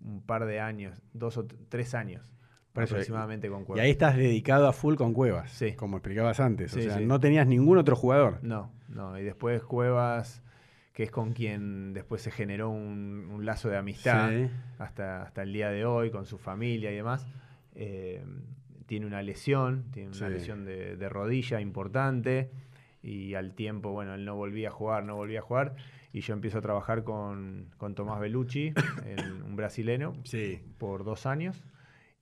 un 0.00 0.22
par 0.24 0.46
de 0.46 0.60
años, 0.60 1.02
dos 1.12 1.36
o 1.36 1.46
tres 1.68 1.94
años. 1.94 2.32
aproximadamente 2.74 3.48
con 3.48 3.64
Cuevas. 3.64 3.82
Y 3.82 3.86
ahí 3.86 3.90
estás 3.90 4.16
dedicado 4.16 4.68
a 4.68 4.72
full 4.72 4.96
con 4.96 5.14
Cuevas, 5.14 5.50
sí. 5.50 5.72
como 5.72 5.96
explicabas 5.96 6.40
antes. 6.40 6.76
o 6.76 6.80
sea, 6.80 7.00
no 7.00 7.20
tenías 7.20 7.46
ningún 7.46 7.78
otro 7.78 7.96
jugador. 7.96 8.38
No, 8.42 8.72
no. 8.88 9.18
Y 9.18 9.24
después 9.24 9.62
Cuevas 9.62 10.42
que 10.96 11.02
es 11.02 11.10
con 11.10 11.34
quien 11.34 11.92
después 11.92 12.22
se 12.22 12.30
generó 12.30 12.70
un, 12.70 13.44
lazo 13.44 13.68
de 13.68 13.76
amistad 13.76 14.32
hasta, 14.78 15.24
hasta 15.24 15.42
el 15.42 15.52
día 15.52 15.68
de 15.68 15.84
hoy, 15.84 16.10
con 16.10 16.24
su 16.24 16.38
familia 16.38 16.90
y 16.90 16.96
demás. 16.96 17.26
Eh, 17.74 18.24
tiene 18.86 19.04
una 19.04 19.20
lesión, 19.20 19.90
tiene 19.92 20.16
una 20.16 20.30
lesión 20.30 20.64
de, 20.64 21.08
rodilla 21.10 21.60
importante 21.60 22.50
y 23.02 23.34
al 23.34 23.52
tiempo, 23.54 23.92
bueno, 23.92 24.14
él 24.14 24.24
no 24.24 24.36
volvía 24.36 24.68
a 24.68 24.70
jugar, 24.70 25.04
no 25.04 25.16
volvía 25.16 25.40
a 25.40 25.42
jugar 25.42 25.76
y 26.14 26.22
yo 26.22 26.32
empiezo 26.32 26.58
a 26.58 26.62
trabajar 26.62 27.04
con, 27.04 27.68
Tomás 27.94 28.18
Bellucci, 28.18 28.72
un 29.44 29.54
brasileño, 29.54 30.14
por 30.78 31.04
dos 31.04 31.26
años 31.26 31.62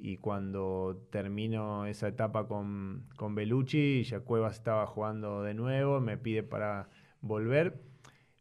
y 0.01 0.16
cuando 0.16 1.06
termino 1.12 1.86
esa 1.86 2.09
etapa 2.09 2.48
con, 2.48 3.06
con 3.14 3.36
Bellucci, 3.36 4.02
ya 4.02 4.18
Cuevas 4.18 4.56
estaba 4.56 4.84
jugando 4.88 5.44
de 5.44 5.55
nuevo, 5.55 6.01
me 6.01 6.18
pide 6.18 6.42
para 6.42 6.88
volver 7.20 7.93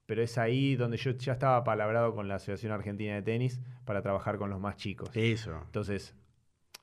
pero 0.05 0.21
es 0.21 0.37
ahí 0.37 0.75
donde 0.75 0.97
yo 0.97 1.11
ya 1.11 1.33
estaba 1.33 1.63
palabrado 1.63 2.13
con 2.13 2.27
la 2.27 2.35
Asociación 2.35 2.71
Argentina 2.71 3.15
de 3.15 3.21
Tenis 3.21 3.61
para 3.85 4.01
trabajar 4.01 4.37
con 4.37 4.49
los 4.49 4.59
más 4.59 4.75
chicos. 4.75 5.09
Eso. 5.13 5.59
Entonces, 5.65 6.15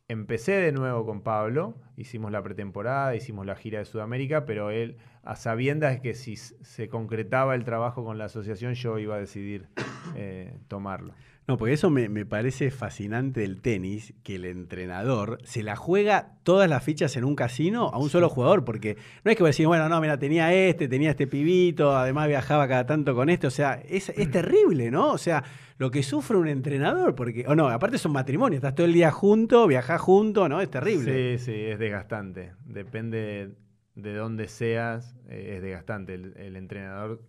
empecé 0.09 0.53
de 0.53 0.73
nuevo 0.73 1.07
con 1.07 1.23
Pablo, 1.23 1.77
hicimos 1.97 2.33
la 2.33 2.43
pretemporada, 2.43 3.15
hicimos 3.15 3.47
la 3.47 3.55
gira 3.55 3.79
de 3.79 3.85
Sudamérica, 3.85 4.45
pero 4.45 4.71
él, 4.71 4.97
a 5.23 5.37
sabiendas 5.37 6.01
que 6.01 6.15
si 6.15 6.37
se 6.37 6.89
concretaba 6.89 7.55
el 7.55 7.65
trabajo 7.65 8.05
con 8.05 8.19
la 8.19 8.25
asociación, 8.25 8.75
yo 8.75 8.99
iba 8.99 9.15
a 9.17 9.19
decidir 9.19 9.69
eh, 10.17 10.59
tomarlo. 10.69 11.15
No, 11.49 11.57
porque 11.57 11.75
eso 11.75 11.91
me, 11.91 12.25
parece 12.27 12.71
fascinante 12.71 13.41
del 13.41 13.61
tenis, 13.61 14.15
que 14.23 14.37
el 14.37 14.45
entrenador 14.45 15.39
se 15.43 15.65
la 15.65 15.75
juega 15.75 16.37
todas 16.45 16.71
las 16.71 16.85
fichas 16.85 17.17
en 17.17 17.25
un 17.25 17.35
casino 17.35 17.89
a 17.89 17.99
un 17.99 18.09
solo 18.09 18.29
jugador, 18.29 18.65
porque 18.65 18.97
no 19.25 19.31
es 19.31 19.37
que 19.37 19.43
vos 19.43 19.51
decís, 19.51 19.67
bueno, 19.67 19.89
no, 19.89 20.01
mira, 20.01 20.19
tenía 20.19 20.55
este, 20.55 20.87
tenía 20.87 21.11
este 21.11 21.27
pibito, 21.27 21.97
además 21.97 22.29
viajaba 22.29 22.69
cada 22.69 22.87
tanto 22.87 23.17
con 23.17 23.31
este, 23.31 23.49
o 23.49 23.51
sea, 23.51 23.83
es, 23.89 24.11
es 24.11 24.31
terrible, 24.31 24.93
¿no? 24.93 25.11
O 25.11 25.19
sea, 25.19 25.43
lo 25.79 25.91
que 25.91 26.05
sufre 26.05 26.37
un 26.37 26.47
entrenador, 26.47 27.17
porque, 27.17 27.45
o 27.49 27.57
no, 27.57 27.69
aparte 27.69 27.99
son 27.99 28.13
matrimonios, 28.13 28.59
estás 28.59 28.77
todo 28.77 28.87
el 28.87 28.93
día 28.93 29.11
junto, 29.11 29.67
viajás 29.67 30.01
junto, 30.01 30.49
¿no? 30.49 30.61
Es 30.61 30.71
terrible. 30.71 31.37
Sí, 31.37 31.47
sí, 31.47 31.55
es 31.55 31.81
desgastante, 31.81 32.53
depende 32.65 33.57
de 33.97 34.15
dónde 34.15 34.47
seas, 34.47 35.17
eh, 35.29 35.55
es 35.57 35.63
desgastante. 35.63 36.15
El, 36.15 36.55
entrenador 36.55 37.23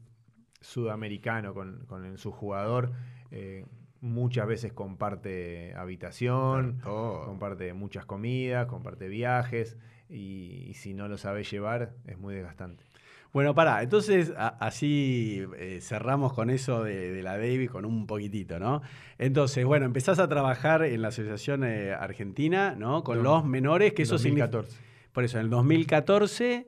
sudamericano 0.60 1.56
con, 1.56 1.86
con 1.88 2.20
su 2.20 2.32
jugador... 2.32 2.92
Eh, 3.32 3.66
muchas 4.02 4.48
veces 4.48 4.74
comparte 4.74 5.74
habitación, 5.76 6.80
comparte 6.82 7.74
muchas 7.74 8.06
comidas, 8.06 8.66
comparte 8.66 9.08
viajes 9.08 9.78
y, 10.10 10.74
si 10.74 10.94
no 10.94 11.08
lo 11.08 11.18
sabes 11.18 11.50
llevar 11.50 11.94
es 12.08 12.18
muy 12.18 12.36
desgastante. 12.36 12.84
Bueno, 13.32 13.56
para, 13.56 13.82
entonces 13.82 14.34
así 14.36 15.46
eh, 15.58 15.80
cerramos 15.82 16.34
con 16.34 16.50
eso 16.50 16.84
de, 16.84 17.24
la 17.24 17.38
Davis 17.38 17.70
con 17.70 17.86
un 17.86 18.06
poquitito, 18.06 18.60
¿no? 18.60 18.82
Entonces, 19.18 19.64
bueno, 19.64 19.86
empezás 19.86 20.20
a 20.20 20.28
trabajar 20.28 20.84
en 20.84 21.02
la 21.02 21.10
Asociación 21.10 21.64
eh, 21.64 21.94
Argentina, 21.94 22.76
¿no? 22.78 23.06
Con 23.06 23.24
los 23.24 23.46
menores, 23.46 23.94
que 23.94 24.02
eso 24.02 24.16
2014. 24.16 24.78
por 25.14 25.24
eso, 25.24 25.38
en 25.38 25.46
el 25.46 25.50
2014 25.50 26.68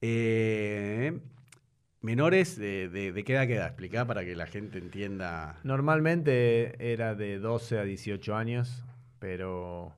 eh, 0.00 1.18
Menores, 2.02 2.56
de, 2.56 2.88
de, 2.88 3.24
qué 3.24 3.32
edad 3.32 3.46
queda? 3.46 3.66
Explica 3.66 4.04
para 4.04 4.24
que 4.24 4.36
la 4.36 4.46
gente 4.46 4.78
entienda. 4.78 5.58
Normalmente 5.64 6.92
era 6.92 7.14
de 7.14 7.38
12 7.38 7.78
a 7.78 7.82
18 7.84 8.36
años, 8.36 8.84
pero 9.18 9.94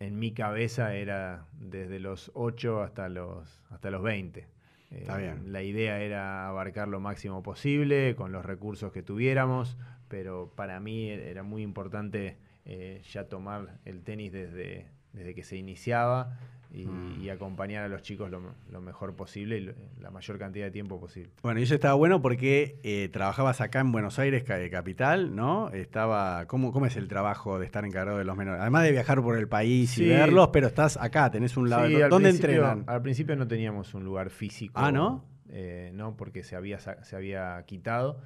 en 0.00 0.18
mi 0.18 0.32
cabeza 0.32 0.94
era 0.94 1.46
desde 1.60 2.00
los 2.00 2.30
8 2.34 2.82
hasta 2.82 3.08
los, 3.08 3.62
hasta 3.70 3.90
los 3.90 4.02
20. 4.02 4.46
Está 4.90 5.18
bien. 5.18 5.42
Eh, 5.46 5.48
la 5.48 5.62
idea 5.62 6.00
era 6.00 6.48
abarcar 6.48 6.88
lo 6.88 7.00
máximo 7.00 7.42
posible 7.42 8.14
con 8.16 8.32
los 8.32 8.44
recursos 8.44 8.92
que 8.92 9.02
tuviéramos, 9.02 9.76
pero 10.08 10.52
para 10.54 10.80
mí 10.80 11.10
era 11.10 11.42
muy 11.42 11.62
importante 11.62 12.36
eh, 12.64 13.02
ya 13.12 13.28
tomar 13.28 13.78
el 13.84 14.02
tenis 14.02 14.32
desde, 14.32 14.86
desde 15.12 15.34
que 15.34 15.44
se 15.44 15.56
iniciaba 15.56 16.38
Mm. 16.70 17.22
y, 17.22 17.30
acompañar 17.30 17.84
a 17.84 17.88
los 17.88 18.02
chicos 18.02 18.30
lo, 18.30 18.80
mejor 18.80 19.14
posible 19.14 19.58
y 19.58 20.02
la 20.02 20.10
mayor 20.10 20.38
cantidad 20.38 20.66
de 20.66 20.70
tiempo 20.70 21.00
posible. 21.00 21.30
Bueno, 21.42 21.60
y 21.60 21.62
eso 21.62 21.74
estaba 21.74 21.94
bueno 21.94 22.20
porque 22.20 22.78
eh, 22.82 23.08
trabajabas 23.12 23.60
acá 23.60 23.80
en 23.80 23.92
Buenos 23.92 24.18
Aires, 24.18 24.44
capital, 24.44 25.34
¿no? 25.34 25.70
Estaba, 25.70 26.46
¿cómo, 26.46 26.72
¿Cómo 26.72 26.86
es 26.86 26.96
el 26.96 27.08
trabajo 27.08 27.58
de 27.58 27.66
estar 27.66 27.84
encargado 27.84 28.18
de 28.18 28.24
los 28.24 28.36
menores? 28.36 28.60
Además 28.60 28.84
de 28.84 28.92
viajar 28.92 29.22
por 29.22 29.36
el 29.36 29.48
país 29.48 29.96
y 29.98 30.08
verlos, 30.08 30.48
pero 30.52 30.66
estás 30.66 30.96
acá, 30.96 31.30
tenés 31.30 31.56
un 31.56 31.70
lado. 31.70 31.88
¿Dónde 32.08 32.30
entrenan? 32.30 32.84
Al 32.86 33.02
principio 33.02 33.36
no 33.36 33.46
teníamos 33.46 33.94
un 33.94 34.04
lugar 34.04 34.30
físico. 34.30 34.74
Ah, 34.76 34.92
¿no? 34.92 35.24
Eh, 35.48 35.90
no, 35.94 36.16
porque 36.16 36.42
se 36.42 36.56
había, 36.56 36.78
se 36.78 37.16
había 37.16 37.62
quitado. 37.66 38.20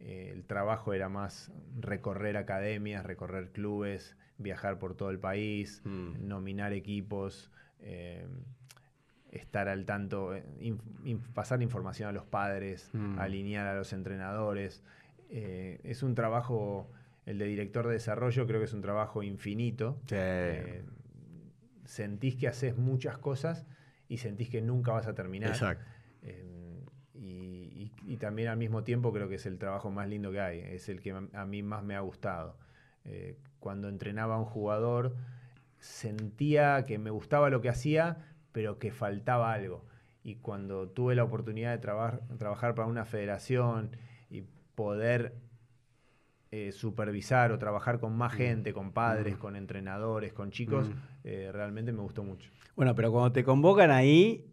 Eh, 0.00 0.30
el 0.34 0.44
trabajo 0.44 0.92
era 0.92 1.08
más 1.08 1.52
recorrer 1.78 2.36
academias, 2.36 3.04
recorrer 3.04 3.52
clubes, 3.52 4.16
viajar 4.38 4.78
por 4.78 4.96
todo 4.96 5.10
el 5.10 5.20
país, 5.20 5.80
mm. 5.84 6.26
nominar 6.26 6.72
equipos. 6.72 7.52
Eh, 7.82 8.26
estar 9.30 9.68
al 9.68 9.86
tanto, 9.86 10.34
eh, 10.34 10.44
pasar 11.32 11.62
información 11.62 12.08
a 12.08 12.12
los 12.12 12.26
padres, 12.26 12.90
mm. 12.92 13.18
alinear 13.18 13.66
a 13.66 13.74
los 13.74 13.92
entrenadores. 13.92 14.82
Eh, 15.30 15.80
es 15.84 16.02
un 16.02 16.14
trabajo, 16.14 16.90
el 17.24 17.38
de 17.38 17.46
director 17.46 17.86
de 17.86 17.94
desarrollo 17.94 18.46
creo 18.46 18.60
que 18.60 18.66
es 18.66 18.74
un 18.74 18.82
trabajo 18.82 19.22
infinito. 19.22 19.98
sentís 21.84 22.36
que 22.36 22.48
haces 22.48 22.76
muchas 22.76 23.18
cosas 23.18 23.66
y 24.08 24.18
sentís 24.18 24.48
que 24.50 24.60
nunca 24.60 24.92
vas 24.92 25.06
a 25.06 25.14
terminar. 25.14 25.50
Exacto. 25.50 25.84
Y, 27.14 27.92
y 28.04 28.16
también 28.16 28.48
al 28.48 28.56
mismo 28.56 28.84
tiempo 28.84 29.12
creo 29.12 29.28
que 29.28 29.36
es 29.36 29.46
el 29.46 29.58
trabajo 29.58 29.90
más 29.90 30.08
lindo 30.08 30.32
que 30.32 30.40
hay, 30.40 30.60
es 30.60 30.88
el 30.88 31.00
que 31.00 31.12
a 31.32 31.46
mí 31.46 31.62
más 31.62 31.82
me 31.82 31.94
ha 31.94 32.00
gustado. 32.00 32.56
Eh, 33.04 33.36
cuando 33.58 33.88
entrenaba 33.88 34.36
a 34.36 34.38
un 34.38 34.44
jugador, 34.44 35.16
sentía 35.82 36.84
que 36.86 36.98
me 36.98 37.10
gustaba 37.10 37.50
lo 37.50 37.60
que 37.60 37.68
hacía, 37.68 38.18
pero 38.52 38.78
que 38.78 38.92
faltaba 38.92 39.52
algo. 39.52 39.84
Y 40.22 40.36
cuando 40.36 40.88
tuve 40.88 41.16
la 41.16 41.24
oportunidad 41.24 41.72
de 41.72 41.78
trabajar 41.78 42.74
para 42.74 42.86
una 42.86 43.04
federación 43.04 43.96
y 44.30 44.44
poder 44.76 45.34
eh, 46.52 46.70
supervisar 46.70 47.50
o 47.50 47.58
trabajar 47.58 47.98
con 47.98 48.16
más 48.16 48.34
mm. 48.34 48.36
gente, 48.36 48.72
con 48.72 48.92
padres, 48.92 49.34
mm. 49.34 49.38
con 49.40 49.56
entrenadores, 49.56 50.32
con 50.32 50.52
chicos, 50.52 50.88
mm. 50.88 50.92
eh, 51.24 51.50
realmente 51.52 51.92
me 51.92 52.02
gustó 52.02 52.22
mucho. 52.22 52.48
Bueno, 52.76 52.94
pero 52.94 53.10
cuando 53.10 53.32
te 53.32 53.42
convocan 53.42 53.90
ahí, 53.90 54.46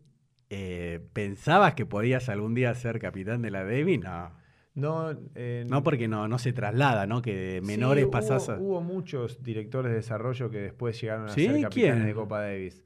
eh, 0.50 1.06
¿pensabas 1.14 1.76
que 1.76 1.86
podías 1.86 2.28
algún 2.30 2.56
día 2.56 2.74
ser 2.74 3.00
capitán 3.00 3.44
de 3.44 3.52
la 3.52 3.64
Devi? 3.64 4.00
No. 4.00 4.32
No, 4.80 5.14
no 5.14 5.84
porque 5.84 6.08
no, 6.08 6.28
no 6.28 6.40
se 6.40 6.54
traslada, 6.54 7.06
¿no? 7.06 7.22
Que 7.22 7.36
de 7.36 7.62
menores 7.62 8.08
pasas 8.08 8.50
a... 8.50 8.58
Hubo 8.58 8.82
muchos 8.82 9.44
directores 9.44 9.92
de 9.92 9.98
desarrollo 9.98 10.50
que 10.50 10.60
después 10.60 11.00
llegaron 11.00 11.26
a 11.26 11.30
ser 11.30 11.62
capitanes 11.62 12.06
de 12.06 12.14
Copa 12.14 12.42
Davis. 12.42 12.84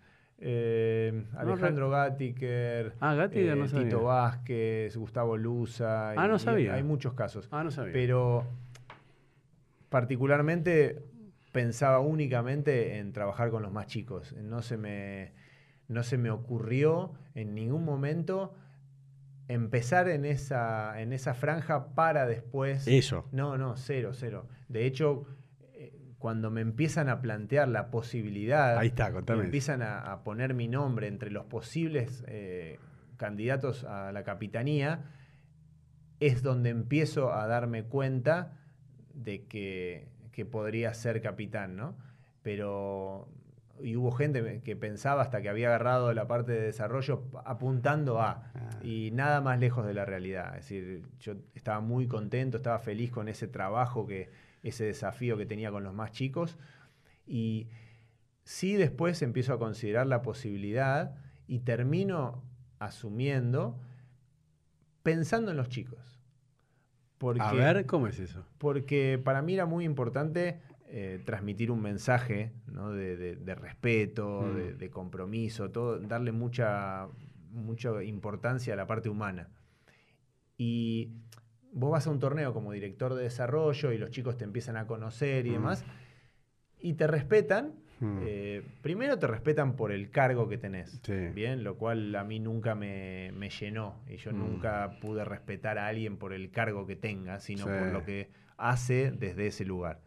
Alejandro 1.37 1.89
Gattiker, 1.89 2.95
ah, 2.99 3.29
Tito 3.31 4.03
Vázquez, 4.03 4.97
Gustavo 4.97 5.37
Luza. 5.37 6.11
Ah, 6.11 6.27
no 6.27 6.37
sabía. 6.37 6.73
Hay 6.73 6.83
muchos 6.83 7.13
casos. 7.13 7.47
Ah, 7.51 7.63
no 7.63 7.71
sabía. 7.71 7.93
Pero 7.93 8.45
particularmente 9.89 11.01
pensaba 11.53 11.99
únicamente 11.99 12.97
en 12.97 13.13
trabajar 13.13 13.51
con 13.51 13.63
los 13.63 13.71
más 13.71 13.87
chicos. 13.87 14.33
No 14.33 14.61
se 14.61 14.75
me, 14.75 15.31
no 15.87 16.03
se 16.03 16.17
me 16.17 16.29
ocurrió 16.29 17.13
en 17.35 17.55
ningún 17.55 17.85
momento 17.85 18.53
empezar 19.47 20.09
en 20.09 20.25
esa, 20.25 20.99
en 21.01 21.13
esa 21.13 21.33
franja 21.33 21.93
para 21.95 22.25
después. 22.25 22.87
Eso. 22.87 23.27
No, 23.31 23.57
no, 23.57 23.75
cero, 23.75 24.11
cero. 24.13 24.47
De 24.69 24.85
hecho, 24.85 25.25
eh, 25.73 25.93
cuando 26.17 26.49
me 26.51 26.61
empiezan 26.61 27.09
a 27.09 27.21
plantear 27.21 27.67
la 27.67 27.91
posibilidad, 27.91 28.77
Ahí 28.77 28.87
está, 28.89 29.11
contame. 29.11 29.43
empiezan 29.43 29.81
a, 29.81 30.23
poner 30.23 30.53
mi 30.53 30.67
nombre 30.67 31.07
entre 31.07 31.31
los 31.31 31.45
posibles 31.45 32.23
eh, 32.27 32.79
candidatos 33.17 33.83
a 33.83 34.11
la 34.11 34.23
capitanía, 34.23 35.11
es 36.19 36.41
donde 36.41 36.69
empiezo 36.69 37.33
a 37.33 37.47
darme 37.47 37.83
cuenta 37.83 38.57
de 39.13 39.45
que, 39.45 40.11
podría 40.51 40.93
ser 40.93 41.21
capitán, 41.21 41.75
¿no? 41.75 41.95
Pero 42.41 43.29
y 43.83 43.97
hubo 43.97 44.11
gente 44.11 44.61
que 44.63 44.75
pensaba 44.75 45.21
hasta 45.21 45.41
que 45.41 45.49
había 45.49 45.67
agarrado 45.67 46.13
la 46.13 46.27
parte 46.27 46.53
de 46.53 46.61
desarrollo 46.61 47.23
apuntando 47.45 48.21
a, 48.21 48.51
ah. 48.55 48.79
y 48.81 49.11
nada 49.11 49.41
más 49.41 49.59
lejos 49.59 49.85
de 49.85 49.93
la 49.93 50.05
realidad. 50.05 50.57
Es 50.57 50.69
decir, 50.69 51.03
yo 51.19 51.33
estaba 51.53 51.81
muy 51.81 52.07
contento, 52.07 52.57
estaba 52.57 52.79
feliz 52.79 53.11
con 53.11 53.27
ese 53.27 53.47
trabajo, 53.47 54.07
que, 54.07 54.29
ese 54.63 54.85
desafío 54.85 55.37
que 55.37 55.45
tenía 55.45 55.71
con 55.71 55.83
los 55.83 55.93
más 55.93 56.11
chicos, 56.11 56.57
y 57.27 57.67
sí 58.45 58.75
después 58.75 59.21
empiezo 59.21 59.53
a 59.53 59.59
considerar 59.59 60.07
la 60.07 60.21
posibilidad 60.21 61.15
y 61.45 61.59
termino 61.59 62.41
asumiendo 62.79 63.77
pensando 65.03 65.51
en 65.51 65.57
los 65.57 65.67
chicos 65.67 66.13
a 67.39 67.53
ver, 67.53 67.85
¿cómo 67.85 68.07
es 68.07 68.19
eso? 68.19 68.45
Porque 68.57 69.19
para 69.23 69.41
mí 69.41 69.53
era 69.53 69.65
muy 69.65 69.85
importante 69.85 70.59
eh, 70.95 71.21
transmitir 71.25 71.71
un 71.71 71.81
mensaje 71.81 72.53
de, 72.65 73.55
respeto, 73.55 74.43
mm. 74.43 74.77
de, 74.77 74.89
compromiso, 74.89 75.71
todo, 75.71 75.99
darle 75.99 76.31
mucha, 76.31 77.07
mucha 77.51 78.03
importancia 78.03 78.73
a 78.73 78.77
la 78.77 78.87
parte 78.87 79.09
humana. 79.09 79.49
Y 80.57 81.11
vos 81.71 81.91
vas 81.91 82.07
a 82.07 82.11
un 82.11 82.19
torneo 82.19 82.53
como 82.53 82.71
director 82.71 83.15
de 83.15 83.23
desarrollo 83.23 83.91
y 83.91 83.97
los 83.97 84.11
chicos 84.11 84.37
te 84.37 84.43
empiezan 84.43 84.77
a 84.77 84.85
conocer 84.85 85.47
y 85.47 85.49
mm. 85.49 85.53
demás, 85.53 85.85
y 86.79 86.93
te 86.93 87.07
respetan, 87.07 87.73
Hmm. 88.03 88.19
Eh, 88.25 88.61
primero 88.81 89.17
te 89.17 89.27
respetan 89.27 89.77
por 89.77 89.93
el 89.93 90.09
cargo 90.09 90.49
que 90.49 90.57
tenés, 90.57 90.99
bien, 91.33 91.63
lo 91.63 91.77
cual 91.77 92.13
a 92.15 92.25
mí 92.25 92.39
nunca 92.39 92.75
me, 92.75 93.31
llenó 93.61 94.01
y 94.09 94.17
yo 94.17 94.33
nunca 94.33 94.97
pude 94.99 95.23
respetar 95.23 95.77
a 95.77 95.87
alguien 95.87 96.17
por 96.17 96.33
el 96.33 96.51
cargo 96.51 96.85
que 96.85 96.97
tenga, 96.97 97.39
sino 97.39 97.65
por 97.65 97.93
lo 97.93 98.03
que 98.03 98.29
hace 98.57 99.11
desde 99.11 99.47
ese 99.47 99.63
lugar. 99.63 100.01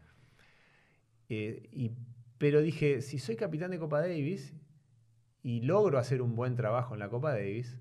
Eh, 1.29 1.69
y, 1.71 1.91
pero 2.37 2.61
dije, 2.61 3.01
si 3.01 3.19
soy 3.19 3.35
capitán 3.35 3.71
de 3.71 3.79
Copa 3.79 4.01
Davis 4.01 4.53
y 5.41 5.61
logro 5.61 5.97
hacer 5.97 6.21
un 6.21 6.35
buen 6.35 6.55
trabajo 6.55 6.93
en 6.93 6.99
la 6.99 7.09
Copa 7.09 7.31
Davis, 7.31 7.79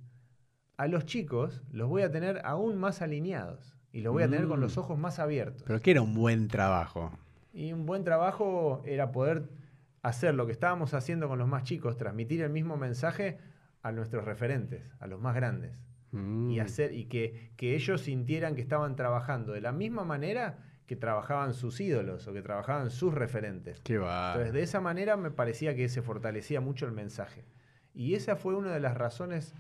a 0.77 0.89
los 0.89 1.07
chicos 1.07 1.63
los 1.71 1.89
voy 1.89 2.03
a 2.03 2.11
tener 2.11 2.41
aún 2.45 2.77
más 2.77 3.03
alineados 3.03 3.77
y 3.93 4.03
los 4.03 4.13
voy 4.13 4.25
a 4.25 4.29
tener 4.29 4.47
con 4.47 4.61
los 4.61 4.77
hmm. 4.77 4.81
ojos 4.81 4.99
más 4.99 5.19
abiertos. 5.19 5.63
Pero 5.67 5.81
¿qué 5.81 5.93
era 5.93 6.03
un 6.03 6.15
buen 6.15 6.49
trabajo? 6.49 7.13
Y 7.53 7.73
un 7.73 7.87
buen 7.87 8.05
trabajo 8.05 8.83
era 8.85 9.13
poder 9.13 9.49
hacer 10.03 10.35
lo 10.35 10.47
que 10.47 10.53
estábamos 10.53 10.93
haciendo 10.95 11.29
con 11.29 11.39
los 11.39 11.49
más 11.49 11.65
chicos, 11.65 11.97
transmitir 11.97 12.43
el 12.43 12.51
mismo 12.51 12.77
mensaje 12.77 13.39
a 13.83 13.93
nuestros 13.93 14.25
referentes, 14.25 14.83
a 15.01 15.07
los 15.07 15.21
más 15.21 15.35
grandes. 15.35 15.73
Y, 16.13 16.17
mm. 16.17 16.61
hacer, 16.61 16.93
y 16.93 17.07
que, 17.07 17.53
que, 17.57 17.75
ellos 17.75 18.03
sintieran 18.03 18.55
que 18.55 18.61
estaban 18.61 18.97
trabajando 18.97 19.53
de 19.53 19.61
la 19.61 19.73
misma 19.73 20.05
manera 20.05 20.59
que 20.87 20.97
trabajaban 20.97 21.55
sus 21.55 21.81
ídolos 21.81 22.27
o 22.29 22.33
que 22.33 22.43
trabajaban 22.43 22.91
sus 22.91 23.13
referentes. 23.13 23.81
Qué 23.81 23.99
va. 23.99 24.33
Entonces, 24.33 24.53
de 24.53 24.63
esa 24.63 24.81
manera 24.81 25.17
me 25.17 25.31
parecía 25.31 25.75
que 25.75 25.89
se 25.89 26.03
fortalecía 26.03 26.61
mucho 26.61 26.87
el 26.87 26.93
mensaje. 26.93 27.45
Y 27.95 28.15
esa 28.15 28.37
fue 28.37 28.55
una 28.55 28.73
de 28.73 28.81
las 28.81 28.97
razones 28.97 29.55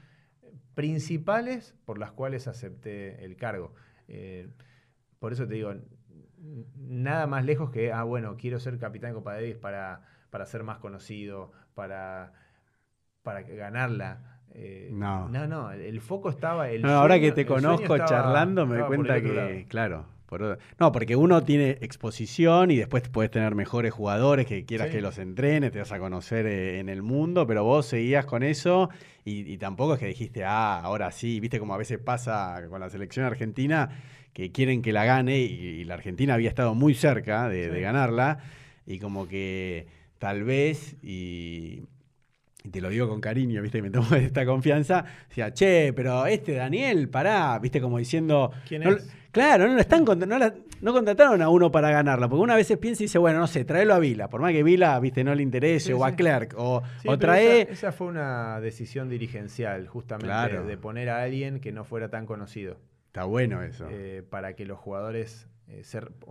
principales 0.74 1.74
por 1.84 1.98
las 1.98 2.12
cuales 2.12 2.46
acepté 2.48 3.24
el 3.24 3.36
cargo. 3.36 3.74
Eh, 4.08 4.48
por 5.18 5.32
eso 5.32 5.48
te 5.48 5.54
digo, 5.54 5.74
nada 6.76 7.26
más 7.26 7.44
lejos 7.44 7.70
que, 7.70 7.92
ah, 7.92 8.04
bueno, 8.04 8.36
quiero 8.36 8.60
ser 8.60 8.78
capitán 8.78 9.10
de 9.10 9.14
Copa 9.14 9.34
Davis 9.34 9.56
para 9.56 10.02
para 10.36 10.44
ser 10.44 10.64
más 10.64 10.76
conocido, 10.78 11.52
para, 11.74 12.32
para 13.22 13.40
ganarla. 13.40 14.40
Eh, 14.50 14.90
no. 14.92 15.30
no, 15.30 15.46
no, 15.46 15.70
el 15.70 16.00
foco 16.02 16.28
estaba. 16.28 16.68
El 16.68 16.84
ahora 16.84 17.18
que 17.18 17.32
te 17.32 17.46
conozco 17.46 17.96
charlando, 17.98 18.66
me 18.66 18.76
doy 18.76 18.86
cuenta 18.86 19.20
que, 19.20 19.66
claro. 19.68 20.04
No, 20.78 20.92
porque 20.92 21.16
uno 21.16 21.42
tiene 21.44 21.78
exposición 21.80 22.70
y 22.70 22.76
después 22.76 23.08
puedes 23.08 23.30
tener 23.30 23.54
mejores 23.54 23.92
jugadores 23.92 24.46
que 24.46 24.64
quieras 24.64 24.90
que 24.90 25.00
los 25.00 25.18
entrenes, 25.18 25.72
te 25.72 25.78
vas 25.78 25.92
a 25.92 25.98
conocer 25.98 26.46
eh, 26.46 26.80
en 26.80 26.88
el 26.88 27.02
mundo, 27.02 27.46
pero 27.46 27.64
vos 27.64 27.86
seguías 27.86 28.26
con 28.26 28.42
eso 28.42 28.90
y, 29.24 29.56
tampoco 29.58 29.94
es 29.94 30.00
que 30.00 30.06
dijiste, 30.06 30.44
ah, 30.44 30.80
ahora 30.80 31.10
sí, 31.10 31.40
viste 31.40 31.58
como 31.58 31.74
a 31.74 31.78
veces 31.78 31.98
pasa 31.98 32.62
con 32.68 32.80
la 32.80 32.90
selección 32.90 33.26
argentina, 33.26 33.90
que 34.32 34.52
quieren 34.52 34.82
que 34.82 34.92
la 34.92 35.04
gane 35.04 35.38
y, 35.38 35.84
la 35.84 35.94
Argentina 35.94 36.34
había 36.34 36.48
estado 36.48 36.74
muy 36.74 36.94
cerca 36.94 37.48
de, 37.48 37.68
de 37.70 37.80
ganarla 37.80 38.38
y 38.86 38.98
como 38.98 39.26
que 39.26 39.86
tal 40.18 40.44
vez, 40.44 40.96
y, 41.02 41.82
te 42.70 42.80
lo 42.80 42.88
digo 42.88 43.08
con 43.08 43.20
cariño, 43.20 43.62
¿viste? 43.62 43.82
Me 43.82 43.90
tomo 43.90 44.08
esta 44.16 44.44
confianza. 44.44 45.04
Decía, 45.28 45.52
che, 45.52 45.92
pero 45.92 46.26
este 46.26 46.54
Daniel, 46.54 47.08
pará, 47.08 47.58
¿viste? 47.58 47.80
Como 47.80 47.98
diciendo. 47.98 48.52
¿Quién 48.66 48.82
es? 48.82 49.08
Claro, 49.36 49.68
no 49.68 49.74
lo 49.74 49.80
están 49.80 50.02
no, 50.80 50.92
contrataron 50.94 51.42
a 51.42 51.50
uno 51.50 51.70
para 51.70 51.90
ganarla, 51.90 52.26
porque 52.26 52.42
una 52.42 52.56
vez 52.56 52.74
piensa 52.80 53.02
y 53.02 53.04
dice, 53.04 53.18
bueno, 53.18 53.38
no 53.38 53.46
sé, 53.46 53.66
tráelo 53.66 53.92
a 53.92 53.98
Vila, 53.98 54.30
por 54.30 54.40
más 54.40 54.52
que 54.52 54.62
Vila, 54.62 54.98
viste, 54.98 55.24
no 55.24 55.34
le 55.34 55.42
interese, 55.42 55.92
o 55.92 56.06
a 56.06 56.12
Clerk, 56.12 56.54
o, 56.56 56.82
trae. 57.18 57.70
Esa, 57.70 57.92
fue 57.92 58.06
una 58.06 58.58
decisión 58.62 59.10
dirigencial, 59.10 59.88
justamente, 59.88 60.62
de 60.62 60.78
poner 60.78 61.10
a 61.10 61.22
alguien 61.22 61.60
que 61.60 61.70
no 61.70 61.84
fuera 61.84 62.08
tan 62.08 62.24
conocido. 62.24 62.78
Está 63.08 63.24
bueno 63.24 63.62
eso. 63.62 63.86
Eh, 63.90 64.22
para 64.28 64.56
que 64.56 64.64
los 64.64 64.78
jugadores, 64.78 65.50
eh, 65.68 65.82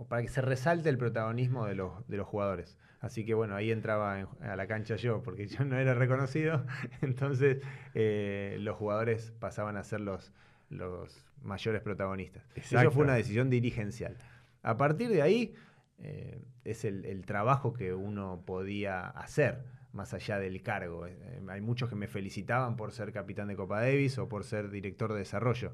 para 0.08 0.22
que 0.22 0.28
se 0.28 0.40
resalte 0.40 0.88
el 0.88 0.98
protagonismo 0.98 1.64
de 1.64 1.76
los, 1.76 2.08
de 2.08 2.16
los 2.16 2.26
jugadores. 2.26 2.76
Así 2.98 3.24
que 3.24 3.34
bueno, 3.34 3.54
ahí 3.54 3.70
entraba 3.70 4.26
a 4.40 4.56
la 4.56 4.66
cancha 4.66 4.96
yo, 4.96 5.22
porque 5.22 5.46
yo 5.46 5.64
no 5.64 5.78
era 5.78 5.94
reconocido, 5.94 6.66
entonces 7.02 7.62
eh, 7.94 8.56
los 8.58 8.76
jugadores 8.76 9.32
pasaban 9.38 9.76
a 9.76 9.84
ser 9.84 10.00
los, 10.00 10.32
los 10.70 11.25
mayores 11.46 11.82
protagonistas. 11.82 12.44
Eso 12.54 12.90
fue 12.90 13.04
una 13.04 13.14
decisión 13.14 13.50
dirigencial. 13.50 14.16
A 14.62 14.76
partir 14.76 15.08
de 15.08 15.22
ahí 15.22 15.54
eh, 15.98 16.42
es 16.64 16.84
el, 16.84 17.24
trabajo 17.24 17.72
que 17.72 17.94
uno 17.94 18.42
podía 18.44 19.08
hacer, 19.08 19.64
más 19.92 20.12
allá 20.14 20.38
del 20.38 20.62
cargo. 20.62 21.06
Eh, 21.06 21.40
hay 21.48 21.60
muchos 21.60 21.88
que 21.88 21.96
me 21.96 22.08
felicitaban 22.08 22.76
por 22.76 22.92
ser 22.92 23.12
capitán 23.12 23.48
de 23.48 23.56
Copa 23.56 23.80
Davis 23.80 24.18
o 24.18 24.28
por 24.28 24.44
ser 24.44 24.70
director 24.70 25.12
de 25.12 25.20
desarrollo. 25.20 25.72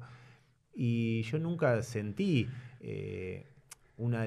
Y 0.73 1.21
yo 1.23 1.39
nunca 1.39 1.81
sentí 1.83 2.47
una 3.97 4.25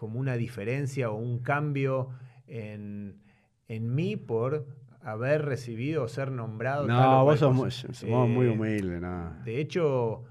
como 0.00 0.18
una 0.18 0.38
diferencia 0.38 1.10
o 1.10 1.16
un 1.16 1.40
cambio 1.40 2.08
en, 2.46 3.20
mí 3.68 4.16
por 4.16 4.66
haber 5.02 5.44
recibido 5.44 6.04
o 6.04 6.08
ser 6.08 6.32
nombrado. 6.32 6.86
No, 6.86 7.22
vos 7.22 7.38
sos, 7.38 7.54
muy, 7.54 8.46
eh, 8.46 8.50
humilde. 8.50 8.98
De 9.44 9.60
hecho, 9.60 10.24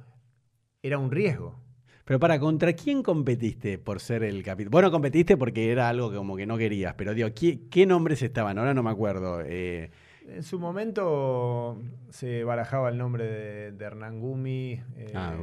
era 0.81 0.97
un 0.97 1.11
riesgo. 1.11 1.59
Pero 2.05 2.19
para, 2.19 2.39
¿contra 2.39 2.73
quién 2.73 3.03
competiste 3.03 3.77
por 3.77 3.99
ser 3.99 4.23
el 4.23 4.41
capitán? 4.41 4.71
Bueno, 4.71 4.89
competiste 4.89 5.37
porque 5.37 5.71
era 5.71 5.89
algo 5.89 6.09
que 6.09 6.17
como 6.17 6.35
que 6.35 6.47
no 6.47 6.57
querías, 6.57 6.95
pero 6.95 7.13
digo, 7.13 7.29
¿qué, 7.35 7.85
nombres 7.85 8.23
estaban? 8.23 8.57
Ahora 8.57 8.73
no 8.73 8.81
me 8.81 8.89
acuerdo. 8.89 9.41
Eh, 9.45 9.91
En 10.27 10.41
su 10.41 10.59
momento 10.59 11.79
se 12.09 12.43
barajaba 12.43 12.89
el 12.89 12.97
nombre 12.97 13.71
de, 13.71 13.85
Hernán 13.85 14.19
Gumi, 14.19 14.81
eh, 14.95 15.11
ah, 15.13 15.35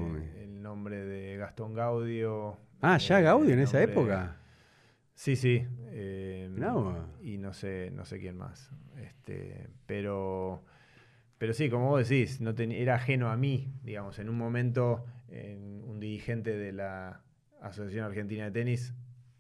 el 0.43 0.61
nombre 0.61 1.05
de 1.05 1.37
Gastón 1.37 1.75
Gaudio. 1.75 2.57
Ah, 2.81 2.99
ya 2.99 3.21
Gaudio 3.21 3.55
en 3.55 3.61
esa 3.61 3.81
época. 3.81 4.39
Sí, 5.15 5.37
sí. 5.37 5.65
Eh, 5.91 6.51
y 7.23 7.39
no 7.39 7.53
sé, 7.53 7.91
no 7.95 8.05
sé 8.05 8.19
quién 8.19 8.37
más. 8.37 8.71
Este, 9.01 9.69
pero, 9.87 10.65
pero 11.39 11.55
sí, 11.55 11.71
como 11.71 11.91
vos 11.91 12.09
decís, 12.09 12.41
no 12.41 12.51
era 12.51 12.97
ajeno 12.97 13.31
a 13.31 13.37
mí, 13.37 13.73
digamos. 13.83 14.19
En 14.19 14.29
un 14.29 14.37
momento, 14.37 15.05
un 15.29 15.99
dirigente 16.01 16.57
de 16.57 16.73
la 16.73 17.23
Asociación 17.61 18.05
Argentina 18.05 18.45
de 18.45 18.51
Tenis 18.53 18.95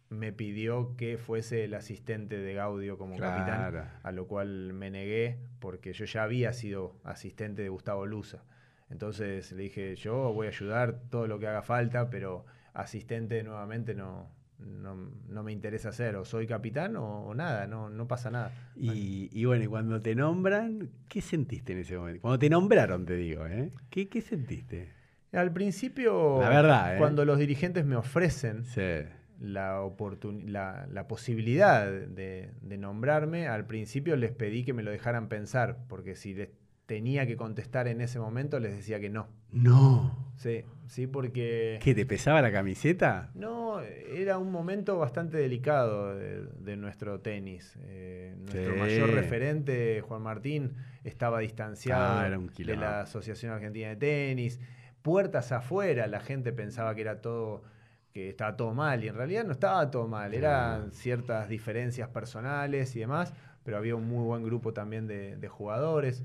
me 0.09 0.33
pidió 0.33 0.97
que 0.97 1.19
fuese 1.19 1.65
el 1.65 1.75
asistente 1.75 2.39
de 2.39 2.55
Gaudio 2.55 2.97
como 2.97 3.17
capitán, 3.19 3.91
a 4.03 4.13
lo 4.13 4.27
cual 4.27 4.73
me 4.73 4.91
negué 4.91 5.39
porque 5.59 5.93
yo 5.93 6.05
ya 6.05 6.23
había 6.23 6.53
sido 6.53 6.97
asistente 7.05 7.63
de 7.63 7.69
Gustavo 7.69 8.07
Luza. 8.07 8.45
Entonces 8.89 9.51
le 9.53 9.65
dije, 9.65 9.97
yo 9.97 10.33
voy 10.33 10.47
a 10.47 10.51
ayudar 10.51 11.01
todo 11.11 11.27
lo 11.27 11.39
que 11.39 11.49
haga 11.49 11.63
falta, 11.63 12.09
pero 12.09 12.47
asistente 12.73 13.43
nuevamente 13.43 13.95
no, 13.95 14.31
no, 14.59 15.43
me 15.43 15.53
interesa 15.53 15.91
ser, 15.91 16.15
o 16.17 16.25
soy 16.25 16.47
capitán 16.47 16.97
o, 16.97 17.35
nada, 17.35 17.67
no, 17.67 17.91
no 17.91 18.07
pasa 18.07 18.31
nada. 18.31 18.53
Y, 18.77 19.45
bueno, 19.45 19.65
y 19.65 19.67
cuando 19.67 20.01
te 20.01 20.15
nombran, 20.15 20.89
¿qué 21.09 21.21
sentiste 21.21 21.73
en 21.73 21.81
ese 21.81 21.99
momento? 21.99 22.23
Cuando 22.23 22.39
te 22.39 22.49
nombraron, 22.49 23.05
te 23.05 23.17
digo, 23.17 23.45
¿eh? 23.47 23.71
¿Qué, 23.91 24.09
qué 24.09 24.21
sentiste? 24.21 24.96
Al 25.33 25.53
principio, 25.53 26.41
la 26.41 26.49
verdad, 26.49 26.95
¿eh? 26.95 26.99
cuando 26.99 27.25
los 27.25 27.39
dirigentes 27.39 27.85
me 27.85 27.97
ofrecen 27.97 28.65
la, 29.41 29.91
la, 30.47 30.87
la, 30.91 31.09
posibilidad 31.09 31.91
de, 31.91 32.53
nombrarme, 32.79 33.49
al 33.49 33.67
principio 33.67 34.17
les 34.17 34.33
pedí 34.33 34.65
que 34.65 34.73
me 34.73 34.83
lo 34.83 34.91
dejaran 34.91 35.29
pensar, 35.29 35.79
porque 35.89 36.15
si 36.15 36.35
les 36.35 36.49
tenía 36.87 37.27
que 37.27 37.37
contestar 37.37 37.89
en 37.89 38.01
ese 38.01 38.19
momento, 38.19 38.61
les 38.61 38.77
decía 38.77 39.01
que 39.01 39.11
no. 39.11 39.29
No. 39.51 40.33
Sí, 40.37 40.65
sí, 40.87 41.07
porque... 41.07 41.79
¿Que 41.83 41.95
te 41.95 42.07
pesaba 42.07 42.41
la 42.41 42.53
camiseta? 42.53 43.31
No, 43.35 43.81
era 43.81 44.39
un 44.39 44.53
momento 44.53 44.99
bastante 44.99 45.37
delicado 45.39 46.15
de, 46.15 46.77
nuestro 46.77 47.21
tenis. 47.21 47.77
Eh, 47.83 48.35
nuestro 48.39 48.77
mayor 48.77 49.11
referente, 49.11 50.01
Juan 50.03 50.23
Martín, 50.23 50.75
estaba 51.05 51.41
distanciado 51.41 52.21
ah, 52.21 52.49
de 52.57 52.77
la 52.77 53.01
Asociación 53.03 53.53
Argentina 53.53 53.89
de 53.89 53.97
Tenis. 53.97 54.61
Puertas 55.07 55.53
afuera, 55.53 56.09
la 56.09 56.19
gente 56.19 56.53
pensaba 56.53 56.97
que 56.97 57.03
era 57.03 57.21
todo 57.21 57.63
que 58.13 58.29
estaba 58.29 58.57
todo 58.57 58.75
mal 58.75 59.05
y 59.05 59.09
en 59.09 59.15
realidad 59.15 59.45
no 59.45 59.53
estaba 59.53 59.89
todo 59.89 60.09
mal, 60.09 60.35
eran 60.35 60.91
ciertas 60.91 61.49
diferencias 61.49 62.09
personales 62.09 62.97
y 62.97 62.99
demás, 62.99 63.33
pero 63.63 63.77
había 63.77 63.95
un 63.95 64.09
muy 64.09 64.25
buen 64.25 64.43
grupo 64.43 64.73
también 64.73 65.07
de, 65.07 65.49
jugadores. 65.49 66.25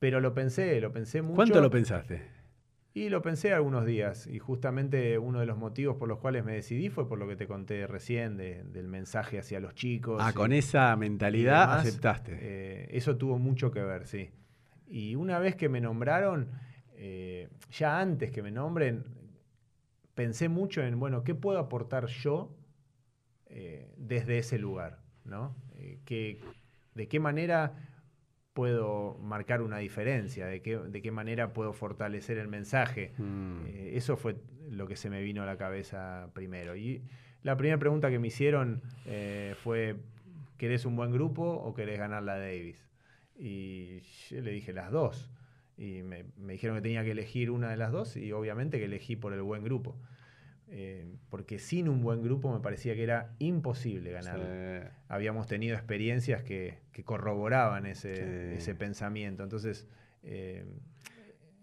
Pero 0.00 0.18
lo 0.20 0.34
pensé, 0.34 0.80
lo 0.80 0.90
pensé 0.90 1.22
mucho. 1.22 1.36
¿Cuánto 1.36 1.60
lo 1.60 1.70
pensaste? 1.70 2.22
Y 2.92 3.08
lo 3.08 3.22
pensé 3.22 3.52
algunos 3.52 3.86
días 3.86 4.26
y 4.26 4.40
justamente 4.40 5.16
uno 5.16 5.38
de 5.38 5.46
los 5.46 5.56
motivos 5.56 5.96
por 5.96 6.08
los 6.08 6.18
cuales 6.18 6.44
me 6.44 6.54
decidí 6.54 6.88
fue 6.88 7.08
por 7.08 7.20
lo 7.20 7.28
que 7.28 7.36
te 7.36 7.46
conté 7.46 7.86
recién 7.86 8.36
del 8.36 8.88
mensaje 8.88 9.38
hacia 9.38 9.60
los 9.60 9.76
chicos. 9.76 10.20
Ah, 10.20 10.32
con 10.32 10.52
esa 10.52 10.96
mentalidad 10.96 11.78
aceptaste. 11.78 12.36
Eh, 12.40 12.88
eso 12.90 13.16
tuvo 13.16 13.38
mucho 13.38 13.70
que 13.70 13.80
ver, 13.80 14.08
sí. 14.08 14.32
Y 14.88 15.14
una 15.14 15.38
vez 15.38 15.54
que 15.54 15.68
me 15.68 15.80
nombraron, 15.80 16.48
eh, 17.04 17.48
ya 17.72 17.98
antes 17.98 18.30
que 18.30 18.42
me 18.42 18.52
nombren, 18.52 19.02
pensé 20.14 20.48
mucho 20.48 20.82
en, 20.82 21.00
bueno, 21.00 21.24
¿qué 21.24 21.34
puedo 21.34 21.58
aportar 21.58 22.06
yo 22.06 22.54
eh, 23.46 23.92
desde 23.96 24.38
ese 24.38 24.56
lugar? 24.56 25.00
¿no? 25.24 25.56
Eh, 25.78 26.38
¿De 26.94 27.08
qué 27.08 27.18
manera 27.18 27.72
puedo 28.52 29.18
marcar 29.18 29.62
una 29.62 29.78
diferencia? 29.78 30.46
¿De 30.46 30.62
qué, 30.62 30.78
de 30.78 31.02
qué 31.02 31.10
manera 31.10 31.52
puedo 31.52 31.72
fortalecer 31.72 32.38
el 32.38 32.46
mensaje? 32.46 33.14
Mm. 33.18 33.66
Eso 33.94 34.16
fue 34.16 34.36
lo 34.70 34.86
que 34.86 34.94
se 34.94 35.10
me 35.10 35.22
vino 35.22 35.42
a 35.42 35.46
la 35.46 35.56
cabeza 35.56 36.30
primero. 36.34 36.76
Y 36.76 37.02
la 37.42 37.56
primera 37.56 37.78
pregunta 37.78 38.10
que 38.10 38.20
me 38.20 38.28
hicieron 38.28 38.80
fue, 39.56 39.96
¿querés 40.56 40.84
un 40.84 40.94
buen 40.94 41.10
grupo 41.10 41.42
o 41.42 41.74
querés 41.74 41.98
ganar 41.98 42.22
la 42.22 42.38
Davis? 42.38 42.88
Y 43.36 44.02
yo 44.30 44.40
le 44.40 44.52
dije 44.52 44.72
las 44.72 44.92
dos. 44.92 45.32
Y 45.82 46.04
me, 46.04 46.24
dijeron 46.36 46.76
que 46.76 46.82
tenía 46.82 47.02
que 47.02 47.10
elegir 47.10 47.50
una 47.50 47.68
de 47.68 47.76
las 47.76 47.90
dos 47.90 48.16
y 48.16 48.30
obviamente 48.30 48.78
que 48.78 48.84
elegí 48.84 49.16
por 49.16 49.32
el 49.32 49.42
buen 49.42 49.64
grupo. 49.64 49.96
Eh, 50.68 51.06
porque 51.28 51.58
sin 51.58 51.88
un 51.88 52.02
buen 52.02 52.22
grupo 52.22 52.52
me 52.52 52.60
parecía 52.60 52.94
que 52.94 53.02
era 53.02 53.34
imposible 53.40 54.12
ganar. 54.12 54.92
Habíamos 55.08 55.48
tenido 55.48 55.74
experiencias 55.74 56.44
que, 56.44 56.78
corroboraban 57.04 57.86
ese, 57.86 58.54
ese, 58.54 58.76
pensamiento. 58.76 59.42
Entonces, 59.42 59.88
eh, 60.22 60.64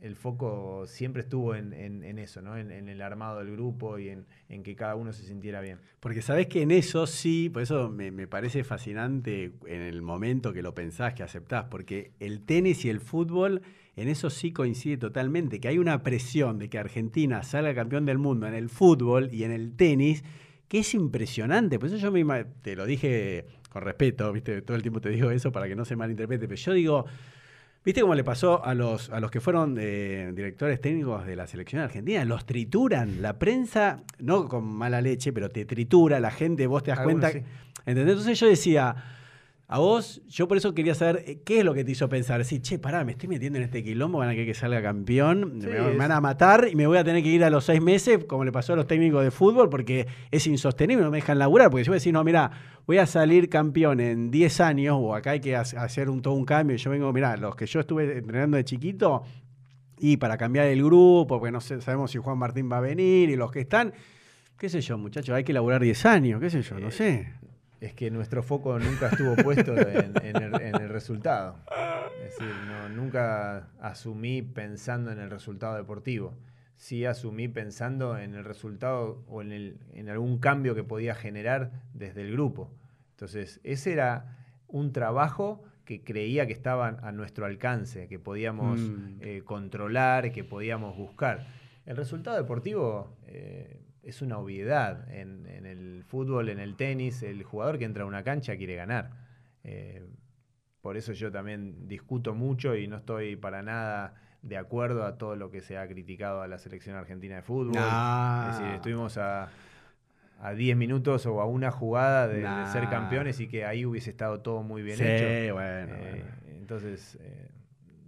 el 0.01 0.15
foco 0.15 0.85
siempre 0.87 1.21
estuvo 1.21 1.55
en, 1.55 1.73
eso, 2.19 2.41
¿no? 2.41 2.57
En, 2.57 2.87
el 2.87 3.01
armado 3.01 3.39
del 3.39 3.51
grupo 3.51 3.99
y 3.99 4.09
en, 4.09 4.63
que 4.63 4.75
cada 4.75 4.95
uno 4.95 5.11
se 5.11 5.23
sintiera 5.23 5.59
bien. 5.59 5.79
Porque 5.99 6.21
sabes 6.21 6.47
que 6.47 6.61
en 6.61 6.71
eso 6.71 7.05
sí, 7.05 7.49
por 7.49 7.63
eso 7.63 7.89
me, 7.89 8.27
parece 8.27 8.63
fascinante 8.63 9.51
en 9.65 9.81
el 9.81 10.01
momento 10.01 10.53
que 10.53 10.61
lo 10.61 10.73
pensás, 10.73 11.13
que 11.13 11.23
aceptás, 11.23 11.65
porque 11.65 12.11
el 12.19 12.41
tenis 12.45 12.85
y 12.85 12.89
el 12.89 13.01
fútbol, 13.01 13.61
en 13.95 14.07
eso 14.07 14.29
sí 14.29 14.51
coincide 14.51 14.97
totalmente, 14.97 15.59
que 15.59 15.67
hay 15.67 15.77
una 15.77 16.03
presión 16.03 16.59
de 16.59 16.69
que 16.69 16.77
Argentina 16.77 17.43
salga 17.43 17.73
campeón 17.75 18.05
del 18.05 18.17
mundo 18.17 18.47
en 18.47 18.53
el 18.53 18.69
fútbol 18.69 19.29
y 19.33 19.43
en 19.43 19.51
el 19.51 19.75
tenis, 19.75 20.23
que 20.67 20.79
es 20.79 20.93
impresionante. 20.93 21.79
Por 21.79 21.89
eso 21.89 21.97
yo 21.97 22.11
me, 22.11 22.45
te 22.61 22.75
lo 22.75 22.85
dije 22.85 23.45
con 23.69 23.81
respeto, 23.83 24.31
¿viste? 24.31 24.61
todo 24.61 24.77
el 24.77 24.81
tiempo 24.81 25.01
te 25.01 25.09
digo 25.09 25.31
eso 25.31 25.51
para 25.51 25.67
que 25.67 25.75
no 25.75 25.85
se 25.85 25.95
malinterprete, 25.95 26.47
pero 26.47 26.59
yo 26.59 26.73
digo 26.73 27.05
¿Viste 27.83 28.01
cómo 28.01 28.13
le 28.13 28.25
pasó 28.25 28.63
a 28.63 28.73
los, 28.73 29.09
a 29.09 29.21
los 29.21 29.31
que 29.31 29.39
fueron 29.39 29.77
eh, 29.79 30.31
directores 30.35 30.81
técnicos 30.81 31.25
de 31.25 31.37
la 31.37 31.47
selección 31.47 31.81
argentina? 31.81 32.25
Los 32.25 32.45
trituran. 32.45 33.21
La 33.21 33.39
prensa, 33.39 34.03
no 34.19 34.49
con 34.49 34.65
mala 34.65 34.99
leche, 35.01 35.31
pero 35.31 35.49
te 35.49 35.63
tritura, 35.63 36.19
la 36.19 36.29
gente, 36.29 36.67
vos 36.67 36.83
te 36.83 36.91
das 36.91 36.99
cuenta. 36.99 37.29
¿Entendés? 37.29 38.17
Entonces 38.17 38.37
yo 38.37 38.47
decía, 38.47 38.95
a 39.71 39.77
vos, 39.77 40.19
yo 40.27 40.47
por 40.47 40.57
eso 40.57 40.73
quería 40.73 40.95
saber 40.95 41.23
eh, 41.27 41.41
qué 41.45 41.59
es 41.59 41.63
lo 41.63 41.75
que 41.75 41.83
te 41.83 41.91
hizo 41.91 42.09
pensar. 42.09 42.39
Decir, 42.39 42.59
che, 42.59 42.79
pará, 42.79 43.05
me 43.05 43.11
estoy 43.11 43.29
metiendo 43.29 43.59
en 43.59 43.65
este 43.65 43.83
quilombo, 43.83 44.17
van 44.17 44.29
a 44.29 44.31
querer 44.31 44.47
que 44.47 44.55
salga 44.55 44.81
campeón, 44.81 45.59
me, 45.59 45.95
van 45.95 46.11
a 46.11 46.19
matar 46.19 46.67
y 46.71 46.75
me 46.75 46.87
voy 46.87 46.97
a 46.97 47.03
tener 47.03 47.21
que 47.21 47.29
ir 47.29 47.43
a 47.43 47.51
los 47.51 47.65
seis 47.65 47.79
meses, 47.79 48.25
como 48.25 48.43
le 48.43 48.51
pasó 48.51 48.73
a 48.73 48.77
los 48.77 48.87
técnicos 48.87 49.23
de 49.23 49.29
fútbol, 49.29 49.69
porque 49.69 50.07
es 50.31 50.47
insostenible, 50.47 51.03
no 51.03 51.11
me 51.11 51.17
dejan 51.17 51.37
laburar. 51.37 51.69
Porque 51.69 51.83
si 51.83 51.89
voy 51.91 51.97
a 51.97 51.99
decir, 51.99 52.11
no, 52.11 52.23
mira, 52.23 52.49
voy 52.87 52.97
a 52.97 53.05
salir 53.05 53.47
campeón 53.47 53.99
en 53.99 54.31
10 54.31 54.59
años, 54.59 54.97
o 54.99 55.13
acá 55.13 55.31
hay 55.31 55.39
que 55.39 55.55
hacer 55.55 56.09
un, 56.09 56.23
todo 56.23 56.33
un 56.33 56.45
cambio, 56.45 56.75
y 56.75 56.79
yo 56.79 56.89
vengo, 56.89 57.13
mira, 57.13 57.37
los 57.37 57.55
que 57.55 57.67
yo 57.67 57.81
estuve 57.81 58.17
entrenando 58.17 58.57
de 58.57 58.63
chiquito, 58.63 59.21
y 59.99 60.17
para 60.17 60.35
cambiar 60.35 60.65
el 60.65 60.83
grupo, 60.83 61.37
porque 61.37 61.51
no 61.51 61.61
sé, 61.61 61.79
sabemos 61.81 62.09
si 62.09 62.17
Juan 62.17 62.39
Martín 62.39 62.71
va 62.71 62.79
a 62.79 62.81
venir, 62.81 63.29
y 63.29 63.35
los 63.35 63.51
que 63.51 63.59
están, 63.59 63.93
qué 64.57 64.67
sé 64.67 64.81
yo, 64.81 64.97
muchachos, 64.97 65.35
hay 65.35 65.43
que 65.43 65.53
laburar 65.53 65.79
10 65.79 66.05
años, 66.07 66.41
qué 66.41 66.49
sé 66.49 66.63
yo, 66.63 66.79
no 66.79 66.89
sé 66.89 67.27
es 67.81 67.93
que 67.93 68.11
nuestro 68.11 68.43
foco 68.43 68.77
nunca 68.77 69.07
estuvo 69.07 69.35
puesto 69.37 69.75
en, 69.75 70.35
el, 70.35 70.89
resultado. 70.89 71.55
Es 72.25 72.37
decir, 72.37 72.53
nunca 72.93 73.69
asumí 73.79 74.41
pensando 74.41 75.11
en 75.11 75.19
el 75.19 75.29
resultado 75.29 75.75
deportivo. 75.75 76.37
Sí 76.75 77.05
asumí 77.05 77.47
pensando 77.47 78.17
en 78.17 78.35
el 78.35 78.43
resultado 78.43 79.23
o 79.27 79.41
en, 79.41 80.09
algún 80.09 80.39
cambio 80.39 80.75
que 80.75 80.83
podía 80.83 81.15
generar 81.15 81.71
desde 81.93 82.21
el 82.21 82.33
grupo. 82.33 82.73
Entonces, 83.11 83.59
ese 83.63 83.93
era 83.93 84.37
un 84.67 84.91
trabajo 84.91 85.63
que 85.85 86.03
creía 86.03 86.45
que 86.47 86.53
estaba 86.53 86.87
a 86.87 87.11
nuestro 87.11 87.45
alcance, 87.45 88.07
que 88.07 88.19
podíamos 88.19 88.79
mm. 88.79 89.17
eh, 89.21 89.41
controlar, 89.43 90.31
que 90.31 90.43
podíamos 90.43 90.95
buscar. 90.95 91.47
El 91.85 91.97
resultado 91.97 92.37
deportivo 92.37 93.17
eh, 93.25 93.78
es 94.03 94.21
una 94.21 94.37
obviedad. 94.37 95.11
En, 95.13 95.45
el 95.65 96.03
fútbol, 96.05 96.49
en 96.49 96.59
el 96.59 96.75
tenis, 96.75 97.23
el 97.23 97.43
jugador 97.43 97.77
que 97.77 97.85
entra 97.85 98.03
a 98.03 98.05
una 98.07 98.23
cancha 98.23 98.57
quiere 98.57 98.75
ganar. 98.75 99.11
Eh, 99.63 100.07
por 100.81 100.97
eso 100.97 101.13
yo 101.13 101.31
también 101.31 101.87
discuto 101.87 102.33
mucho 102.33 102.75
y 102.75 102.87
no 102.87 102.97
estoy 102.97 103.35
para 103.35 103.61
nada 103.61 104.15
de 104.41 104.57
acuerdo 104.57 105.05
a 105.05 105.17
todo 105.17 105.35
lo 105.35 105.51
que 105.51 105.61
se 105.61 105.77
ha 105.77 105.87
criticado 105.87 106.41
a 106.41 106.47
la 106.47 106.57
selección 106.57 106.95
argentina 106.95 107.35
de 107.35 107.41
fútbol. 107.41 107.75
Es 107.75 108.57
decir, 108.57 108.75
estuvimos 108.75 109.17
a, 109.17 109.49
a 110.39 110.53
10 110.53 110.77
minutos 110.77 111.25
o 111.25 111.41
a 111.41 111.45
una 111.45 111.71
jugada 111.71 112.27
de, 112.27 112.41
ser 112.71 112.89
campeones 112.89 113.39
y 113.39 113.47
que 113.47 113.65
ahí 113.65 113.85
hubiese 113.85 114.09
estado 114.09 114.39
todo 114.39 114.63
muy 114.63 114.81
bien 114.81 114.97
hecho. 115.01 115.55
Bueno, 115.55 115.93
eh, 115.95 116.23
Entonces, 116.57 117.17
eh, 117.21 117.49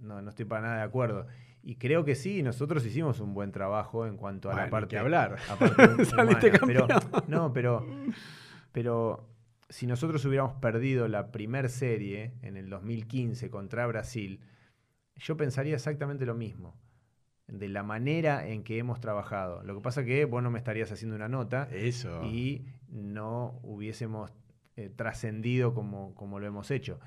no, 0.02 0.22
no 0.22 0.30
estoy 0.30 0.46
para 0.46 0.62
nada 0.62 0.78
de 0.78 0.84
acuerdo. 0.84 1.28
Y 1.64 1.76
creo 1.76 2.04
que 2.04 2.16
sí, 2.16 2.42
nosotros 2.42 2.86
hicimos 2.86 3.20
un 3.20 3.34
buen 3.34 3.52
trabajo 3.52 4.08
en 4.08 4.18
cuanto 4.18 4.50
a 4.50 4.56
la 4.56 4.70
parte. 4.70 4.90
que 4.90 4.98
hablar. 4.98 5.38
pero, 6.66 6.88
no, 7.28 7.54
pero, 7.54 7.86
pero 8.72 9.30
si 9.70 9.86
nosotros 9.86 10.26
hubiéramos 10.26 10.54
perdido 10.56 11.08
la 11.08 11.32
primer 11.32 11.70
serie 11.70 12.34
en 12.42 12.58
el 12.58 12.70
2015 12.70 13.50
contra 13.52 13.86
Brasil, 13.86 14.42
yo 15.16 15.38
pensaría 15.38 15.76
exactamente 15.76 16.26
lo 16.26 16.34
mismo. 16.34 16.76
De 17.48 17.70
la 17.70 17.84
manera 17.84 18.48
en 18.48 18.64
que 18.64 18.80
hemos 18.80 19.00
trabajado. 19.00 19.62
Lo 19.64 19.76
que 19.76 19.82
pasa 19.82 20.04
que 20.04 20.26
vos 20.26 20.42
no 20.42 20.50
me 20.50 20.58
estarías 20.58 20.92
haciendo 20.92 21.16
una 21.16 21.28
nota. 21.28 21.68
Eso. 21.72 22.24
Y 22.24 22.66
no 22.88 23.60
hubiésemos 23.62 24.32
eh, 24.78 24.90
trascendido 24.90 25.74
como, 25.74 26.16
como 26.16 26.40
lo 26.40 26.48
hemos 26.48 26.72
hecho. 26.72 27.00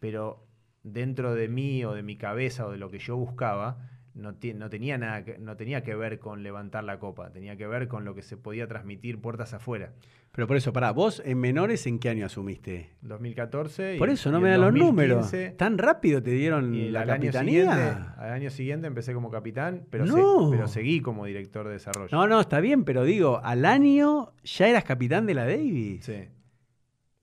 Pero 0.00 0.48
dentro 0.82 1.34
de 1.34 1.48
mí 1.48 1.84
o 1.84 1.92
de 1.92 2.02
mi 2.02 2.16
cabeza 2.16 2.66
o 2.66 2.72
de 2.72 2.78
lo 2.78 2.90
que 2.90 2.98
yo 2.98 3.16
buscaba, 3.16 3.91
no, 4.14 4.34
no, 4.54 4.70
tenía 4.70 4.98
nada 4.98 5.24
que, 5.24 5.38
no 5.38 5.56
tenía 5.56 5.82
que 5.82 5.94
ver 5.94 6.18
con 6.18 6.42
levantar 6.42 6.84
la 6.84 6.98
copa, 6.98 7.30
tenía 7.30 7.56
que 7.56 7.66
ver 7.66 7.88
con 7.88 8.04
lo 8.04 8.14
que 8.14 8.22
se 8.22 8.36
podía 8.36 8.66
transmitir 8.66 9.20
puertas 9.20 9.54
afuera. 9.54 9.92
Pero 10.32 10.46
por 10.46 10.56
eso, 10.56 10.72
pará, 10.72 10.92
vos 10.92 11.22
en 11.24 11.38
menores, 11.38 11.86
¿en 11.86 11.98
qué 11.98 12.08
año 12.08 12.26
asumiste? 12.26 12.90
2014. 13.02 13.96
Por 13.98 14.10
eso 14.10 14.30
no 14.30 14.40
me 14.40 14.50
dan 14.50 14.60
los 14.60 14.72
números. 14.72 15.32
¿Tan 15.56 15.78
rápido 15.78 16.22
te 16.22 16.30
dieron 16.30 16.92
la 16.92 17.06
capitanía? 17.06 18.14
al 18.18 18.32
año 18.32 18.50
siguiente 18.50 18.86
empecé 18.86 19.14
como 19.14 19.30
capitán, 19.30 19.86
pero, 19.90 20.04
pero 20.50 20.68
seguí 20.68 21.00
como 21.00 21.26
director 21.26 21.66
de 21.66 21.74
desarrollo. 21.74 22.08
No, 22.12 22.26
no, 22.26 22.40
está 22.40 22.60
bien, 22.60 22.84
pero 22.84 23.04
digo, 23.04 23.40
al 23.42 23.64
año 23.64 24.32
ya 24.42 24.68
eras 24.68 24.84
capitán 24.84 25.26
de 25.26 25.34
la 25.34 25.44
Davis. 25.44 26.04
Sí. 26.04 26.28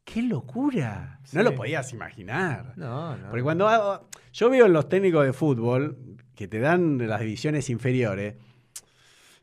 ¡Qué 0.03 0.23
locura! 0.23 1.19
No 1.33 1.43
lo 1.43 1.53
podías 1.53 1.93
imaginar. 1.93 2.73
No, 2.77 3.15
no. 3.15 3.29
Porque 3.29 3.43
cuando 3.43 4.09
yo 4.33 4.49
veo 4.49 4.65
en 4.65 4.73
los 4.73 4.89
técnicos 4.89 5.23
de 5.23 5.33
fútbol 5.33 6.17
que 6.39 6.47
te 6.47 6.59
dan 6.59 7.05
las 7.05 7.19
divisiones 7.19 7.69
inferiores, 7.69 8.35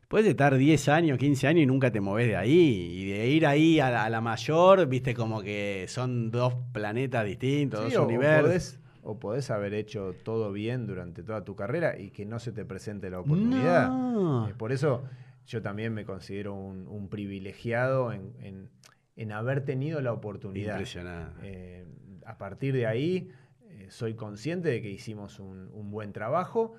puedes 0.07 0.27
estar 0.27 0.57
10 0.57 0.89
años, 0.89 1.19
15 1.19 1.47
años 1.47 1.61
y 1.61 1.65
nunca 1.67 1.91
te 1.91 2.01
moves 2.01 2.25
de 2.25 2.35
ahí. 2.35 2.89
Y 2.91 3.11
de 3.11 3.27
ir 3.27 3.45
ahí 3.45 3.79
a 3.79 4.09
la, 4.09 4.21
mayor, 4.21 4.87
viste 4.87 5.13
como 5.13 5.43
que 5.43 5.85
son 5.89 6.31
dos 6.31 6.55
planetas 6.73 7.23
distintos, 7.23 7.93
dos 7.93 8.03
universos. 8.03 8.79
o 9.03 9.19
podés 9.19 9.51
haber 9.51 9.75
hecho 9.75 10.15
todo 10.23 10.51
bien 10.51 10.87
durante 10.87 11.21
toda 11.21 11.45
tu 11.45 11.55
carrera 11.55 11.99
y 11.99 12.09
que 12.09 12.25
no 12.25 12.39
se 12.39 12.51
te 12.51 12.65
presente 12.65 13.11
la 13.11 13.19
oportunidad. 13.19 14.49
Eh, 14.49 14.55
por 14.57 14.71
eso 14.71 15.03
yo 15.45 15.61
también 15.61 15.93
me 15.93 16.03
considero 16.03 16.55
un, 16.55 17.09
privilegiado 17.09 18.11
en 18.11 18.69
en 19.17 19.31
haber 19.31 19.65
tenido 19.65 19.99
la 19.99 20.13
oportunidad. 20.13 20.75
Impresionante. 20.75 21.41
Eh, 21.43 21.85
a 22.25 22.37
partir 22.37 22.73
de 22.73 22.85
ahí, 22.85 23.29
eh, 23.61 23.87
soy 23.89 24.13
consciente 24.13 24.69
de 24.69 24.81
que 24.81 24.91
hicimos 24.91 25.39
un, 25.39 25.91
buen 25.91 26.13
trabajo 26.13 26.75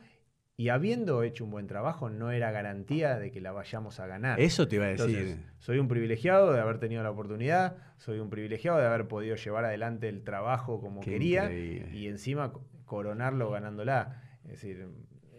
y 0.60 0.70
habiendo 0.70 1.22
hecho 1.22 1.44
un 1.44 1.52
buen 1.52 1.68
trabajo 1.68 2.10
no 2.10 2.32
era 2.32 2.50
garantía 2.50 3.16
de 3.16 3.30
que 3.30 3.40
la 3.40 3.52
vayamos 3.52 4.00
a 4.00 4.08
ganar. 4.08 4.40
Eso 4.40 4.66
te 4.66 4.74
iba 4.74 4.86
a 4.86 4.88
decir. 4.88 5.38
soy 5.60 5.78
un 5.78 5.86
privilegiado 5.86 6.52
de 6.52 6.60
haber 6.60 6.80
tenido 6.80 7.00
la 7.04 7.12
oportunidad, 7.12 7.76
soy 7.96 8.18
un 8.18 8.28
privilegiado 8.28 8.78
de 8.78 8.86
haber 8.86 9.06
podido 9.06 9.36
llevar 9.36 9.64
adelante 9.64 10.08
el 10.08 10.24
trabajo 10.24 10.80
como 10.80 11.00
quería 11.00 11.52
y 11.52 12.08
encima 12.08 12.52
coronarlo 12.86 13.50
ganándola. 13.50 14.20
Es 14.46 14.50
decir, 14.50 14.88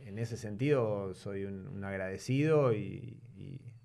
en 0.05 0.19
ese 0.19 0.37
sentido 0.37 1.13
soy 1.13 1.43
un, 1.43 1.83
agradecido 1.83 2.73
y, 2.73 3.19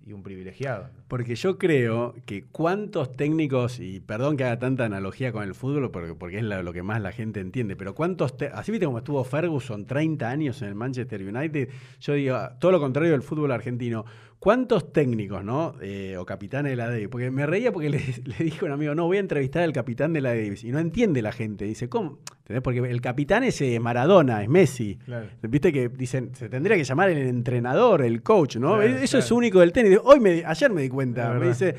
y 0.07 0.13
un 0.13 0.23
privilegiado. 0.23 0.91
Porque 1.09 1.35
yo 1.35 1.59
creo 1.59 2.15
que 2.27 2.45
cuántos 2.45 3.13
técnicos, 3.13 3.81
y 3.81 4.01
perdón 4.01 4.37
que 4.37 4.45
haga 4.45 4.59
tanta 4.59 4.85
analogía 4.85 5.33
con 5.33 5.43
el 5.45 5.55
fútbol, 5.55 5.91
porque, 5.91 6.15
porque 6.15 6.39
es 6.39 6.45
lo 6.45 6.73
que 6.73 6.83
más 6.83 7.01
la 7.01 7.13
gente 7.13 7.41
entiende, 7.41 7.77
pero 7.77 7.95
cuántos, 7.95 8.35
así 8.53 8.73
viste 8.73 8.87
como 8.87 8.99
estuvo 8.99 9.25
Ferguson 9.25 9.87
30 9.87 10.29
años 10.29 10.63
en 10.63 10.69
el 10.69 10.75
Manchester 10.75 11.23
United, 11.23 11.69
yo 12.01 12.15
digo, 12.15 12.39
todo 12.59 12.73
lo 12.73 12.81
contrario 12.81 13.13
del 13.13 13.23
fútbol 13.23 13.53
argentino, 13.53 14.05
¿Cuántos 14.45 14.93
técnicos, 14.93 15.43
no? 15.43 15.75
Eh, 15.81 16.19
o 16.19 16.27
capitanes 16.27 16.73
de 16.73 16.77
la 16.77 16.91
Davis. 16.91 17.09
Porque 17.09 17.31
me 17.31 17.47
reía 17.47 17.73
porque 17.73 17.89
le, 17.89 17.99
le 18.27 18.45
dije 18.45 18.59
a 18.61 18.67
un 18.67 18.73
amigo, 18.73 18.95
no, 18.95 19.07
voy 19.07 19.17
a 19.17 19.21
entrevistar 19.21 19.63
al 19.63 19.73
capitán 19.73 20.13
de 20.13 20.21
la 20.21 20.35
Davis. 20.35 20.65
Y 20.65 20.71
no 20.71 20.81
entiende 20.81 21.23
la 21.23 21.33
gente. 21.33 21.65
Dice, 21.65 21.89
¿cómo? 21.89 22.19
¿Entendés? 22.41 22.61
Porque 22.63 22.81
el 22.81 23.01
capitán 23.01 23.43
es 23.43 23.59
eh, 23.63 23.81
Maradona, 23.81 24.43
es 24.43 24.51
Messi. 24.51 24.99
Viste 25.41 25.73
que 25.73 25.89
dicen, 25.89 26.35
se 26.35 26.51
tendría 26.51 26.77
que 26.77 26.85
llamar 26.85 27.09
el 27.09 27.27
entrenador, 27.27 28.03
el 28.03 28.23
coach, 28.23 28.57
¿no? 28.57 28.83
Eso 28.83 29.17
es 29.17 29.31
único 29.31 29.61
del 29.61 29.73
tenis. 29.73 29.99
Hoy 30.05 30.21
me, 30.21 30.45
ayer 30.45 30.71
me 30.71 30.83
di 30.83 30.91
cuenta. 30.91 31.33
Me 31.33 31.49
dice, 31.49 31.75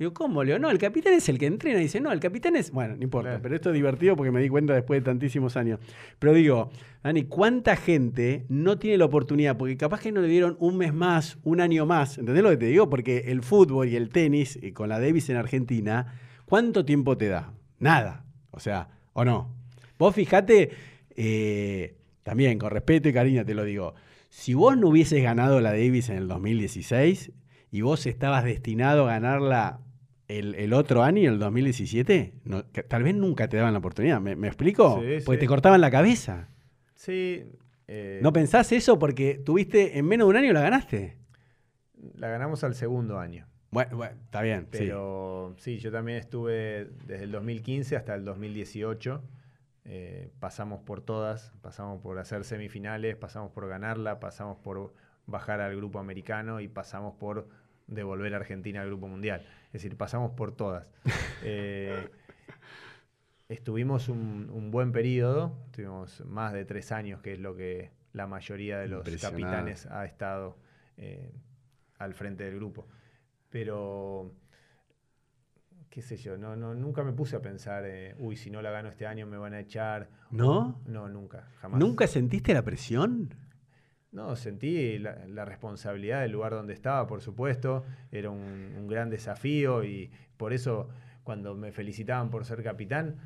Digo, 0.00 0.14
¿cómo, 0.14 0.42
Leo? 0.42 0.58
No, 0.58 0.70
el 0.70 0.78
capitán 0.78 1.12
es 1.12 1.28
el 1.28 1.38
que 1.38 1.44
entrena. 1.44 1.78
dice, 1.78 2.00
no, 2.00 2.10
el 2.10 2.20
capitán 2.20 2.56
es. 2.56 2.70
Bueno, 2.70 2.96
no 2.96 3.02
importa, 3.02 3.38
pero 3.42 3.54
esto 3.54 3.68
es 3.68 3.74
divertido 3.74 4.16
porque 4.16 4.30
me 4.30 4.40
di 4.40 4.48
cuenta 4.48 4.72
después 4.72 4.98
de 4.98 5.04
tantísimos 5.04 5.58
años. 5.58 5.78
Pero 6.18 6.32
digo, 6.32 6.70
Dani, 7.04 7.24
¿cuánta 7.24 7.76
gente 7.76 8.46
no 8.48 8.78
tiene 8.78 8.96
la 8.96 9.04
oportunidad? 9.04 9.58
Porque 9.58 9.76
capaz 9.76 10.00
que 10.00 10.10
no 10.10 10.22
le 10.22 10.28
dieron 10.28 10.56
un 10.58 10.78
mes 10.78 10.94
más, 10.94 11.36
un 11.42 11.60
año 11.60 11.84
más. 11.84 12.16
¿Entendés 12.16 12.42
lo 12.42 12.48
que 12.48 12.56
te 12.56 12.64
digo? 12.64 12.88
Porque 12.88 13.24
el 13.26 13.42
fútbol 13.42 13.90
y 13.90 13.96
el 13.96 14.08
tenis, 14.08 14.58
y 14.62 14.72
con 14.72 14.88
la 14.88 14.98
Davis 14.98 15.28
en 15.28 15.36
Argentina, 15.36 16.14
¿cuánto 16.46 16.86
tiempo 16.86 17.18
te 17.18 17.28
da? 17.28 17.52
Nada. 17.78 18.24
O 18.52 18.58
sea, 18.58 18.88
¿o 19.12 19.26
no? 19.26 19.54
Vos 19.98 20.14
fijate, 20.14 20.70
eh, 21.14 21.94
también 22.22 22.58
con 22.58 22.70
respeto 22.70 23.10
y 23.10 23.12
cariño 23.12 23.44
te 23.44 23.52
lo 23.52 23.64
digo. 23.64 23.92
Si 24.30 24.54
vos 24.54 24.78
no 24.78 24.88
hubieses 24.88 25.22
ganado 25.22 25.60
la 25.60 25.72
Davis 25.72 26.08
en 26.08 26.16
el 26.16 26.26
2016 26.26 27.32
y 27.70 27.82
vos 27.82 28.06
estabas 28.06 28.44
destinado 28.44 29.06
a 29.06 29.12
ganarla 29.12 29.80
el, 30.38 30.72
otro 30.72 31.02
año, 31.02 31.30
el 31.30 31.38
2017, 31.38 32.34
tal 32.88 33.02
vez 33.02 33.14
nunca 33.14 33.48
te 33.48 33.56
daban 33.56 33.72
la 33.72 33.78
oportunidad. 33.78 34.20
¿Me, 34.20 34.46
explico? 34.46 35.02
porque 35.24 35.40
te 35.40 35.46
cortaban 35.46 35.80
la 35.80 35.90
cabeza. 35.90 36.48
Sí. 36.94 37.44
Eh, 37.88 38.20
¿No 38.22 38.32
pensás 38.32 38.70
eso 38.72 38.98
porque 38.98 39.34
tuviste 39.44 39.98
en 39.98 40.06
menos 40.06 40.26
de 40.26 40.30
un 40.30 40.36
año 40.36 40.52
la 40.52 40.60
ganaste? 40.60 41.16
La 42.14 42.28
ganamos 42.28 42.62
al 42.62 42.74
segundo 42.74 43.18
año. 43.18 43.46
Bueno, 43.70 44.04
está 44.04 44.42
bien. 44.42 44.68
Pero 44.70 45.54
sí. 45.58 45.78
yo 45.78 45.90
también 45.90 46.18
estuve 46.18 46.90
desde 47.06 47.24
el 47.24 47.32
2015 47.32 47.96
hasta 47.96 48.14
el 48.14 48.24
2018. 48.24 49.22
Eh, 49.86 50.30
pasamos 50.38 50.80
por 50.82 51.00
todas, 51.00 51.52
pasamos 51.62 52.00
por 52.00 52.18
hacer 52.18 52.44
semifinales, 52.44 53.16
pasamos 53.16 53.50
por 53.50 53.68
ganarla, 53.68 54.20
pasamos 54.20 54.58
por 54.58 54.94
bajar 55.26 55.60
al 55.60 55.74
grupo 55.74 55.98
americano 55.98 56.60
y 56.60 56.68
pasamos 56.68 57.14
por 57.14 57.48
devolver 57.86 58.34
a 58.34 58.36
Argentina 58.36 58.82
al 58.82 58.88
grupo 58.88 59.08
mundial. 59.08 59.44
Es 59.70 59.74
decir, 59.74 59.96
pasamos 59.96 60.32
por 60.32 60.52
todas. 60.52 60.90
Eh, 61.42 62.10
estuvimos 63.48 64.10
un, 64.10 64.70
buen 64.70 64.92
periodo, 64.92 65.56
tuvimos 65.70 66.22
más 66.26 66.52
de 66.52 66.66
tres 66.66 66.92
años, 66.92 67.22
que 67.22 67.32
es 67.32 67.38
lo 67.38 67.56
que 67.56 67.92
la 68.12 68.26
mayoría 68.26 68.78
de 68.78 68.88
los 68.88 69.08
capitanes 69.18 69.86
ha 69.86 70.04
estado 70.04 70.58
eh, 70.98 71.32
al 71.98 72.12
frente 72.12 72.44
del 72.44 72.56
grupo. 72.56 72.88
Pero, 73.48 74.34
qué 75.88 76.02
sé 76.02 76.18
yo, 76.18 76.36
no, 76.36 76.56
no, 76.56 76.74
nunca 76.74 77.02
me 77.04 77.14
puse 77.14 77.36
a 77.36 77.40
pensar, 77.40 77.84
eh, 77.86 78.14
uy, 78.18 78.36
si 78.36 78.50
no 78.50 78.60
la 78.60 78.70
gano 78.70 78.90
este 78.90 79.06
año 79.06 79.26
me 79.26 79.38
van 79.38 79.54
a 79.54 79.60
echar. 79.60 80.10
¿No? 80.30 80.82
no, 80.84 81.08
nunca, 81.08 81.48
jamás. 81.60 81.80
¿Nunca 81.80 82.06
sentiste 82.06 82.52
la 82.52 82.62
presión? 82.62 83.34
No, 84.12 84.34
sentí 84.34 84.98
la, 84.98 85.44
responsabilidad 85.44 86.22
del 86.22 86.32
lugar 86.32 86.52
donde 86.52 86.72
estaba, 86.72 87.06
por 87.06 87.20
supuesto. 87.20 87.84
Era 88.10 88.30
un, 88.30 88.88
gran 88.88 89.08
desafío 89.08 89.84
y 89.84 90.10
por 90.36 90.52
eso 90.52 90.88
cuando 91.22 91.54
me 91.54 91.70
felicitaban 91.70 92.28
por 92.28 92.44
ser 92.44 92.62
capitán, 92.62 93.16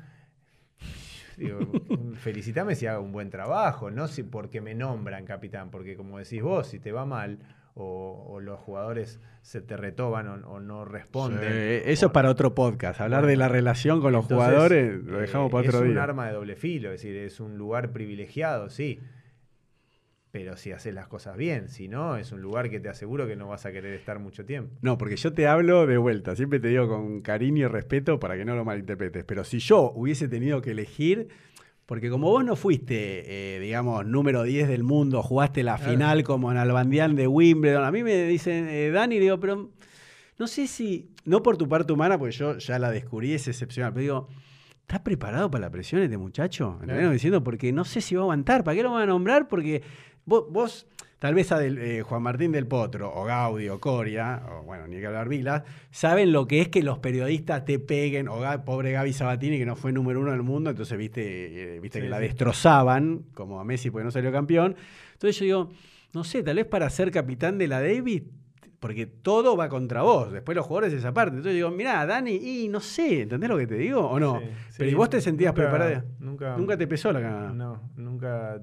digo, 1.37 1.59
felicitame 2.17 2.75
si 2.75 2.85
hago 2.85 3.03
un 3.03 3.11
buen 3.11 3.31
trabajo, 3.31 3.89
no 3.89 4.07
si 4.07 4.21
porque 4.21 4.61
me 4.61 4.75
nombran 4.75 5.25
capitán, 5.25 5.71
porque 5.71 5.95
como 5.95 6.19
decís 6.19 6.43
vos, 6.43 6.67
si 6.67 6.79
te 6.79 6.91
va 6.91 7.05
mal 7.05 7.39
o, 7.73 8.39
los 8.39 8.59
jugadores 8.59 9.19
se 9.41 9.61
te 9.61 9.75
retoban 9.75 10.27
o, 10.45 10.59
no 10.59 10.85
responden. 10.85 11.81
eso 11.85 12.05
es 12.05 12.11
para 12.11 12.29
otro 12.29 12.53
podcast, 12.53 13.01
hablar 13.01 13.25
de 13.25 13.35
la 13.35 13.49
relación 13.49 14.01
con 14.01 14.13
los 14.13 14.25
jugadores 14.25 15.03
lo 15.03 15.19
dejamos 15.19 15.51
para 15.51 15.67
otro 15.67 15.79
día. 15.79 15.89
Es 15.89 15.91
un 15.93 15.97
arma 15.97 16.27
de 16.27 16.33
doble 16.33 16.55
filo, 16.55 16.91
es 16.91 17.01
decir, 17.01 17.17
es 17.17 17.39
un 17.39 17.57
lugar 17.57 17.91
privilegiado, 17.91 18.69
sí 18.69 19.01
pero 20.35 20.57
si 20.57 20.73
haces 20.73 20.93
las 20.93 21.07
cosas 21.07 21.37
bien, 21.37 21.69
si 21.69 21.87
no, 21.87 22.17
es 22.17 22.33
un 22.33 22.41
lugar 22.41 22.69
que 22.69 22.81
te 22.81 22.89
aseguro 22.89 23.25
que 23.25 23.37
no 23.37 23.47
vas 23.47 23.65
a 23.65 23.71
querer 23.71 23.93
estar 23.93 24.19
mucho 24.19 24.43
tiempo. 24.43 24.75
No, 24.81 24.97
porque 24.97 25.15
yo 25.15 25.31
te 25.31 25.47
hablo 25.47 25.87
de 25.87 25.97
vuelta, 25.97 26.35
siempre 26.35 26.59
te 26.59 26.67
digo 26.67 26.89
con 26.89 27.21
cariño 27.21 27.67
y 27.67 27.69
respeto 27.69 28.19
para 28.19 28.35
que 28.35 28.43
no 28.43 28.53
lo 28.53 28.65
malinterpretes, 28.65 29.23
pero 29.23 29.45
si 29.45 29.59
yo 29.59 29.93
hubiese 29.95 30.27
tenido 30.27 30.61
que 30.61 30.71
elegir, 30.71 31.29
porque 31.85 32.09
como 32.09 32.29
vos 32.29 32.43
no 32.43 32.57
fuiste, 32.57 33.55
eh, 33.55 33.61
digamos, 33.61 34.05
número 34.05 34.43
10 34.43 34.67
del 34.67 34.83
mundo, 34.83 35.23
jugaste 35.23 35.63
la 35.63 35.77
final 35.77 36.25
como 36.25 36.51
en 36.51 36.57
Albandián 36.57 37.15
de 37.15 37.27
Wimbledon, 37.27 37.85
a 37.85 37.91
mí 37.93 38.03
me 38.03 38.25
dicen, 38.25 38.67
eh, 38.67 38.91
Dani, 38.91 39.19
digo, 39.19 39.39
pero 39.39 39.71
no 40.37 40.47
sé 40.47 40.67
si, 40.67 41.11
no 41.23 41.43
por 41.43 41.55
tu 41.55 41.69
parte 41.69 41.93
humana, 41.93 42.19
porque 42.19 42.35
yo 42.35 42.57
ya 42.57 42.77
la 42.77 42.91
descubrí, 42.91 43.33
es 43.33 43.47
excepcional, 43.47 43.93
pero 43.93 44.01
digo, 44.01 44.27
¿Estás 44.85 44.99
preparado 44.99 45.49
para 45.49 45.65
la 45.65 45.71
presión 45.71 46.03
este 46.03 46.15
muchacho? 46.15 46.79
diciendo, 47.11 47.43
porque 47.43 47.73
no 47.73 47.85
sé 47.85 48.01
si 48.01 48.13
va 48.13 48.21
a 48.21 48.25
aguantar. 48.25 48.63
¿Para 48.63 48.77
qué 48.77 48.83
lo 48.83 48.91
van 48.91 49.01
a 49.01 49.05
nombrar? 49.07 49.47
Porque 49.47 49.81
Vos, 50.25 50.87
tal 51.19 51.35
vez 51.35 51.51
a 51.51 51.63
eh, 51.63 52.01
Juan 52.01 52.23
Martín 52.23 52.51
del 52.51 52.65
Potro, 52.65 53.13
o 53.13 53.23
Gaudi, 53.25 53.69
o 53.69 53.79
Coria, 53.79 54.41
o 54.49 54.63
bueno, 54.63 54.87
ni 54.87 54.99
que 54.99 55.05
hablar 55.05 55.29
Vilas, 55.29 55.63
saben 55.91 56.31
lo 56.31 56.47
que 56.47 56.61
es 56.61 56.69
que 56.69 56.81
los 56.81 56.97
periodistas 56.99 57.63
te 57.63 57.77
peguen, 57.77 58.27
o 58.27 58.41
pobre 58.65 58.91
Gaby 58.91 59.13
Sabatini, 59.13 59.59
que 59.59 59.65
no 59.65 59.75
fue 59.75 59.91
número 59.91 60.19
uno 60.19 60.31
del 60.31 60.41
mundo, 60.41 60.71
entonces 60.71 60.97
viste, 60.97 61.75
eh, 61.75 61.79
viste 61.79 62.01
que 62.01 62.09
la 62.09 62.19
destrozaban, 62.19 63.25
como 63.33 63.59
a 63.59 63.63
Messi 63.63 63.91
porque 63.91 64.05
no 64.05 64.11
salió 64.11 64.31
campeón. 64.31 64.75
Entonces 65.13 65.37
yo 65.37 65.45
digo, 65.45 65.69
no 66.13 66.23
sé, 66.23 66.41
tal 66.41 66.55
vez 66.55 66.65
para 66.65 66.89
ser 66.89 67.11
capitán 67.11 67.57
de 67.57 67.67
la 67.67 67.81
David 67.81 68.23
porque 68.79 69.07
todo 69.07 69.57
va 69.57 69.67
contra 69.67 70.03
vos. 70.03 70.31
Después 70.31 70.55
los 70.55 70.63
jugadores 70.63 70.93
esa 70.93 71.11
parte. 71.11 71.37
Entonces 71.37 71.55
digo, 71.55 71.71
mirá, 71.71 72.05
Dani, 72.05 72.35
y 72.35 72.67
no 72.67 72.79
sé, 72.79 73.23
¿entendés 73.23 73.49
lo 73.49 73.57
que 73.57 73.65
te 73.65 73.75
digo 73.75 74.01
o 74.01 74.19
no? 74.19 74.39
Pero 74.77 74.89
¿y 74.91 74.93
vos 74.93 75.09
te 75.09 75.21
sentías 75.21 75.53
preparada? 75.53 76.05
Nunca, 76.19 76.55
nunca 76.55 76.77
te 76.77 76.85
pesó 76.85 77.11
la 77.11 77.19
cara. 77.19 77.51
No, 77.51 77.89
nunca 77.95 78.61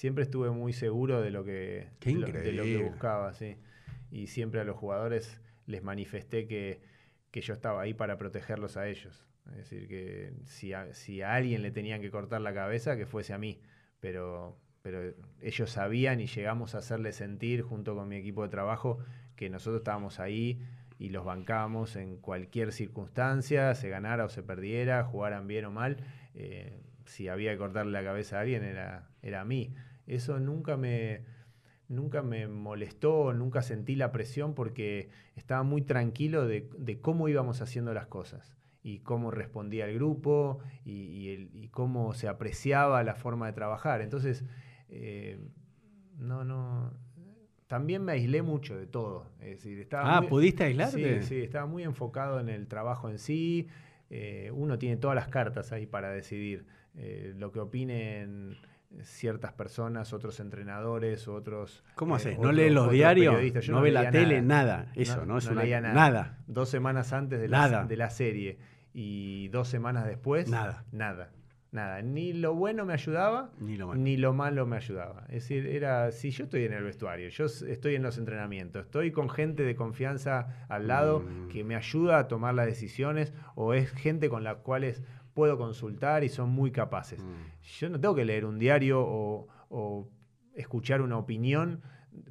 siempre 0.00 0.24
estuve 0.24 0.50
muy 0.50 0.72
seguro 0.72 1.20
de 1.20 1.30
lo 1.30 1.44
que, 1.44 1.88
de 2.00 2.52
lo, 2.52 2.64
que 2.64 2.82
buscaba, 2.82 3.34
sí. 3.34 3.58
Y 4.10 4.28
siempre 4.28 4.58
a 4.62 4.64
los 4.64 4.74
jugadores 4.74 5.42
les 5.66 5.82
manifesté 5.82 6.46
que, 6.46 6.80
yo 7.34 7.52
estaba 7.52 7.82
ahí 7.82 7.92
para 7.92 8.16
protegerlos 8.16 8.78
a 8.78 8.88
ellos. 8.88 9.26
Es 9.50 9.56
decir, 9.56 9.88
que 9.88 10.32
si 10.46 10.72
a, 10.72 10.94
si 10.94 11.20
a 11.20 11.34
alguien 11.34 11.60
le 11.60 11.70
tenían 11.70 12.00
que 12.00 12.10
cortar 12.10 12.40
la 12.40 12.54
cabeza, 12.54 12.96
que 12.96 13.04
fuese 13.04 13.34
a 13.34 13.38
mí. 13.38 13.60
Pero, 14.00 14.56
pero 14.80 15.02
ellos 15.42 15.68
sabían 15.68 16.18
y 16.20 16.28
llegamos 16.28 16.74
a 16.74 16.78
hacerle 16.78 17.12
sentir, 17.12 17.60
junto 17.60 17.94
con 17.94 18.08
mi 18.08 18.16
equipo 18.16 18.42
de 18.42 18.48
trabajo, 18.48 19.00
que 19.36 19.50
nosotros 19.50 19.82
estábamos 19.82 20.18
ahí 20.18 20.62
y 20.98 21.10
los 21.10 21.26
bancábamos 21.26 21.96
en 21.96 22.16
cualquier 22.16 22.72
circunstancia, 22.72 23.74
se 23.74 23.90
ganara 23.90 24.24
o 24.24 24.30
se 24.30 24.42
perdiera, 24.42 25.04
jugaran 25.04 25.46
bien 25.46 25.66
o 25.66 25.70
mal. 25.70 25.98
Eh, 26.34 26.80
si 27.04 27.28
había 27.28 27.52
que 27.52 27.58
cortarle 27.58 27.92
la 27.92 28.02
cabeza 28.02 28.38
a 28.38 28.40
alguien, 28.40 28.64
era, 28.64 29.10
era 29.20 29.42
a 29.42 29.44
mí. 29.44 29.74
Eso 30.10 30.40
nunca 30.40 30.76
me, 30.76 31.22
nunca 31.86 32.20
me 32.22 32.48
molestó, 32.48 33.32
nunca 33.32 33.62
sentí 33.62 33.94
la 33.94 34.10
presión 34.10 34.54
porque 34.54 35.08
estaba 35.36 35.62
muy 35.62 35.82
tranquilo 35.82 36.48
de, 36.48 36.98
cómo 37.00 37.28
íbamos 37.28 37.62
haciendo 37.62 37.94
las 37.94 38.08
cosas 38.08 38.56
y 38.82 38.98
cómo 39.00 39.30
respondía 39.30 39.86
el 39.86 39.94
grupo 39.94 40.58
y, 40.84 41.68
cómo 41.68 42.12
se 42.14 42.26
apreciaba 42.26 43.04
la 43.04 43.14
forma 43.14 43.46
de 43.46 43.52
trabajar. 43.52 44.00
Entonces, 44.00 44.44
eh, 44.88 45.38
no, 46.18 46.42
no. 46.44 46.92
También 47.68 48.04
me 48.04 48.10
aislé 48.10 48.42
mucho 48.42 48.76
de 48.76 48.88
todo. 48.88 49.30
Es 49.38 49.58
decir, 49.58 49.78
estaba 49.78 50.16
ah, 50.16 50.22
¿pudiste 50.22 50.64
aislarte? 50.64 51.22
Sí, 51.22 51.28
sí, 51.28 51.40
estaba 51.40 51.66
muy 51.66 51.84
enfocado 51.84 52.40
en 52.40 52.48
el 52.48 52.66
trabajo 52.66 53.08
en 53.08 53.20
sí. 53.20 53.68
Eh, 54.10 54.50
uno 54.52 54.76
tiene 54.76 54.96
todas 54.96 55.14
las 55.14 55.28
cartas 55.28 55.70
ahí 55.70 55.86
para 55.86 56.10
decidir 56.10 56.66
eh, 56.96 57.32
lo 57.36 57.52
que 57.52 57.60
opinen 57.60 58.56
ciertas 59.02 59.52
personas, 59.52 60.12
otros 60.12 60.40
entrenadores, 60.40 61.28
otros... 61.28 61.84
¿Cómo 61.94 62.14
haces? 62.16 62.38
¿No 62.38 62.52
lee 62.52 62.70
los 62.70 62.90
diarios? 62.90 63.34
¿No, 63.68 63.80
ve 63.80 63.90
la 63.90 64.10
tele? 64.10 64.42
Nada. 64.42 64.92
Eso, 64.94 65.24
¿no? 65.26 65.38
no 65.38 65.54
leía 65.54 65.80
nada. 65.80 66.38
Dos 66.46 66.68
semanas 66.68 67.12
antes 67.12 67.40
de 67.40 67.48
la, 67.48 67.84
de 67.84 67.96
la 67.96 68.10
serie 68.10 68.58
y 68.92 69.48
dos 69.48 69.68
semanas 69.68 70.06
después... 70.06 70.48
Nada. 70.48 70.84
Nada. 70.92 71.30
Nada, 71.72 72.02
ni 72.02 72.32
lo 72.32 72.52
bueno 72.56 72.84
me 72.84 72.94
ayudaba, 72.94 73.52
ni 73.60 73.76
lo, 73.76 74.32
malo. 74.32 74.66
me 74.66 74.76
ayudaba. 74.76 75.22
Es 75.28 75.44
decir, 75.44 75.68
era, 75.68 76.10
si 76.10 76.32
yo 76.32 76.44
estoy 76.44 76.64
en 76.64 76.72
el 76.72 76.82
vestuario, 76.82 77.28
yo 77.28 77.44
estoy 77.44 77.94
en 77.94 78.02
los 78.02 78.18
entrenamientos, 78.18 78.86
estoy 78.86 79.12
con 79.12 79.30
gente 79.30 79.62
de 79.62 79.76
confianza 79.76 80.66
al 80.68 80.88
lado 80.88 81.20
mm. 81.20 81.48
que 81.48 81.62
me 81.62 81.76
ayuda 81.76 82.18
a 82.18 82.26
tomar 82.26 82.54
las 82.54 82.66
decisiones, 82.66 83.32
o 83.54 83.72
es 83.72 83.92
gente 83.92 84.28
con 84.28 84.42
la 84.42 84.56
cual 84.56 84.82
puedo 85.40 85.56
consultar 85.56 86.22
y 86.22 86.28
son 86.28 86.50
muy 86.50 86.70
capaces. 86.70 87.24
Mm. 87.24 87.62
Yo 87.78 87.88
no 87.88 87.98
tengo 87.98 88.14
que 88.14 88.26
leer 88.26 88.44
un 88.44 88.58
diario 88.58 89.00
o, 89.02 90.10
escuchar 90.54 91.00
una 91.00 91.16
opinión 91.16 91.80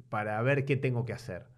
para 0.08 0.40
ver 0.42 0.64
qué 0.64 0.76
tengo 0.76 1.04
que 1.04 1.12
hacer. 1.12 1.48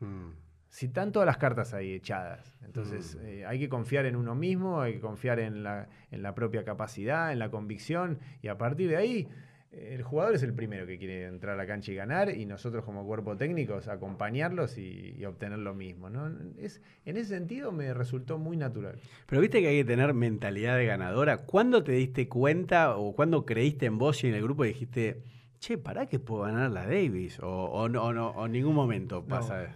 Mm. 0.00 0.32
Si 0.68 0.84
están 0.84 1.10
todas 1.10 1.24
las 1.24 1.38
cartas 1.38 1.72
ahí 1.72 1.94
echadas, 1.94 2.58
entonces 2.62 3.16
mm. 3.16 3.26
eh, 3.26 3.46
hay 3.46 3.58
que 3.58 3.70
confiar 3.70 4.04
en 4.04 4.16
uno 4.16 4.34
mismo, 4.34 4.82
hay 4.82 4.92
que 4.96 5.00
confiar 5.00 5.40
en 5.40 5.62
la, 5.62 5.88
en 6.10 6.22
la 6.22 6.34
propia 6.34 6.62
capacidad, 6.62 7.32
en 7.32 7.38
la 7.38 7.50
convicción, 7.50 8.18
y 8.42 8.48
a 8.48 8.58
partir 8.58 8.90
de 8.90 8.98
ahí 8.98 9.28
el 9.70 10.02
jugador 10.02 10.34
es 10.34 10.42
el 10.42 10.54
primero 10.54 10.86
que 10.86 10.98
quiere 10.98 11.26
entrar 11.26 11.54
a 11.54 11.56
la 11.56 11.66
cancha 11.66 11.92
y 11.92 11.94
ganar 11.94 12.30
y 12.34 12.46
nosotros 12.46 12.84
como 12.84 13.04
cuerpo 13.04 13.36
técnico 13.36 13.80
acompañarlos 13.86 14.78
y, 14.78 15.24
obtener 15.24 15.58
lo 15.58 15.74
mismo. 15.74 16.08
¿no? 16.08 16.30
Es, 16.58 16.80
en 17.04 17.16
ese 17.16 17.36
sentido 17.36 17.70
me 17.70 17.92
resultó 17.92 18.38
muy 18.38 18.56
natural. 18.56 18.98
Pero 19.26 19.42
viste 19.42 19.60
que 19.60 19.68
hay 19.68 19.76
que 19.78 19.84
tener 19.84 20.14
mentalidad 20.14 20.76
de 20.76 20.86
ganadora. 20.86 21.38
¿Cuándo 21.38 21.84
te 21.84 21.92
diste 21.92 22.28
cuenta 22.28 22.96
o 22.96 23.14
cuándo 23.14 23.44
creíste 23.44 23.86
en 23.86 23.98
vos 23.98 24.24
y 24.24 24.28
en 24.28 24.34
el 24.34 24.42
grupo 24.42 24.64
y 24.64 24.68
dijiste, 24.68 25.22
che, 25.58 25.76
¿para 25.76 26.06
qué 26.06 26.18
puedo 26.18 26.42
ganar 26.42 26.70
la 26.70 26.86
Davis? 26.86 27.38
O, 27.42 27.88
no, 27.88 28.04
o 28.04 28.46
en 28.46 28.52
ningún 28.52 28.74
momento 28.74 29.26
pasa 29.26 29.70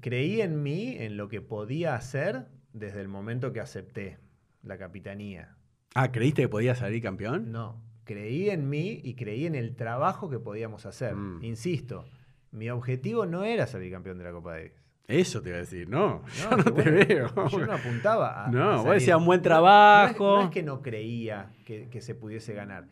creí 0.00 0.40
en 0.40 0.62
mí, 0.62 0.96
en 0.98 1.16
lo 1.16 1.28
que 1.28 1.40
podía 1.40 1.96
hacer 1.96 2.46
desde 2.72 3.00
el 3.00 3.08
momento 3.08 3.52
que 3.52 3.60
acepté 3.60 4.18
la 4.62 4.78
capitanía. 4.78 5.56
Ah, 5.94 6.12
¿creíste 6.12 6.42
que 6.42 6.48
podía 6.48 6.74
salir 6.74 7.02
campeón? 7.02 7.50
No, 7.50 7.82
creí 8.08 8.48
en 8.48 8.70
mí 8.70 9.02
y 9.04 9.14
creí 9.14 9.44
en 9.44 9.54
el 9.54 9.76
trabajo 9.76 10.30
que 10.30 10.38
podíamos 10.38 10.86
hacer. 10.86 11.14
Mm. 11.14 11.44
Insisto, 11.44 12.06
mi 12.50 12.70
objetivo 12.70 13.26
no 13.26 13.44
era 13.44 13.66
salir 13.66 13.92
campeón 13.92 14.16
de 14.16 14.24
la 14.24 14.32
Copa 14.32 14.52
Davis. 14.52 14.72
Eso 15.06 15.42
te 15.42 15.50
iba 15.50 15.58
a 15.58 15.60
decir, 15.60 15.88
no, 15.88 16.24
yo 16.26 16.56
no 16.56 16.64
te 16.64 16.90
veo. 16.90 17.48
Yo 17.48 17.66
no 17.66 17.72
apuntaba 17.74 18.46
a. 18.46 18.50
No, 18.50 18.82
vos 18.82 18.94
decías 18.94 19.18
un 19.18 19.26
buen 19.26 19.42
trabajo. 19.42 20.38
No 20.38 20.44
es, 20.44 20.50
que 20.50 20.62
no 20.62 20.80
creía 20.80 21.52
que, 21.66 22.00
se 22.00 22.14
pudiese 22.14 22.54
ganar. 22.54 22.88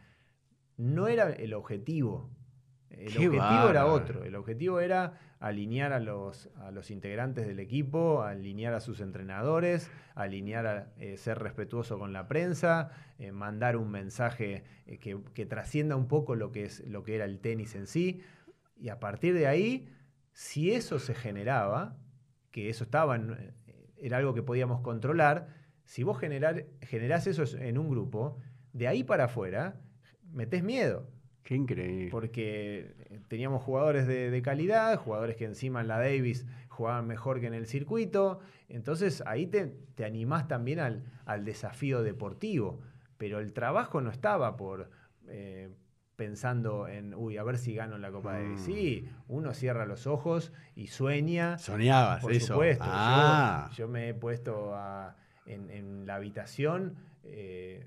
No 0.77 1.09
era 1.09 1.31
el 1.31 1.55
objetivo. 1.55 2.31
El 2.91 3.09
objetivo 3.09 3.71
era 3.71 3.87
otro. 3.87 4.23
El 4.23 4.35
objetivo 4.35 4.81
era 4.81 5.19
alinear 5.39 5.93
a 5.93 6.01
los, 6.01 6.49
a 6.57 6.71
los 6.71 6.91
integrantes 6.91 7.47
del 7.47 7.59
equipo, 7.59 8.23
alinear 8.23 8.75
a 8.75 8.81
sus 8.81 9.01
entrenadores, 9.01 9.91
alinear 10.15 10.67
a 10.67 10.93
eh, 10.99 11.17
ser 11.19 11.39
respetuoso 11.39 11.99
con 11.99 12.13
la 12.13 12.27
prensa, 12.27 12.91
eh, 13.19 13.33
mandar 13.33 13.77
un 13.77 13.91
mensaje 13.91 14.65
eh, 14.87 14.99
que, 14.99 15.47
trascienda 15.47 15.97
un 15.97 16.09
poco 16.09 16.35
lo 16.35 16.53
que, 16.53 16.65
es, 16.65 16.87
lo 16.87 17.03
que 17.03 17.17
era 17.17 17.25
el 17.25 17.41
tenis 17.41 17.75
en 17.75 17.87
sí. 17.87 18.23
Y 18.79 18.89
a 18.89 18.99
partir 18.99 19.35
de 19.35 19.47
ahí, 19.47 19.89
si 20.33 20.73
eso 20.73 20.99
se 20.99 21.15
generaba, 21.15 21.97
que 22.51 22.71
eso 22.71 22.85
estaba 22.85 23.19
era 23.99 24.19
algo 24.19 24.35
que 24.35 24.43
podíamos 24.43 24.81
controlar, 24.81 25.49
si 25.85 26.03
vos 26.03 26.19
generar, 26.19 26.67
generás 26.83 27.27
eso 27.27 27.45
en 27.59 27.79
un 27.79 27.89
grupo, 27.89 28.39
de 28.73 28.89
ahí 28.89 29.05
para 29.05 29.25
afuera, 29.25 29.81
metés 30.33 30.63
miedo. 30.63 31.09
Qué 31.47 31.55
increíble. 31.55 32.09
Porque 32.11 32.93
eh, 33.09 33.21
teníamos 33.29 33.63
jugadores 33.63 34.09
de, 34.09 34.43
calidad, 34.43 34.99
jugadores 34.99 35.37
que 35.37 35.45
encima 35.45 35.81
en 35.81 35.87
la 35.87 35.97
Davis 35.97 36.45
jugaban 36.67 37.07
mejor 37.07 37.39
que 37.39 37.47
en 37.47 37.55
el 37.55 37.69
circuito. 37.69 38.41
Entonces 38.69 39.23
ahí 39.27 39.47
te, 39.47 39.67
te 39.95 40.05
animás 40.05 40.49
también 40.49 40.81
al, 40.81 41.45
desafío 41.45 42.03
deportivo. 42.03 42.81
Pero 43.17 43.39
el 43.39 43.53
trabajo 43.53 44.01
no 44.01 44.11
estaba 44.11 44.57
por 44.57 44.91
eh, 45.29 45.69
pensando 46.17 46.89
en, 46.89 47.15
uy, 47.15 47.37
a 47.37 47.45
ver 47.45 47.59
si 47.59 47.77
gano 47.77 47.97
la 47.97 48.11
Copa 48.11 48.33
Davis. 48.33 48.63
Sí, 48.63 49.09
mm. 49.09 49.23
uno 49.29 49.55
cierra 49.55 49.87
los 49.87 50.09
ojos 50.09 50.53
y 50.75 50.89
sueña. 50.89 51.59
Soñabas, 51.59 52.23
por 52.23 52.35
supuesto. 52.41 52.85
Ah. 52.89 53.71
Yo, 53.77 53.87
me 53.87 54.09
he 54.09 54.15
puesto 54.15 54.75
en, 55.47 56.07
la 56.07 56.17
habitación. 56.17 56.97
Eh, 57.23 57.87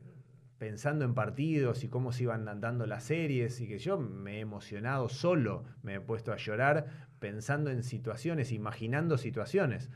pensando 0.59 1.05
en 1.05 1.15
partidos 1.15 1.83
y 1.83 1.87
cómo 1.87 2.11
se 2.11 2.23
iban 2.23 2.45
dando 2.59 2.85
las 2.85 3.05
series 3.05 3.59
y 3.61 3.67
que 3.67 3.79
yo 3.79 3.97
me 3.97 4.37
he 4.37 4.39
emocionado 4.41 5.07
solo, 5.07 5.63
me 5.81 5.95
he 5.95 6.01
puesto 6.01 6.33
a 6.33 6.35
llorar 6.37 7.07
pensando 7.19 7.71
en 7.71 7.81
situaciones, 7.81 8.51
imaginando 8.51 9.17
situaciones. 9.17 9.89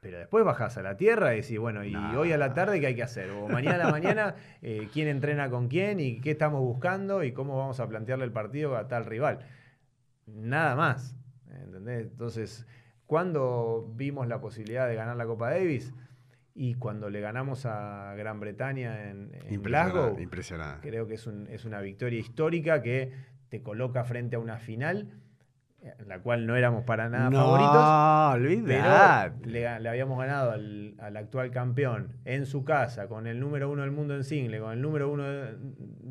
Pero 0.00 0.18
después 0.18 0.44
bajas 0.44 0.76
a 0.76 0.82
la 0.82 0.98
tierra 0.98 1.32
y 1.34 1.40
decís, 1.40 1.58
bueno, 1.58 1.82
¿y 1.82 1.96
hoy 1.96 2.30
a 2.32 2.36
la 2.36 2.52
tarde 2.52 2.78
qué 2.78 2.88
hay 2.88 2.94
que 2.94 3.02
hacer? 3.02 3.30
O 3.30 3.48
mañana 3.48 3.76
a 3.76 3.86
la 3.86 3.90
mañana, 3.90 4.34
eh, 4.62 4.88
¿quién 4.92 5.08
entrena 5.08 5.48
con 5.48 5.68
quién 5.68 5.98
y 5.98 6.20
qué 6.20 6.32
estamos 6.32 6.60
buscando 6.60 7.24
y 7.24 7.32
cómo 7.32 7.56
vamos 7.56 7.80
a 7.80 7.88
plantearle 7.88 8.26
el 8.26 8.32
partido 8.32 8.76
a 8.76 8.86
tal 8.86 9.06
rival? 9.06 9.38
Nada 10.26 10.76
más. 10.76 11.16
¿Entendés? 11.50 12.02
Entonces, 12.02 12.66
cuando 13.06 13.90
vimos 13.94 14.28
la 14.28 14.42
posibilidad 14.42 14.86
de 14.86 14.94
ganar 14.94 15.16
la 15.16 15.24
Copa 15.24 15.48
Davis? 15.48 15.94
Y 16.54 16.74
cuando 16.74 17.10
le 17.10 17.20
ganamos 17.20 17.66
a 17.66 18.14
Gran 18.16 18.38
Bretaña 18.38 19.10
en, 19.10 19.32
en 19.48 19.62
Glasgow, 19.62 20.16
creo 20.82 21.06
que 21.08 21.14
es, 21.14 21.26
un, 21.26 21.48
es, 21.48 21.64
una 21.64 21.80
victoria 21.80 22.20
histórica 22.20 22.80
que 22.80 23.12
te 23.48 23.60
coloca 23.60 24.04
frente 24.04 24.36
a 24.36 24.38
una 24.38 24.58
final 24.58 25.20
en 25.98 26.08
la 26.08 26.20
cual 26.20 26.46
no 26.46 26.56
éramos 26.56 26.84
para 26.84 27.08
nada 27.08 27.30
favoritos. 27.30 27.72
Pero 29.42 29.50
le, 29.50 29.88
habíamos 29.88 30.18
ganado 30.18 30.52
al, 30.52 31.16
actual 31.16 31.50
campeón 31.50 32.12
en 32.24 32.46
su 32.46 32.64
casa, 32.64 33.08
con 33.08 33.26
el 33.26 33.40
número 33.40 33.70
uno 33.70 33.82
del 33.82 33.90
mundo 33.90 34.14
en 34.14 34.24
single, 34.24 34.60
con 34.60 34.72
el 34.72 34.80
número 34.80 35.10
uno 35.10 35.24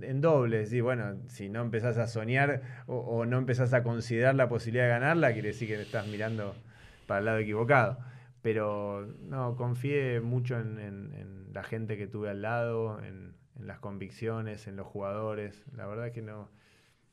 en 0.01 0.21
dobles. 0.21 0.71
Y 0.73 0.81
bueno, 0.81 1.15
si 1.27 1.49
no 1.49 1.61
empezás 1.61 1.97
a 1.97 2.07
soñar 2.07 2.61
o, 2.85 2.97
o 2.97 3.25
no 3.25 3.37
empezás 3.37 3.73
a 3.73 3.81
considerar 3.81 4.35
la 4.35 4.47
posibilidad 4.47 4.85
de 4.85 4.89
ganarla, 4.91 5.33
quiere 5.33 5.49
decir 5.49 5.67
que 5.67 5.81
estás 5.81 6.07
mirando 6.07 6.55
para 7.07 7.19
el 7.19 7.25
lado 7.25 7.37
equivocado. 7.39 8.12
Pero 8.43 9.07
no, 9.21 9.55
confié 9.55 10.19
mucho 10.19 10.59
en, 10.59 11.49
la 11.53 11.63
gente 11.63 11.97
que 11.97 12.07
tuve 12.07 12.29
al 12.29 12.41
lado, 12.41 13.01
en, 13.01 13.33
las 13.57 13.79
convicciones, 13.79 14.67
en 14.67 14.75
los 14.75 14.85
jugadores. 14.85 15.63
La 15.73 15.87
verdad 15.87 16.11
que 16.11 16.21
no. 16.21 16.49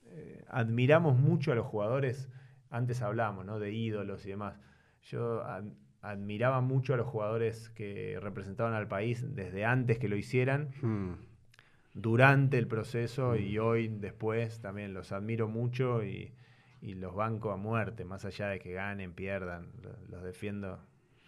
Eh, 0.07 0.45
admiramos 0.49 1.17
mucho 1.17 1.53
a 1.53 1.55
los 1.55 1.67
jugadores. 1.67 2.29
Antes 2.69 3.01
hablábamos, 3.01 3.47
¿no? 3.47 3.61
De 3.61 3.73
ídolos 3.73 4.27
y 4.27 4.31
demás. 4.31 4.59
Yo 5.03 5.45
admiraba 6.03 6.61
mucho 6.63 6.95
a 6.95 6.97
los 6.97 7.07
jugadores 7.07 7.71
que 7.71 8.19
representaban 8.21 8.75
al 8.75 8.89
país 8.89 9.25
desde 9.37 9.65
antes 9.65 9.99
que 9.99 10.09
lo 10.09 10.17
hicieran. 10.17 10.71
Hmm. 10.83 11.13
Durante 11.95 12.59
el 12.59 12.67
proceso 12.67 13.37
y 13.37 13.57
hmm. 13.57 13.63
hoy, 13.63 13.89
después, 13.89 14.61
también 14.61 14.95
los 14.95 15.13
admiro 15.13 15.47
mucho 15.47 16.03
y, 16.03 16.35
y 16.81 16.95
los 16.95 17.15
banco 17.15 17.53
a 17.53 17.57
muerte, 17.57 18.05
más 18.05 18.25
allá 18.25 18.49
de 18.49 18.59
que 18.59 18.73
ganen, 18.73 19.13
pierdan, 19.13 19.69
los 20.09 20.25
defiendo 20.25 20.81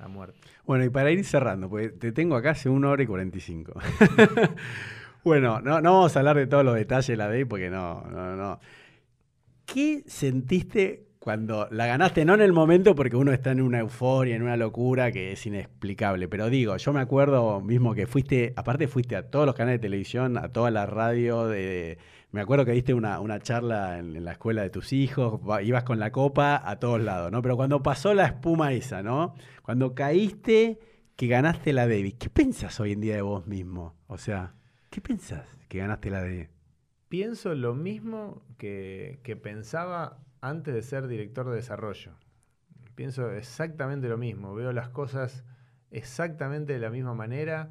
muerte. 0.08 0.38
Bueno, 0.64 0.84
y 0.84 0.90
para 0.90 1.10
ir 1.10 1.24
cerrando, 1.24 1.68
porque 1.68 1.88
te 1.88 2.12
tengo 2.12 2.36
acá 2.36 2.50
hace 2.50 2.68
una 2.68 2.90
hora 2.90 3.02
y 3.02 3.06
45. 3.06 3.72
bueno, 5.24 5.60
no, 5.60 5.80
no 5.80 5.92
vamos 5.94 6.16
a 6.16 6.18
hablar 6.18 6.36
de 6.36 6.46
todos 6.46 6.64
los 6.64 6.74
detalles 6.74 7.08
de 7.08 7.16
la 7.16 7.28
DEI 7.28 7.44
porque 7.44 7.70
no, 7.70 8.02
no, 8.10 8.36
no. 8.36 8.60
¿Qué 9.64 10.04
sentiste 10.06 11.12
cuando 11.22 11.68
la 11.70 11.86
ganaste, 11.86 12.24
no 12.24 12.34
en 12.34 12.40
el 12.40 12.52
momento, 12.52 12.96
porque 12.96 13.14
uno 13.14 13.32
está 13.32 13.52
en 13.52 13.60
una 13.60 13.78
euforia, 13.78 14.34
en 14.34 14.42
una 14.42 14.56
locura 14.56 15.12
que 15.12 15.30
es 15.30 15.46
inexplicable. 15.46 16.26
Pero 16.26 16.50
digo, 16.50 16.76
yo 16.76 16.92
me 16.92 17.00
acuerdo 17.00 17.60
mismo 17.60 17.94
que 17.94 18.08
fuiste, 18.08 18.52
aparte 18.56 18.88
fuiste 18.88 19.14
a 19.14 19.30
todos 19.30 19.46
los 19.46 19.54
canales 19.54 19.80
de 19.80 19.86
televisión, 19.86 20.36
a 20.36 20.48
toda 20.48 20.72
la 20.72 20.84
radio. 20.84 21.46
De, 21.46 21.98
me 22.32 22.40
acuerdo 22.40 22.64
que 22.64 22.72
diste 22.72 22.94
una, 22.94 23.40
charla 23.40 23.98
en, 23.98 24.24
la 24.24 24.32
escuela 24.32 24.62
de 24.62 24.70
tus 24.70 24.94
hijos, 24.94 25.40
ibas 25.62 25.84
con 25.84 25.98
la 25.98 26.10
copa 26.10 26.62
a 26.64 26.78
todos 26.78 27.00
lados, 27.00 27.30
¿no? 27.30 27.42
Pero 27.42 27.56
cuando 27.56 27.82
pasó 27.82 28.14
la 28.14 28.24
espuma 28.24 28.72
esa, 28.72 29.02
¿no? 29.02 29.34
Cuando 29.62 29.94
caíste, 29.94 30.80
que 31.14 31.26
ganaste 31.26 31.74
la 31.74 31.86
Davis, 31.86 32.14
¿qué 32.18 32.30
pensás 32.30 32.80
hoy 32.80 32.92
en 32.92 33.02
día 33.02 33.14
de 33.14 33.22
vos 33.22 33.46
mismo? 33.46 33.94
O 34.06 34.16
sea, 34.16 34.54
¿qué 34.88 35.02
pensás 35.02 35.46
que 35.68 35.78
ganaste 35.78 36.10
la 36.10 36.22
Davis? 36.22 36.48
Pienso 37.10 37.54
lo 37.54 37.74
mismo 37.74 38.42
que, 38.56 39.20
que 39.22 39.36
pensaba 39.36 40.18
antes 40.40 40.72
de 40.72 40.80
ser 40.80 41.08
director 41.08 41.50
de 41.50 41.56
desarrollo. 41.56 42.12
Pienso 42.94 43.30
exactamente 43.30 44.08
lo 44.08 44.16
mismo, 44.16 44.54
veo 44.54 44.72
las 44.72 44.88
cosas 44.88 45.44
exactamente 45.90 46.72
de 46.72 46.78
la 46.78 46.88
misma 46.88 47.12
manera. 47.12 47.70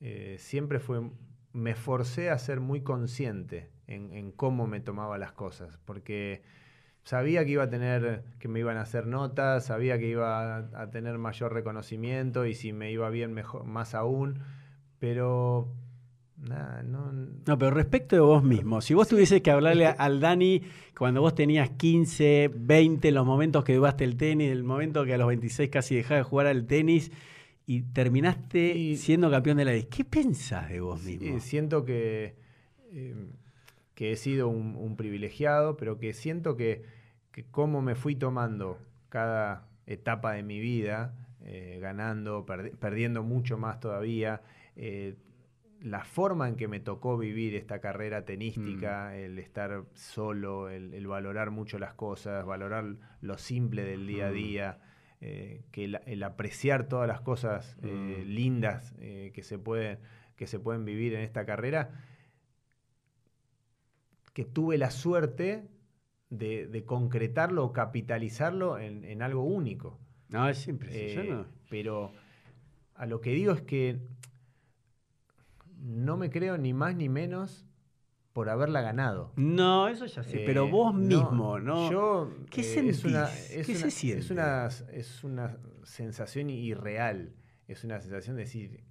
Eh, 0.00 0.36
siempre 0.38 0.80
fue, 0.80 1.10
me 1.54 1.74
forcé 1.74 2.28
a 2.28 2.36
ser 2.36 2.60
muy 2.60 2.82
consciente 2.82 3.72
en, 3.94 4.32
cómo 4.32 4.66
me 4.66 4.80
tomaba 4.80 5.18
las 5.18 5.32
cosas, 5.32 5.78
porque 5.84 6.42
sabía 7.04 7.44
que 7.44 7.52
iba 7.52 7.64
a 7.64 7.70
tener, 7.70 8.24
que 8.38 8.48
me 8.48 8.60
iban 8.60 8.76
a 8.76 8.82
hacer 8.82 9.06
notas, 9.06 9.66
sabía 9.66 9.98
que 9.98 10.08
iba 10.08 10.56
a, 10.56 10.90
tener 10.90 11.18
mayor 11.18 11.52
reconocimiento 11.52 12.46
y 12.46 12.54
si 12.54 12.72
me 12.72 12.90
iba 12.90 13.08
bien 13.10 13.32
mejor, 13.32 13.64
más 13.64 13.94
aún, 13.94 14.40
pero 14.98 15.68
no, 16.36 17.58
pero 17.58 17.70
respecto 17.70 18.16
de 18.16 18.22
vos 18.22 18.42
mismo, 18.42 18.80
si 18.80 18.94
vos 18.94 19.06
tuvieses 19.06 19.42
que 19.42 19.50
hablarle 19.50 19.86
al 19.98 20.20
Dani 20.20 20.62
cuando 20.96 21.20
vos 21.20 21.34
tenías 21.34 21.70
15, 21.70 22.50
20, 22.54 23.12
los 23.12 23.24
momentos 23.24 23.64
que 23.64 23.76
jugaste 23.76 24.04
el 24.04 24.16
tenis, 24.16 24.50
el 24.50 24.64
momento 24.64 25.04
que 25.04 25.14
a 25.14 25.18
los 25.18 25.28
26 25.28 25.70
casi 25.70 25.94
dejás 25.94 26.18
de 26.18 26.22
jugar 26.24 26.48
al 26.48 26.66
tenis 26.66 27.12
y 27.66 27.82
terminaste 27.82 28.96
siendo 28.96 29.30
campeón 29.30 29.56
de 29.58 29.64
la 29.64 29.72
vez, 29.72 29.86
¿qué 29.86 30.04
pensás 30.04 30.68
de 30.68 30.80
vos 30.80 31.02
mismo? 31.02 31.38
siento 31.38 31.84
que, 31.84 32.34
em, 32.90 33.28
que 33.94 34.12
he 34.12 34.16
sido 34.16 34.48
un, 34.48 34.96
privilegiado, 34.96 35.76
pero 35.76 35.98
que 35.98 36.12
siento 36.12 36.56
que, 36.56 36.84
que 37.30 37.44
cómo 37.44 37.82
me 37.82 37.94
fui 37.94 38.16
tomando 38.16 38.78
cada 39.08 39.68
etapa 39.86 40.32
de 40.32 40.42
mi 40.42 40.60
vida, 40.60 41.14
eh, 41.44 41.78
ganando, 41.80 42.46
perdiendo 42.46 43.22
mucho 43.22 43.58
más 43.58 43.80
todavía. 43.80 44.42
Eh, 44.76 45.16
la 45.80 46.04
forma 46.04 46.48
en 46.48 46.54
que 46.54 46.68
me 46.68 46.78
tocó 46.78 47.18
vivir 47.18 47.56
esta 47.56 47.80
carrera 47.80 48.24
tenística, 48.24 49.10
mm. 49.10 49.16
el 49.16 49.38
estar 49.40 49.84
solo, 49.94 50.68
el, 50.68 51.06
valorar 51.08 51.50
mucho 51.50 51.80
las 51.80 51.94
cosas, 51.94 52.46
valorar 52.46 52.94
lo 53.20 53.36
simple 53.36 53.82
del 53.82 54.06
día 54.06 54.28
a 54.28 54.30
día, 54.30 54.78
eh, 55.20 55.62
que 55.72 55.84
el, 56.06 56.22
apreciar 56.22 56.88
todas 56.88 57.08
las 57.08 57.20
cosas 57.20 57.76
mm. 57.82 58.22
lindas 58.26 58.94
que, 59.00 59.42
se 59.42 59.58
pueden, 59.58 59.98
que 60.36 60.46
se 60.46 60.60
pueden 60.60 60.84
vivir 60.84 61.14
en 61.14 61.22
esta 61.22 61.44
carrera, 61.44 61.90
que 64.32 64.44
tuve 64.44 64.78
la 64.78 64.90
suerte 64.90 65.68
de, 66.30 66.84
concretarlo 66.86 67.64
o 67.64 67.72
capitalizarlo 67.72 68.78
en, 68.78 69.22
algo 69.22 69.42
único. 69.44 69.98
No, 70.28 70.48
es 70.48 70.58
simple. 70.58 71.46
Pero 71.68 72.12
a 72.94 73.06
lo 73.06 73.20
que 73.20 73.32
digo 73.32 73.52
es 73.52 73.62
que 73.62 74.00
no 75.78 76.16
me 76.16 76.30
creo 76.30 76.56
ni 76.58 76.72
más 76.72 76.94
ni 76.94 77.08
menos 77.08 77.66
por 78.32 78.48
haberla 78.48 78.80
ganado. 78.80 79.32
No, 79.36 79.88
eso 79.88 80.06
ya 80.06 80.22
sé, 80.22 80.42
pero 80.46 80.66
eh, 80.66 80.70
vos 80.70 80.94
mismo, 80.94 81.58
¿no? 81.58 81.90
Yo, 81.90 82.32
¿Qué 82.50 82.62
eh, 82.62 82.88
Es 82.88 83.04
una, 83.04 83.28
¿Qué 83.28 83.64
se 83.64 83.90
siente? 83.90 84.20
Es 84.20 84.30
una, 84.30 84.68
es 84.92 85.24
una 85.24 85.58
sensación 85.82 86.48
irreal. 86.48 87.34
Es 87.68 87.84
una 87.84 88.00
sensación 88.00 88.36
de 88.36 88.42
decir, 88.42 88.84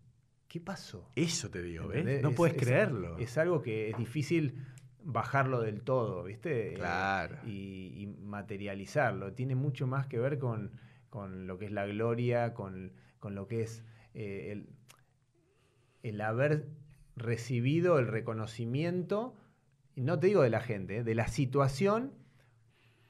¿qué 0.48 0.60
pasó? 0.60 1.10
Eso 1.16 1.50
te 1.50 1.62
digo, 1.62 1.88
¿ves? 1.88 2.22
No 2.22 2.32
puedes 2.34 2.56
creerlo. 2.56 3.18
Es, 3.18 3.38
algo 3.38 3.62
que 3.62 3.90
es 3.90 3.98
difícil 3.98 4.64
bajarlo 5.04 5.62
del 5.62 5.82
todo, 5.82 6.24
¿viste? 6.24 6.74
Eh, 6.74 6.74
claro. 6.76 7.38
y, 7.46 8.08
materializarlo. 8.24 9.34
Tiene 9.34 9.56
mucho 9.56 9.88
más 9.88 10.08
que 10.08 10.20
ver 10.20 10.40
con, 10.40 10.72
lo 11.48 11.58
que 11.58 11.66
es 11.66 11.72
la 11.72 11.86
gloria, 11.86 12.54
con, 12.54 12.94
lo 13.22 13.48
que 13.48 13.64
es 13.64 13.84
el, 14.14 14.70
el 16.04 16.22
haber 16.22 16.68
recibido 17.16 18.00
el 18.00 18.08
reconocimiento, 18.08 19.36
no 19.96 20.20
te 20.20 20.28
digo 20.28 20.42
de 20.42 20.50
la 20.50 20.62
gente, 20.62 20.98
¿eh? 20.98 21.04
de 21.04 21.16
la 21.16 21.28
situación 21.28 22.14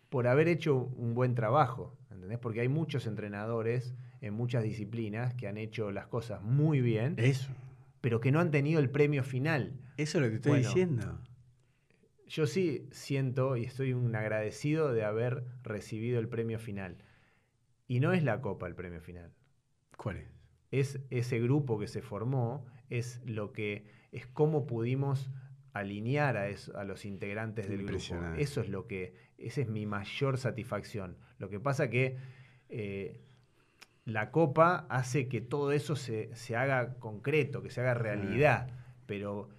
por 0.09 0.27
haber 0.27 0.47
hecho 0.47 0.75
un 0.75 1.13
buen 1.13 1.35
trabajo, 1.35 1.97
¿entendés? 2.11 2.39
Porque 2.39 2.61
hay 2.61 2.67
muchos 2.67 3.07
entrenadores 3.07 3.95
en 4.19 4.33
muchas 4.33 4.63
disciplinas 4.63 5.33
que 5.33 5.47
han 5.47 5.57
hecho 5.57 5.91
las 5.91 6.07
cosas 6.07 6.41
muy 6.43 6.81
bien. 6.81 7.15
Eso. 7.17 7.51
Pero 8.01 8.19
que 8.19 8.31
no 8.31 8.39
han 8.39 8.51
tenido 8.51 8.79
el 8.79 8.89
premio 8.89 9.23
final. 9.23 9.79
Eso 9.95 10.17
es 10.17 10.23
lo 10.23 10.29
que 10.29 10.35
estoy 10.35 10.59
diciendo. 10.59 11.19
Yo 12.31 12.47
sí 12.47 12.87
siento 12.91 13.57
y 13.57 13.65
estoy 13.65 13.91
un 13.91 14.15
agradecido 14.15 14.93
de 14.93 15.03
haber 15.03 15.43
recibido 15.63 16.17
el 16.17 16.29
premio 16.29 16.59
final. 16.59 16.95
Y 17.89 17.99
no 17.99 18.13
es 18.13 18.23
la 18.23 18.39
copa 18.39 18.67
el 18.67 18.73
premio 18.73 19.01
final. 19.01 19.33
¿Cuál 19.97 20.15
es? 20.15 20.27
Es 20.71 21.01
ese 21.09 21.39
grupo 21.39 21.77
que 21.77 21.89
se 21.89 22.01
formó, 22.01 22.65
es 22.89 23.21
lo 23.25 23.51
que 23.51 23.83
es 24.13 24.27
cómo 24.27 24.65
pudimos 24.65 25.29
alinear 25.73 26.37
a, 26.37 26.47
a 26.75 26.85
los 26.85 27.03
integrantes 27.03 27.67
del 27.67 27.85
grupo. 27.85 28.15
Eso 28.37 28.61
es 28.61 28.69
lo 28.69 28.87
que, 28.87 29.13
esa 29.37 29.59
es 29.59 29.67
mi 29.67 29.85
mayor 29.85 30.37
satisfacción. 30.37 31.17
Lo 31.37 31.49
que 31.49 31.59
pasa 31.59 31.89
que 31.89 32.15
eh, 32.69 33.19
la 34.05 34.31
copa 34.31 34.85
hace 34.89 35.27
que 35.27 35.41
todo 35.41 35.73
eso 35.73 35.97
se, 35.97 36.33
se, 36.33 36.55
haga 36.55 36.93
concreto, 36.93 37.61
que 37.61 37.71
se 37.71 37.81
haga 37.81 37.93
realidad, 37.93 38.69
pero 39.05 39.49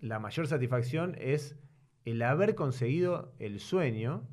la 0.00 0.20
mayor 0.20 0.46
satisfacción 0.46 1.16
es 1.18 1.56
el 2.04 2.22
haber 2.22 2.54
conseguido 2.54 3.32
el 3.38 3.60
sueño 3.60 4.26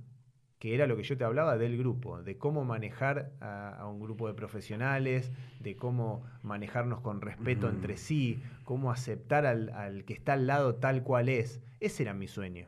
que 0.59 0.75
era 0.75 0.87
lo 0.87 0.97
que 0.97 1.03
yo 1.03 1.17
te 1.17 1.23
hablaba 1.23 1.57
del 1.57 1.77
grupo, 1.77 2.21
de 2.21 2.37
cómo 2.37 2.65
manejar 2.65 3.31
a, 3.39 3.87
un 3.87 4.01
grupo 4.01 4.27
de 4.27 4.33
profesionales, 4.33 5.31
de 5.61 5.77
cómo 5.77 6.25
manejarnos 6.43 6.99
con 6.99 7.21
respeto 7.21 7.69
entre 7.69 7.95
sí, 7.95 8.43
cómo 8.65 8.91
aceptar 8.91 9.45
al, 9.45 10.03
que 10.05 10.13
está 10.13 10.33
al 10.33 10.47
lado 10.47 10.75
tal 10.75 11.03
cual 11.03 11.29
es. 11.29 11.61
Ese 11.79 12.03
era 12.03 12.13
mi 12.13 12.27
sueño. 12.27 12.67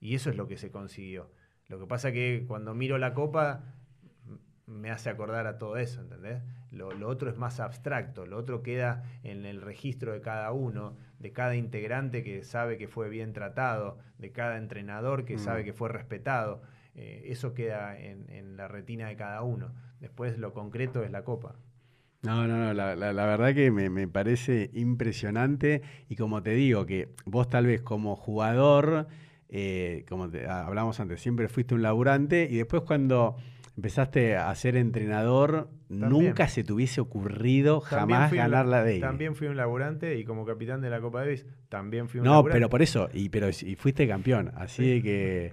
Y 0.00 0.14
eso 0.14 0.28
es 0.28 0.36
lo 0.36 0.46
que 0.46 0.58
se 0.58 0.70
consiguió. 0.70 1.30
Lo 1.68 1.80
que 1.80 1.86
pasa 1.86 2.12
que 2.12 2.44
cuando 2.46 2.74
miro 2.74 2.98
la 2.98 3.14
copa 3.14 3.74
me 4.66 4.90
hace 4.90 5.08
acordar 5.08 5.46
a 5.46 5.56
todo 5.56 5.78
eso, 5.78 6.02
¿entendés? 6.02 6.42
Lo, 6.74 7.08
otro 7.08 7.30
es 7.30 7.38
más 7.38 7.60
abstracto, 7.60 8.26
lo 8.26 8.36
otro 8.36 8.62
queda 8.62 9.04
en 9.22 9.46
el 9.46 9.60
registro 9.60 10.12
de 10.12 10.20
cada 10.20 10.52
uno, 10.52 10.96
de 11.18 11.32
cada 11.32 11.56
integrante 11.56 12.22
que 12.22 12.42
sabe 12.42 12.76
que 12.76 12.88
fue 12.88 13.08
bien 13.08 13.32
tratado, 13.32 13.98
de 14.18 14.32
cada 14.32 14.58
entrenador 14.58 15.24
que 15.24 15.38
sabe 15.38 15.62
mm. 15.62 15.64
que 15.64 15.72
fue 15.72 15.88
respetado. 15.88 16.62
Eh, 16.94 17.24
eso 17.26 17.54
queda 17.54 17.98
en, 17.98 18.56
la 18.56 18.68
retina 18.68 19.08
de 19.08 19.16
cada 19.16 19.42
uno. 19.42 19.72
Después 20.00 20.38
lo 20.38 20.52
concreto 20.52 21.02
es 21.02 21.10
la 21.10 21.24
copa. 21.24 21.56
No, 22.22 22.46
no, 22.46 22.56
no, 22.56 22.72
la, 22.72 23.12
verdad 23.12 23.54
que 23.54 23.70
me, 23.70 24.08
parece 24.08 24.70
impresionante 24.72 25.82
y 26.08 26.16
como 26.16 26.42
te 26.42 26.52
digo, 26.52 26.86
que 26.86 27.10
vos 27.26 27.48
tal 27.48 27.66
vez 27.66 27.82
como 27.82 28.16
jugador, 28.16 29.08
eh, 29.48 30.06
como 30.08 30.30
hablamos 30.48 31.00
antes, 31.00 31.20
siempre 31.20 31.48
fuiste 31.48 31.74
un 31.74 31.82
laburante 31.82 32.48
y 32.50 32.56
después 32.56 32.82
cuando 32.82 33.36
empezaste 33.76 34.36
a 34.36 34.54
ser 34.54 34.76
entrenador, 34.76 35.68
nunca 35.88 36.48
se 36.48 36.64
te 36.64 36.72
hubiese 36.72 37.00
ocurrido 37.00 37.80
jamás 37.80 38.32
ganar 38.32 38.66
la 38.66 38.82
Davis. 38.82 39.00
También 39.00 39.34
fui 39.34 39.48
un 39.48 39.56
laburante 39.56 40.16
y 40.18 40.24
como 40.24 40.44
capitán 40.44 40.80
de 40.80 40.90
la 40.90 41.00
Copa 41.00 41.20
Davis 41.20 41.46
también 41.68 42.08
fui 42.08 42.20
un 42.20 42.24
no, 42.24 42.32
laburante. 42.32 42.50
No, 42.50 42.54
pero 42.54 42.70
por 42.70 42.82
eso, 42.82 43.08
y, 43.12 43.28
pero, 43.28 43.48
y 43.48 43.74
fuiste 43.76 44.06
campeón, 44.06 44.52
así 44.56 45.02
que 45.02 45.52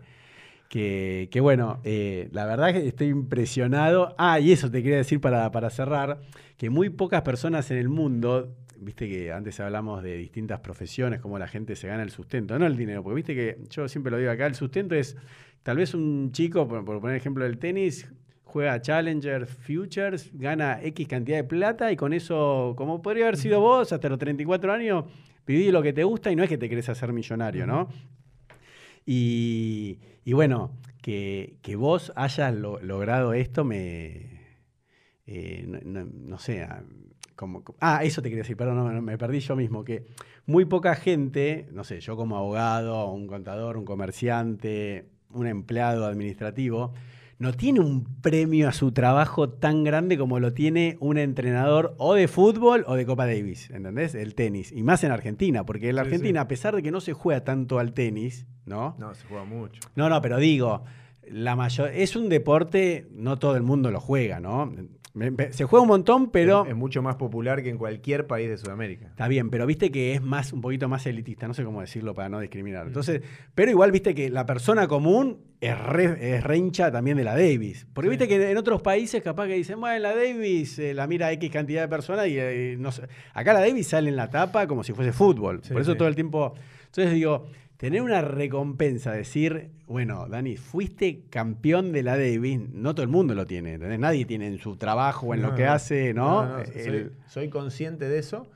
que, 0.72 1.40
bueno, 1.42 1.82
eh, 1.84 2.30
la 2.32 2.46
verdad 2.46 2.72
que 2.72 2.88
estoy 2.88 3.08
impresionado. 3.08 4.16
Ah, 4.18 4.40
y 4.40 4.54
eso 4.54 4.72
te 4.72 4.82
quería 4.82 4.98
decir 4.98 5.20
para, 5.20 5.52
para, 5.52 5.70
cerrar, 5.70 6.22
que 6.58 6.70
muy 6.70 6.90
pocas 6.90 7.24
personas 7.24 7.70
en 7.72 7.78
el 7.78 7.90
mundo, 7.90 8.56
viste 8.78 9.10
que 9.10 9.34
antes 9.34 9.60
hablamos 9.60 10.02
de 10.02 10.16
distintas 10.16 10.62
profesiones, 10.62 11.20
cómo 11.20 11.38
la 11.38 11.50
gente 11.50 11.76
se 11.76 11.90
gana 11.90 12.04
el 12.04 12.10
sustento, 12.10 12.58
no 12.58 12.66
el 12.66 12.78
dinero, 12.78 13.04
porque 13.04 13.16
viste 13.16 13.36
que 13.36 13.58
yo 13.70 13.90
siempre 13.90 14.12
lo 14.12 14.18
digo 14.18 14.32
acá, 14.32 14.46
el 14.46 14.56
sustento 14.56 14.96
es 14.96 15.18
tal 15.64 15.78
vez 15.78 15.94
un 15.94 16.32
chico, 16.32 16.68
por, 16.68 16.84
poner 16.84 17.16
ejemplo 17.16 17.44
del 17.44 17.58
tenis, 17.58 18.12
juega 18.44 18.82
Challenger 18.82 19.46
Futures, 19.46 20.32
gana 20.34 20.82
X 20.84 21.08
cantidad 21.08 21.38
de 21.38 21.44
plata 21.44 21.92
y 21.92 21.96
con 21.96 22.14
eso, 22.14 22.74
como 22.78 23.02
podría 23.02 23.26
haber 23.26 23.38
sido 23.38 23.62
vos 23.62 23.94
hasta 23.94 24.10
los 24.10 24.20
34 24.20 24.74
años, 24.74 25.06
viví 25.46 25.72
lo 25.72 25.82
que 25.82 25.94
te 25.94 26.04
gusta 26.04 26.32
y 26.32 26.36
no 26.36 26.44
es 26.44 26.50
que 26.50 26.58
te 26.58 26.70
querés 26.70 26.90
hacer 26.90 27.14
millonario, 27.14 27.66
¿no? 27.66 27.90
Y, 29.06 29.98
bueno, 30.28 30.78
que, 31.02 31.58
vos 31.78 32.12
hayas 32.16 32.54
logrado 32.54 33.34
esto 33.34 33.64
me... 33.64 34.42
Eh, 35.26 35.66
no, 35.66 36.38
sé, 36.40 36.68
como, 37.36 37.64
ah, 37.80 38.04
eso 38.04 38.22
te 38.22 38.30
quería 38.30 38.44
decir, 38.44 38.58
perdón, 38.58 39.04
me 39.04 39.18
perdí 39.18 39.40
yo 39.40 39.56
mismo, 39.56 39.84
que 39.84 40.06
muy 40.46 40.66
poca 40.66 40.96
gente, 40.96 41.68
no 41.72 41.84
sé, 41.84 42.02
yo 42.02 42.18
como 42.18 42.38
abogado, 42.38 43.10
un 43.12 43.28
contador, 43.28 43.78
un 43.78 43.86
comerciante, 43.86 45.10
un 45.34 45.48
empleado 45.48 46.06
administrativo, 46.06 46.94
no 47.42 47.54
tiene 47.54 47.80
un 47.80 48.06
premio 48.22 48.70
a 48.70 48.72
su 48.72 48.92
trabajo 48.92 49.50
tan 49.50 49.84
grande 49.84 50.16
como 50.16 50.40
lo 50.40 50.54
tiene 50.54 50.98
un 51.00 51.18
entrenador 51.18 51.96
o 51.98 52.14
de 52.14 52.28
fútbol 52.28 52.84
o 52.86 52.94
de 52.94 53.06
Copa 53.08 53.26
Davis, 53.26 53.72
¿entendés? 53.72 54.14
El 54.14 54.36
tenis. 54.36 54.72
Y 54.72 54.84
más 54.84 55.04
en 55.04 55.12
Argentina, 55.12 55.66
porque 55.66 55.90
en 55.90 55.96
la 55.96 56.04
Argentina, 56.04 56.42
a 56.42 56.48
pesar 56.48 56.76
de 56.76 56.84
que 56.84 56.92
no 56.92 57.02
se 57.02 57.14
juega 57.14 57.44
tanto 57.44 57.80
al 57.80 57.94
tenis, 57.94 58.46
¿no? 58.66 58.96
No, 59.00 59.16
se 59.16 59.26
juega 59.26 59.44
mucho. 59.44 59.82
No, 59.96 60.08
no, 60.08 60.22
pero 60.22 60.38
digo, 60.38 60.84
la 61.28 61.56
mayor, 61.56 61.90
es 61.90 62.16
un 62.16 62.30
deporte, 62.30 63.08
no 63.12 63.40
todo 63.40 63.56
el 63.56 63.64
mundo 63.64 63.90
lo 63.90 64.00
juega, 64.00 64.40
¿no? 64.40 64.72
Se 65.52 65.66
juega 65.66 65.82
un 65.82 65.90
montón, 65.90 66.32
pero. 66.32 66.66
Es, 66.66 66.76
mucho 66.76 67.02
más 67.02 67.16
popular 67.16 67.62
que 67.62 67.70
en 67.70 67.78
cualquier 67.78 68.28
país 68.28 68.50
de 68.50 68.58
Sudamérica. 68.58 69.08
Está 69.08 69.28
bien, 69.28 69.50
pero 69.50 69.66
viste 69.66 69.92
que 69.92 70.14
es 70.14 70.22
más, 70.22 70.54
un 70.54 70.62
poquito 70.62 70.88
más 70.88 71.06
elitista, 71.06 71.48
no 71.48 71.54
sé 71.54 71.64
cómo 71.64 71.82
decirlo 71.82 72.14
para 72.14 72.30
no 72.30 72.40
discriminar. 72.40 72.88
Entonces, 72.88 73.22
pero 73.54 73.72
igual 73.72 73.92
viste 73.92 74.16
que 74.16 74.30
la 74.30 74.46
persona 74.46 74.88
común 74.88 75.40
es 75.60 75.78
re, 75.78 76.58
hincha 76.58 76.92
también 76.92 77.18
de 77.18 77.26
la 77.26 77.34
Davis. 77.34 77.86
Porque 77.94 78.10
viste 78.10 78.28
que 78.28 78.52
en 78.52 78.58
otros 78.58 78.82
países 78.82 79.22
capaz 79.22 79.48
que 79.48 79.54
dicen, 79.54 79.80
bueno, 79.80 80.00
la 80.00 80.16
Davis 80.16 80.80
eh, 80.80 80.94
la 80.94 81.08
mira 81.08 81.32
X 81.34 81.52
cantidad 81.52 81.82
de 81.82 81.88
personas 81.90 82.28
y 82.28 82.40
eh, 82.40 82.76
no 82.80 82.92
sé. 82.92 83.04
Acá 83.34 83.54
la 83.54 83.60
Davis 83.60 83.88
sale 83.88 84.10
en 84.10 84.16
la 84.16 84.30
tapa 84.30 84.66
como 84.66 84.84
si 84.84 84.94
fuese 84.94 85.12
fútbol. 85.12 85.62
Por 85.62 85.82
eso 85.82 85.96
todo 85.96 86.08
el 86.08 86.16
tiempo. 86.16 86.54
Entonces 86.86 87.14
digo, 87.14 87.48
tener 87.82 88.04
una 88.04 88.22
recompensa, 88.22 89.12
decir, 89.12 89.72
bueno, 89.88 90.28
Dani, 90.28 90.56
fuiste 90.56 91.24
campeón 91.32 91.92
de 91.92 92.04
la 92.04 92.16
Davis, 92.16 92.60
no 92.70 92.94
todo 92.94 93.02
el 93.02 93.10
mundo 93.10 93.34
lo 93.34 93.48
tiene, 93.48 93.80
nadie 93.98 94.26
tiene 94.26 94.46
en 94.46 94.60
su 94.60 94.78
trabajo 94.78 95.26
o 95.26 95.34
en 95.34 95.42
lo 95.42 95.56
que 95.56 95.66
hace, 95.66 96.14
¿no? 96.14 96.48
soy, 97.26 97.50
consciente 97.50 98.08
de 98.08 98.20
eso, 98.20 98.52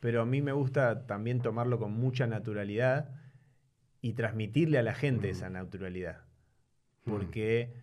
pero 0.00 0.22
a 0.22 0.24
mí 0.24 0.40
me 0.40 0.52
gusta 0.52 1.06
también 1.06 1.42
tomarlo 1.42 1.78
con 1.78 1.92
mucha 1.92 2.26
naturalidad 2.26 3.10
y 4.00 4.14
transmitirle 4.14 4.78
a 4.78 4.82
la 4.82 4.94
gente 4.94 5.28
esa 5.28 5.50
naturalidad. 5.50 6.22
Mm. 7.04 7.10
Porque 7.10 7.74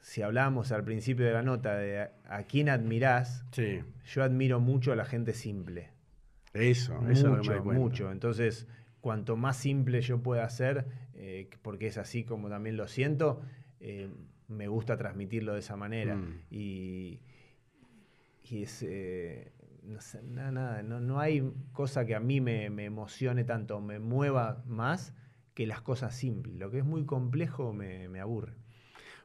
si 0.00 0.22
hablamos 0.22 0.70
al 0.70 0.84
principio 0.84 1.26
de 1.26 1.32
la 1.32 1.42
nota 1.42 1.74
de 1.74 2.08
a, 2.28 2.42
quién 2.44 2.68
admirás, 2.68 3.44
yo 4.04 4.22
admiro 4.22 4.60
mucho 4.60 4.92
a 4.92 4.96
la 4.96 5.04
gente 5.04 5.32
simple. 5.32 5.90
Eso, 6.52 7.04
eso 7.10 7.36
es 7.40 7.48
lo 7.48 7.64
mucho. 7.64 8.12
Entonces, 8.12 8.68
cuanto 9.04 9.36
más 9.36 9.58
simple 9.58 10.00
yo 10.00 10.22
pueda 10.22 10.44
hacer, 10.44 10.86
eh, 11.12 11.50
porque 11.60 11.88
es 11.88 11.98
así 11.98 12.24
como 12.24 12.48
también 12.48 12.78
lo 12.78 12.88
siento, 12.88 13.42
eh, 13.78 14.08
me 14.48 14.66
gusta 14.66 14.96
transmitirlo 14.96 15.52
de 15.52 15.58
esa 15.58 15.76
manera. 15.76 16.16
Mm. 16.16 16.40
Y, 16.50 17.20
es, 18.50 18.82
eh, 18.88 19.52
no, 19.82 19.98
nada, 20.50 20.82
no, 20.82 21.20
hay 21.20 21.46
cosa 21.74 22.06
que 22.06 22.14
a 22.14 22.20
mí 22.20 22.40
me, 22.40 22.64
emocione 22.64 23.44
tanto, 23.44 23.78
me 23.82 23.98
mueva 23.98 24.64
más 24.66 25.14
que 25.52 25.66
las 25.66 25.82
cosas 25.82 26.16
simples. 26.16 26.56
Lo 26.56 26.70
que 26.70 26.78
es 26.78 26.84
muy 26.86 27.04
complejo 27.04 27.74
me, 27.74 28.18
aburre. 28.18 28.54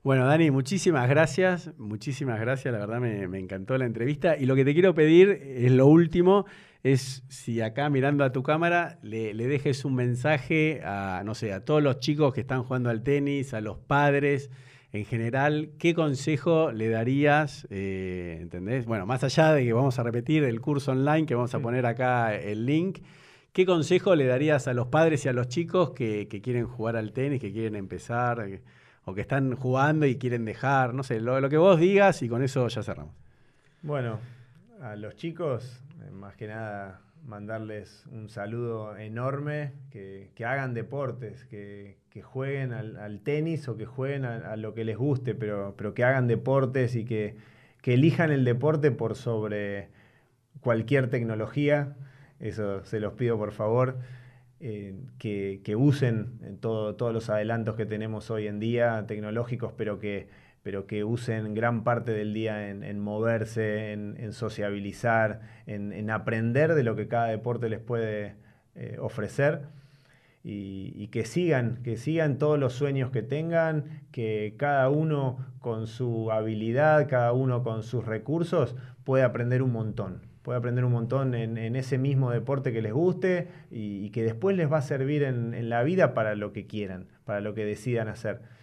Bueno, 0.04 0.26
Dani, 0.26 0.52
muchísimas 0.52 1.08
gracias, 1.08 1.72
muchísimas 1.78 2.42
gracias, 2.42 2.74
la 2.74 2.82
verdad 2.82 3.00
me, 3.00 3.30
me, 3.30 3.40
encantó 3.40 3.78
la 3.78 3.86
entrevista. 3.86 4.36
Y 4.36 4.46
lo 4.46 4.58
que 4.58 4.66
te 4.66 4.74
quiero 4.74 4.94
pedir 4.94 5.30
es 5.30 5.72
lo 5.72 5.88
último, 5.88 6.46
es 6.84 7.24
si 7.28 7.62
acá 7.62 7.90
mirando 7.90 8.24
a 8.24 8.32
tu 8.32 8.44
cámara 8.44 9.00
le, 9.02 9.34
dejes 9.34 9.84
un 9.84 9.96
mensaje 9.96 10.82
a, 10.84 11.24
no 11.26 11.36
sé, 11.36 11.54
a 11.54 11.66
todos 11.66 11.84
los 11.84 12.00
chicos 12.00 12.34
que 12.34 12.42
están 12.42 12.64
jugando 12.64 12.90
al 12.90 13.04
tenis, 13.04 13.54
a 13.54 13.62
los 13.62 13.78
padres 13.78 14.50
en 14.92 15.06
general, 15.06 15.72
¿qué 15.78 15.94
consejo 15.94 16.72
le 16.72 16.90
darías? 16.90 17.68
Eh, 17.70 18.40
¿Entendés? 18.42 18.86
Bueno, 18.86 19.06
más 19.06 19.24
allá 19.24 19.54
de 19.54 19.64
que 19.64 19.74
vamos 19.74 20.00
a 20.00 20.04
repetir 20.04 20.44
el 20.44 20.62
curso 20.62 20.92
online, 20.94 21.28
que 21.28 21.36
vamos 21.36 21.54
a 21.54 21.60
poner 21.60 21.86
acá 21.86 22.34
el 22.36 22.66
link, 22.66 23.00
¿qué 23.54 23.68
consejo 23.68 24.16
le 24.16 24.26
darías 24.26 24.68
a 24.68 24.74
los 24.74 24.88
padres 24.88 25.26
y 25.26 25.30
a 25.30 25.34
los 25.34 25.48
chicos 25.48 25.92
que, 25.92 26.28
quieren 26.42 26.66
jugar 26.66 26.96
al 26.96 27.12
tenis, 27.12 27.40
que 27.40 27.52
quieren 27.52 27.76
empezar, 27.76 28.44
o 29.06 29.14
que 29.14 29.22
están 29.22 29.56
jugando 29.56 30.08
y 30.08 30.18
quieren 30.18 30.44
dejar? 30.44 30.96
No 30.96 31.04
sé, 31.04 31.20
lo 31.20 31.50
que 31.50 31.58
vos 31.58 31.80
digas 31.80 32.24
y 32.24 32.30
con 32.30 32.42
eso 32.42 32.68
ya 32.68 32.82
cerramos. 32.82 33.14
Bueno, 33.84 34.20
a 34.82 34.96
los 34.96 35.16
chicos 35.16 35.84
más 36.12 36.36
que 36.36 36.48
nada 36.48 37.02
mandarles 37.26 38.06
un 38.12 38.30
saludo 38.30 38.98
enorme, 38.98 39.74
que, 39.92 40.32
hagan 40.46 40.74
deportes, 40.74 41.46
que, 41.46 41.98
jueguen 42.22 42.74
al, 42.74 43.20
tenis 43.22 43.68
o 43.70 43.78
que 43.78 43.86
jueguen 43.86 44.26
a, 44.26 44.56
lo 44.58 44.74
que 44.74 44.84
les 44.84 44.98
guste, 44.98 45.36
pero, 45.36 45.76
pero 45.78 45.94
que 45.94 46.04
hagan 46.04 46.28
deportes 46.28 46.96
y 46.96 47.06
que, 47.06 47.38
elijan 47.84 48.32
el 48.32 48.46
deporte 48.46 48.92
por 48.92 49.16
sobre 49.16 49.90
cualquier 50.62 51.10
tecnología. 51.10 51.96
Eso 52.40 52.86
se 52.86 53.00
los 53.00 53.14
pido 53.14 53.38
por 53.38 53.52
favor. 53.52 53.98
Eh, 54.62 54.94
que, 55.18 55.76
usen 55.76 56.58
todos 56.60 57.14
los 57.14 57.30
adelantos 57.30 57.76
que 57.76 57.86
tenemos 57.86 58.30
hoy 58.30 58.48
en 58.48 58.60
día 58.60 59.06
tecnológicos, 59.08 59.74
pero 59.76 60.00
que 60.00 60.28
pero 60.70 60.86
que 60.86 61.04
usen 61.04 61.56
gran 61.56 61.84
parte 61.84 62.12
del 62.12 62.32
día 62.32 62.70
en, 62.70 63.00
moverse, 63.00 63.92
en, 63.92 64.34
sociabilizar, 64.34 65.42
en, 65.66 66.12
aprender 66.12 66.76
de 66.76 66.84
lo 66.84 66.96
que 66.96 67.08
cada 67.08 67.26
deporte 67.26 67.70
les 67.70 67.80
puede 67.80 68.36
eh, 68.76 68.98
ofrecer. 69.00 69.64
Y, 70.44 71.08
que 71.08 71.26
sigan, 71.26 71.82
que 71.82 71.98
sigan 71.98 72.38
todos 72.38 72.60
los 72.60 72.74
sueños 72.74 73.10
que 73.10 73.24
tengan, 73.24 74.04
que 74.12 74.54
cada 74.58 74.92
uno 74.92 75.44
con 75.60 75.88
su 75.88 76.32
habilidad, 76.32 77.08
cada 77.10 77.34
uno 77.34 77.64
con 77.64 77.82
sus 77.82 78.06
recursos 78.06 78.76
puede 79.04 79.24
aprender 79.24 79.64
un 79.64 79.72
montón. 79.72 80.22
Puede 80.44 80.60
aprender 80.60 80.86
un 80.86 80.92
montón 80.92 81.34
en, 81.34 81.76
ese 81.76 81.98
mismo 81.98 82.30
deporte 82.30 82.72
que 82.72 82.84
les 82.84 82.94
guste 82.94 83.48
y, 83.72 84.12
que 84.12 84.22
después 84.22 84.56
les 84.56 84.72
va 84.72 84.78
a 84.78 84.84
servir 84.84 85.24
en 85.24 85.68
la 85.68 85.82
vida 85.82 86.14
para 86.14 86.36
lo 86.36 86.54
que 86.54 86.68
quieran, 86.68 87.08
para 87.26 87.42
lo 87.42 87.56
que 87.56 87.66
decidan 87.66 88.08
hacer. 88.08 88.59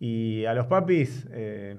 Y 0.00 0.44
a 0.46 0.54
los 0.54 0.66
papis, 0.66 1.28
eh, 1.30 1.76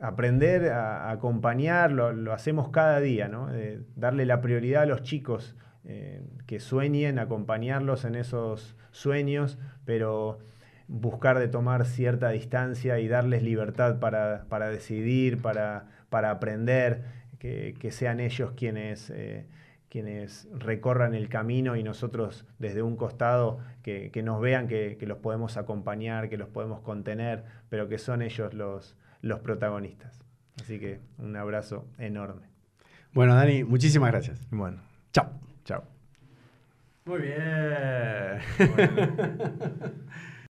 aprender 0.00 0.70
a, 0.70 1.10
acompañar, 1.10 1.92
lo, 1.92 2.32
hacemos 2.32 2.70
cada 2.70 3.00
día, 3.00 3.28
¿no? 3.28 3.48
darle 3.96 4.24
la 4.24 4.40
prioridad 4.40 4.84
a 4.84 4.86
los 4.86 5.02
chicos 5.02 5.54
eh, 5.84 6.22
que 6.46 6.60
sueñen, 6.60 7.18
acompañarlos 7.18 8.04
en 8.04 8.14
esos 8.14 8.76
sueños, 8.92 9.58
pero 9.84 10.38
buscar 10.86 11.40
de 11.40 11.48
tomar 11.48 11.86
cierta 11.86 12.28
distancia 12.28 13.00
y 13.00 13.08
darles 13.08 13.42
libertad 13.42 13.98
para, 13.98 14.68
decidir, 14.68 15.42
para, 15.42 15.88
para 16.08 16.30
aprender, 16.30 17.02
que, 17.38 17.88
sean 17.90 18.20
ellos 18.20 18.52
quienes... 18.52 19.10
Eh, 19.10 19.46
quienes 19.92 20.48
recorran 20.54 21.14
el 21.14 21.28
camino 21.28 21.76
y 21.76 21.82
nosotros 21.82 22.46
desde 22.58 22.80
un 22.80 22.96
costado 22.96 23.58
que, 23.82 24.10
nos 24.24 24.40
vean 24.40 24.66
que, 24.66 24.96
los 25.02 25.18
podemos 25.18 25.58
acompañar, 25.58 26.30
que 26.30 26.38
los 26.38 26.48
podemos 26.48 26.80
contener, 26.80 27.44
pero 27.68 27.90
que 27.90 27.98
son 27.98 28.22
ellos 28.22 28.54
los, 28.54 28.96
los 29.20 29.40
protagonistas. 29.40 30.24
Así 30.62 30.80
que 30.80 30.98
un 31.18 31.36
abrazo 31.36 31.86
enorme. 31.98 32.46
Bueno, 33.12 33.34
Dani, 33.34 33.64
muchísimas 33.64 34.10
gracias. 34.12 34.40
Bueno, 34.50 34.80
chao. 35.12 35.30
Chao. 35.66 35.84
Muy 37.04 37.20
bien. 37.20 38.40